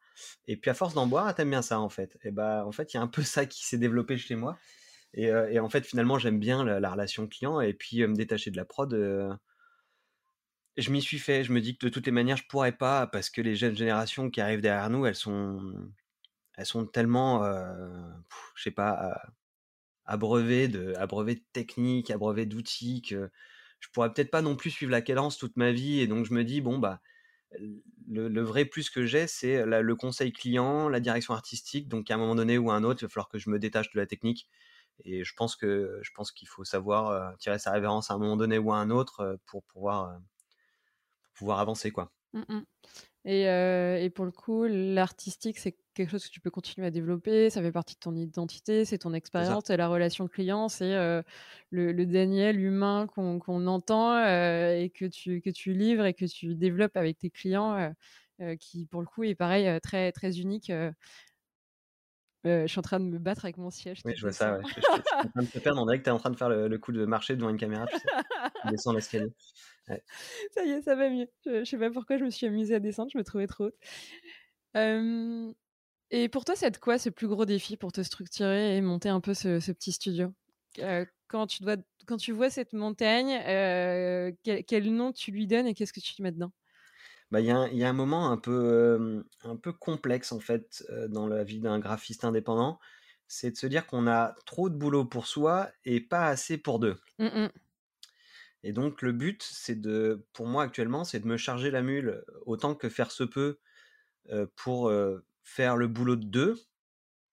Et 0.47 0.55
puis 0.55 0.69
à 0.69 0.75
force 0.75 0.93
d'en 0.93 1.07
boire, 1.07 1.33
t'aimes 1.33 1.49
bien 1.49 1.63
ça, 1.63 1.79
en 1.79 1.89
fait. 1.89 2.15
Et 2.23 2.29
bah, 2.29 2.63
en 2.63 2.71
fait, 2.71 2.93
il 2.93 2.97
y 2.97 2.99
a 2.99 3.01
un 3.01 3.07
peu 3.07 3.23
ça 3.23 3.47
qui 3.47 3.65
s'est 3.65 3.79
développé 3.79 4.17
chez 4.19 4.35
moi. 4.35 4.59
Et, 5.15 5.59
en 5.59 5.67
fait, 5.69 5.83
finalement, 5.83 6.19
j'aime 6.19 6.39
bien 6.39 6.63
la, 6.63 6.91
relation 6.91 7.27
client. 7.27 7.59
Et 7.59 7.73
puis, 7.73 8.05
me 8.05 8.13
détacher 8.13 8.51
de 8.51 8.57
la 8.57 8.65
prod, 8.65 8.93
je 10.77 10.91
m'y 10.91 11.01
suis 11.01 11.17
fait. 11.17 11.43
Je 11.43 11.51
me 11.53 11.59
dis 11.59 11.75
que 11.75 11.87
de 11.87 11.91
toutes 11.91 12.05
les 12.05 12.11
manières, 12.11 12.37
je 12.37 12.45
pourrais 12.47 12.77
pas 12.77 13.07
parce 13.07 13.31
que 13.31 13.41
les 13.41 13.55
jeunes 13.55 13.75
générations 13.75 14.29
qui 14.29 14.41
arrivent 14.41 14.61
derrière 14.61 14.91
nous, 14.91 15.07
elles 15.07 15.15
sont, 15.15 15.73
elles 16.55 16.67
sont 16.67 16.85
tellement, 16.85 17.43
euh, 17.45 17.73
je 18.55 18.61
sais 18.61 18.71
pas, 18.71 19.19
abreuvées 20.05 20.67
de, 20.67 20.93
de 20.93 21.41
techniques, 21.51 22.11
abreuvées 22.11 22.45
d'outils 22.45 23.01
je 23.79 23.89
pourrais 23.89 24.11
peut-être 24.13 24.31
pas 24.31 24.41
non 24.41 24.55
plus 24.55 24.71
suivre 24.71 24.91
la 24.91 25.01
cadence 25.01 25.37
toute 25.37 25.57
ma 25.57 25.71
vie. 25.71 25.99
Et 25.99 26.07
donc 26.07 26.25
je 26.25 26.33
me 26.33 26.43
dis 26.43 26.61
bon 26.61 26.79
bah, 26.79 27.01
le, 28.07 28.41
vrai 28.41 28.65
plus 28.65 28.89
que 28.89 29.05
j'ai, 29.05 29.27
c'est 29.27 29.65
le 29.65 29.95
conseil 29.95 30.31
client, 30.33 30.89
la 30.89 30.99
direction 30.99 31.33
artistique. 31.33 31.87
Donc 31.87 32.09
à 32.11 32.15
un 32.15 32.17
moment 32.17 32.35
donné 32.35 32.57
ou 32.57 32.71
à 32.71 32.75
un 32.75 32.83
autre, 32.83 33.03
il 33.03 33.05
va 33.05 33.09
falloir 33.09 33.29
que 33.29 33.39
je 33.39 33.49
me 33.49 33.59
détache 33.59 33.91
de 33.91 33.99
la 33.99 34.05
technique. 34.05 34.49
Et 35.05 35.23
je 35.23 35.33
pense 35.35 35.55
que 35.55 35.99
je 36.01 36.11
pense 36.13 36.31
qu'il 36.31 36.47
faut 36.47 36.63
savoir 36.63 37.09
euh, 37.09 37.31
tirer 37.39 37.59
sa 37.59 37.71
révérence 37.71 38.11
à 38.11 38.15
un 38.15 38.17
moment 38.17 38.37
donné 38.37 38.57
ou 38.57 38.71
à 38.71 38.77
un 38.77 38.89
autre 38.89 39.21
euh, 39.21 39.35
pour 39.45 39.63
pouvoir 39.63 40.19
pouvoir 41.35 41.59
avancer 41.59 41.91
quoi. 41.91 42.16
Mmh 42.33 42.61
et, 43.25 43.49
euh, 43.49 44.01
et, 44.01 44.09
pour 44.09 44.23
le 44.23 44.31
coup, 44.31 44.63
l'artistique, 44.63 45.59
c'est 45.59 45.75
quelque 45.93 46.11
chose 46.11 46.25
que 46.25 46.31
tu 46.31 46.39
peux 46.39 46.49
continuer 46.49 46.87
à 46.87 46.91
développer. 46.91 47.49
Ça 47.49 47.61
fait 47.61 47.73
partie 47.73 47.95
de 47.95 47.99
ton 47.99 48.15
identité, 48.15 48.85
c'est 48.85 48.99
ton 48.99 49.13
expérience, 49.13 49.69
et 49.69 49.75
la 49.75 49.89
relation 49.89 50.29
client, 50.29 50.69
c'est 50.69 50.93
euh, 50.93 51.21
le, 51.69 52.05
Daniel 52.05 52.57
humain 52.57 53.05
qu'on 53.07 53.67
entend 53.67 54.15
euh, 54.15 54.79
et 54.79 54.89
que 54.89 55.03
tu, 55.03 55.41
que 55.41 55.49
tu 55.49 55.73
livres 55.73 56.05
et 56.05 56.13
que 56.13 56.23
tu 56.23 56.55
développes 56.55 56.95
avec 56.95 57.17
tes 57.17 57.29
clients, 57.29 57.93
qui 58.61 58.85
pour 58.85 59.01
le 59.01 59.07
coup 59.07 59.25
est 59.25 59.35
pareil, 59.35 59.77
très, 59.81 60.13
très 60.13 60.39
unique. 60.39 60.71
je 62.45 62.65
suis 62.65 62.79
en 62.79 62.81
train 62.81 63.01
de 63.01 63.05
me 63.05 63.19
battre 63.19 63.43
avec 63.43 63.57
mon 63.57 63.71
siège. 63.71 63.99
Oui, 64.05 64.13
je 64.15 64.21
vois 64.21 64.31
ça. 64.31 64.57
Ouais. 64.57 64.63
Je, 64.67 64.71
suis 64.71 64.83
en 64.85 64.99
train 64.99 65.43
de 65.43 65.47
te 65.47 65.59
perdre. 65.59 65.81
On 65.81 65.85
dirait 65.85 65.99
que 65.99 66.05
tu 66.05 66.09
es 66.09 66.13
en 66.13 66.19
train 66.19 66.29
de 66.29 66.37
faire 66.37 66.47
le, 66.47 66.77
coup 66.77 66.93
de 66.93 67.03
marcher 67.03 67.35
devant 67.35 67.49
une 67.49 67.57
caméra. 67.57 67.87
Tu 67.87 67.97
sais. 67.97 68.05
descends 68.71 68.93
l'escalier. 68.93 69.33
Ça 70.51 70.65
y 70.65 70.71
est, 70.71 70.81
ça 70.81 70.95
va 70.95 71.09
mieux. 71.09 71.27
Je, 71.45 71.59
ne 71.59 71.65
sais 71.65 71.77
pas 71.77 71.89
pourquoi 71.89 72.17
je 72.17 72.25
me 72.25 72.29
suis 72.29 72.45
amusée 72.45 72.75
à 72.75 72.79
descendre, 72.79 73.09
je 73.11 73.17
me 73.17 73.23
trouvais 73.23 73.47
trop 73.47 73.65
haute. 73.65 73.75
et 76.11 76.29
pour 76.29 76.45
toi, 76.45 76.55
c'est 76.55 76.77
quoi 76.79 76.97
ce 76.97 77.09
plus 77.09 77.27
gros 77.27 77.45
défi 77.45 77.77
pour 77.77 77.91
te 77.91 78.01
structurer 78.01 78.75
et 78.75 78.81
monter 78.81 79.09
un 79.09 79.21
peu 79.21 79.33
ce, 79.33 79.71
petit 79.71 79.91
studio? 79.91 80.33
Quand, 81.27 81.47
tu 81.47 81.63
dois, 81.63 81.77
quand 82.05 82.17
tu 82.17 82.31
vois 82.31 82.49
cette 82.49 82.73
montagne, 82.73 83.41
quel, 84.43 84.93
nom 84.93 85.11
tu 85.11 85.31
lui 85.31 85.47
donnes 85.47 85.67
et 85.67 85.73
qu'est-ce 85.73 85.93
que 85.93 85.99
tu 85.99 86.21
mets 86.21 86.31
dedans? 86.31 86.51
Bah, 87.31 87.41
il 87.41 87.45
y, 87.45 87.51
a, 87.51 87.67
y 87.73 87.83
a 87.83 87.89
un 87.89 87.93
moment 87.93 88.31
un 88.31 88.37
peu, 88.37 89.25
un 89.43 89.55
peu 89.57 89.73
complexe 89.73 90.31
en 90.31 90.39
fait 90.39 90.85
dans 91.09 91.27
la 91.27 91.43
vie 91.43 91.59
d'un 91.59 91.79
graphiste 91.79 92.23
indépendant, 92.23 92.79
c'est 93.27 93.51
de 93.51 93.57
se 93.57 93.67
dire 93.67 93.85
qu'on 93.85 94.07
a 94.07 94.35
trop 94.45 94.69
de 94.69 94.75
boulot 94.75 95.05
pour 95.05 95.27
soi 95.27 95.69
et 95.83 95.99
pas 95.99 96.27
assez 96.27 96.57
pour 96.57 96.79
deux. 96.79 96.97
Mmh 97.19 97.47
et 98.63 98.73
donc 98.73 99.01
le 99.01 99.11
but, 99.11 99.43
c'est 99.43 99.79
de, 99.79 100.25
pour 100.33 100.47
moi 100.47 100.63
actuellement, 100.63 101.03
c'est 101.03 101.19
de 101.19 101.27
me 101.27 101.37
charger 101.37 101.71
la 101.71 101.81
mule 101.81 102.23
autant 102.45 102.75
que 102.75 102.89
faire 102.89 103.11
se 103.11 103.23
peut 103.23 103.59
pour 104.55 104.91
faire 105.43 105.77
le 105.77 105.87
boulot 105.87 106.15
de 106.17 106.25
deux, 106.25 106.59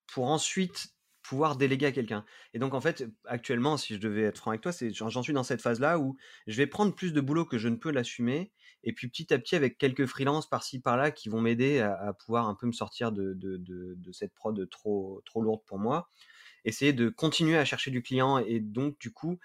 pour 0.06 0.28
ensuite 0.28 0.94
pouvoir 1.24 1.56
déléguer 1.56 1.86
à 1.86 1.92
quelqu'un. 1.92 2.24
Et 2.52 2.58
donc 2.58 2.74
en 2.74 2.80
fait, 2.80 3.08
actuellement, 3.24 3.76
si 3.76 3.94
je 3.94 3.98
devais 3.98 4.22
être 4.22 4.38
franc 4.38 4.50
avec 4.52 4.60
toi, 4.60 4.72
c'est 4.72 4.92
j'en 4.92 5.22
suis 5.22 5.32
dans 5.32 5.42
cette 5.42 5.62
phase-là 5.62 5.98
où 5.98 6.16
je 6.46 6.56
vais 6.56 6.66
prendre 6.66 6.94
plus 6.94 7.12
de 7.12 7.20
boulot 7.20 7.46
que 7.46 7.58
je 7.58 7.68
ne 7.68 7.76
peux 7.76 7.90
l'assumer, 7.90 8.52
et 8.84 8.92
puis 8.92 9.08
petit 9.08 9.32
à 9.32 9.38
petit 9.38 9.56
avec 9.56 9.78
quelques 9.78 10.06
freelances 10.06 10.48
par-ci 10.48 10.80
par-là 10.80 11.10
qui 11.10 11.30
vont 11.30 11.40
m'aider 11.40 11.80
à, 11.80 12.12
pouvoir 12.12 12.46
un 12.46 12.54
peu 12.54 12.66
me 12.66 12.72
sortir 12.72 13.10
de, 13.10 13.32
de, 13.32 13.56
de, 13.58 14.12
cette 14.12 14.34
prod 14.34 14.68
trop 14.68 15.22
trop 15.24 15.40
lourde 15.40 15.62
pour 15.66 15.78
moi, 15.78 16.10
essayer 16.64 16.92
de 16.92 17.08
continuer 17.08 17.56
à 17.56 17.64
chercher 17.64 17.90
du 17.90 18.02
client 18.02 18.38
et 18.38 18.60
donc 18.60 18.98
du 19.00 19.10
coup 19.10 19.38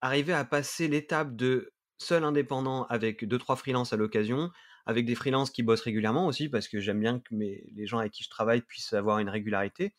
arriver 0.00 0.32
à 0.32 0.44
passer 0.44 0.88
l'étape 0.88 1.36
de 1.36 1.72
seul 1.98 2.24
indépendant 2.24 2.84
avec 2.84 3.24
deux 3.26 3.38
trois 3.38 3.56
freelances 3.56 3.92
à 3.92 3.96
l'occasion, 3.96 4.50
avec 4.86 5.04
des 5.04 5.14
freelances 5.14 5.50
qui 5.50 5.62
bossent 5.62 5.82
régulièrement 5.82 6.26
aussi 6.26 6.48
parce 6.48 6.68
que 6.68 6.80
j'aime 6.80 7.00
bien 7.00 7.20
que 7.20 7.34
mes, 7.34 7.64
les 7.74 7.86
gens 7.86 7.98
avec 7.98 8.12
qui 8.12 8.24
je 8.24 8.30
travaille 8.30 8.62
puissent 8.62 8.94
avoir 8.94 9.18
une 9.18 9.28
régularité 9.28 9.92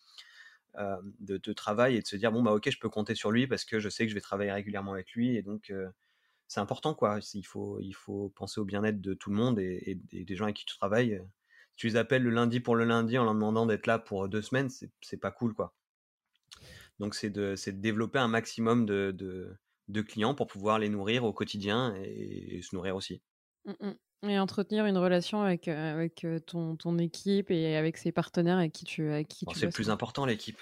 euh, 0.77 0.97
de, 1.19 1.53
travail 1.53 1.95
et 1.95 2.01
de 2.01 2.07
se 2.07 2.15
dire 2.15 2.31
bon 2.31 2.41
bah 2.41 2.53
ok 2.53 2.69
je 2.69 2.79
peux 2.79 2.89
compter 2.89 3.15
sur 3.15 3.31
lui 3.31 3.47
parce 3.47 3.65
que 3.65 3.79
je 3.79 3.89
sais 3.89 4.05
que 4.05 4.09
je 4.09 4.15
vais 4.15 4.21
travailler 4.21 4.51
régulièrement 4.51 4.93
avec 4.93 5.11
lui 5.11 5.35
et 5.35 5.41
donc 5.41 5.69
euh, 5.69 5.89
c'est 6.47 6.59
important 6.59 6.93
quoi. 6.95 7.19
Il 7.33 7.45
faut 7.45 7.79
il 7.81 7.93
faut 7.93 8.29
penser 8.35 8.59
au 8.59 8.65
bien-être 8.65 9.01
de 9.01 9.13
tout 9.13 9.29
le 9.29 9.35
monde 9.35 9.59
et, 9.59 9.99
des 10.11 10.35
gens 10.35 10.45
avec 10.45 10.55
qui 10.55 10.65
tu 10.65 10.75
travailles. 10.77 11.15
Euh, 11.15 11.23
si 11.71 11.75
tu 11.75 11.87
les 11.87 11.95
appelles 11.95 12.23
le 12.23 12.31
lundi 12.31 12.59
pour 12.59 12.75
le 12.75 12.85
lundi 12.85 13.17
en 13.17 13.25
leur 13.25 13.33
demandant 13.35 13.65
d'être 13.65 13.87
là 13.87 13.99
pour 13.99 14.27
deux 14.27 14.41
semaines, 14.41 14.69
c'est 15.01 15.17
pas 15.17 15.31
cool 15.31 15.53
quoi. 15.53 15.73
Donc 16.99 17.15
c'est 17.15 17.29
de, 17.29 17.55
de 17.55 17.71
développer 17.71 18.19
un 18.19 18.27
maximum 18.27 18.85
de, 18.85 19.55
clients 20.01 20.35
pour 20.35 20.47
pouvoir 20.47 20.79
les 20.79 20.89
nourrir 20.89 21.23
au 21.23 21.33
quotidien 21.33 21.95
et, 22.03 22.61
se 22.61 22.75
nourrir 22.75 22.95
aussi. 22.95 23.21
Mmh 23.65 23.91
et 24.27 24.37
entretenir 24.37 24.85
une 24.85 24.97
relation 24.97 25.41
avec, 25.43 25.69
avec 25.69 26.27
ton, 26.45 26.75
ton 26.75 26.97
équipe 26.97 27.51
et 27.51 27.77
avec 27.77 27.95
ses 27.95 28.11
partenaires 28.11 28.57
avec 28.57 28.73
qui 28.73 28.83
tu, 28.83 29.09
avec 29.09 29.29
qui 29.29 29.45
C'est 29.55 29.67
le 29.67 29.71
plus 29.71 29.89
important, 29.89 30.25
l'équipe. 30.25 30.59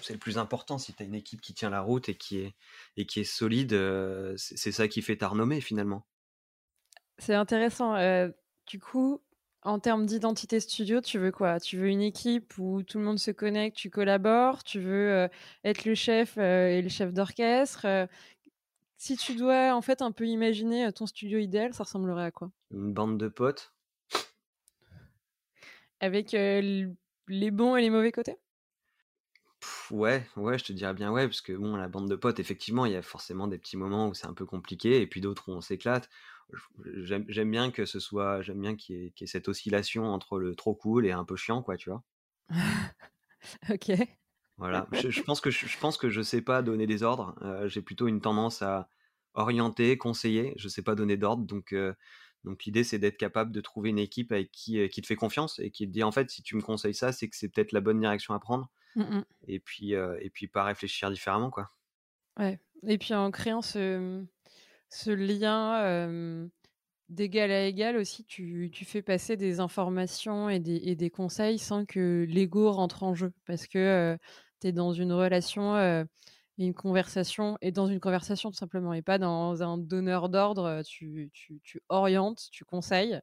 C'est 0.00 0.14
le 0.14 0.18
plus 0.18 0.38
important. 0.38 0.78
Si 0.78 0.94
tu 0.94 1.02
as 1.02 1.06
une 1.06 1.14
équipe 1.14 1.40
qui 1.40 1.52
tient 1.54 1.70
la 1.70 1.82
route 1.82 2.08
et 2.08 2.14
qui 2.14 2.38
est, 2.38 2.54
et 2.96 3.04
qui 3.04 3.20
est 3.20 3.24
solide, 3.24 3.78
c'est 4.36 4.72
ça 4.72 4.88
qui 4.88 5.02
fait 5.02 5.16
ta 5.16 5.28
renommée 5.28 5.60
finalement. 5.60 6.06
C'est 7.18 7.34
intéressant. 7.34 7.94
du 8.66 8.78
coup, 8.78 9.20
en 9.62 9.80
termes 9.80 10.06
d'identité 10.06 10.60
studio, 10.60 11.00
tu 11.00 11.18
veux 11.18 11.32
quoi? 11.32 11.60
Tu 11.60 11.76
veux 11.76 11.88
une 11.88 12.00
équipe 12.00 12.56
où 12.58 12.82
tout 12.82 12.98
le 12.98 13.04
monde 13.04 13.18
se 13.18 13.30
connecte, 13.30 13.76
tu 13.76 13.90
collabores 13.90 14.64
Tu 14.64 14.80
veux 14.80 15.28
être 15.64 15.84
le 15.84 15.94
chef 15.94 16.38
et 16.38 16.80
le 16.80 16.88
chef 16.88 17.12
d'orchestre 17.12 17.86
si 18.98 19.16
tu 19.16 19.34
dois 19.34 19.74
en 19.74 19.80
fait 19.80 20.02
un 20.02 20.12
peu 20.12 20.26
imaginer 20.26 20.92
ton 20.92 21.06
studio 21.06 21.38
idéal, 21.38 21.72
ça 21.72 21.84
ressemblerait 21.84 22.24
à 22.24 22.30
quoi? 22.30 22.50
Une 22.70 22.92
bande 22.92 23.18
de 23.18 23.28
potes. 23.28 23.72
Avec 26.00 26.32
les 26.32 27.50
bons 27.50 27.76
et 27.76 27.80
les 27.80 27.90
mauvais 27.90 28.12
côtés? 28.12 28.36
Ouais, 29.90 30.26
ouais, 30.36 30.58
je 30.58 30.64
te 30.64 30.72
dirais 30.72 30.94
bien 30.94 31.10
ouais, 31.10 31.26
parce 31.26 31.40
que 31.40 31.52
bon, 31.52 31.76
la 31.76 31.88
bande 31.88 32.08
de 32.08 32.16
potes, 32.16 32.38
effectivement, 32.40 32.86
il 32.86 32.92
y 32.92 32.96
a 32.96 33.02
forcément 33.02 33.48
des 33.48 33.58
petits 33.58 33.76
moments 33.76 34.08
où 34.08 34.14
c'est 34.14 34.26
un 34.26 34.34
peu 34.34 34.46
compliqué, 34.46 35.00
et 35.00 35.06
puis 35.06 35.20
d'autres 35.20 35.48
où 35.48 35.52
on 35.52 35.60
s'éclate. 35.60 36.08
J'aime 36.94 37.50
bien 37.50 37.70
que 37.70 37.84
ce 37.84 38.00
soit, 38.00 38.42
j'aime 38.42 38.60
bien 38.60 38.76
qu'il 38.76 38.96
y, 38.96 39.24
ait 39.24 39.26
cette 39.26 39.48
oscillation 39.48 40.06
entre 40.06 40.38
le 40.38 40.54
trop 40.54 40.74
cool 40.74 41.06
et 41.06 41.12
un 41.12 41.24
peu 41.24 41.36
chiant, 41.36 41.62
quoi, 41.62 41.76
tu 41.76 41.90
vois? 41.90 42.02
ok. 43.70 44.18
Voilà, 44.58 44.88
je, 44.92 45.22
pense 45.22 45.40
que 45.40 45.50
je, 45.50 45.78
pense 45.78 45.96
que 45.96 46.10
je 46.10 46.20
sais 46.20 46.42
pas 46.42 46.62
donner 46.62 46.88
des 46.88 47.04
ordres. 47.04 47.36
Euh, 47.42 47.68
j'ai 47.68 47.80
plutôt 47.80 48.08
une 48.08 48.20
tendance 48.20 48.60
à 48.60 48.88
orienter, 49.34 49.96
conseiller. 49.96 50.52
Je 50.56 50.66
sais 50.66 50.82
pas 50.82 50.96
donner 50.96 51.16
d'ordre, 51.16 51.44
donc 51.44 51.72
euh, 51.72 51.94
donc 52.42 52.64
l'idée 52.64 52.82
c'est 52.82 52.98
d'être 52.98 53.16
capable 53.16 53.52
de 53.52 53.60
trouver 53.60 53.90
une 53.90 54.00
équipe 54.00 54.32
avec 54.32 54.50
qui 54.50 54.80
euh, 54.80 54.88
qui 54.88 55.00
te 55.00 55.06
fait 55.06 55.16
confiance 55.16 55.60
et 55.60 55.70
qui 55.70 55.86
te 55.86 55.92
dit 55.92 56.02
en 56.02 56.10
fait 56.10 56.28
si 56.30 56.42
tu 56.42 56.56
me 56.56 56.60
conseilles 56.60 56.94
ça, 56.94 57.12
c'est 57.12 57.28
que 57.28 57.36
c'est 57.36 57.48
peut-être 57.48 57.70
la 57.70 57.80
bonne 57.80 58.00
direction 58.00 58.34
à 58.34 58.40
prendre. 58.40 58.68
Mmh 58.96 59.20
et 59.46 59.60
puis 59.60 59.92
et 59.92 60.30
puis 60.30 60.48
pas 60.48 60.64
réfléchir 60.64 61.10
différemment 61.10 61.50
quoi. 61.50 61.70
Ouais. 62.36 62.58
Et 62.86 62.98
puis 62.98 63.14
en 63.14 63.30
créant 63.30 63.62
ce 63.62 64.24
ce 64.90 65.10
lien 65.10 66.48
d'égal 67.08 67.50
à 67.50 67.64
égal 67.64 67.96
aussi, 67.96 68.24
tu, 68.24 68.70
tu, 68.70 68.84
fais 68.84 69.00
passer 69.00 69.38
des 69.38 69.60
informations 69.60 70.50
et 70.50 70.58
des, 70.58 70.76
et 70.76 70.94
des 70.94 71.08
conseils 71.08 71.58
sans 71.58 71.86
que 71.86 72.26
l'ego 72.28 72.70
rentre 72.70 73.02
en 73.02 73.14
jeu. 73.14 73.32
Parce 73.46 73.66
que 73.66 74.18
tu 74.60 74.68
es 74.68 74.72
dans 74.72 74.92
une 74.92 75.12
relation 75.12 76.06
une 76.58 76.74
conversation, 76.74 77.56
et 77.60 77.70
dans 77.72 77.86
une 77.86 78.00
conversation 78.00 78.50
tout 78.50 78.56
simplement, 78.56 78.92
et 78.92 79.02
pas 79.02 79.18
dans 79.18 79.62
un 79.62 79.78
donneur 79.78 80.28
d'ordre, 80.28 80.82
tu, 80.84 81.30
tu, 81.32 81.60
tu, 81.62 81.80
orientes, 81.88 82.48
tu 82.50 82.64
conseilles. 82.64 83.20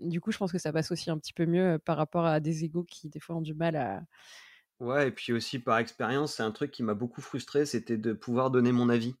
du 0.00 0.20
coup, 0.20 0.30
je 0.32 0.38
pense 0.38 0.52
que 0.52 0.58
ça 0.58 0.72
passe 0.72 0.90
aussi 0.90 1.10
un 1.10 1.18
petit 1.18 1.32
peu 1.32 1.46
mieux 1.46 1.78
par 1.84 1.96
rapport 1.96 2.26
à 2.26 2.40
des 2.40 2.64
égos 2.64 2.84
qui, 2.84 3.08
des 3.08 3.20
fois, 3.20 3.36
ont 3.36 3.42
du 3.42 3.54
mal 3.54 3.76
à. 3.76 4.02
Ouais, 4.80 5.08
et 5.08 5.10
puis 5.10 5.32
aussi 5.32 5.58
par 5.58 5.78
expérience, 5.78 6.34
c'est 6.34 6.42
un 6.42 6.50
truc 6.50 6.70
qui 6.70 6.82
m'a 6.82 6.94
beaucoup 6.94 7.22
frustré, 7.22 7.64
c'était 7.64 7.96
de 7.96 8.12
pouvoir 8.12 8.50
donner 8.50 8.72
mon 8.72 8.88
avis. 8.90 9.14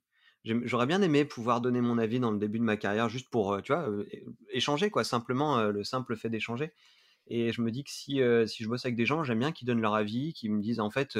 J'aurais 0.44 0.86
bien 0.86 1.02
aimé 1.02 1.24
pouvoir 1.24 1.60
donner 1.60 1.80
mon 1.80 1.98
avis 1.98 2.20
dans 2.20 2.30
le 2.30 2.38
début 2.38 2.58
de 2.58 2.64
ma 2.64 2.76
carrière, 2.76 3.08
juste 3.08 3.30
pour, 3.30 3.60
tu 3.62 3.72
vois, 3.72 3.88
échanger, 4.50 4.90
quoi, 4.90 5.02
simplement, 5.02 5.60
le 5.64 5.82
simple 5.82 6.14
fait 6.16 6.28
d'échanger. 6.30 6.72
Et 7.28 7.52
je 7.52 7.60
me 7.62 7.70
dis 7.70 7.84
que 7.84 7.90
si, 7.90 8.20
si 8.46 8.62
je 8.64 8.68
bosse 8.68 8.84
avec 8.84 8.96
des 8.96 9.06
gens, 9.06 9.24
j'aime 9.24 9.40
bien 9.40 9.52
qu'ils 9.52 9.66
donnent 9.66 9.80
leur 9.80 9.94
avis, 9.94 10.32
qu'ils 10.32 10.52
me 10.52 10.62
disent 10.62 10.80
en 10.80 10.90
fait, 10.90 11.18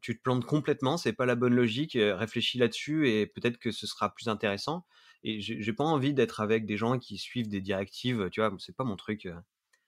tu 0.00 0.16
te 0.16 0.22
plantes 0.22 0.44
complètement, 0.44 0.96
c'est 0.96 1.12
pas 1.14 1.26
la 1.26 1.34
bonne 1.34 1.54
logique, 1.54 1.96
réfléchis 1.98 2.58
là-dessus 2.58 3.08
et 3.08 3.26
peut-être 3.26 3.58
que 3.58 3.70
ce 3.70 3.86
sera 3.86 4.14
plus 4.14 4.28
intéressant. 4.28 4.86
Et 5.22 5.40
j'ai 5.40 5.72
pas 5.72 5.84
envie 5.84 6.12
d'être 6.12 6.40
avec 6.40 6.66
des 6.66 6.76
gens 6.76 6.98
qui 6.98 7.16
suivent 7.16 7.48
des 7.48 7.62
directives, 7.62 8.28
tu 8.30 8.40
vois, 8.40 8.54
c'est 8.58 8.76
pas 8.76 8.84
mon 8.84 8.96
truc. 8.96 9.26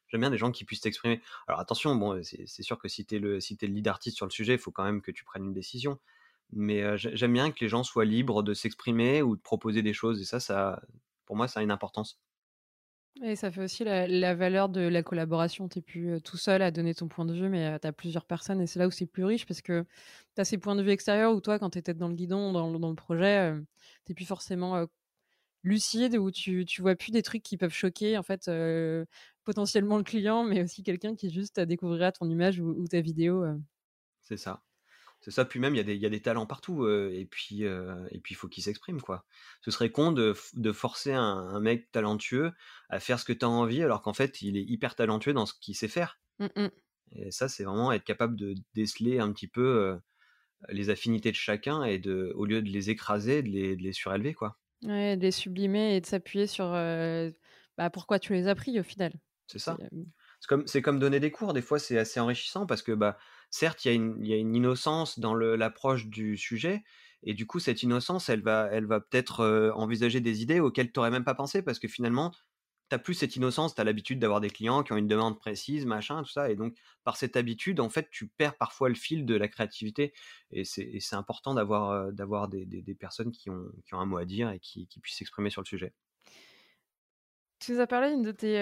J'aime 0.09 0.21
bien 0.21 0.31
des 0.31 0.39
gens 0.39 0.53
qui 0.53 0.65
puissent 0.65 0.83
s'exprimer. 0.83 1.21
Alors 1.49 1.61
attention, 1.61 1.95
bon, 1.97 2.23
c'est 2.23 2.63
sûr 2.63 2.79
que 2.79 2.89
si 2.89 3.05
t'es 3.05 3.19
le, 3.19 3.41
si 3.41 3.59
le 3.61 3.69
lead 3.69 3.89
artiste 3.89 4.17
sur 4.17 4.27
le 4.27 4.31
sujet, 4.31 4.55
il 4.55 4.59
faut 4.59 4.71
quand 4.71 4.85
même 4.85 5.03
que 5.03 5.11
tu 5.11 5.25
prennes 5.25 5.45
une 5.45 5.53
décision. 5.53 5.99
Mais 6.53 6.97
j'aime 6.97 7.33
bien 7.33 7.51
que 7.51 7.59
les 7.61 7.69
gens 7.69 7.83
soient 7.83 8.05
libres 8.05 8.43
de 8.43 8.55
s'exprimer 8.55 9.21
ou 9.23 9.37
de 9.37 9.43
proposer 9.43 9.83
des 9.83 9.93
choses. 9.93 10.21
Et 10.23 10.25
ça, 10.25 10.41
ça, 10.41 10.81
pour 11.27 11.37
moi, 11.37 11.49
ça 11.49 11.61
a 11.61 11.63
une 11.63 11.73
importance. 11.73 12.21
Et 13.23 13.35
ça 13.35 13.51
fait 13.51 13.63
aussi 13.65 13.83
la, 13.83 14.35
valeur 14.35 14.69
de 14.69 14.81
la 14.81 15.03
collaboration. 15.03 15.69
Tu 15.69 15.79
n'es 15.79 15.83
plus 15.83 16.21
tout 16.23 16.37
seul 16.37 16.61
à 16.61 16.71
donner 16.71 16.95
ton 16.95 17.09
point 17.09 17.25
de 17.25 17.33
vue, 17.33 17.49
mais 17.49 17.79
tu 17.81 17.87
as 17.87 17.93
plusieurs 17.93 18.27
personnes 18.27 18.61
et 18.61 18.67
c'est 18.67 18.79
là 18.79 18.87
où 18.87 18.91
c'est 18.91 19.07
plus 19.07 19.25
riche 19.25 19.47
parce 19.47 19.63
que 19.63 19.85
tu 20.35 20.41
as 20.41 20.45
ces 20.45 20.59
points 20.59 20.77
de 20.77 20.83
vue 20.83 20.91
extérieurs 20.91 21.33
où 21.35 21.41
toi, 21.41 21.59
quand 21.59 21.71
tu 21.71 21.79
étais 21.79 21.95
dans 21.95 22.09
le 22.09 22.15
guidon, 22.15 22.53
dans, 22.53 22.89
le 22.89 22.95
projet, 22.95 23.55
tu 24.05 24.13
n'es 24.13 24.15
plus 24.15 24.27
forcément 24.27 24.87
lucide, 25.65 26.17
où 26.17 26.31
tu, 26.31 26.67
tu 26.67 26.83
vois 26.83 26.95
plus 26.95 27.11
des 27.11 27.23
trucs 27.23 27.43
qui 27.43 27.57
peuvent 27.57 27.73
choquer 27.73 28.19
en 28.19 28.23
fait 28.23 28.51
potentiellement 29.45 29.97
le 29.97 30.05
client, 30.05 30.45
mais 30.45 30.63
aussi 30.63 30.83
quelqu'un 30.83 31.15
qui 31.17 31.31
juste 31.31 31.59
découvrira 31.61 32.13
ton 32.13 32.29
image 32.29 32.61
ou, 32.61 32.87
ta 32.87 33.01
vidéo. 33.01 33.45
C'est 34.21 34.37
ça. 34.37 34.63
C'est 35.21 35.31
ça, 35.31 35.45
puis 35.45 35.59
même 35.59 35.75
il 35.75 35.79
y, 35.79 35.81
a 35.81 35.85
des, 35.85 35.97
y 35.97 36.07
a 36.07 36.11
des 36.11 36.23
talents 36.23 36.47
partout, 36.47 36.89
et 36.89 37.27
puis 37.29 37.63
et 37.65 38.21
puis 38.23 38.35
il 38.35 38.37
faut 38.37 38.49
qu'ils 38.49 38.63
s'expriment 38.63 39.01
quoi. 39.01 39.25
Ce 39.61 39.71
serait 39.71 39.91
con 39.91 40.13
de, 40.13 40.35
de 40.55 40.73
forcer 40.73 41.13
un, 41.13 41.59
mec 41.59 41.91
talentueux 41.91 42.53
à 42.91 43.01
faire 43.01 43.19
ce 43.19 43.25
que 43.25 43.33
tu 43.33 43.45
as 43.45 43.49
envie 43.49 43.83
alors 43.83 44.03
qu'en 44.03 44.13
fait 44.13 44.41
il 44.43 44.57
est 44.57 44.63
hyper 44.63 44.95
talentueux 44.95 45.33
dans 45.33 45.47
ce 45.47 45.55
qu'il 45.61 45.75
sait 45.75 45.89
faire. 45.89 46.21
Mmh 46.39 46.69
et 47.13 47.31
ça 47.31 47.49
c'est 47.49 47.63
vraiment 47.63 47.93
être 47.93 48.05
capable 48.05 48.35
de 48.35 48.55
déceler 48.75 49.21
un 49.21 49.33
petit 49.33 49.47
peu 49.47 49.97
les 50.69 50.91
affinités 50.91 51.31
de 51.31 51.37
chacun 51.37 51.85
et 51.85 51.99
de 51.99 52.33
au 52.35 52.45
lieu 52.45 52.63
de 52.63 52.69
les 52.69 52.91
écraser, 52.91 53.43
de 53.43 53.49
les, 53.49 53.77
de 53.77 53.83
les 53.83 53.93
surélever 53.93 54.35
quoi. 54.35 54.59
Ouais, 54.83 55.17
de 55.17 55.23
les 55.23 55.31
sublimer 55.31 55.97
et 55.97 56.01
de 56.01 56.07
s'appuyer 56.07 56.47
sur 56.47 56.67
bah, 57.79 57.91
pourquoi 57.91 58.19
tu 58.19 58.33
les 58.33 58.49
as 58.49 58.55
pris 58.55 58.79
au 58.81 58.83
final. 58.83 59.13
C'est 59.47 59.59
ça. 59.59 59.77
C'est 60.41 60.49
comme, 60.49 60.65
comme 60.83 60.99
donner 60.99 61.21
des 61.21 61.31
cours, 61.31 61.53
des 61.53 61.63
fois 61.63 61.79
c'est 61.79 61.99
assez 61.99 62.21
enrichissant 62.21 62.67
parce 62.67 62.83
que 62.83 62.93
bah, 62.93 63.17
certes, 63.51 63.85
il 63.85 63.89
y, 64.27 64.33
a 64.33 64.37
une, 64.37 64.55
innocence 64.55 65.19
dans 65.19 65.35
l'approche 65.35 66.07
du 66.07 66.37
sujet, 66.37 66.85
et 67.23 67.35
du 67.35 67.47
coup, 67.47 67.59
cette 67.59 67.83
innocence, 67.83 68.29
elle 68.29 68.43
va, 68.43 68.69
elle 68.73 68.87
va 68.87 69.01
peut-être 69.01 69.73
envisager 69.75 70.21
des 70.21 70.43
idées 70.43 70.61
auxquelles 70.61 70.93
tu 70.93 70.99
n'aurais 70.99 71.11
même 71.11 71.25
pas 71.25 71.35
pensé, 71.35 71.63
parce 71.63 71.79
que 71.79 71.89
finalement, 71.89 72.33
tu 72.91 72.99
plus 72.99 73.15
cette 73.15 73.35
innocence, 73.37 73.75
tu 73.75 73.81
as 73.81 73.85
l'habitude 73.85 74.19
d'avoir 74.21 74.41
des 74.41 74.51
clients 74.51 74.83
qui 74.83 74.93
ont 74.93 74.97
une 74.97 75.09
demande 75.09 75.39
précise, 75.39 75.87
machin, 75.87 76.23
tout 76.23 76.31
ça, 76.31 76.51
et 76.51 76.57
donc 76.57 76.77
par 77.05 77.17
cette 77.17 77.37
habitude, 77.37 77.81
en 77.81 77.89
fait, 77.89 78.09
tu 78.11 78.29
perds 78.29 78.57
parfois 78.57 78.89
le 78.89 78.95
fil 78.95 79.27
de 79.27 79.35
la 79.35 79.49
créativité, 79.49 80.13
et 80.53 80.65
c'est 80.65 81.17
important 81.17 81.55
d'avoir 81.55 82.49
des, 82.49 82.65
des, 82.67 82.95
personnes 82.95 83.33
qui 83.33 83.51
ont, 83.51 83.67
qui 83.85 83.95
ont 83.95 84.01
un 84.01 84.07
mot 84.07 84.19
à 84.19 84.25
dire 84.25 84.51
et 84.51 84.61
qui 84.61 84.89
puissent 85.03 85.19
s'exprimer 85.19 85.51
sur 85.51 85.63
le 85.63 85.67
sujet. 85.67 85.93
Tu 87.59 87.73
nous 87.73 87.81
as 87.81 87.87
parlé 87.87 88.11
d'une 88.11 88.23
de 88.23 88.33
tes, 88.33 88.59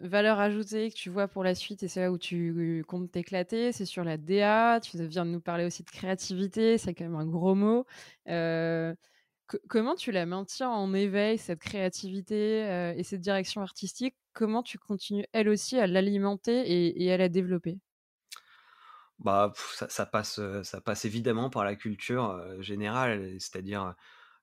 valeurs 0.00 0.38
ajoutées 0.38 0.90
que 0.90 0.94
tu 0.94 1.10
vois 1.10 1.26
pour 1.26 1.42
la 1.42 1.54
suite 1.54 1.82
et 1.82 1.88
c'est 1.88 2.00
là 2.00 2.12
où 2.12 2.18
tu 2.18 2.84
comptes 2.86 3.10
t'éclater, 3.10 3.72
c'est 3.72 3.86
sur 3.86 4.04
la 4.04 4.16
DA. 4.16 4.78
Tu 4.80 4.96
viens 5.06 5.26
de 5.26 5.30
nous 5.30 5.40
parler 5.40 5.64
aussi 5.64 5.82
de 5.82 5.90
créativité, 5.90 6.78
c'est 6.78 6.94
quand 6.94 7.04
même 7.04 7.16
un 7.16 7.26
gros 7.26 7.56
mot. 7.56 7.84
Comment 9.68 9.96
tu 9.96 10.12
la 10.12 10.24
maintiens 10.26 10.70
en 10.70 10.94
éveil, 10.94 11.38
cette 11.38 11.58
créativité, 11.58 12.94
et 12.96 13.02
cette 13.02 13.20
direction 13.20 13.60
artistique? 13.60 14.14
Comment 14.32 14.62
tu 14.62 14.78
continues, 14.78 15.26
elle 15.32 15.48
aussi, 15.48 15.78
à 15.78 15.86
l'alimenter 15.86 16.62
et 17.02 17.12
à 17.12 17.16
la 17.16 17.28
développer? 17.28 17.78
Bah, 19.18 19.52
ça 19.88 20.06
passe, 20.06 20.40
ça 20.62 20.80
passe 20.80 21.04
évidemment 21.04 21.50
par 21.50 21.64
la 21.64 21.76
culture, 21.76 22.40
générale, 22.60 23.36
c'est-à-dire, 23.40 23.94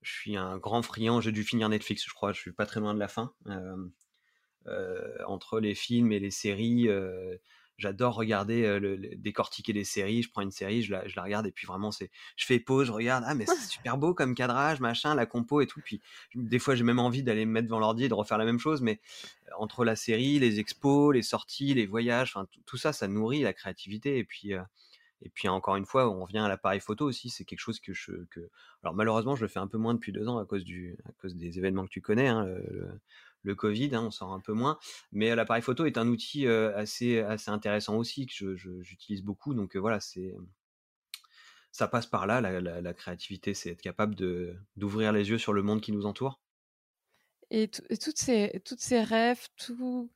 je 0.02 0.12
suis 0.12 0.38
un 0.38 0.58
grand 0.58 0.82
friand 0.82 1.22
j'ai 1.22 1.32
dû 1.32 1.43
finir 1.43 1.70
Netflix, 1.70 2.06
je 2.08 2.14
crois, 2.14 2.34
je 2.34 2.39
suis 2.39 2.52
pas 2.52 2.66
très 2.66 2.80
loin 2.80 2.93
de 2.93 3.00
la 3.00 3.08
fin. 3.08 3.34
Entre 5.28 5.60
les 5.60 5.76
films 5.76 6.12
et 6.12 6.20
les 6.20 6.32
séries, 6.32 6.88
j'adore 7.78 8.16
regarder, 8.16 8.64
heu, 8.66 8.80
le 8.80 8.95
le 8.95 9.16
décortiquer 9.16 9.74
les 9.74 9.84
séries. 9.84 10.22
Je 10.24 10.30
prends 10.30 10.41
une 10.41 10.52
série, 10.52 10.84
je 10.84 10.91
la 10.91 11.08
je 11.08 11.16
la 11.16 11.24
regarde 11.24 11.47
et 11.47 11.52
puis 11.52 11.66
vraiment 11.68 11.91
c'est 11.91 12.12
je 12.36 12.45
fais 12.45 12.60
pause, 12.60 12.88
je 12.88 12.91
regarde: 12.91 13.24
«Ah 13.28 13.36
mais 13.36 13.45
c'est 13.45 13.62
super 13.72 13.97
beau 13.97 14.14
comme 14.14 14.36
cadrage, 14.36 14.80
machin, 14.80 15.16
la 15.16 15.26
compo 15.26 15.62
et 15.62 15.68
tout». 15.68 15.82
Puis 15.82 16.02
des 16.36 16.60
fois, 16.60 16.76
j'ai 16.76 16.84
même 16.84 17.00
envie 17.00 17.24
d'aller 17.24 17.45
me 17.45 17.52
mettre 17.52 17.68
devant 17.68 17.80
l'ordi 17.80 18.06
et 18.06 18.10
de 18.10 18.14
refaire 18.14 18.38
la 18.38 18.45
même 18.45 18.60
chose, 18.60 18.82
mais 18.82 19.00
entre 19.58 19.86
la 19.86 19.95
série, 19.95 20.39
les 20.39 20.60
expos, 20.60 21.14
les 21.14 21.24
sorties, 21.24 21.74
les 21.74 21.86
voyages, 21.86 22.32
enfin 22.36 22.47
tout 22.66 22.78
ça, 22.78 22.93
ça 22.93 23.08
nourrit 23.08 23.41
la 23.41 23.54
créativité 23.54 24.18
et 24.18 24.24
puis, 24.24 24.54
et 25.22 25.30
puis 25.30 25.47
encore 25.47 25.76
une 25.76 25.86
fois, 25.86 26.09
on 26.09 26.24
revient 26.24 26.39
à 26.39 26.47
l'appareil 26.47 26.80
photo 26.80 27.05
aussi, 27.05 27.30
c'est 27.30 27.45
quelque 27.45 27.59
chose 27.59 27.80
que 27.80 27.93
je 27.93 28.26
que 28.32 28.49
alors 28.84 28.93
malheureusement, 28.95 29.36
je 29.36 29.41
le 29.43 29.47
fais 29.49 29.59
un 29.59 29.67
peu 29.67 29.78
moins 29.78 29.93
depuis 29.93 30.11
2 30.11 30.28
ans 30.28 30.38
à 30.39 30.45
cause 30.45 30.63
du 30.63 30.97
à 31.05 31.11
cause 31.13 31.36
des 31.36 31.57
événements 31.57 31.84
que 31.86 31.89
tu 31.91 32.01
connais, 32.01 32.28
hein, 32.28 32.45
le 32.45 32.89
le 33.43 33.55
covid, 33.55 33.95
hein, 33.95 34.03
on 34.05 34.11
sort 34.11 34.34
un 34.34 34.39
peu 34.41 34.53
moins. 34.53 34.78
Mais 35.11 35.34
l'appareil 35.36 35.61
photo 35.63 35.86
est 35.86 35.97
un 35.97 36.07
outil, 36.09 36.45
heu, 36.47 36.76
assez 36.76 37.20
assez 37.20 37.51
intéressant 37.51 37.97
aussi 37.97 38.26
que 38.28 38.55
j'utilise 38.55 39.24
beaucoup 39.24 39.53
donc 39.53 39.76
heu, 39.76 39.80
voilà, 39.80 39.99
c'est 39.99 40.36
ça 41.72 41.88
passe 41.88 42.05
par 42.07 42.28
là, 42.28 42.41
la 42.41 42.59
la 42.82 42.93
créativité, 42.93 43.53
c'est 43.53 43.72
être 43.72 43.82
capable 43.82 44.15
de 44.15 44.55
d'ouvrir 44.76 45.11
les 45.13 45.30
yeux 45.30 45.38
sur 45.38 45.53
le 45.53 45.61
monde 45.63 45.82
qui 45.82 45.91
nous 45.91 46.05
entoure. 46.05 46.39
Et 47.51 47.67
tou 47.70 47.82
et 47.89 47.97
toutes 47.97 48.17
ces 48.20 48.61
toutes 48.65 48.80
ces 48.82 49.01
rêves, 49.03 49.47
tout 49.57 50.11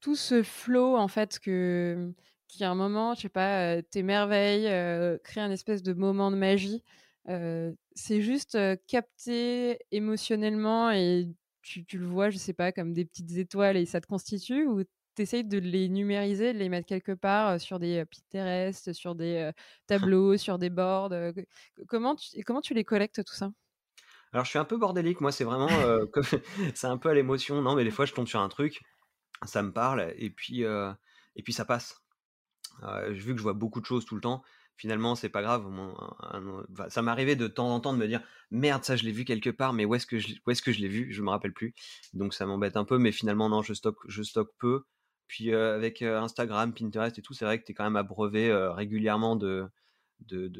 tout 0.00 0.16
ce 0.16 0.42
flow 0.42 0.96
en 0.96 1.08
fait 1.08 1.38
que 1.40 2.12
qui 2.52 2.64
à 2.64 2.70
un 2.70 2.74
moment, 2.74 3.14
je 3.14 3.22
sais 3.22 3.28
pas, 3.28 3.76
heu, 3.78 3.82
t'émerveille, 3.82 4.66
heu, 4.68 5.18
crée 5.24 5.40
un 5.40 5.50
espèce 5.50 5.82
de 5.82 5.92
moment 5.94 6.30
de 6.30 6.36
magie, 6.36 6.82
c'est 7.94 8.20
juste, 8.20 8.58
capté 8.86 9.78
émotionnellement 9.90 10.90
et 10.90 11.28
tu 11.62 11.84
tu 11.84 11.98
le 11.98 12.06
vois, 12.06 12.30
je 12.30 12.38
sais 12.38 12.52
pas, 12.52 12.72
comme 12.72 12.92
des 12.92 13.04
petites 13.04 13.36
étoiles 13.36 13.76
et 13.76 13.86
ça 13.86 14.00
te 14.00 14.06
constitue 14.06 14.66
ou 14.66 14.82
tu 15.14 15.22
essayes 15.22 15.44
de 15.44 15.58
les 15.58 15.88
numériser, 15.88 16.52
de 16.52 16.58
les 16.58 16.68
mettre 16.68 16.86
quelque 16.86 17.12
part, 17.12 17.60
sur 17.60 17.78
des, 17.78 18.04
Pinterest, 18.04 18.92
sur 18.92 19.14
des, 19.14 19.50
tableaux, 19.86 20.36
sur 20.36 20.58
des 20.58 20.70
boards, 20.70 21.12
comment 21.88 22.16
tu 22.16 22.42
comment 22.44 22.60
tu 22.60 22.74
les 22.74 22.84
collectes 22.84 23.24
tout 23.24 23.34
ça? 23.34 23.52
Alors 24.32 24.44
je 24.44 24.50
suis 24.50 24.58
un 24.58 24.64
peu 24.64 24.76
bordélique, 24.76 25.20
moi 25.20 25.32
c'est 25.32 25.44
vraiment, 25.44 25.68
c'est 26.74 26.86
un 26.86 26.98
peu 26.98 27.08
à 27.10 27.14
l'émotion. 27.14 27.62
Non, 27.62 27.76
mais 27.76 27.84
des 27.84 27.90
fois 27.96 28.04
je 28.06 28.12
tombe 28.12 28.26
sur 28.26 28.40
un 28.40 28.48
truc, 28.48 28.80
ça 29.44 29.62
me 29.62 29.72
parle 29.72 30.12
et 30.16 30.30
puis, 30.30 30.62
et 30.62 31.42
puis 31.42 31.52
ça 31.52 31.64
passe. 31.64 32.01
Heu, 32.82 33.12
vu 33.12 33.32
que 33.32 33.38
je 33.38 33.42
vois 33.42 33.52
beaucoup 33.54 33.80
de 33.80 33.86
choses 33.86 34.04
tout 34.04 34.14
le 34.14 34.20
temps, 34.20 34.42
finalement 34.76 35.14
c'est 35.14 35.28
pas 35.28 35.42
grave, 35.42 35.66
ça 36.88 37.02
m'arrivait 37.02 37.36
de 37.36 37.46
temps 37.48 37.74
en 37.74 37.80
temps 37.80 37.92
de 37.92 37.98
me 37.98 38.06
dire: 38.08 38.22
«Merde, 38.50 38.84
ça 38.84 38.96
je 38.96 39.04
l'ai 39.04 39.12
vu 39.12 39.24
quelque 39.24 39.50
part, 39.50 39.72
mais 39.72 39.84
où 39.84 39.94
est-ce 39.94 40.06
que 40.06 40.18
je 40.18 40.80
l'ai 40.80 40.88
vu?» 40.88 41.12
je 41.12 41.22
me 41.22 41.30
rappelle 41.30 41.52
plus. 41.52 41.74
Donc 42.14 42.34
ça 42.34 42.46
m'embête 42.46 42.76
un 42.76 42.84
peu, 42.84 42.98
mais 42.98 43.12
finalement 43.12 43.48
non, 43.48 43.62
je 43.62 43.74
stocke 44.22 44.50
peu. 44.58 44.84
Puis, 45.28 45.52
avec, 45.54 46.02
Instagram, 46.02 46.74
Pinterest 46.74 47.18
et 47.18 47.22
tout, 47.22 47.32
c'est 47.34 47.44
vrai 47.46 47.58
que 47.60 47.64
tu 47.64 47.72
es 47.72 47.74
quand 47.74 47.84
même 47.84 47.96
abreuvé, 47.96 48.50
heu, 48.50 48.70
régulièrement 48.70 49.36
de 49.36 49.68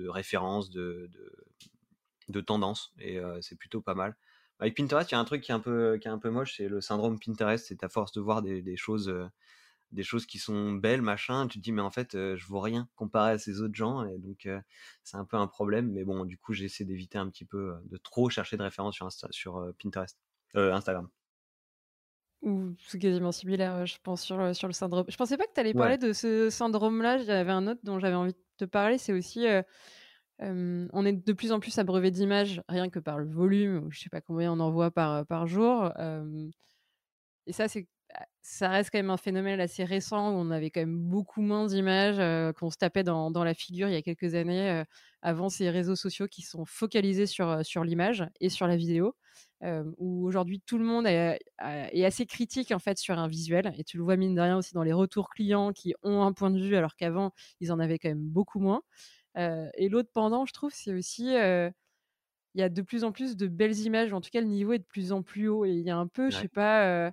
références, 0.09 0.71
de 0.71 2.41
tendances 2.41 2.93
et 2.99 3.19
c'est 3.41 3.57
plutôt 3.59 3.81
pas 3.83 3.95
mal. 3.95 4.17
Avec 4.59 4.77
Pinterest, 4.77 5.11
il 5.11 5.15
y 5.15 5.17
a 5.17 5.21
un 5.21 5.25
truc 5.25 5.43
qui 5.43 5.51
est 5.53 5.55
un 5.55 5.61
peu 6.19 6.31
moche, 6.31 6.57
c'est 6.57 6.69
le 6.69 6.81
syndrome 6.81 7.19
Pinterest. 7.19 7.67
C'est 7.67 7.83
à 7.85 7.89
force 7.89 8.13
de 8.13 8.21
voir 8.21 8.43
des 8.43 8.77
choses, 8.77 9.13
des 9.93 10.03
choses 10.05 10.27
qui 10.27 10.39
sont 10.39 10.73
belles, 10.73 11.03
machin, 11.03 11.49
tu 11.49 11.59
te 11.59 11.63
dis: 11.65 11.73
«Mais 11.73 11.83
en 11.83 11.91
fait, 11.91 12.15
heu, 12.15 12.37
je 12.37 12.47
vaux 12.47 12.61
rien 12.61 12.89
comparé 12.97 13.33
à 13.33 13.39
ces 13.39 13.61
autres 13.61 13.75
gens» 13.75 14.05
et 14.07 14.19
donc 14.19 14.47
heu, 14.47 14.61
c'est 15.05 15.17
un 15.17 15.25
peu 15.25 15.37
un 15.37 15.47
problème. 15.49 15.91
Mais 15.93 16.05
bon, 16.05 16.25
du 16.25 16.39
coup, 16.39 16.53
j'essaie 16.55 16.85
d'éviter 16.85 17.19
un 17.19 17.29
petit 17.31 17.45
peu, 17.45 17.59
heu, 17.77 17.83
de 17.87 17.97
trop 17.99 18.31
chercher 18.31 18.57
de 18.57 18.63
références 18.63 18.95
sur 18.97 19.07
Insta 19.07 19.29
sur, 19.31 19.59
heu, 19.61 19.75
Pinterest, 19.83 20.19
Instagram. 20.55 21.09
Ou 22.43 22.75
c'est 22.85 22.99
quasiment 22.99 23.31
similaire, 23.31 23.87
je 23.87 23.99
pense 24.03 24.23
sur, 24.23 24.55
sur 24.57 24.67
le 24.67 24.73
syndrome. 24.73 25.05
Je 25.09 25.17
pensais 25.17 25.37
pas 25.37 25.47
que 25.47 25.53
tu 25.55 25.61
allais 25.61 25.75
Ouais. 25.75 25.75
parler 25.75 25.97
de 25.97 26.13
ce 26.13 26.51
syndrome-là, 26.51 27.19
il 27.19 27.25
y 27.27 27.31
avait 27.31 27.53
un 27.53 27.69
autre 27.69 27.81
dont 27.85 28.01
j'avais 28.01 28.17
envie 28.17 28.33
de 28.33 28.39
te 28.57 28.65
parler, 28.65 28.99
c'est 28.99 29.13
aussi, 29.13 29.47
on 30.41 31.05
est 31.07 31.13
de 31.13 31.33
plus 31.33 31.53
en 31.53 31.61
plus 31.61 31.79
abreuvé 31.79 32.11
d'images, 32.11 32.63
rien 32.69 32.89
que 32.91 32.99
par 32.99 33.19
le 33.19 33.29
volume, 33.31 33.89
je 33.91 34.01
sais 34.01 34.09
pas 34.11 34.21
combien 34.21 34.53
on 34.53 34.61
en 34.61 34.71
voit 34.71 34.91
par, 34.91 35.27
par 35.27 35.47
jour, 35.47 35.93
et 37.47 37.53
ça, 37.53 37.69
c'est 37.69 37.89
ça 38.43 38.69
reste 38.69 38.91
quand 38.91 38.99
même 38.99 39.11
un 39.11 39.17
phénomène 39.17 39.61
assez 39.61 39.85
récent 39.85 40.31
où 40.33 40.35
on 40.37 40.51
avait 40.51 40.71
quand 40.71 40.81
même 40.81 40.99
beaucoup 40.99 41.43
moins 41.43 41.67
d'images, 41.67 42.19
heu, 42.19 42.53
qu'on 42.53 42.71
se 42.71 42.77
tapait 42.77 43.05
dans 43.05 43.31
dans 43.31 43.45
la 43.45 43.55
figure 43.55 43.89
il 43.89 43.93
y 43.95 43.97
a 43.97 44.03
quelques 44.03 44.35
années, 44.35 44.71
heu, 44.83 44.85
avant 45.23 45.49
ces 45.49 45.71
réseaux 45.71 45.97
sociaux 45.97 46.27
qui 46.29 46.43
sont 46.43 46.65
focalisés 46.65 47.27
sur, 47.27 47.65
sur 47.65 47.85
l'image 47.85 48.25
et 48.41 48.49
sur 48.51 48.67
la 48.67 48.77
vidéo. 48.77 49.15
Où 49.99 50.27
aujourd'hui 50.27 50.61
tout 50.61 50.77
le 50.79 50.85
monde 50.85 51.07
est 51.07 51.39
assez 52.05 52.27
critique 52.27 52.73
en 52.73 52.79
fait 52.81 52.99
sur 52.99 53.19
un 53.19 53.29
visuel 53.29 53.73
et 53.79 53.85
tu 53.85 53.97
le 53.97 54.03
vois 54.03 54.17
mine 54.17 54.35
de 54.35 54.41
rien 54.41 54.59
aussi 54.59 54.75
dans 54.75 54.83
les 54.83 54.93
retours 54.93 55.29
clients 55.31 55.73
qui 55.73 55.95
ont 56.03 56.23
un 56.23 56.33
point 56.33 56.51
de 56.51 56.59
vue 56.61 56.75
alors 56.77 56.97
qu'avant 56.97 57.33
ils 57.61 57.71
en 57.73 57.79
avaient 57.79 57.99
quand 58.01 58.09
même 58.09 58.23
beaucoup 58.29 58.59
moins. 58.61 58.83
Et 59.37 59.89
l'autre 59.89 60.11
pendant 60.13 60.47
je 60.47 60.53
trouve 60.53 60.73
c'est 60.75 60.93
aussi, 60.95 61.35
il 62.55 62.61
y 62.61 62.63
a 62.63 62.69
de 62.69 62.83
plus 62.83 63.05
en 63.05 63.13
plus 63.13 63.37
de 63.37 63.47
belles 63.47 63.79
images, 63.81 64.13
en 64.13 64.21
tout 64.21 64.31
cas 64.31 64.41
le 64.41 64.47
niveau 64.47 64.73
est 64.75 64.79
de 64.79 64.85
plus 64.85 65.13
en 65.13 65.23
plus 65.23 65.49
haut 65.49 65.65
et 65.65 65.71
il 65.73 65.81
y 65.87 65.91
a 65.91 65.97
un 65.97 66.07
peu, 66.09 66.31
je 66.31 66.39
sais 66.39 66.49
Ouais. 66.49 66.49
pas, 66.49 67.13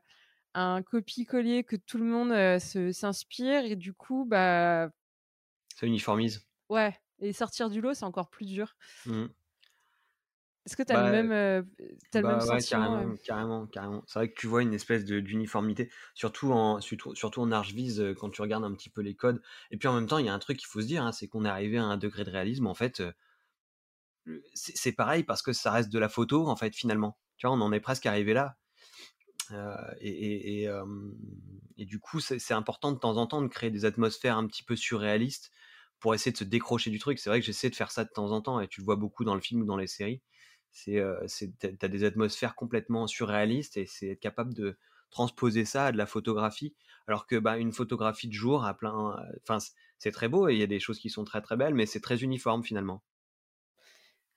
un 0.61 0.81
copier-coller 0.83 1.63
que 1.63 1.75
tout 1.75 1.97
le 1.97 2.05
monde, 2.05 2.31
se 2.59 2.91
s'inspire 2.91 3.65
et 3.65 3.75
du 3.75 3.93
coup, 3.93 4.25
bah 4.25 4.89
Ça 5.75 5.87
uniformise. 5.87 6.47
ouais 6.69 6.95
et 7.21 7.33
sortir 7.33 7.69
du 7.69 7.81
lot, 7.81 7.93
c'est 7.93 8.05
encore 8.05 8.29
plus 8.29 8.45
dur. 8.45 8.75
Mmh. 9.05 9.29
Est-ce 10.65 10.75
que 10.77 10.83
tu 10.83 10.93
as 10.93 10.97
le 10.97 11.03
Bah 11.03 11.23
même, 11.25 11.65
tu 12.11 12.17
as 12.17 12.21
le 12.21 12.27
même 12.27 12.39
bah, 12.39 12.47
ouais, 12.47 12.63
sentiment, 12.63 12.65
carrément, 12.65 13.17
carrément, 13.17 13.67
carrément. 13.67 14.03
C'est 14.07 14.19
vrai 14.19 14.29
que 14.31 14.39
tu 14.39 14.47
vois 14.47 14.63
une 14.63 14.73
espèce 14.73 15.05
d'uniformité, 15.05 15.91
surtout 16.15 16.51
en 16.53 16.81
surtout 16.81 17.15
surtout 17.15 17.41
en 17.41 17.51
ArchViz, 17.51 18.01
heu, 18.01 18.15
quand 18.15 18.29
tu 18.31 18.41
regardes 18.41 18.65
un 18.65 18.73
petit 18.75 18.89
peu 18.89 19.01
les 19.01 19.15
codes 19.15 19.41
et 19.71 19.77
puis 19.77 19.87
en 19.89 19.95
même 19.95 20.07
temps, 20.07 20.19
il 20.19 20.25
y 20.27 20.29
a 20.29 20.33
un 20.33 20.39
truc 20.39 20.57
qu'il 20.57 20.67
faut 20.67 20.81
se 20.81 20.87
dire, 20.87 21.03
hein, 21.05 21.11
c'est 21.13 21.27
qu'on 21.29 21.45
est 21.45 21.49
arrivé 21.49 21.77
à 21.79 21.85
un 21.85 21.97
degré 21.97 22.23
de 22.25 22.31
réalisme 22.31 22.67
en 22.67 22.75
fait, 22.75 23.01
c'est 24.53 24.91
pareil 24.91 25.23
parce 25.23 25.41
que 25.41 25.53
ça 25.53 25.71
reste 25.71 25.89
de 25.91 25.97
la 25.99 26.07
photo 26.09 26.47
en 26.47 26.55
fait 26.55 26.75
finalement. 26.75 27.17
Tu 27.37 27.47
vois, 27.47 27.55
on 27.55 27.61
en 27.61 27.71
est 27.71 27.79
presque 27.79 28.05
arrivé 28.05 28.33
là. 28.33 28.58
Heu 29.51 29.75
et 30.01 30.67
et 31.77 31.85
du 31.85 31.99
coup, 31.99 32.19
c'est 32.19 32.53
important 32.53 32.91
de 32.91 32.99
temps 32.99 33.17
en 33.17 33.27
temps 33.27 33.41
de 33.41 33.47
créer 33.47 33.71
des 33.71 33.85
atmosphères 33.85 34.37
un 34.37 34.47
petit 34.47 34.63
peu 34.63 34.75
surréalistes 34.75 35.51
pour 35.99 36.13
essayer 36.13 36.31
de 36.31 36.37
se 36.37 36.43
décrocher 36.43 36.89
du 36.91 36.99
truc. 36.99 37.19
C'est 37.19 37.29
vrai 37.29 37.39
que 37.39 37.45
j'essaie 37.45 37.69
de 37.69 37.75
faire 37.75 37.91
ça 37.91 38.03
de 38.05 38.09
temps 38.09 38.31
en 38.31 38.41
temps 38.41 38.59
et 38.59 38.67
tu 38.67 38.81
le 38.81 38.85
vois 38.85 38.95
beaucoup 38.95 39.23
dans 39.25 39.35
le 39.35 39.41
film 39.41 39.61
ou 39.61 39.65
dans 39.65 39.77
les 39.77 39.87
séries. 39.87 40.21
C'est, 40.71 40.97
heu, 40.97 41.17
c'est 41.27 41.57
tu 41.59 41.67
as 41.67 41.71
tu 41.73 41.85
as 41.85 41.89
des 41.89 42.03
atmosphères 42.03 42.55
complètement 42.55 43.07
surréalistes 43.07 43.77
et 43.77 43.85
c'est 43.87 44.09
être 44.09 44.19
capable 44.19 44.53
de 44.53 44.77
transposer 45.09 45.65
ça 45.65 45.87
à 45.87 45.91
de 45.91 45.97
la 45.97 46.05
photographie. 46.05 46.75
Alors 47.07 47.25
que, 47.27 47.35
bah, 47.37 47.57
une 47.57 47.71
photographie 47.73 48.27
de 48.27 48.33
jour 48.33 48.65
à 48.65 48.75
plein, 48.77 49.15
enfin 49.47 49.57
c'est 49.97 50.11
très 50.11 50.27
beau 50.29 50.47
et 50.49 50.53
il 50.53 50.59
y 50.59 50.63
a 50.63 50.67
des 50.67 50.79
choses 50.79 50.99
qui 50.99 51.09
sont 51.09 51.23
très, 51.23 51.41
très 51.41 51.57
belles, 51.57 51.73
mais 51.75 51.85
c'est 51.87 52.01
très 52.01 52.21
uniforme 52.23 52.63
finalement. 52.63 53.03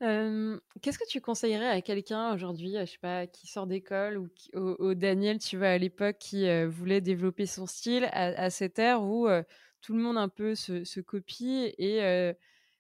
Qu'est-ce 0.03 0.99
que 0.99 1.09
tu 1.09 1.21
conseillerais 1.21 1.69
à 1.69 1.81
quelqu'un 1.81 2.35
aujourd'hui, 2.35 2.75
je 2.81 2.85
sais 2.87 2.99
pas, 2.99 3.27
qui 3.27 3.47
sort 3.47 3.67
d'école 3.69 4.19
ou 4.19 4.29
au 4.55 4.95
Daniel, 4.95 5.39
tu 5.39 5.57
vois, 5.57 5.69
à 5.69 5.79
l'époque 5.79 6.17
qui, 6.19 6.47
voulait 6.67 7.01
développer 7.01 7.47
son 7.47 7.67
style 7.67 8.09
à 8.13 8.51
cette 8.51 8.79
ère 8.79 9.03
où, 9.03 9.29
tout 9.81 9.95
le 9.95 10.03
monde 10.03 10.17
un 10.17 10.29
peu 10.29 10.55
se 10.55 11.01
copie 11.01 11.73
et 11.79 12.35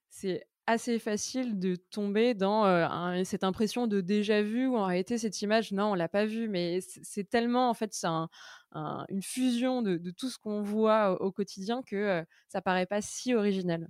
c'est 0.09 0.47
assez 0.67 0.99
facile 0.99 1.59
de 1.59 1.77
tomber 1.77 2.35
dans, 2.35 3.25
cette 3.25 3.45
impression 3.45 3.87
de 3.87 4.01
déjà 4.01 4.43
vu 4.43 4.67
où 4.67 4.77
en 4.77 4.87
réalité 4.87 5.19
cette 5.19 5.41
image, 5.43 5.73
non, 5.73 5.93
on 5.93 5.95
l'a 5.95 6.09
pas 6.09 6.27
vue, 6.27 6.49
mais 6.49 6.81
c'est 6.81 7.29
tellement 7.29 7.71
en 7.71 7.75
fait, 7.75 7.93
c'est 7.95 8.07
un 8.07 8.29
un 8.75 9.05
une 9.11 9.23
fusion 9.23 9.83
de 9.83 10.11
tout 10.11 10.31
ce 10.31 10.39
qu'on 10.39 10.63
voit 10.63 11.21
au 11.21 11.27
au 11.27 11.33
quotidien 11.33 11.83
que, 11.83 12.25
ça 12.49 12.63
paraît 12.63 12.87
pas 12.87 13.03
si 13.03 13.35
original. 13.35 13.89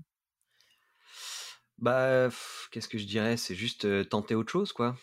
Bah, 1.82 2.30
qu'est-ce 2.70 2.88
que 2.88 2.98
je 2.98 3.06
dirais? 3.06 3.36
C'est 3.38 3.56
juste, 3.56 3.84
heu, 3.86 4.04
tenter 4.06 4.34
autre 4.36 4.52
chose, 4.52 4.72
quoi. 4.72 4.96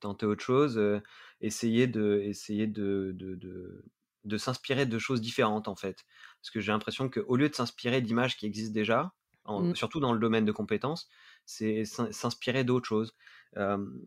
Tenter 0.00 0.26
autre 0.26 0.44
chose, 0.44 0.78
heu, 0.78 1.02
essayer 1.40 1.86
de 1.88 2.20
essayer 2.24 2.66
de 2.68 3.12
de 3.16 3.34
de 3.36 3.84
de 4.24 4.38
s'inspirer 4.38 4.86
de 4.86 4.98
choses 5.00 5.20
différentes, 5.22 5.68
en 5.68 5.76
fait. 5.76 6.04
Parce 6.40 6.50
que 6.52 6.60
j'ai 6.60 6.72
l'impression 6.72 7.10
qu'au 7.10 7.36
lieu 7.36 7.48
de 7.50 7.54
s'inspirer 7.56 8.02
d'images 8.02 8.36
qui 8.38 8.46
existent 8.46 8.74
déjà, 8.74 9.14
en 9.44 9.64
Mmh. 9.64 9.74
surtout 9.74 10.00
dans 10.00 10.12
le 10.14 10.20
domaine 10.20 10.44
de 10.46 10.52
compétences, 10.52 11.08
c'est 11.46 11.84
s'in 11.86 12.12
s'inspirer 12.12 12.64
d'autres 12.64 12.88
choses. 12.88 13.14
Hem, 13.56 14.00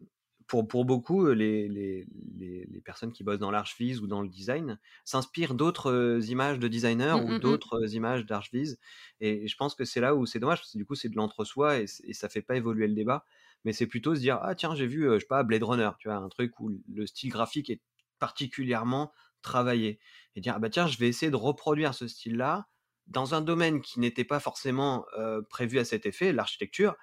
pour, 0.48 0.68
pour 0.68 0.86
beaucoup, 0.86 1.28
les, 1.28 1.68
les, 1.68 2.08
les, 2.38 2.82
personnes 2.82 3.12
qui 3.12 3.24
bossent 3.24 3.40
dans 3.40 3.52
l'archvise 3.52 4.00
ou 4.00 4.08
dans 4.08 4.22
le 4.22 4.30
design 4.30 4.80
s'inspirent 5.04 5.54
d'autres 5.56 6.22
images 6.30 6.58
de 6.58 6.70
designers 6.70 7.18
Mmh, 7.18 7.24
ou 7.24 7.28
mmh, 7.28 7.36
mmh. 7.36 7.40
d'autres 7.40 7.96
images 7.96 8.26
d'archvise. 8.26 8.80
Et 9.20 9.48
je 9.48 9.56
pense 9.56 9.76
que 9.76 9.86
c'est 9.86 10.00
là 10.00 10.16
où 10.16 10.26
c'est 10.26 10.40
dommage, 10.40 10.60
parce 10.60 10.72
que 10.72 10.78
du 10.78 10.86
coup, 10.86 10.96
c'est 10.96 11.10
de 11.10 11.16
l'entre-soi 11.16 11.80
et, 11.80 11.86
et, 12.04 12.14
ça 12.14 12.30
fait 12.30 12.42
pas 12.42 12.56
évoluer 12.56 12.88
le 12.88 12.94
débat. 12.94 13.26
Mais 13.66 13.74
c'est 13.74 13.88
plutôt 13.88 14.16
se 14.16 14.20
dire, 14.20 14.40
ah 14.42 14.56
tiens, 14.56 14.76
j'ai 14.76 14.88
vu, 14.88 15.10
je 15.14 15.20
sais 15.20 15.26
pas, 15.28 15.44
Blade 15.44 15.64
Runner, 15.64 15.90
tu 16.00 16.08
vois, 16.08 16.18
un 16.18 16.30
truc 16.30 16.60
où 16.60 16.72
le 16.88 17.06
style 17.06 17.30
graphique 17.30 17.70
est 17.70 17.82
particulièrement 18.20 19.12
travaillé. 19.42 20.00
Et 20.36 20.42
dire, 20.42 20.54
ah 20.56 20.60
bah 20.60 20.70
tiens, 20.70 20.88
je 20.88 20.98
vais 20.98 21.08
essayer 21.08 21.32
de 21.32 21.36
reproduire 21.36 21.94
ce 21.94 22.08
style-là 22.08 22.68
dans 23.08 23.36
un 23.36 23.42
domaine 23.42 23.82
qui 23.82 24.00
n'était 24.00 24.26
pas 24.26 24.40
forcément 24.40 25.06
prévu 25.50 25.80
à 25.80 25.86
cet 25.86 26.06
effet, 26.06 26.34
l'architecture, 26.34 26.96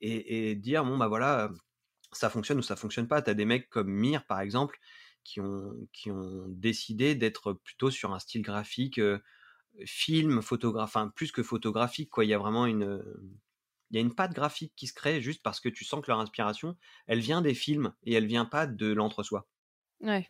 et, 0.00 0.50
et, 0.50 0.54
dire, 0.56 0.84
bon 0.84 0.98
bah 0.98 1.08
voilà 1.08 1.50
ça 2.16 2.30
fonctionne 2.30 2.58
ou 2.58 2.62
ça 2.62 2.76
fonctionne 2.76 3.08
pas. 3.08 3.22
Tu 3.22 3.30
as 3.30 3.34
des 3.34 3.44
mecs 3.44 3.68
comme 3.70 3.88
Mir, 3.90 4.26
par 4.26 4.40
exemple, 4.40 4.78
qui 5.24 5.40
ont, 5.40 5.72
qui 5.92 6.10
ont 6.10 6.46
décidé 6.48 7.14
d'être 7.14 7.52
plutôt 7.54 7.90
sur 7.90 8.12
un 8.14 8.18
style 8.18 8.42
graphique, 8.42 9.00
film, 9.86 10.42
photographe, 10.42 10.90
enfin 10.96 11.08
plus 11.14 11.32
que 11.32 11.42
photographique, 11.42 12.10
quoi. 12.10 12.24
Il 12.24 12.28
y 12.28 12.34
a 12.34 12.38
vraiment 12.38 12.66
une, 12.66 13.02
il 13.90 13.96
y 13.96 13.98
a 13.98 14.02
une 14.02 14.14
patte 14.14 14.34
graphique 14.34 14.74
qui 14.76 14.86
se 14.88 14.92
crée 14.94 15.22
juste 15.22 15.42
parce 15.42 15.60
que 15.60 15.70
tu 15.70 15.84
sens 15.84 16.02
que 16.02 16.10
leur 16.10 16.20
inspiration, 16.20 16.76
elle 17.06 17.20
vient 17.20 17.42
des 17.42 17.54
films 17.54 17.94
et 18.04 18.14
elle 18.14 18.26
vient 18.26 18.44
pas 18.46 18.66
de 18.66 18.92
l'entre-soi. 18.92 19.48
Ouais. 20.00 20.28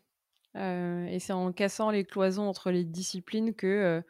et 0.55 1.19
c'est 1.20 1.32
en 1.32 1.52
cassant 1.52 1.90
les 1.90 2.05
cloisons 2.05 2.48
entre 2.48 2.70
les 2.70 2.85
disciplines 2.85 3.55
que 3.55 4.02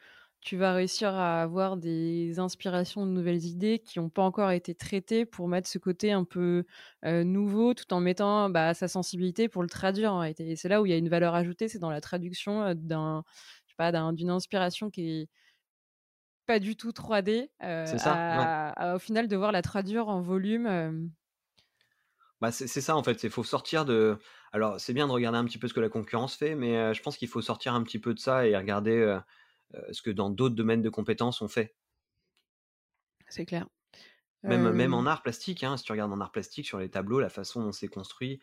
tu 0.45 0.59
vas 0.59 0.75
réussir 0.75 1.09
à 1.15 1.43
avoir 1.43 1.79
des 1.79 2.39
inspirations 2.39 3.07
de 3.07 3.11
nouvelles 3.11 3.47
idées 3.47 3.79
qui 3.79 3.99
n'ont 3.99 4.11
pas 4.11 4.23
encore 4.23 4.51
été 4.51 4.75
traitées 4.75 5.25
pour 5.25 5.49
mettre 5.49 5.69
ce 5.69 5.79
côté 5.79 6.13
un 6.13 6.25
peu 6.25 6.65
nouveau 7.03 7.73
tout 7.73 7.93
en 7.95 8.01
mettant 8.01 8.51
bah, 8.51 8.75
sa 8.75 8.87
sensibilité 8.87 9.49
pour 9.49 9.63
le 9.63 9.69
traduire 9.69 10.13
en 10.13 10.19
réalité. 10.19 10.51
Et 10.51 10.57
c'est 10.57 10.69
là 10.69 10.83
où 10.83 10.87
il 10.87 10.91
y 10.91 10.93
a 10.93 10.99
une 10.99 11.09
valeur 11.09 11.35
ajoutée, 11.35 11.69
c'est 11.69 11.79
dans 11.79 11.91
la 11.91 12.03
traduction 12.03 12.75
d'un, 12.75 13.25
je 13.65 13.71
sais 13.71 13.77
pas, 13.77 14.13
d'une 14.13 14.31
inspiration 14.31 14.91
qui 14.91 15.23
est 15.23 15.29
pas 16.47 16.59
du 16.59 16.77
tout 16.77 16.91
3D, 16.91 17.49
c'est 17.61 17.99
ça, 17.99 18.73
à, 18.73 18.97
au 18.97 18.99
final 18.99 19.29
devoir 19.29 19.51
la 19.51 19.63
traduire 19.63 20.09
en 20.09 20.21
volume. 20.21 21.11
Bah 22.43 22.53
c'est 22.53 22.67
ça 22.67 22.97
en 22.97 23.03
fait, 23.03 23.23
il 23.23 23.31
faut 23.31 23.45
sortir 23.45 23.87
de. 23.87 24.19
Alors 24.53 24.79
c'est 24.79 24.93
bien 24.93 25.07
de 25.07 25.13
regarder 25.13 25.39
un 25.39 25.45
petit 25.47 25.57
peu 25.57 25.69
ce 25.69 25.75
que 25.75 25.81
la 25.81 25.89
concurrence 25.89 26.37
fait, 26.37 26.55
mais 26.55 26.93
je 26.93 27.01
pense 27.01 27.17
qu'il 27.17 27.29
faut 27.29 27.41
sortir 27.41 27.73
un 27.73 27.83
petit 27.83 27.99
peu 27.99 28.13
de 28.13 28.19
ça 28.19 28.47
et 28.47 28.55
regarder 28.55 29.19
ce 29.91 30.03
que 30.03 30.11
dans 30.11 30.31
d'autres 30.31 30.55
domaines 30.55 30.83
de 30.83 30.91
compétences 30.91 31.43
on 31.43 31.49
fait. 31.49 31.75
C'est 33.29 33.47
clair. 33.47 33.69
Même, 34.43 34.73
même 34.73 34.93
en 34.93 35.07
art 35.07 35.23
plastique, 35.23 35.65
hein, 35.65 35.79
si 35.79 35.85
tu 35.85 35.93
regardes 35.93 36.13
en 36.13 36.21
art 36.21 36.31
plastique 36.31 36.67
sur 36.67 36.79
les 36.79 36.91
tableaux, 36.91 37.19
la 37.19 37.31
façon 37.31 37.63
dont 37.63 37.73
c'est 37.73 37.89
construit, 37.89 38.41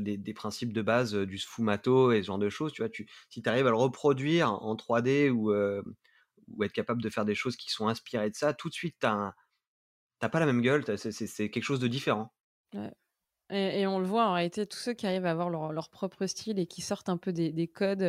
des, 0.00 0.34
principes 0.34 0.72
de 0.72 0.82
base 0.82 1.14
du 1.14 1.38
sfumato 1.38 2.10
et 2.10 2.22
ce 2.22 2.26
genre 2.26 2.38
de 2.38 2.48
choses, 2.48 2.72
tu 2.72 2.82
vois, 2.82 2.88
tu, 2.88 3.08
si 3.30 3.40
tu 3.40 3.48
arrives 3.48 3.68
à 3.68 3.70
le 3.70 3.76
reproduire 3.76 4.52
en 4.52 4.74
3D 4.74 5.30
ou, 5.30 5.52
ou 5.52 6.64
être 6.64 6.72
capable 6.72 7.02
de 7.02 7.08
faire 7.08 7.24
des 7.24 7.36
choses 7.36 7.56
qui 7.56 7.70
sont 7.70 7.86
inspirées 7.86 8.30
de 8.30 8.34
ça, 8.34 8.52
tout 8.52 8.68
de 8.68 8.74
suite, 8.74 8.96
tu 9.00 9.06
n'as 9.06 9.32
pas 10.28 10.40
la 10.40 10.46
même 10.46 10.60
gueule, 10.60 10.84
c'est 10.98 11.50
quelque 11.50 11.62
chose 11.62 11.80
de 11.80 11.88
différent. 11.88 12.32
Ouais. 12.74 12.92
Et, 13.50 13.86
on 13.86 13.98
le 13.98 14.06
voit 14.06 14.26
en 14.26 14.34
réalité, 14.34 14.66
tous 14.66 14.78
ceux 14.78 14.92
qui 14.92 15.06
arrivent 15.06 15.24
à 15.24 15.30
avoir 15.30 15.48
leur, 15.48 15.72
leur 15.72 15.88
propre 15.88 16.26
style 16.26 16.58
et 16.58 16.66
qui 16.66 16.82
sortent 16.82 17.08
un 17.08 17.16
peu 17.16 17.32
des, 17.32 17.52
des 17.52 17.68
codes, 17.68 18.02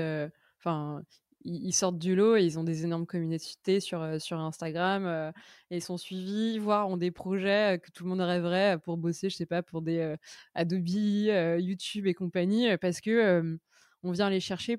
enfin, 0.57 1.03
ils, 1.45 1.73
sortent 1.73 1.97
du 1.97 2.15
lot 2.15 2.35
et 2.35 2.43
ils 2.43 2.59
ont 2.59 2.63
des 2.63 2.83
énormes 2.83 3.05
communautés 3.05 3.79
sur, 3.79 4.21
sur 4.21 4.39
Instagram 4.39 5.33
et 5.69 5.77
ils 5.77 5.81
sont 5.81 5.97
suivis, 5.97 6.59
voire 6.59 6.89
ont 6.89 6.97
des 6.97 7.11
projets 7.11 7.79
que 7.83 7.91
tout 7.91 8.03
le 8.03 8.09
monde 8.09 8.21
rêverait 8.21 8.77
pour 8.79 8.97
bosser, 8.97 9.29
je 9.29 9.35
sais 9.35 9.45
pas, 9.45 9.63
pour 9.63 9.81
des 9.81 10.15
Adobe, 10.53 10.87
YouTube 10.87 12.07
et 12.07 12.13
compagnie, 12.13 12.75
parce 12.77 13.01
que 13.01 13.57
on 14.03 14.11
vient 14.11 14.29
les 14.29 14.39
chercher 14.39 14.77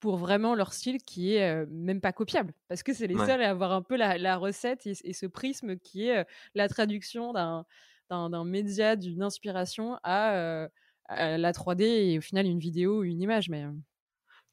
pour 0.00 0.16
vraiment 0.16 0.54
leur 0.54 0.72
style 0.72 0.98
qui 0.98 1.34
est 1.34 1.66
même 1.66 2.00
pas 2.00 2.12
copiable, 2.12 2.52
parce 2.68 2.82
que 2.82 2.92
c'est 2.92 3.06
les 3.06 3.16
seuls 3.16 3.42
à 3.42 3.50
avoir 3.50 3.72
un 3.72 3.82
peu 3.82 3.96
la, 3.96 4.36
recette 4.36 4.86
et, 4.86 5.12
ce 5.12 5.26
prisme 5.26 5.76
qui 5.78 6.08
est 6.08 6.26
la 6.54 6.68
traduction 6.68 7.32
d'un 7.32 7.64
d'un 8.10 8.44
média, 8.44 8.96
d'une 8.96 9.22
inspiration 9.22 9.98
à, 10.02 10.68
à, 11.06 11.38
la 11.38 11.52
3D 11.52 11.82
et 11.82 12.18
au 12.18 12.20
final 12.20 12.46
une 12.46 12.58
vidéo 12.58 13.00
ou 13.00 13.04
une 13.04 13.20
image. 13.20 13.48
Mais 13.48 13.64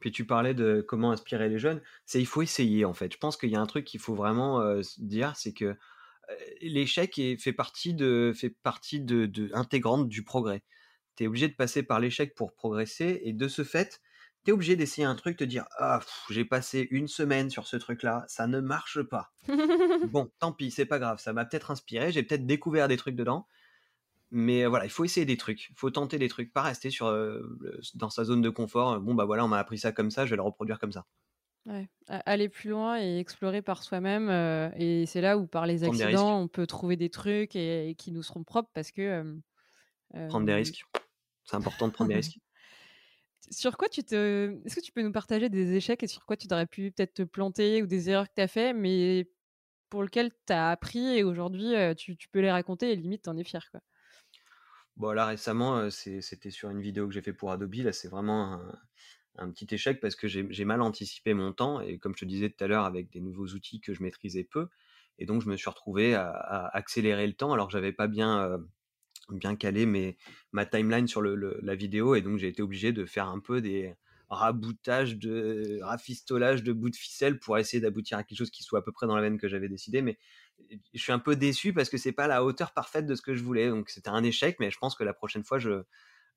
puis 0.02 0.12
tu 0.12 0.26
parlais 0.26 0.54
de 0.54 0.84
comment 0.86 1.12
inspirer 1.12 1.48
les 1.48 1.60
jeunes. 1.60 1.82
C'est 2.06 2.20
il 2.20 2.26
faut 2.26 2.42
essayer 2.42 2.84
en 2.84 2.94
fait. 2.94 3.14
Je 3.14 3.18
pense 3.18 3.38
qu'il 3.38 3.50
y 3.50 3.56
a 3.56 3.62
un 3.62 3.68
truc 3.68 3.86
qu'il 3.86 4.02
faut 4.02 4.16
vraiment 4.16 4.62
dire, 4.98 5.34
c'est 5.38 5.54
que 5.54 5.78
l'échec 6.62 7.20
fait 7.40 7.54
partie 7.54 7.94
de 7.94 8.34
fait 8.36 8.50
partie 8.50 9.00
de, 9.00 9.50
intégrante 9.54 10.08
du 10.10 10.24
progrès. 10.24 10.64
Tu 11.16 11.24
es 11.24 11.28
obligé 11.28 11.48
de 11.48 11.54
passer 11.54 11.84
par 11.84 12.00
l'échec 12.00 12.36
pour 12.36 12.54
progresser 12.54 13.22
et 13.24 13.34
de 13.34 13.48
ce 13.48 13.64
fait, 13.64 14.02
tu 14.44 14.52
es 14.52 14.54
obligé 14.54 14.76
d'essayer 14.76 15.06
un 15.06 15.16
truc, 15.16 15.38
te 15.38 15.44
dire 15.44 15.66
ah 15.78 16.00
j'ai 16.30 16.46
passé 16.46 16.88
une 16.92 17.08
semaine 17.08 17.50
sur 17.50 17.68
ce 17.68 17.78
truc-là, 17.78 18.26
ça 18.28 18.48
ne 18.48 18.60
marche 18.60 19.02
pas. 19.04 19.34
bon, 20.10 20.32
tant 20.40 20.52
pis, 20.52 20.72
c'est 20.72 20.86
pas 20.86 21.00
grave, 21.00 21.20
ça 21.20 21.34
m'a 21.34 21.46
peut-être 21.46 21.72
inspiré, 21.72 22.12
j'ai 22.12 22.24
peut-être 22.24 22.46
découvert 22.46 22.88
des 22.88 22.98
trucs 22.98 23.16
dedans. 23.16 23.48
Mais 24.32 24.66
voilà, 24.66 24.86
il 24.86 24.92
faut 24.92 25.04
essayer 25.04 25.26
des 25.26 25.36
trucs, 25.36 25.70
il 25.70 25.76
faut 25.76 25.90
tenter 25.90 26.18
des 26.18 26.30
trucs, 26.30 26.54
pas 26.54 26.62
rester 26.62 26.90
sur, 26.90 27.14
dans 27.96 28.10
sa 28.10 28.24
zone 28.24 28.42
de 28.42 28.50
confort. 28.50 29.00
Bon, 29.02 29.14
bah 29.14 29.26
voilà, 29.26 29.44
on 29.44 29.50
m'a 29.50 29.60
appris 29.60 29.78
ça 29.78 29.92
comme 29.92 30.10
ça, 30.10 30.26
je 30.26 30.32
vais 30.32 30.38
le 30.38 30.42
reproduire 30.42 30.80
comme 30.80 30.94
ça. 30.94 31.06
Ouais, 31.66 31.90
aller 32.08 32.50
plus 32.50 32.70
loin 32.70 33.00
et 33.00 33.20
explorer 33.20 33.62
par 33.62 33.84
soi-même. 33.84 34.30
et 34.78 35.06
c'est 35.06 35.20
là 35.20 35.38
où, 35.38 35.48
par 35.48 35.66
les 35.66 35.84
accidents, 35.84 36.40
on 36.40 36.48
peut 36.48 36.66
trouver 36.66 36.96
des 36.96 37.10
trucs 37.10 37.58
et, 37.58 37.94
qui 37.98 38.12
nous 38.14 38.24
seront 38.24 38.44
propres 38.46 38.72
parce 38.74 38.92
que. 38.92 39.38
prendre 40.30 40.46
des 40.46 40.54
risques. 40.54 40.86
C'est 41.44 41.58
important 41.58 41.88
de 41.88 41.94
prendre 41.94 42.10
des 42.10 42.16
risques. 42.16 42.40
Sur 43.50 43.76
quoi 43.76 43.90
tu 43.90 44.04
te. 44.04 44.62
Est-ce 44.64 44.76
que 44.76 44.82
tu 44.82 44.94
peux 44.94 45.02
nous 45.02 45.12
partager 45.12 45.50
des 45.50 45.74
échecs 45.76 46.04
et 46.04 46.08
sur 46.08 46.26
quoi 46.26 46.38
tu 46.38 46.48
aurais 46.52 46.68
pu 46.68 46.92
peut-être 46.92 47.16
te 47.16 47.24
planter 47.24 47.82
ou 47.82 47.88
des 47.88 48.10
erreurs 48.10 48.30
que 48.30 48.36
tu 48.36 48.42
as 48.42 48.48
fait, 48.48 48.72
mais 48.72 49.30
pour 49.90 50.04
lesquelles 50.04 50.32
tu 50.48 50.54
as 50.54 50.70
appris 50.70 51.18
et 51.18 51.24
aujourd'hui 51.24 51.74
tu, 51.98 52.16
tu, 52.16 52.30
peux 52.30 52.40
les 52.40 52.52
raconter 52.52 52.92
et 52.92 52.96
limite 52.96 53.24
t'en 53.24 53.36
es 53.36 53.44
fier 53.44 53.68
quoi? 53.72 53.82
Bon, 55.02 55.14
là 55.14 55.26
récemment, 55.26 55.90
c'était 55.90 56.52
sur 56.52 56.70
une 56.70 56.80
vidéo 56.80 57.08
que 57.08 57.14
j'ai 57.16 57.24
fait 57.24 57.34
pour 57.34 57.52
Adobe. 57.52 57.74
Là, 57.74 57.92
c'est 57.92 58.08
vraiment 58.08 58.62
un, 59.40 59.50
petit 59.50 59.66
échec 59.74 60.00
parce 60.00 60.16
que 60.16 60.28
j'ai 60.28 60.64
mal 60.64 60.80
anticipé 60.80 61.34
mon 61.34 61.54
temps 61.54 61.82
et 61.82 61.98
comme 61.98 62.14
je 62.14 62.20
te 62.20 62.26
disais 62.26 62.52
tout 62.52 62.64
à 62.64 62.68
l'heure, 62.68 62.86
avec 62.86 63.10
des 63.10 63.20
nouveaux 63.20 63.48
outils 63.48 63.82
que 63.82 63.96
je 63.96 64.04
maîtrisais 64.04 64.44
peu, 64.44 64.68
et 65.18 65.26
donc 65.26 65.42
je 65.42 65.50
me 65.50 65.58
suis 65.58 65.72
retrouvé 65.72 66.14
à, 66.14 66.70
accélérer 66.74 67.26
le 67.26 67.34
temps 67.34 67.52
alors 67.52 67.66
que 67.66 67.74
j'avais 67.74 67.94
pas 67.94 68.06
bien 68.06 68.60
bien 69.32 69.56
calé 69.56 69.88
mes, 69.88 70.18
ma 70.52 70.68
timeline 70.68 71.08
sur 71.08 71.22
le, 71.22 71.36
la 71.64 71.74
vidéo 71.74 72.14
et 72.14 72.22
donc 72.22 72.38
j'ai 72.38 72.50
été 72.50 72.62
obligé 72.62 72.92
de 72.94 73.06
faire 73.06 73.28
un 73.28 73.40
peu 73.40 73.60
des 73.60 73.96
raboutages 74.30 75.18
de 75.18 75.80
rafistolage 75.82 76.62
de 76.62 76.74
bouts 76.74 76.92
de 76.92 76.96
ficelle 76.96 77.40
pour 77.40 77.58
essayer 77.58 77.82
d'aboutir 77.82 78.20
à 78.20 78.24
quelque 78.24 78.38
chose 78.38 78.52
qui 78.52 78.62
soit 78.62 78.80
à 78.80 78.82
peu 78.84 78.92
près 78.92 79.08
dans 79.08 79.16
la 79.16 79.24
veine 79.24 79.40
que 79.40 79.48
j'avais 79.48 79.68
décidé 79.68 80.04
mais 80.04 80.20
je 80.94 81.02
suis 81.02 81.12
un 81.12 81.20
peu 81.20 81.36
déçu 81.36 81.74
parce 81.74 81.90
que 81.90 81.98
c'est 81.98 82.12
pas 82.12 82.28
la 82.28 82.44
hauteur 82.44 82.74
parfaite 82.74 83.06
de 83.06 83.16
ce 83.16 83.22
que 83.22 83.36
je 83.36 83.44
voulais. 83.44 83.70
Donc 83.70 83.90
c'était 83.90 84.10
un 84.10 84.24
échec, 84.24 84.58
mais 84.60 84.72
je 84.72 84.78
pense 84.78 84.96
que 84.96 85.04
la 85.04 85.14
prochaine 85.14 85.44
fois, 85.44 85.60
je, 85.60 85.84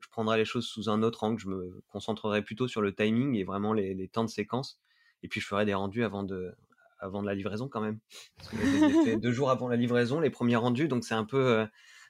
je 0.01 0.09
prendrai 0.09 0.38
les 0.38 0.44
choses 0.44 0.66
sous 0.66 0.88
un 0.88 1.02
autre 1.02 1.24
angle. 1.24 1.40
Je 1.40 1.48
me 1.48 1.82
concentrerai 1.88 2.42
plutôt 2.42 2.68
sur 2.68 2.82
le 2.82 2.94
timing 2.94 3.36
et 3.36 3.44
vraiment 3.44 3.72
les, 3.72 3.94
les 3.94 4.09
temps 4.09 4.24
de 4.24 4.30
séquence. 4.30 4.80
Et 5.22 5.28
puis 5.28 5.40
je 5.40 5.46
ferai 5.46 5.64
des 5.64 5.74
rendus 5.74 6.05
avant 6.05 6.22
de, 6.22 6.55
avant 6.98 7.22
de 7.22 7.26
la 7.26 7.34
livraison 7.34 7.68
quand 7.68 7.80
même. 7.80 7.98
Parce 8.36 8.48
que 8.51 8.56
j'ai 8.56 9.05
fait 9.05 9.16
deux 9.20 9.32
jours 9.32 9.51
avant 9.51 9.68
la 9.68 9.76
livraison, 9.76 10.20
les 10.20 10.30
premiers 10.30 10.56
rendus, 10.56 10.88
donc 10.88 11.05
c'est 11.05 11.14
un 11.14 11.24
peu, 11.24 11.46
euh, 11.46 11.66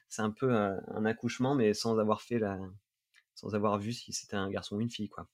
c'est 0.09 0.21
un 0.21 0.31
peu 0.31 0.53
un, 0.53 0.79
un, 0.87 1.05
accouchement, 1.05 1.55
mais 1.55 1.73
sans 1.73 1.97
avoir 1.99 2.21
fait 2.21 2.39
la, 2.39 2.59
sans 3.35 3.53
avoir 3.55 3.77
vu 3.77 3.93
si 3.93 4.13
c'était 4.13 4.37
un 4.37 4.49
garçon 4.49 4.77
ou 4.77 4.81
une 4.81 4.89
fille, 4.89 5.09
quoi. 5.09 5.27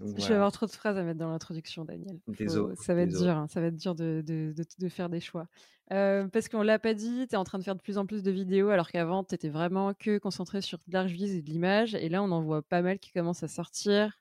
Je 0.00 0.28
vais 0.28 0.34
avoir 0.34 0.52
trop 0.52 0.66
de 0.66 0.70
phrases 0.70 0.98
à 0.98 1.02
mettre 1.02 1.18
dans 1.18 1.30
l'introduction, 1.30 1.84
Daniel. 1.84 2.18
ça 2.76 2.94
va 2.94 3.02
être 3.02 3.16
dur, 3.16 3.30
hein, 3.30 3.46
ça 3.48 3.60
va 3.60 3.68
être 3.68 3.76
dur 3.76 3.94
de, 3.94 4.22
de, 4.26 4.54
de, 4.78 4.88
faire 4.88 5.08
des 5.08 5.20
choix. 5.20 5.48
Euh, 5.92 6.26
parce 6.28 6.48
qu'on 6.48 6.62
l'a 6.62 6.78
pas 6.78 6.94
dit, 6.94 7.26
tu 7.28 7.34
es 7.34 7.38
en 7.38 7.44
train 7.44 7.58
de 7.58 7.64
faire 7.64 7.76
de 7.76 7.80
plus 7.80 7.96
en 7.96 8.06
plus 8.06 8.22
de 8.22 8.30
vidéos, 8.30 8.68
alors 8.68 8.90
qu'avant, 8.90 9.24
tu 9.24 9.34
étais 9.34 9.48
vraiment 9.48 9.94
que 9.94 10.18
concentré 10.18 10.60
sur 10.60 10.78
de 10.86 10.92
l'archivise 10.92 11.34
et 11.34 11.42
de 11.42 11.48
l'image. 11.48 11.94
Et 11.94 12.08
là, 12.08 12.22
on 12.22 12.30
en 12.30 12.42
voit 12.42 12.62
pas 12.62 12.82
mal 12.82 12.98
qui 12.98 13.12
commencent 13.12 13.42
à 13.42 13.48
sortir. 13.48 14.18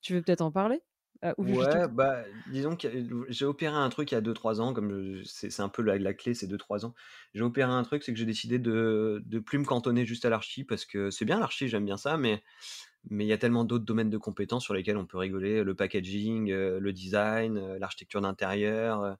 Tu 0.00 0.14
veux 0.14 0.22
peut-être 0.22 0.40
en 0.40 0.50
parler? 0.50 0.80
Euh, 1.24 1.32
Ouais, 1.38 1.86
bah, 1.88 2.24
disons 2.50 2.76
que 2.76 2.88
j'ai 3.28 3.44
opéré 3.44 3.76
un 3.76 3.88
truc 3.90 4.10
il 4.10 4.14
y 4.14 4.18
a 4.18 4.20
2-3 4.20 4.60
ans, 4.60 4.74
comme 4.74 5.22
c'est 5.24 5.60
un 5.60 5.68
peu 5.68 5.82
la, 5.82 5.98
la 5.98 6.14
clé, 6.14 6.34
c'est 6.34 6.48
2-3 6.48 6.84
ans. 6.84 6.94
J'ai 7.34 7.42
opéré 7.42 7.70
un 7.70 7.82
truc, 7.84 8.02
c'est 8.02 8.12
que 8.12 8.18
j'ai 8.18 8.26
décidé 8.26 8.58
de, 8.58 9.22
de 9.24 9.38
plus 9.38 9.58
me 9.58 9.64
cantonner 9.64 10.04
juste 10.04 10.24
à 10.24 10.30
l'archi, 10.30 10.64
parce 10.64 10.84
que 10.84 11.10
c'est 11.10 11.24
bien 11.24 11.38
l'archi, 11.38 11.68
j'aime 11.68 11.84
bien 11.84 11.96
ça, 11.96 12.16
mais 12.16 12.42
mais 13.10 13.24
il 13.24 13.28
y 13.28 13.32
a 13.32 13.38
tellement 13.38 13.64
d'autres 13.64 13.84
domaines 13.84 14.10
de 14.10 14.18
compétences 14.18 14.64
sur 14.64 14.74
lesquels 14.74 14.96
on 14.96 15.06
peut 15.06 15.18
rigoler, 15.18 15.64
le 15.64 15.74
packaging, 15.74 16.50
euh, 16.50 16.78
le 16.78 16.92
design, 16.92 17.58
euh, 17.58 17.78
l'architecture 17.78 18.20
d'intérieur, 18.20 19.02
euh, 19.02 19.14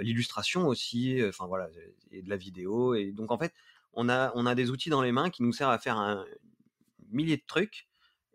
l'illustration 0.00 0.66
aussi, 0.66 1.20
enfin 1.26 1.46
voilà, 1.46 1.68
et 2.10 2.22
de 2.22 2.28
la 2.28 2.36
vidéo. 2.36 2.94
Et 2.94 3.12
donc 3.12 3.30
en 3.30 3.38
fait, 3.38 3.52
on 3.92 4.08
a, 4.08 4.32
on 4.34 4.46
a 4.46 4.54
des 4.54 4.70
outils 4.70 4.90
dans 4.90 5.02
les 5.02 5.12
mains 5.12 5.30
qui 5.30 5.42
nous 5.42 5.52
servent 5.52 5.72
à 5.72 5.78
faire 5.78 5.96
un 5.96 6.24
millier 7.10 7.36
de 7.36 7.44
trucs. 7.46 7.88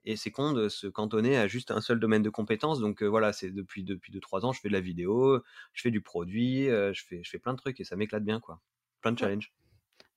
Et 0.04 0.16
c'est 0.16 0.32
con 0.32 0.54
de 0.54 0.68
se 0.68 0.88
cantonner 0.88 1.38
à 1.38 1.48
juste 1.48 1.70
un 1.70 1.80
seul 1.80 2.00
domaine 2.00 2.24
de 2.24 2.30
compétences. 2.32 2.80
Donc 2.80 3.04
voilà, 3.04 3.34
c'est 3.34 3.52
depuis 3.52 3.84
depuis 3.84 4.12
2-3 4.12 4.46
ans, 4.46 4.52
je 4.52 4.60
fais 4.60 4.70
de 4.70 4.74
la 4.74 4.80
vidéo, 4.80 5.44
je 5.74 5.82
fais 5.82 5.92
du 5.92 6.02
produit, 6.02 6.66
je 6.66 7.04
fais 7.08 7.22
je 7.24 7.30
fais 7.30 7.38
plein 7.38 7.54
de 7.54 7.60
trucs 7.60 7.80
et 7.80 7.84
ça 7.84 7.96
m'éclate 7.96 8.24
bien 8.24 8.40
quoi. 8.40 8.62
Plein 9.02 9.12
de 9.12 9.20
challenges. 9.20 9.54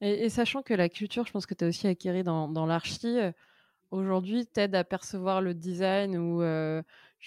Et, 0.01 0.31
sachant 0.31 0.63
que 0.63 0.73
la 0.73 0.89
culture, 0.89 1.27
je 1.27 1.33
pense 1.33 1.45
que 1.45 1.53
tu 1.53 1.65
as 1.65 1.69
aussi 1.69 1.87
acquéri 1.87 2.23
dans, 2.23 2.49
dans 2.49 2.65
l'archi, 2.65 3.19
aujourd'hui, 3.91 4.47
t'aide 4.47 4.75
à 4.75 4.85
percevoir 4.85 5.41
le 5.43 5.55
design 5.55 6.17
ou 6.17 6.41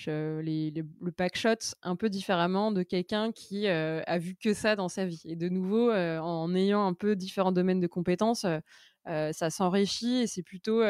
les, 0.05 0.71
le 1.01 1.11
packshot 1.11 1.55
un 1.81 1.95
peu 1.95 2.09
différemment 2.09 2.71
de 2.71 2.83
quelqu'un 2.83 3.31
qui 3.31 3.67
a 3.67 4.17
vu 4.17 4.35
que 4.35 4.53
ça 4.53 4.75
dans 4.75 4.89
sa 4.89 5.05
vie. 5.05 5.21
Et 5.25 5.35
de 5.35 5.49
nouveau, 5.49 5.91
en 5.91 6.53
ayant 6.55 6.85
un 6.85 6.93
peu 6.93 7.15
différents 7.15 7.51
domaines 7.51 7.79
de 7.79 7.87
compétences, 7.87 8.45
ça 9.05 9.49
s'enrichit 9.49 10.21
et 10.23 10.27
c'est 10.27 10.43
plutôt 10.43 10.81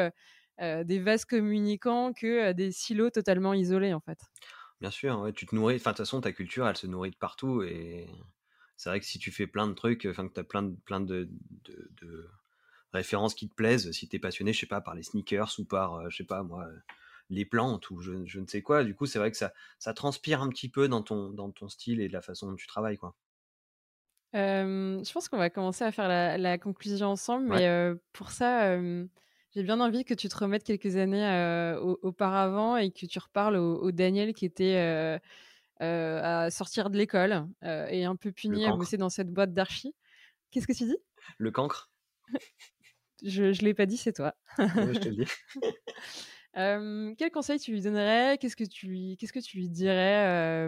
des 0.60 1.00
vases 1.00 1.26
communicants 1.26 2.14
que 2.14 2.52
des 2.54 2.72
silos 2.72 3.12
totalement 3.12 3.54
isolés, 3.54 3.94
en 3.94 4.02
fait. 4.02 4.20
Bien 4.80 4.92
sûr, 4.92 5.32
tu 5.36 5.46
te 5.46 5.56
nourris. 5.56 5.76
Enfin, 5.76 5.92
de 5.92 5.98
toute 5.98 6.06
façon, 6.06 6.22
ta 6.22 6.32
culture, 6.32 6.68
elle 6.68 6.78
se 6.78 6.88
nourrit 6.88 7.12
de 7.12 7.16
partout. 7.16 7.64
Et 7.64 8.08
c'est 8.76 8.90
vrai 8.90 9.00
que 9.00 9.06
si 9.06 9.20
tu 9.20 9.32
fais 9.32 9.48
plein 9.48 9.68
de 9.68 9.74
trucs, 9.74 10.06
enfin, 10.10 10.28
que 10.28 10.34
tu 10.34 10.40
as 10.40 10.44
plein 10.44 10.72
plein 10.86 11.02
de, 11.02 11.30
de, 11.66 12.30
références 12.94 13.34
qui 13.34 13.48
te 13.50 13.54
plaisent, 13.54 13.92
si 13.92 14.08
tu 14.08 14.16
es 14.16 14.20
passionné, 14.20 14.54
je 14.54 14.60
sais 14.60 14.66
pas, 14.66 14.82
par 14.82 14.96
les 14.96 15.04
sneakers 15.04 15.54
ou 15.60 15.66
par, 15.66 16.10
je 16.10 16.18
sais 16.18 16.24
pas, 16.24 16.44
moi, 16.44 16.68
les 17.30 17.46
plantes 17.46 17.90
ou 17.90 18.00
je, 18.00 18.26
je, 18.26 18.40
ne 18.40 18.48
sais 18.48 18.62
quoi, 18.62 18.84
du 18.84 18.96
coup, 18.96 19.06
c'est 19.06 19.20
vrai 19.20 19.32
que 19.32 19.38
ça, 19.38 19.54
ça 19.80 19.94
transpire 19.94 20.42
un 20.42 20.50
petit 20.50 20.70
peu 20.70 20.88
dans 20.88 21.02
ton, 21.02 21.30
dans 21.30 21.52
ton 21.52 21.68
style 21.68 22.00
et 22.02 22.08
de 22.08 22.14
la 22.14 22.22
façon 22.22 22.48
dont 22.48 22.56
tu 22.56 22.68
travailles, 22.68 22.98
quoi. 22.98 23.16
je 24.34 25.12
pense 25.12 25.28
qu'on 25.30 25.38
va 25.38 25.50
commencer 25.50 25.84
à 25.84 25.92
faire 25.92 26.08
la, 26.08 26.58
conclusion 26.58 27.08
ensemble, 27.08 27.48
mais 27.48 27.94
pour 28.14 28.32
ça, 28.32 28.78
j'ai 29.54 29.64
bien 29.64 29.80
envie 29.80 30.06
que 30.06 30.14
tu 30.14 30.30
te 30.30 30.38
remettes 30.38 30.64
quelques 30.64 30.96
années 30.96 31.76
auparavant 32.02 32.78
et 32.78 32.92
que 32.92 33.06
tu 33.06 33.20
reparles 33.20 33.58
au, 33.58 33.92
Daniel 33.92 34.34
qui 34.34 34.46
était 34.46 35.20
à 35.80 36.50
sortir 36.50 36.90
de 36.90 36.98
l'école 36.98 37.48
et 37.64 38.06
un 38.06 38.16
peu 38.16 38.32
puni 38.32 38.66
à 38.66 38.76
bosser 38.76 38.98
dans 38.98 39.10
cette 39.10 39.32
boîte 39.32 39.54
d'archi. 39.54 39.94
Qu'est-ce 40.52 40.68
que 40.68 40.74
tu 40.74 40.86
dis? 40.86 40.98
Le 41.38 41.52
cancre. 41.52 41.92
je 43.24 43.44
ne 43.46 43.52
l'ai 43.66 43.74
pas 43.74 43.86
dit, 43.86 43.98
c'est 43.98 44.14
toi. 44.14 44.36
je 44.58 45.00
te 45.00 45.10
le 45.10 45.16
dis. 45.26 45.32
quel 46.54 47.32
conseil 47.32 47.60
tu 47.60 47.72
lui 47.72 47.82
donnerais? 47.82 48.38
Qu'est-ce 48.40 48.56
que 48.56 48.64
tu 48.64 48.88
lui, 48.88 49.18
qu'est-ce 49.18 49.34
que 49.34 49.40
tu 49.40 49.58
lui 49.58 49.70
dirais 49.70 50.68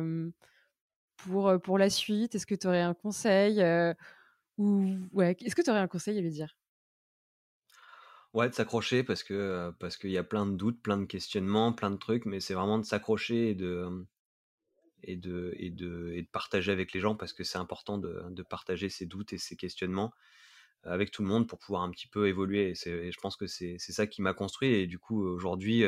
pour, 1.17 1.53
pour 1.61 1.77
la 1.77 1.89
suite? 1.89 2.35
Est-ce 2.35 2.45
que 2.45 2.55
tu 2.55 2.67
aurais 2.67 2.81
un 2.81 2.93
conseil 2.93 3.61
ou 4.57 4.97
ouais, 5.13 5.35
Est-ce 5.41 5.55
que 5.55 5.61
tu 5.61 5.69
aurais 5.71 5.80
un 5.80 5.88
conseil 5.88 6.17
à 6.17 6.21
lui 6.21 6.31
dire? 6.31 6.55
Ouais, 8.34 8.47
de 8.49 8.53
s'accrocher 8.53 9.03
parce 9.03 9.23
que 9.23 9.71
parce 9.80 9.97
qu'il 9.97 10.11
y 10.11 10.17
a 10.17 10.23
plein 10.23 10.45
de 10.45 10.55
doutes, 10.55 10.81
plein 10.81 10.97
de 10.97 11.05
questionnements, 11.05 11.73
plein 11.73 11.89
de 11.91 11.97
trucs, 11.97 12.26
mais 12.26 12.39
c'est 12.39 12.53
vraiment 12.53 12.77
de 12.77 12.84
s'accrocher 12.85 13.49
et 13.49 13.55
de 13.55 14.05
et 15.03 15.15
de 15.17 15.53
et 15.57 15.69
de 15.71 16.11
et 16.13 16.21
de 16.23 16.27
partager 16.27 16.71
avec 16.71 16.93
les 16.93 16.99
gens 16.99 17.15
parce 17.15 17.34
que 17.34 17.43
c'est 17.43 17.57
important 17.57 17.97
de, 17.97 18.23
de 18.30 18.43
partager 18.43 18.89
ses 18.89 19.05
doutes 19.05 19.34
et 19.34 19.38
ses 19.38 19.55
questionnements 19.55 20.13
avec 20.84 21.11
tout 21.11 21.22
le 21.22 21.27
monde 21.27 21.47
pour 21.47 21.60
pouvoir 21.60 21.84
un 21.84 21.91
petit 21.91 22.07
peu 22.07 22.27
évoluer. 22.27 22.73
Et, 22.85 23.11
je 23.11 23.19
pense 23.19 23.35
que 23.35 23.47
c'est 23.47 23.77
ça 23.80 24.07
qui 24.07 24.22
m'a 24.22 24.34
construit. 24.34 24.73
Et 24.73 24.88
du 24.88 24.99
coup, 24.99 25.23
aujourd'hui, 25.23 25.84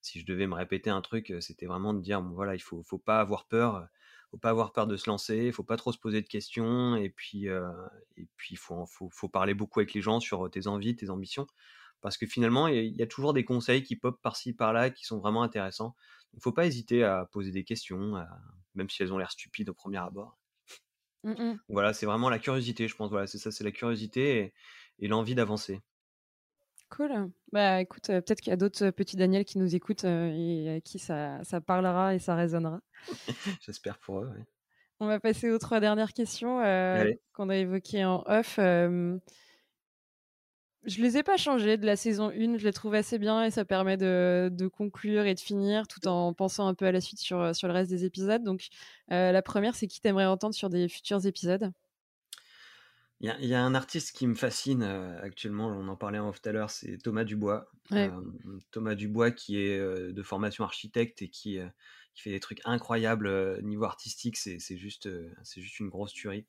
si 0.00 0.20
je 0.20 0.26
devais 0.26 0.46
me 0.46 0.54
répéter 0.54 0.90
un 0.90 1.00
truc, 1.02 1.32
c'était 1.40 1.66
vraiment 1.66 1.94
de 1.94 2.00
dire 2.00 2.22
voilà, 2.22 2.54
il 2.54 2.60
faut 2.60 2.82
faut 2.82 2.98
pas 2.98 3.20
avoir 3.20 3.46
peur, 3.46 3.86
faut 4.30 4.38
pas 4.38 4.50
avoir 4.50 4.72
peur 4.72 4.86
de 4.86 4.96
se 4.96 5.10
lancer, 5.10 5.52
faut 5.52 5.64
pas 5.64 5.76
trop 5.76 5.92
se 5.92 5.98
poser 5.98 6.22
de 6.22 6.28
questions. 6.28 6.96
Et 6.96 7.10
puis 7.10 7.46
et 7.46 8.26
puis 8.36 8.56
faut, 8.56 8.86
faut 8.86 9.10
faut 9.10 9.28
parler 9.28 9.54
beaucoup 9.54 9.80
avec 9.80 9.94
les 9.94 10.02
gens 10.02 10.20
sur 10.20 10.50
tes 10.50 10.66
envies, 10.66 10.96
tes 10.96 11.10
ambitions 11.10 11.46
parce 12.00 12.16
que 12.16 12.26
finalement, 12.26 12.68
il 12.68 12.96
y, 12.96 13.02
a 13.02 13.06
toujours 13.06 13.32
des 13.32 13.44
conseils 13.44 13.82
qui 13.82 13.96
pop 13.96 14.20
par-ci 14.22 14.52
par-là 14.52 14.90
qui 14.90 15.04
sont 15.04 15.18
vraiment 15.18 15.42
intéressants. 15.42 15.94
Il 16.34 16.40
faut 16.40 16.52
pas 16.52 16.66
hésiter 16.66 17.04
à 17.04 17.26
poser 17.26 17.50
des 17.50 17.64
questions, 17.64 18.24
même 18.74 18.88
si 18.88 19.02
elles 19.02 19.12
ont 19.12 19.18
l'air 19.18 19.30
stupides 19.30 19.68
au 19.68 19.74
premier 19.74 19.98
abord. 19.98 20.39
Mmh 21.22 21.54
voilà, 21.68 21.92
c'est 21.92 22.06
vraiment 22.06 22.30
la 22.30 22.38
curiosité, 22.38 22.88
je 22.88 22.96
pense. 22.96 23.10
Voilà, 23.10 23.26
c'est 23.26 23.38
ça, 23.38 23.50
c'est 23.50 23.64
la 23.64 23.72
curiosité 23.72 24.54
et, 24.98 25.08
l'envie 25.08 25.34
d'avancer. 25.34 25.80
Cool. 26.88 27.30
Bah 27.52 27.80
écoute, 27.80 28.06
peut-être 28.06 28.40
qu'il 28.40 28.50
y 28.50 28.54
a 28.54 28.56
d'autres 28.56 28.90
petits 28.90 29.16
Daniel 29.16 29.44
qui 29.44 29.58
nous 29.58 29.74
écoutent 29.74 30.04
et 30.04 30.76
à 30.76 30.80
qui 30.80 30.98
ça, 30.98 31.38
ça, 31.44 31.60
parlera 31.60 32.14
et 32.14 32.18
ça 32.18 32.34
résonnera. 32.34 32.80
J'espère 33.60 33.98
pour 33.98 34.20
eux. 34.20 34.32
On 34.98 35.06
va 35.06 35.20
passer 35.20 35.50
aux 35.50 35.58
trois 35.58 35.80
dernières 35.80 36.12
questions 36.12 36.58
qu'on 37.32 37.48
a 37.48 37.56
évoquées 37.56 38.04
en 38.04 38.24
off. 38.26 38.58
Je 40.84 41.02
les 41.02 41.18
ai 41.18 41.22
pas 41.22 41.36
changés 41.36 41.76
de 41.76 41.84
la 41.84 41.94
saison 41.94 42.30
1, 42.30 42.56
je 42.56 42.64
les 42.64 42.72
trouve 42.72 42.94
assez 42.94 43.18
bien 43.18 43.44
et 43.44 43.50
ça 43.50 43.66
permet 43.66 43.98
de, 43.98 44.70
conclure 44.72 45.26
et 45.26 45.34
de 45.34 45.40
finir 45.40 45.86
tout 45.86 46.08
en 46.08 46.32
pensant 46.32 46.66
un 46.66 46.74
peu 46.74 46.86
à 46.86 46.92
la 46.92 47.02
suite 47.02 47.18
sur, 47.18 47.54
sur 47.54 47.68
le 47.68 47.74
reste 47.74 47.90
des 47.90 48.06
épisodes. 48.06 48.42
Donc 48.42 48.68
euh, 49.12 49.30
la 49.30 49.42
première, 49.42 49.74
c'est 49.74 49.86
qui 49.86 50.00
t'aimerais 50.00 50.24
entendre 50.24 50.54
sur 50.54 50.70
des 50.70 50.88
futurs 50.88 51.26
épisodes? 51.26 51.70
Il 53.22 53.28
y, 53.28 53.54
a, 53.54 53.62
un 53.62 53.74
artiste 53.74 54.16
qui 54.16 54.26
me 54.26 54.34
fascine 54.34 54.82
euh, 54.82 55.20
actuellement, 55.22 55.66
on 55.66 55.88
en 55.88 55.96
parlait 55.96 56.18
en 56.18 56.30
off 56.30 56.40
tout 56.40 56.48
à 56.48 56.52
l'heure, 56.52 56.70
c'est 56.70 56.96
Thomas 56.96 57.24
Dubois. 57.24 57.70
Euh, 57.92 58.08
Thomas 58.70 58.94
Dubois 58.94 59.30
qui 59.30 59.58
est 59.58 59.78
de 59.78 60.22
formation 60.22 60.64
architecte 60.64 61.20
et 61.20 61.28
qui, 61.28 61.58
qui 62.14 62.22
fait 62.22 62.30
des 62.30 62.40
trucs 62.40 62.62
incroyables 62.64 63.60
niveau 63.62 63.84
artistique, 63.84 64.38
c'est 64.38 64.58
juste, 64.78 65.10
c'est 65.42 65.60
juste 65.60 65.80
une 65.80 65.90
grosse 65.90 66.14
tuerie 66.14 66.46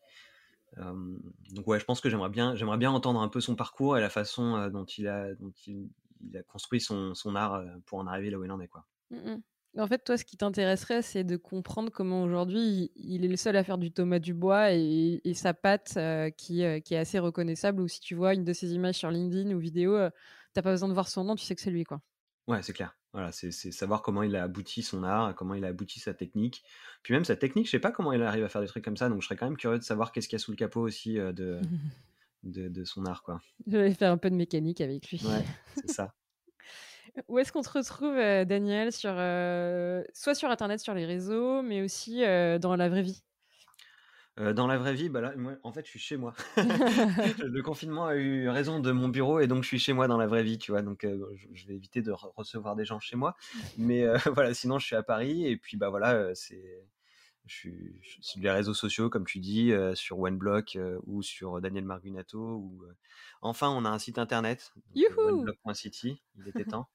donc 0.78 1.68
ouais, 1.68 1.80
je 1.80 1.86
pense 1.86 2.02
que 2.02 2.10
j'aimerais 2.10 2.30
bien, 2.30 2.56
j'aimerais 2.56 2.78
bien 2.78 2.92
entendre 2.92 3.20
un 3.20 3.28
peu 3.28 3.42
son 3.42 3.56
parcours 3.56 3.98
et 3.98 4.02
la 4.02 4.10
façon 4.10 4.70
dont 4.70 4.86
il 4.86 5.08
a, 5.08 5.34
dont 5.36 5.52
il, 5.68 5.90
a 6.36 6.44
construit 6.44 6.80
son, 6.80 7.14
son, 7.14 7.36
art 7.36 7.64
pour 7.86 8.00
en 8.00 8.08
arriver 8.08 8.30
là 8.30 8.40
où 8.40 8.46
il 8.46 8.52
en 8.52 8.60
est 8.60 8.68
quoi. 8.68 8.86
Mmh 9.10 9.38
en 9.78 9.88
fait, 9.88 10.04
toi, 10.04 10.18
ce 10.18 10.26
qui 10.26 10.36
t'intéresserait, 10.36 11.02
c'est 11.02 11.24
de 11.24 11.38
comprendre 11.38 11.94
comment 11.94 12.24
aujourd'hui 12.24 12.92
il 12.98 13.24
est 13.24 13.30
le 13.30 13.38
seul 13.38 13.56
à 13.56 13.64
faire 13.64 13.78
du 13.78 13.90
Thomas 13.90 14.20
Dubois 14.20 14.74
et, 14.74 15.22
et 15.24 15.34
sa 15.34 15.54
patte 15.54 15.98
qui, 16.36 16.66
qui, 16.84 16.94
est 16.94 16.98
assez 16.98 17.20
reconnaissable. 17.20 17.82
Ou 17.82 17.88
si 17.88 18.02
tu 18.02 18.14
vois 18.14 18.34
une 18.34 18.44
de 18.44 18.52
ses 18.52 18.74
images 18.74 18.96
sur 18.96 19.10
LinkedIn 19.10 19.56
ou 19.56 19.60
vidéo, 19.60 19.98
t'as 20.54 20.62
pas 20.62 20.72
besoin 20.72 20.90
de 20.90 20.94
voir 20.94 21.08
son 21.08 21.24
nom, 21.24 21.36
tu 21.36 21.46
sais 21.46 21.56
que 21.56 21.62
c'est 21.62 21.72
lui 21.72 21.86
quoi. 21.86 22.02
Ouais, 22.48 22.62
c'est 22.64 22.74
clair. 22.74 22.94
Voilà, 23.14 23.32
c'est 23.34 23.52
savoir 23.52 24.02
comment 24.02 24.24
il 24.24 24.36
a 24.38 24.44
abouti 24.44 24.84
son 24.84 25.04
art, 25.04 25.36
comment 25.36 25.54
il 25.54 25.66
a 25.66 25.68
abouti 25.68 26.00
sa 26.00 26.14
technique. 26.14 26.64
Puis 27.04 27.14
même 27.14 27.26
sa 27.26 27.36
technique, 27.36 27.66
je 27.66 27.72
sais 27.72 27.80
pas 27.80 27.92
comment 27.92 28.14
il 28.14 28.22
arrive 28.24 28.46
à 28.46 28.50
faire 28.50 28.62
des 28.62 28.68
trucs 28.68 28.86
comme 28.86 28.96
ça, 28.96 29.10
donc 29.10 29.22
je 29.22 29.28
serais 29.28 29.36
quand 29.36 29.48
même 29.48 29.58
curieux 29.58 29.80
de 29.80 29.84
savoir 29.84 30.12
qu'est-ce 30.12 30.30
qu'il 30.30 30.38
y 30.38 30.42
a 30.42 30.44
sous 30.44 30.52
le 30.52 30.58
capot 30.58 30.82
aussi 30.82 31.16
de, 31.16 31.60
de, 32.44 32.84
son 32.86 33.06
art. 33.06 33.22
quoi. 33.24 33.42
Je 33.68 33.78
vais 33.78 33.94
faire 33.94 34.12
un 34.12 34.18
peu 34.18 34.30
de 34.30 34.36
mécanique 34.36 34.80
avec 34.80 35.10
lui. 35.10 35.22
Ouais, 35.26 35.46
c'est 35.76 35.90
ça. 35.92 36.14
Où 37.28 37.40
est-ce 37.40 37.52
qu'on 37.52 37.62
te 37.62 37.70
retrouve, 37.70 38.16
Daniel, 38.16 38.94
sur, 38.94 39.12
soit 40.14 40.36
sur 40.36 40.50
Internet, 40.50 40.80
sur 40.80 40.94
les 40.94 41.06
réseaux, 41.06 41.62
mais 41.62 41.82
aussi 41.82 42.22
dans 42.62 42.78
la 42.78 42.88
vraie 42.88 43.02
vie? 43.02 43.22
Dans 44.56 44.68
la 44.68 44.78
vraie 44.78 44.94
vie, 44.94 45.10
bah 45.10 45.22
là, 45.22 45.34
moi, 45.36 45.54
en 45.64 45.72
fait, 45.72 45.86
je 45.86 45.90
suis 45.90 46.00
chez 46.00 46.18
moi. 46.18 46.34
le 46.58 47.62
confinement 47.62 48.06
a 48.06 48.16
eu 48.16 48.50
raison 48.50 48.80
de 48.80 48.92
mon 48.92 49.10
bureau 49.10 49.40
et 49.40 49.48
donc 49.48 49.64
je 49.64 49.68
suis 49.68 49.80
chez 49.80 49.94
moi 49.94 50.08
dans 50.08 50.18
la 50.18 50.28
vraie 50.28 50.44
vie, 50.44 50.58
tu 50.58 50.72
vois. 50.72 50.82
Donc 50.82 51.06
je, 51.54 51.68
vais 51.68 51.76
éviter 51.76 52.02
de 52.02 52.12
recevoir 52.12 52.76
des 52.76 52.86
gens 52.86 53.00
chez 53.00 53.16
moi. 53.16 53.36
Mais 53.78 54.06
voilà, 54.34 54.54
sinon 54.54 54.80
je 54.80 54.86
suis 54.86 54.96
à 54.96 55.04
Paris 55.04 55.46
et 55.46 55.58
puis 55.58 55.78
bah 55.78 55.90
voilà, 55.90 56.34
c'est 56.36 56.88
je 57.48 57.56
suis, 57.56 58.00
sur 58.22 58.42
les 58.42 58.52
réseaux 58.52 58.74
sociaux, 58.74 59.10
comme 59.10 59.26
tu 59.26 59.40
dis, 59.40 59.74
sur 59.96 60.20
OneBlock 60.20 60.78
ou 61.06 61.22
sur 61.22 61.60
Daniel 61.60 61.86
Margunato. 61.86 62.40
Ou, 62.40 62.84
enfin, 63.42 63.70
on 63.70 63.84
a 63.84 63.90
un 63.90 64.00
site 64.00 64.18
internet, 64.18 64.74
oneBlock.city, 65.18 66.22
il 66.38 66.48
était 66.48 66.66
temps. 66.66 66.88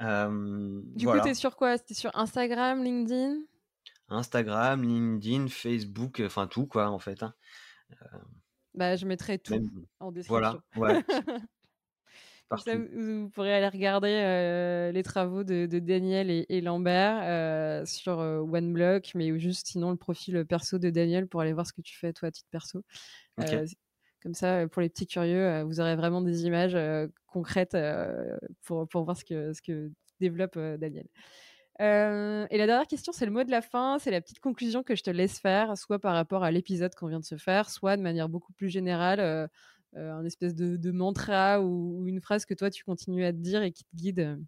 du 0.00 1.06
coup, 1.06 1.20
tu 1.20 1.28
es 1.28 1.34
sur 1.34 1.56
quoi? 1.56 1.76
C'était 1.76 1.94
sur 1.94 2.16
Instagram, 2.16 2.82
LinkedIn? 2.82 3.40
Instagram, 4.12 4.82
LinkedIn, 4.82 5.48
Facebook, 5.48 6.22
enfin 6.24 6.46
tout 6.46 6.66
quoi 6.66 6.90
en 6.90 6.98
fait. 6.98 7.22
Hein. 7.22 7.34
Bah, 8.74 8.96
je 8.96 9.06
mettrai 9.06 9.38
tout 9.38 9.54
en 10.00 10.12
description. 10.12 10.60
Voilà, 10.74 10.96
ouais. 10.96 11.04
ça, 12.58 12.76
vous, 12.76 13.30
pourrez 13.30 13.54
aller 13.54 13.68
regarder 13.68 14.90
les 14.92 15.02
travaux 15.02 15.44
de, 15.44 15.66
Daniel 15.78 16.30
et, 16.30 16.60
Lambert 16.60 17.86
sur 17.86 18.18
OneBlock, 18.18 19.12
mais 19.14 19.38
juste 19.38 19.68
sinon 19.68 19.90
le 19.90 19.96
profil 19.96 20.44
perso 20.46 20.78
de 20.78 20.90
Daniel 20.90 21.26
pour 21.28 21.40
aller 21.40 21.52
voir 21.52 21.66
ce 21.66 21.72
que 21.72 21.82
tu 21.82 21.96
fais 21.98 22.12
toi 22.12 22.28
à 22.28 22.30
titre 22.30 22.48
perso. 22.50 22.82
comme 24.22 24.34
ça, 24.34 24.66
pour 24.68 24.80
les 24.82 24.88
petits 24.88 25.06
curieux, 25.06 25.62
vous 25.62 25.80
aurez 25.80 25.96
vraiment 25.96 26.22
des 26.22 26.44
images 26.44 26.76
concrètes 27.26 27.76
pour, 28.62 28.88
pour 28.88 29.04
voir 29.04 29.16
ce 29.16 29.24
que, 29.24 29.52
ce 29.52 29.60
que 29.60 29.90
développe 30.20 30.58
Daniel. 30.58 31.06
Euh, 31.80 32.46
et 32.50 32.58
la 32.58 32.66
dernière 32.66 32.86
question, 32.86 33.12
c'est 33.12 33.24
le 33.24 33.32
mot 33.32 33.44
de 33.44 33.50
la 33.50 33.62
fin, 33.62 33.98
c'est 33.98 34.10
la 34.10 34.20
petite 34.20 34.40
conclusion 34.40 34.82
que 34.82 34.94
je 34.94 35.02
te 35.02 35.10
laisse 35.10 35.38
faire, 35.38 35.76
soit 35.78 35.98
par 35.98 36.14
rapport 36.14 36.44
à 36.44 36.50
l'épisode 36.50 36.94
qu'on 36.94 37.08
vient 37.08 37.20
de 37.20 37.24
se 37.24 37.36
faire, 37.36 37.70
soit 37.70 37.96
de 37.96 38.02
manière 38.02 38.28
beaucoup 38.28 38.52
plus 38.52 38.68
générale, 38.68 39.20
euh, 39.20 39.46
euh, 39.96 40.12
un 40.12 40.24
espèce 40.24 40.54
de, 40.54 40.90
mantra 40.90 41.60
ou, 41.60 42.06
une 42.06 42.20
phrase 42.20 42.44
que 42.44 42.54
toi 42.54 42.70
tu 42.70 42.84
continues 42.84 43.24
à 43.24 43.32
te 43.32 43.38
dire 43.38 43.62
et 43.62 43.72
qui 43.72 43.84
te 43.84 43.96
guide. 43.96 44.38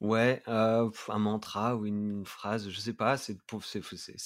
Ouais, 0.00 0.42
un 0.46 1.18
mantra 1.18 1.76
ou 1.76 1.86
une 1.86 2.26
phrase, 2.26 2.68
je 2.68 2.78
sais 2.78 2.92
pas, 2.92 3.16
c'est 3.16 3.38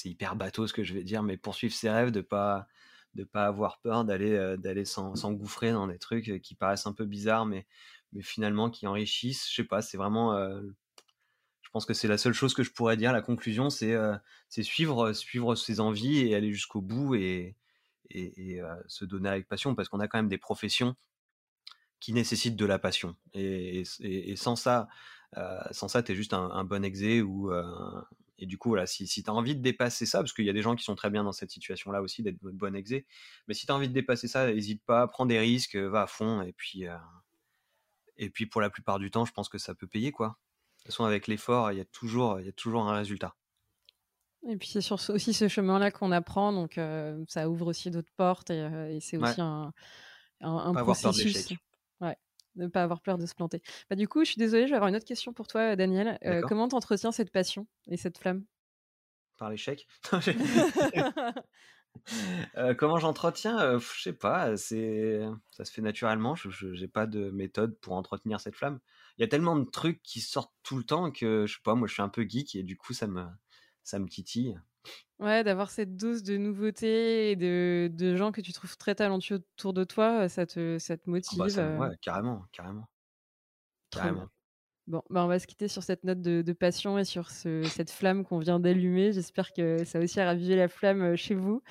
hyper 0.04 0.34
bateau 0.34 0.66
ce 0.66 0.72
que 0.72 0.82
je 0.82 0.92
vais 0.92 1.04
dire, 1.04 1.22
mais 1.22 1.36
poursuivre 1.36 1.74
ses 1.74 1.90
rêves, 1.90 2.10
de 2.10 2.20
pas 2.20 2.66
de 3.14 3.24
pas 3.24 3.46
avoir 3.46 3.80
peur 3.80 4.04
d'aller 4.04 4.56
d'aller 4.58 4.84
s'engouffrer 4.84 5.72
dans 5.72 5.86
des 5.86 5.98
trucs 5.98 6.42
qui 6.42 6.54
paraissent 6.54 6.86
un 6.86 6.92
peu 6.92 7.06
bizarres, 7.06 7.46
mais 7.46 7.66
mais 8.12 8.22
finalement 8.22 8.70
qui 8.70 8.86
enrichissent. 8.86 9.48
Je 9.48 9.54
sais 9.54 9.64
pas, 9.64 9.82
c'est 9.82 9.96
vraiment 9.96 10.36
je 11.68 11.70
pense 11.70 11.84
que 11.84 11.92
c'est 11.92 12.08
la 12.08 12.16
seule 12.16 12.32
chose 12.32 12.54
que 12.54 12.62
je 12.62 12.70
pourrais 12.70 12.96
dire. 12.96 13.12
La 13.12 13.20
conclusion, 13.20 13.68
c'est 13.68 13.92
euh, 13.92 14.16
suivre, 14.48 15.12
suivre 15.12 15.54
ses 15.54 15.80
envies 15.80 16.20
et 16.20 16.34
aller 16.34 16.50
jusqu'au 16.50 16.80
bout 16.80 17.14
et, 17.14 17.56
et, 18.08 18.62
se 18.86 19.04
donner 19.04 19.28
avec 19.28 19.46
passion 19.46 19.74
parce 19.74 19.90
qu'on 19.90 20.00
a 20.00 20.08
quand 20.08 20.16
même 20.16 20.30
des 20.30 20.38
professions 20.38 20.96
qui 22.00 22.14
nécessitent 22.14 22.56
de 22.56 22.64
la 22.64 22.78
passion. 22.78 23.16
Et, 23.34 23.84
sans 24.36 24.56
ça, 24.56 24.88
ça, 25.34 26.02
tu 26.02 26.12
es 26.12 26.14
juste 26.14 26.32
un, 26.32 26.64
bon 26.64 26.82
exé 26.82 27.22
et 28.38 28.46
du 28.46 28.56
coup, 28.56 28.70
voilà, 28.70 28.86
si, 28.86 29.06
si 29.06 29.22
tu 29.22 29.28
as 29.28 29.34
envie 29.34 29.54
de 29.54 29.60
dépasser 29.60 30.06
ça, 30.06 30.20
parce 30.20 30.32
qu'il 30.32 30.46
y 30.46 30.50
a 30.50 30.54
des 30.54 30.62
gens 30.62 30.74
qui 30.74 30.84
sont 30.84 30.94
très 30.94 31.10
bien 31.10 31.22
dans 31.22 31.32
cette 31.32 31.50
situation-là 31.50 32.00
aussi, 32.00 32.22
d'être 32.22 32.38
bon 32.40 32.74
exé, 32.74 33.04
mais 33.46 33.52
si 33.52 33.66
tu 33.66 33.72
as 33.72 33.74
envie 33.74 33.88
de 33.88 33.92
dépasser 33.92 34.26
ça, 34.26 34.46
n'hésite 34.46 34.82
pas, 34.84 35.06
prends 35.06 35.26
des 35.26 35.38
risques, 35.38 35.76
va 35.76 36.02
à 36.02 36.06
fond, 36.06 36.40
et 36.42 36.52
puis, 36.52 36.84
et 38.16 38.30
puis 38.30 38.46
pour 38.46 38.60
la 38.60 38.70
plupart 38.70 38.98
du 38.98 39.10
temps, 39.10 39.24
je 39.24 39.32
pense 39.32 39.48
que 39.48 39.58
ça 39.58 39.74
peut 39.74 39.86
payer, 39.86 40.12
quoi. 40.12 40.38
De 40.88 40.90
toute 40.90 40.96
façon, 40.96 41.04
avec 41.04 41.26
l'effort, 41.26 41.70
il 41.70 41.76
y, 41.76 41.82
a 41.82 41.84
toujours, 41.84 42.40
y 42.40 42.48
a 42.48 42.52
toujours 42.52 42.88
un 42.88 42.96
résultat. 42.96 43.34
Et 44.48 44.56
puis 44.56 44.68
c'est 44.68 44.80
sur 44.80 44.96
aussi 45.10 45.34
ce 45.34 45.46
chemin-là 45.46 45.90
qu'on 45.90 46.12
apprend, 46.12 46.50
donc 46.50 46.80
ça 47.28 47.50
ouvre 47.50 47.66
aussi 47.66 47.90
d'autres 47.90 48.12
portes 48.16 48.48
et, 48.48 48.98
c'est 49.02 49.18
aussi 49.18 49.40
un, 49.42 49.72
un, 50.40 50.72
pas 50.72 50.84
processus. 50.84 51.52
Ouais, 52.00 52.16
ne 52.56 52.68
pas 52.68 52.82
avoir 52.82 53.02
peur 53.02 53.18
de 53.18 53.26
se 53.26 53.34
planter. 53.34 53.60
Bah, 53.90 53.96
du 53.96 54.08
coup, 54.08 54.24
je 54.24 54.30
suis 54.30 54.38
désolée, 54.38 54.64
je 54.64 54.70
vais 54.70 54.76
avoir 54.76 54.88
une 54.88 54.96
autre 54.96 55.04
question 55.04 55.34
pour 55.34 55.46
toi, 55.46 55.76
Daniel. 55.76 56.18
Euh, 56.24 56.40
comment 56.40 56.68
t'entretiens 56.68 57.12
cette 57.12 57.30
passion 57.30 57.66
et 57.90 57.98
cette 57.98 58.16
flamme? 58.16 58.44
Par 59.36 59.50
l'échec? 59.50 59.86
Euh, 62.56 62.74
Comment 62.74 62.98
j'entretiens? 62.98 63.58
Euh, 63.60 63.78
Je 63.80 64.02
sais 64.02 64.12
pas, 64.12 64.56
c'est 64.56 65.20
ça 65.50 65.64
se 65.64 65.72
fait 65.72 65.82
naturellement. 65.82 66.34
Je 66.34 66.66
n'ai 66.66 66.86
pas 66.86 67.06
de 67.06 67.30
méthode 67.30 67.76
pour 67.80 67.94
entretenir 67.94 68.40
cette 68.40 68.54
flamme. 68.54 68.78
Il 69.18 69.22
y 69.22 69.24
a 69.24 69.28
tellement 69.28 69.56
de 69.56 69.68
trucs 69.68 70.00
qui 70.02 70.20
sortent 70.20 70.54
tout 70.62 70.76
le 70.76 70.84
temps 70.84 71.10
que 71.10 71.44
je 71.46 71.54
sais 71.54 71.60
pas, 71.64 71.74
moi 71.74 71.88
je 71.88 71.92
suis 71.92 72.02
un 72.02 72.08
peu 72.08 72.22
geek 72.22 72.54
et 72.54 72.62
du 72.62 72.76
coup 72.76 72.92
ça 72.92 73.08
me 73.08 73.26
ça 73.82 73.98
me 73.98 74.08
titille. 74.08 74.58
Ouais, 75.18 75.42
d'avoir 75.42 75.70
cette 75.70 75.96
dose 75.96 76.22
de 76.22 76.36
nouveauté 76.36 77.32
et 77.32 77.36
de, 77.36 77.90
de, 77.92 78.14
gens 78.14 78.30
que 78.30 78.40
tu 78.40 78.52
trouves 78.52 78.76
très 78.76 78.94
talentueux 78.94 79.42
autour 79.56 79.72
de 79.72 79.82
toi, 79.82 80.28
ça 80.28 80.46
te, 80.46 80.78
ça 80.78 80.96
te 80.96 81.02
ah 81.02 81.06
bah, 81.06 81.12
motive. 81.12 81.78
ouais, 81.80 81.96
carrément, 82.00 82.44
carrément. 82.52 82.88
Carrément. 83.90 84.28
Bon, 84.86 85.02
bah 85.10 85.24
on 85.24 85.26
va 85.26 85.38
se 85.38 85.46
quitter 85.46 85.68
sur 85.68 85.82
cette 85.82 86.04
note 86.04 86.22
de, 86.22 86.40
de 86.40 86.52
passion 86.52 86.98
et 86.98 87.04
sur 87.04 87.30
ce, 87.30 87.62
cette 87.64 87.90
flamme 87.90 88.24
qu'on 88.24 88.38
vient 88.38 88.60
d'allumer. 88.60 89.12
J'espère 89.12 89.52
que 89.52 89.84
ça 89.84 89.98
a 89.98 90.02
aussi 90.02 90.20
ravivé 90.22 90.56
la 90.56 90.68
flamme 90.68 91.16
chez 91.16 91.34
vous 91.34 91.62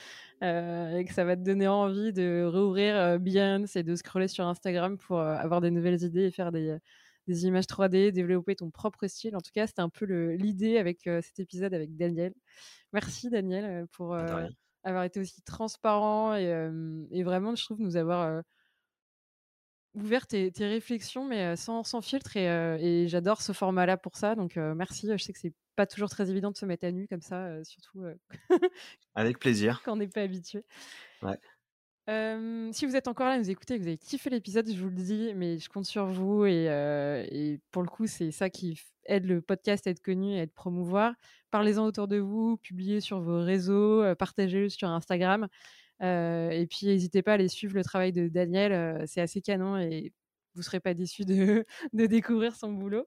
euh, 0.44 0.98
et 0.98 1.06
que 1.06 1.14
ça 1.14 1.24
va 1.24 1.36
te 1.36 1.42
donner 1.42 1.68
envie 1.68 2.12
de 2.14 2.44
rouvrir 2.46 2.96
euh, 2.96 3.18
Behance 3.18 3.76
et 3.76 3.84
de 3.84 3.96
scroller 3.96 4.28
sur 4.28 4.46
Instagram 4.46 4.98
pour 4.98 5.20
avoir 5.20 5.62
des 5.62 5.72
nouvelles 5.72 6.04
idées 6.04 6.26
et 6.26 6.32
faire 6.32 6.52
des, 6.52 6.78
des 7.28 7.46
images 7.46 7.66
3D, 7.66 8.12
développer 8.12 8.56
ton 8.56 8.70
propre 8.72 9.08
style. 9.08 9.36
En 9.36 9.42
tout 9.42 9.52
cas, 9.54 9.68
c'était 9.68 9.82
un 9.82 9.90
peu 9.90 10.06
l'idée 10.34 10.78
avec 10.78 11.02
cet 11.04 11.40
épisode 11.40 11.74
avec 11.74 11.96
Daniel. 11.96 12.34
Merci 12.94 13.30
Daniel 13.30 13.88
pour 13.88 14.16
avoir 14.84 15.04
été 15.04 15.20
aussi 15.20 15.42
transparent 15.42 16.36
et, 16.36 17.24
vraiment, 17.24 17.56
je 17.56 17.64
trouve, 17.64 17.82
nous 17.82 17.98
avoir 17.98 18.44
ouvert 19.94 20.28
tes, 20.28 20.52
réflexions, 20.60 21.26
mais 21.26 21.56
sans, 21.56 22.02
filtre. 22.02 22.38
Et, 22.38 23.08
j'adore 23.08 23.42
ce 23.42 23.52
format-là 23.52 23.98
pour 23.98 24.16
ça. 24.16 24.36
Donc, 24.36 24.56
merci. 24.56 25.08
Je 25.12 25.24
sais 25.24 25.34
que 25.34 25.40
c'est 25.40 25.54
pas 25.76 25.86
toujours 25.86 26.10
très 26.10 26.30
évident 26.32 26.52
de 26.52 26.58
se 26.58 26.66
mettre 26.66 26.86
à 26.86 26.92
nu 26.92 27.08
comme 27.08 27.22
ça, 27.22 27.64
surtout. 27.64 28.04
avec 29.16 29.40
plaisir. 29.40 29.82
Quand 29.84 29.94
on 29.94 29.98
n'est 29.98 30.08
pas 30.08 30.22
habitué. 30.22 30.64
Ouais 31.22 31.38
si 32.08 32.86
vous 32.86 32.96
êtes 32.96 33.08
encore 33.08 33.28
là, 33.28 33.38
vous 33.38 33.50
écoutez, 33.50 33.78
vous 33.78 33.88
avez 33.88 33.98
kiffé 33.98 34.30
l'épisode, 34.30 34.70
je 34.70 34.82
vous 34.82 34.90
le 34.90 34.96
dis, 34.96 35.34
mais 35.36 35.60
je 35.60 35.70
compte 35.70 35.86
sur 35.86 36.06
vous 36.06 36.46
et, 36.46 37.60
pour 37.72 37.82
le 37.82 37.90
coup, 37.90 38.08
c'est 38.08 38.32
ça 38.32 38.50
qui 38.50 38.80
aide 39.06 39.26
le 39.26 39.42
podcast 39.42 39.88
à 39.88 39.92
être 39.92 40.02
connu 40.02 40.34
et 40.34 40.40
à 40.40 40.44
être 40.44 40.54
promouvoir. 40.54 41.14
Parlez-en 41.52 41.86
autour 41.86 42.08
de 42.08 42.18
vous, 42.18 42.58
publiez 42.58 43.02
sur 43.02 43.20
vos 43.20 43.40
réseaux, 43.40 44.04
partagez-le 44.16 44.70
sur 44.70 44.90
Instagram. 44.90 45.48
et 46.02 46.68
puis, 46.70 46.88
n'hésitez 46.88 47.22
pas 47.22 47.32
à 47.32 47.34
aller 47.36 47.50
suivre 47.50 47.76
le 47.76 47.84
travail 47.84 48.14
de 48.14 48.28
Daniel. 48.30 49.06
c'est 49.08 49.22
assez 49.22 49.42
canon 49.42 49.78
et 49.78 50.14
vous 50.54 50.62
ne 50.62 50.64
serez 50.64 50.80
pas 50.80 50.94
déçus 50.94 51.26
de, 51.26 51.66
de, 51.94 52.06
découvrir 52.06 52.56
son 52.56 52.72
boulot. 52.72 53.06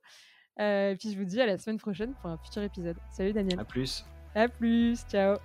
et 0.58 0.94
puis, 0.98 1.12
je 1.12 1.18
vous 1.18 1.24
dis 1.24 1.40
à 1.40 1.46
la 1.46 1.56
semaine 1.58 1.78
prochaine 1.78 2.14
pour 2.20 2.30
un 2.30 2.38
futur 2.38 2.62
épisode. 2.62 2.96
Salut 3.10 3.32
Daniel. 3.32 3.60
À 3.60 3.64
plus. 3.64 4.04
À 4.34 4.48
plus. 4.48 5.00
Ciao. 5.10 5.38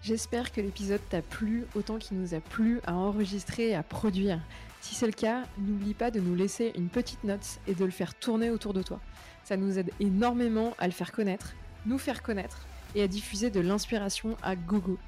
J'espère 0.00 0.52
que 0.52 0.60
l'épisode 0.60 1.00
t'a 1.10 1.22
plu 1.22 1.66
autant 1.74 1.98
qu'il 1.98 2.18
nous 2.18 2.34
a 2.34 2.40
plu 2.40 2.80
à 2.86 2.94
enregistrer 2.94 3.70
et 3.70 3.74
à 3.74 3.82
produire. 3.82 4.40
Si 4.80 4.94
c'est 4.94 5.06
le 5.06 5.12
cas, 5.12 5.42
n'oublie 5.58 5.94
pas 5.94 6.10
de 6.10 6.20
nous 6.20 6.34
laisser 6.34 6.72
une 6.76 6.88
petite 6.88 7.24
note 7.24 7.58
et 7.66 7.74
de 7.74 7.84
le 7.84 7.90
faire 7.90 8.14
tourner 8.14 8.50
autour 8.50 8.74
de 8.74 8.82
toi. 8.82 9.00
Ça 9.44 9.56
nous 9.56 9.78
aide 9.78 9.90
énormément 9.98 10.74
à 10.78 10.86
le 10.86 10.92
faire 10.92 11.10
connaître, 11.10 11.54
nous 11.84 11.98
faire 11.98 12.22
connaître 12.22 12.66
et 12.94 13.02
à 13.02 13.08
diffuser 13.08 13.50
de 13.50 13.60
l'inspiration 13.60 14.36
à 14.42 14.54
gogo. 14.54 14.98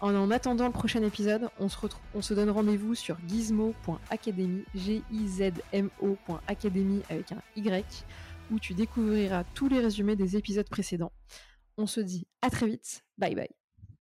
En 0.00 0.14
en 0.14 0.30
attendant 0.30 0.66
le 0.66 0.72
prochain 0.72 1.02
épisode, 1.02 1.48
on 1.58 1.70
se, 1.70 1.78
on 2.14 2.20
se 2.20 2.34
donne 2.34 2.50
rendez-vous 2.50 2.94
sur 2.94 3.16
gizmo.academy, 3.26 4.64
g 4.74 5.02
i 5.10 5.28
z 5.28 5.52
avec 6.38 7.32
un 7.32 7.42
Y, 7.56 8.04
où 8.50 8.58
tu 8.58 8.74
découvriras 8.74 9.44
tous 9.54 9.68
les 9.68 9.80
résumés 9.80 10.16
des 10.16 10.36
épisodes 10.36 10.68
précédents. 10.68 11.12
On 11.78 11.86
se 11.86 12.00
dit 12.00 12.26
à 12.42 12.50
très 12.50 12.66
vite, 12.66 13.04
bye 13.16 13.34
bye. 13.34 13.63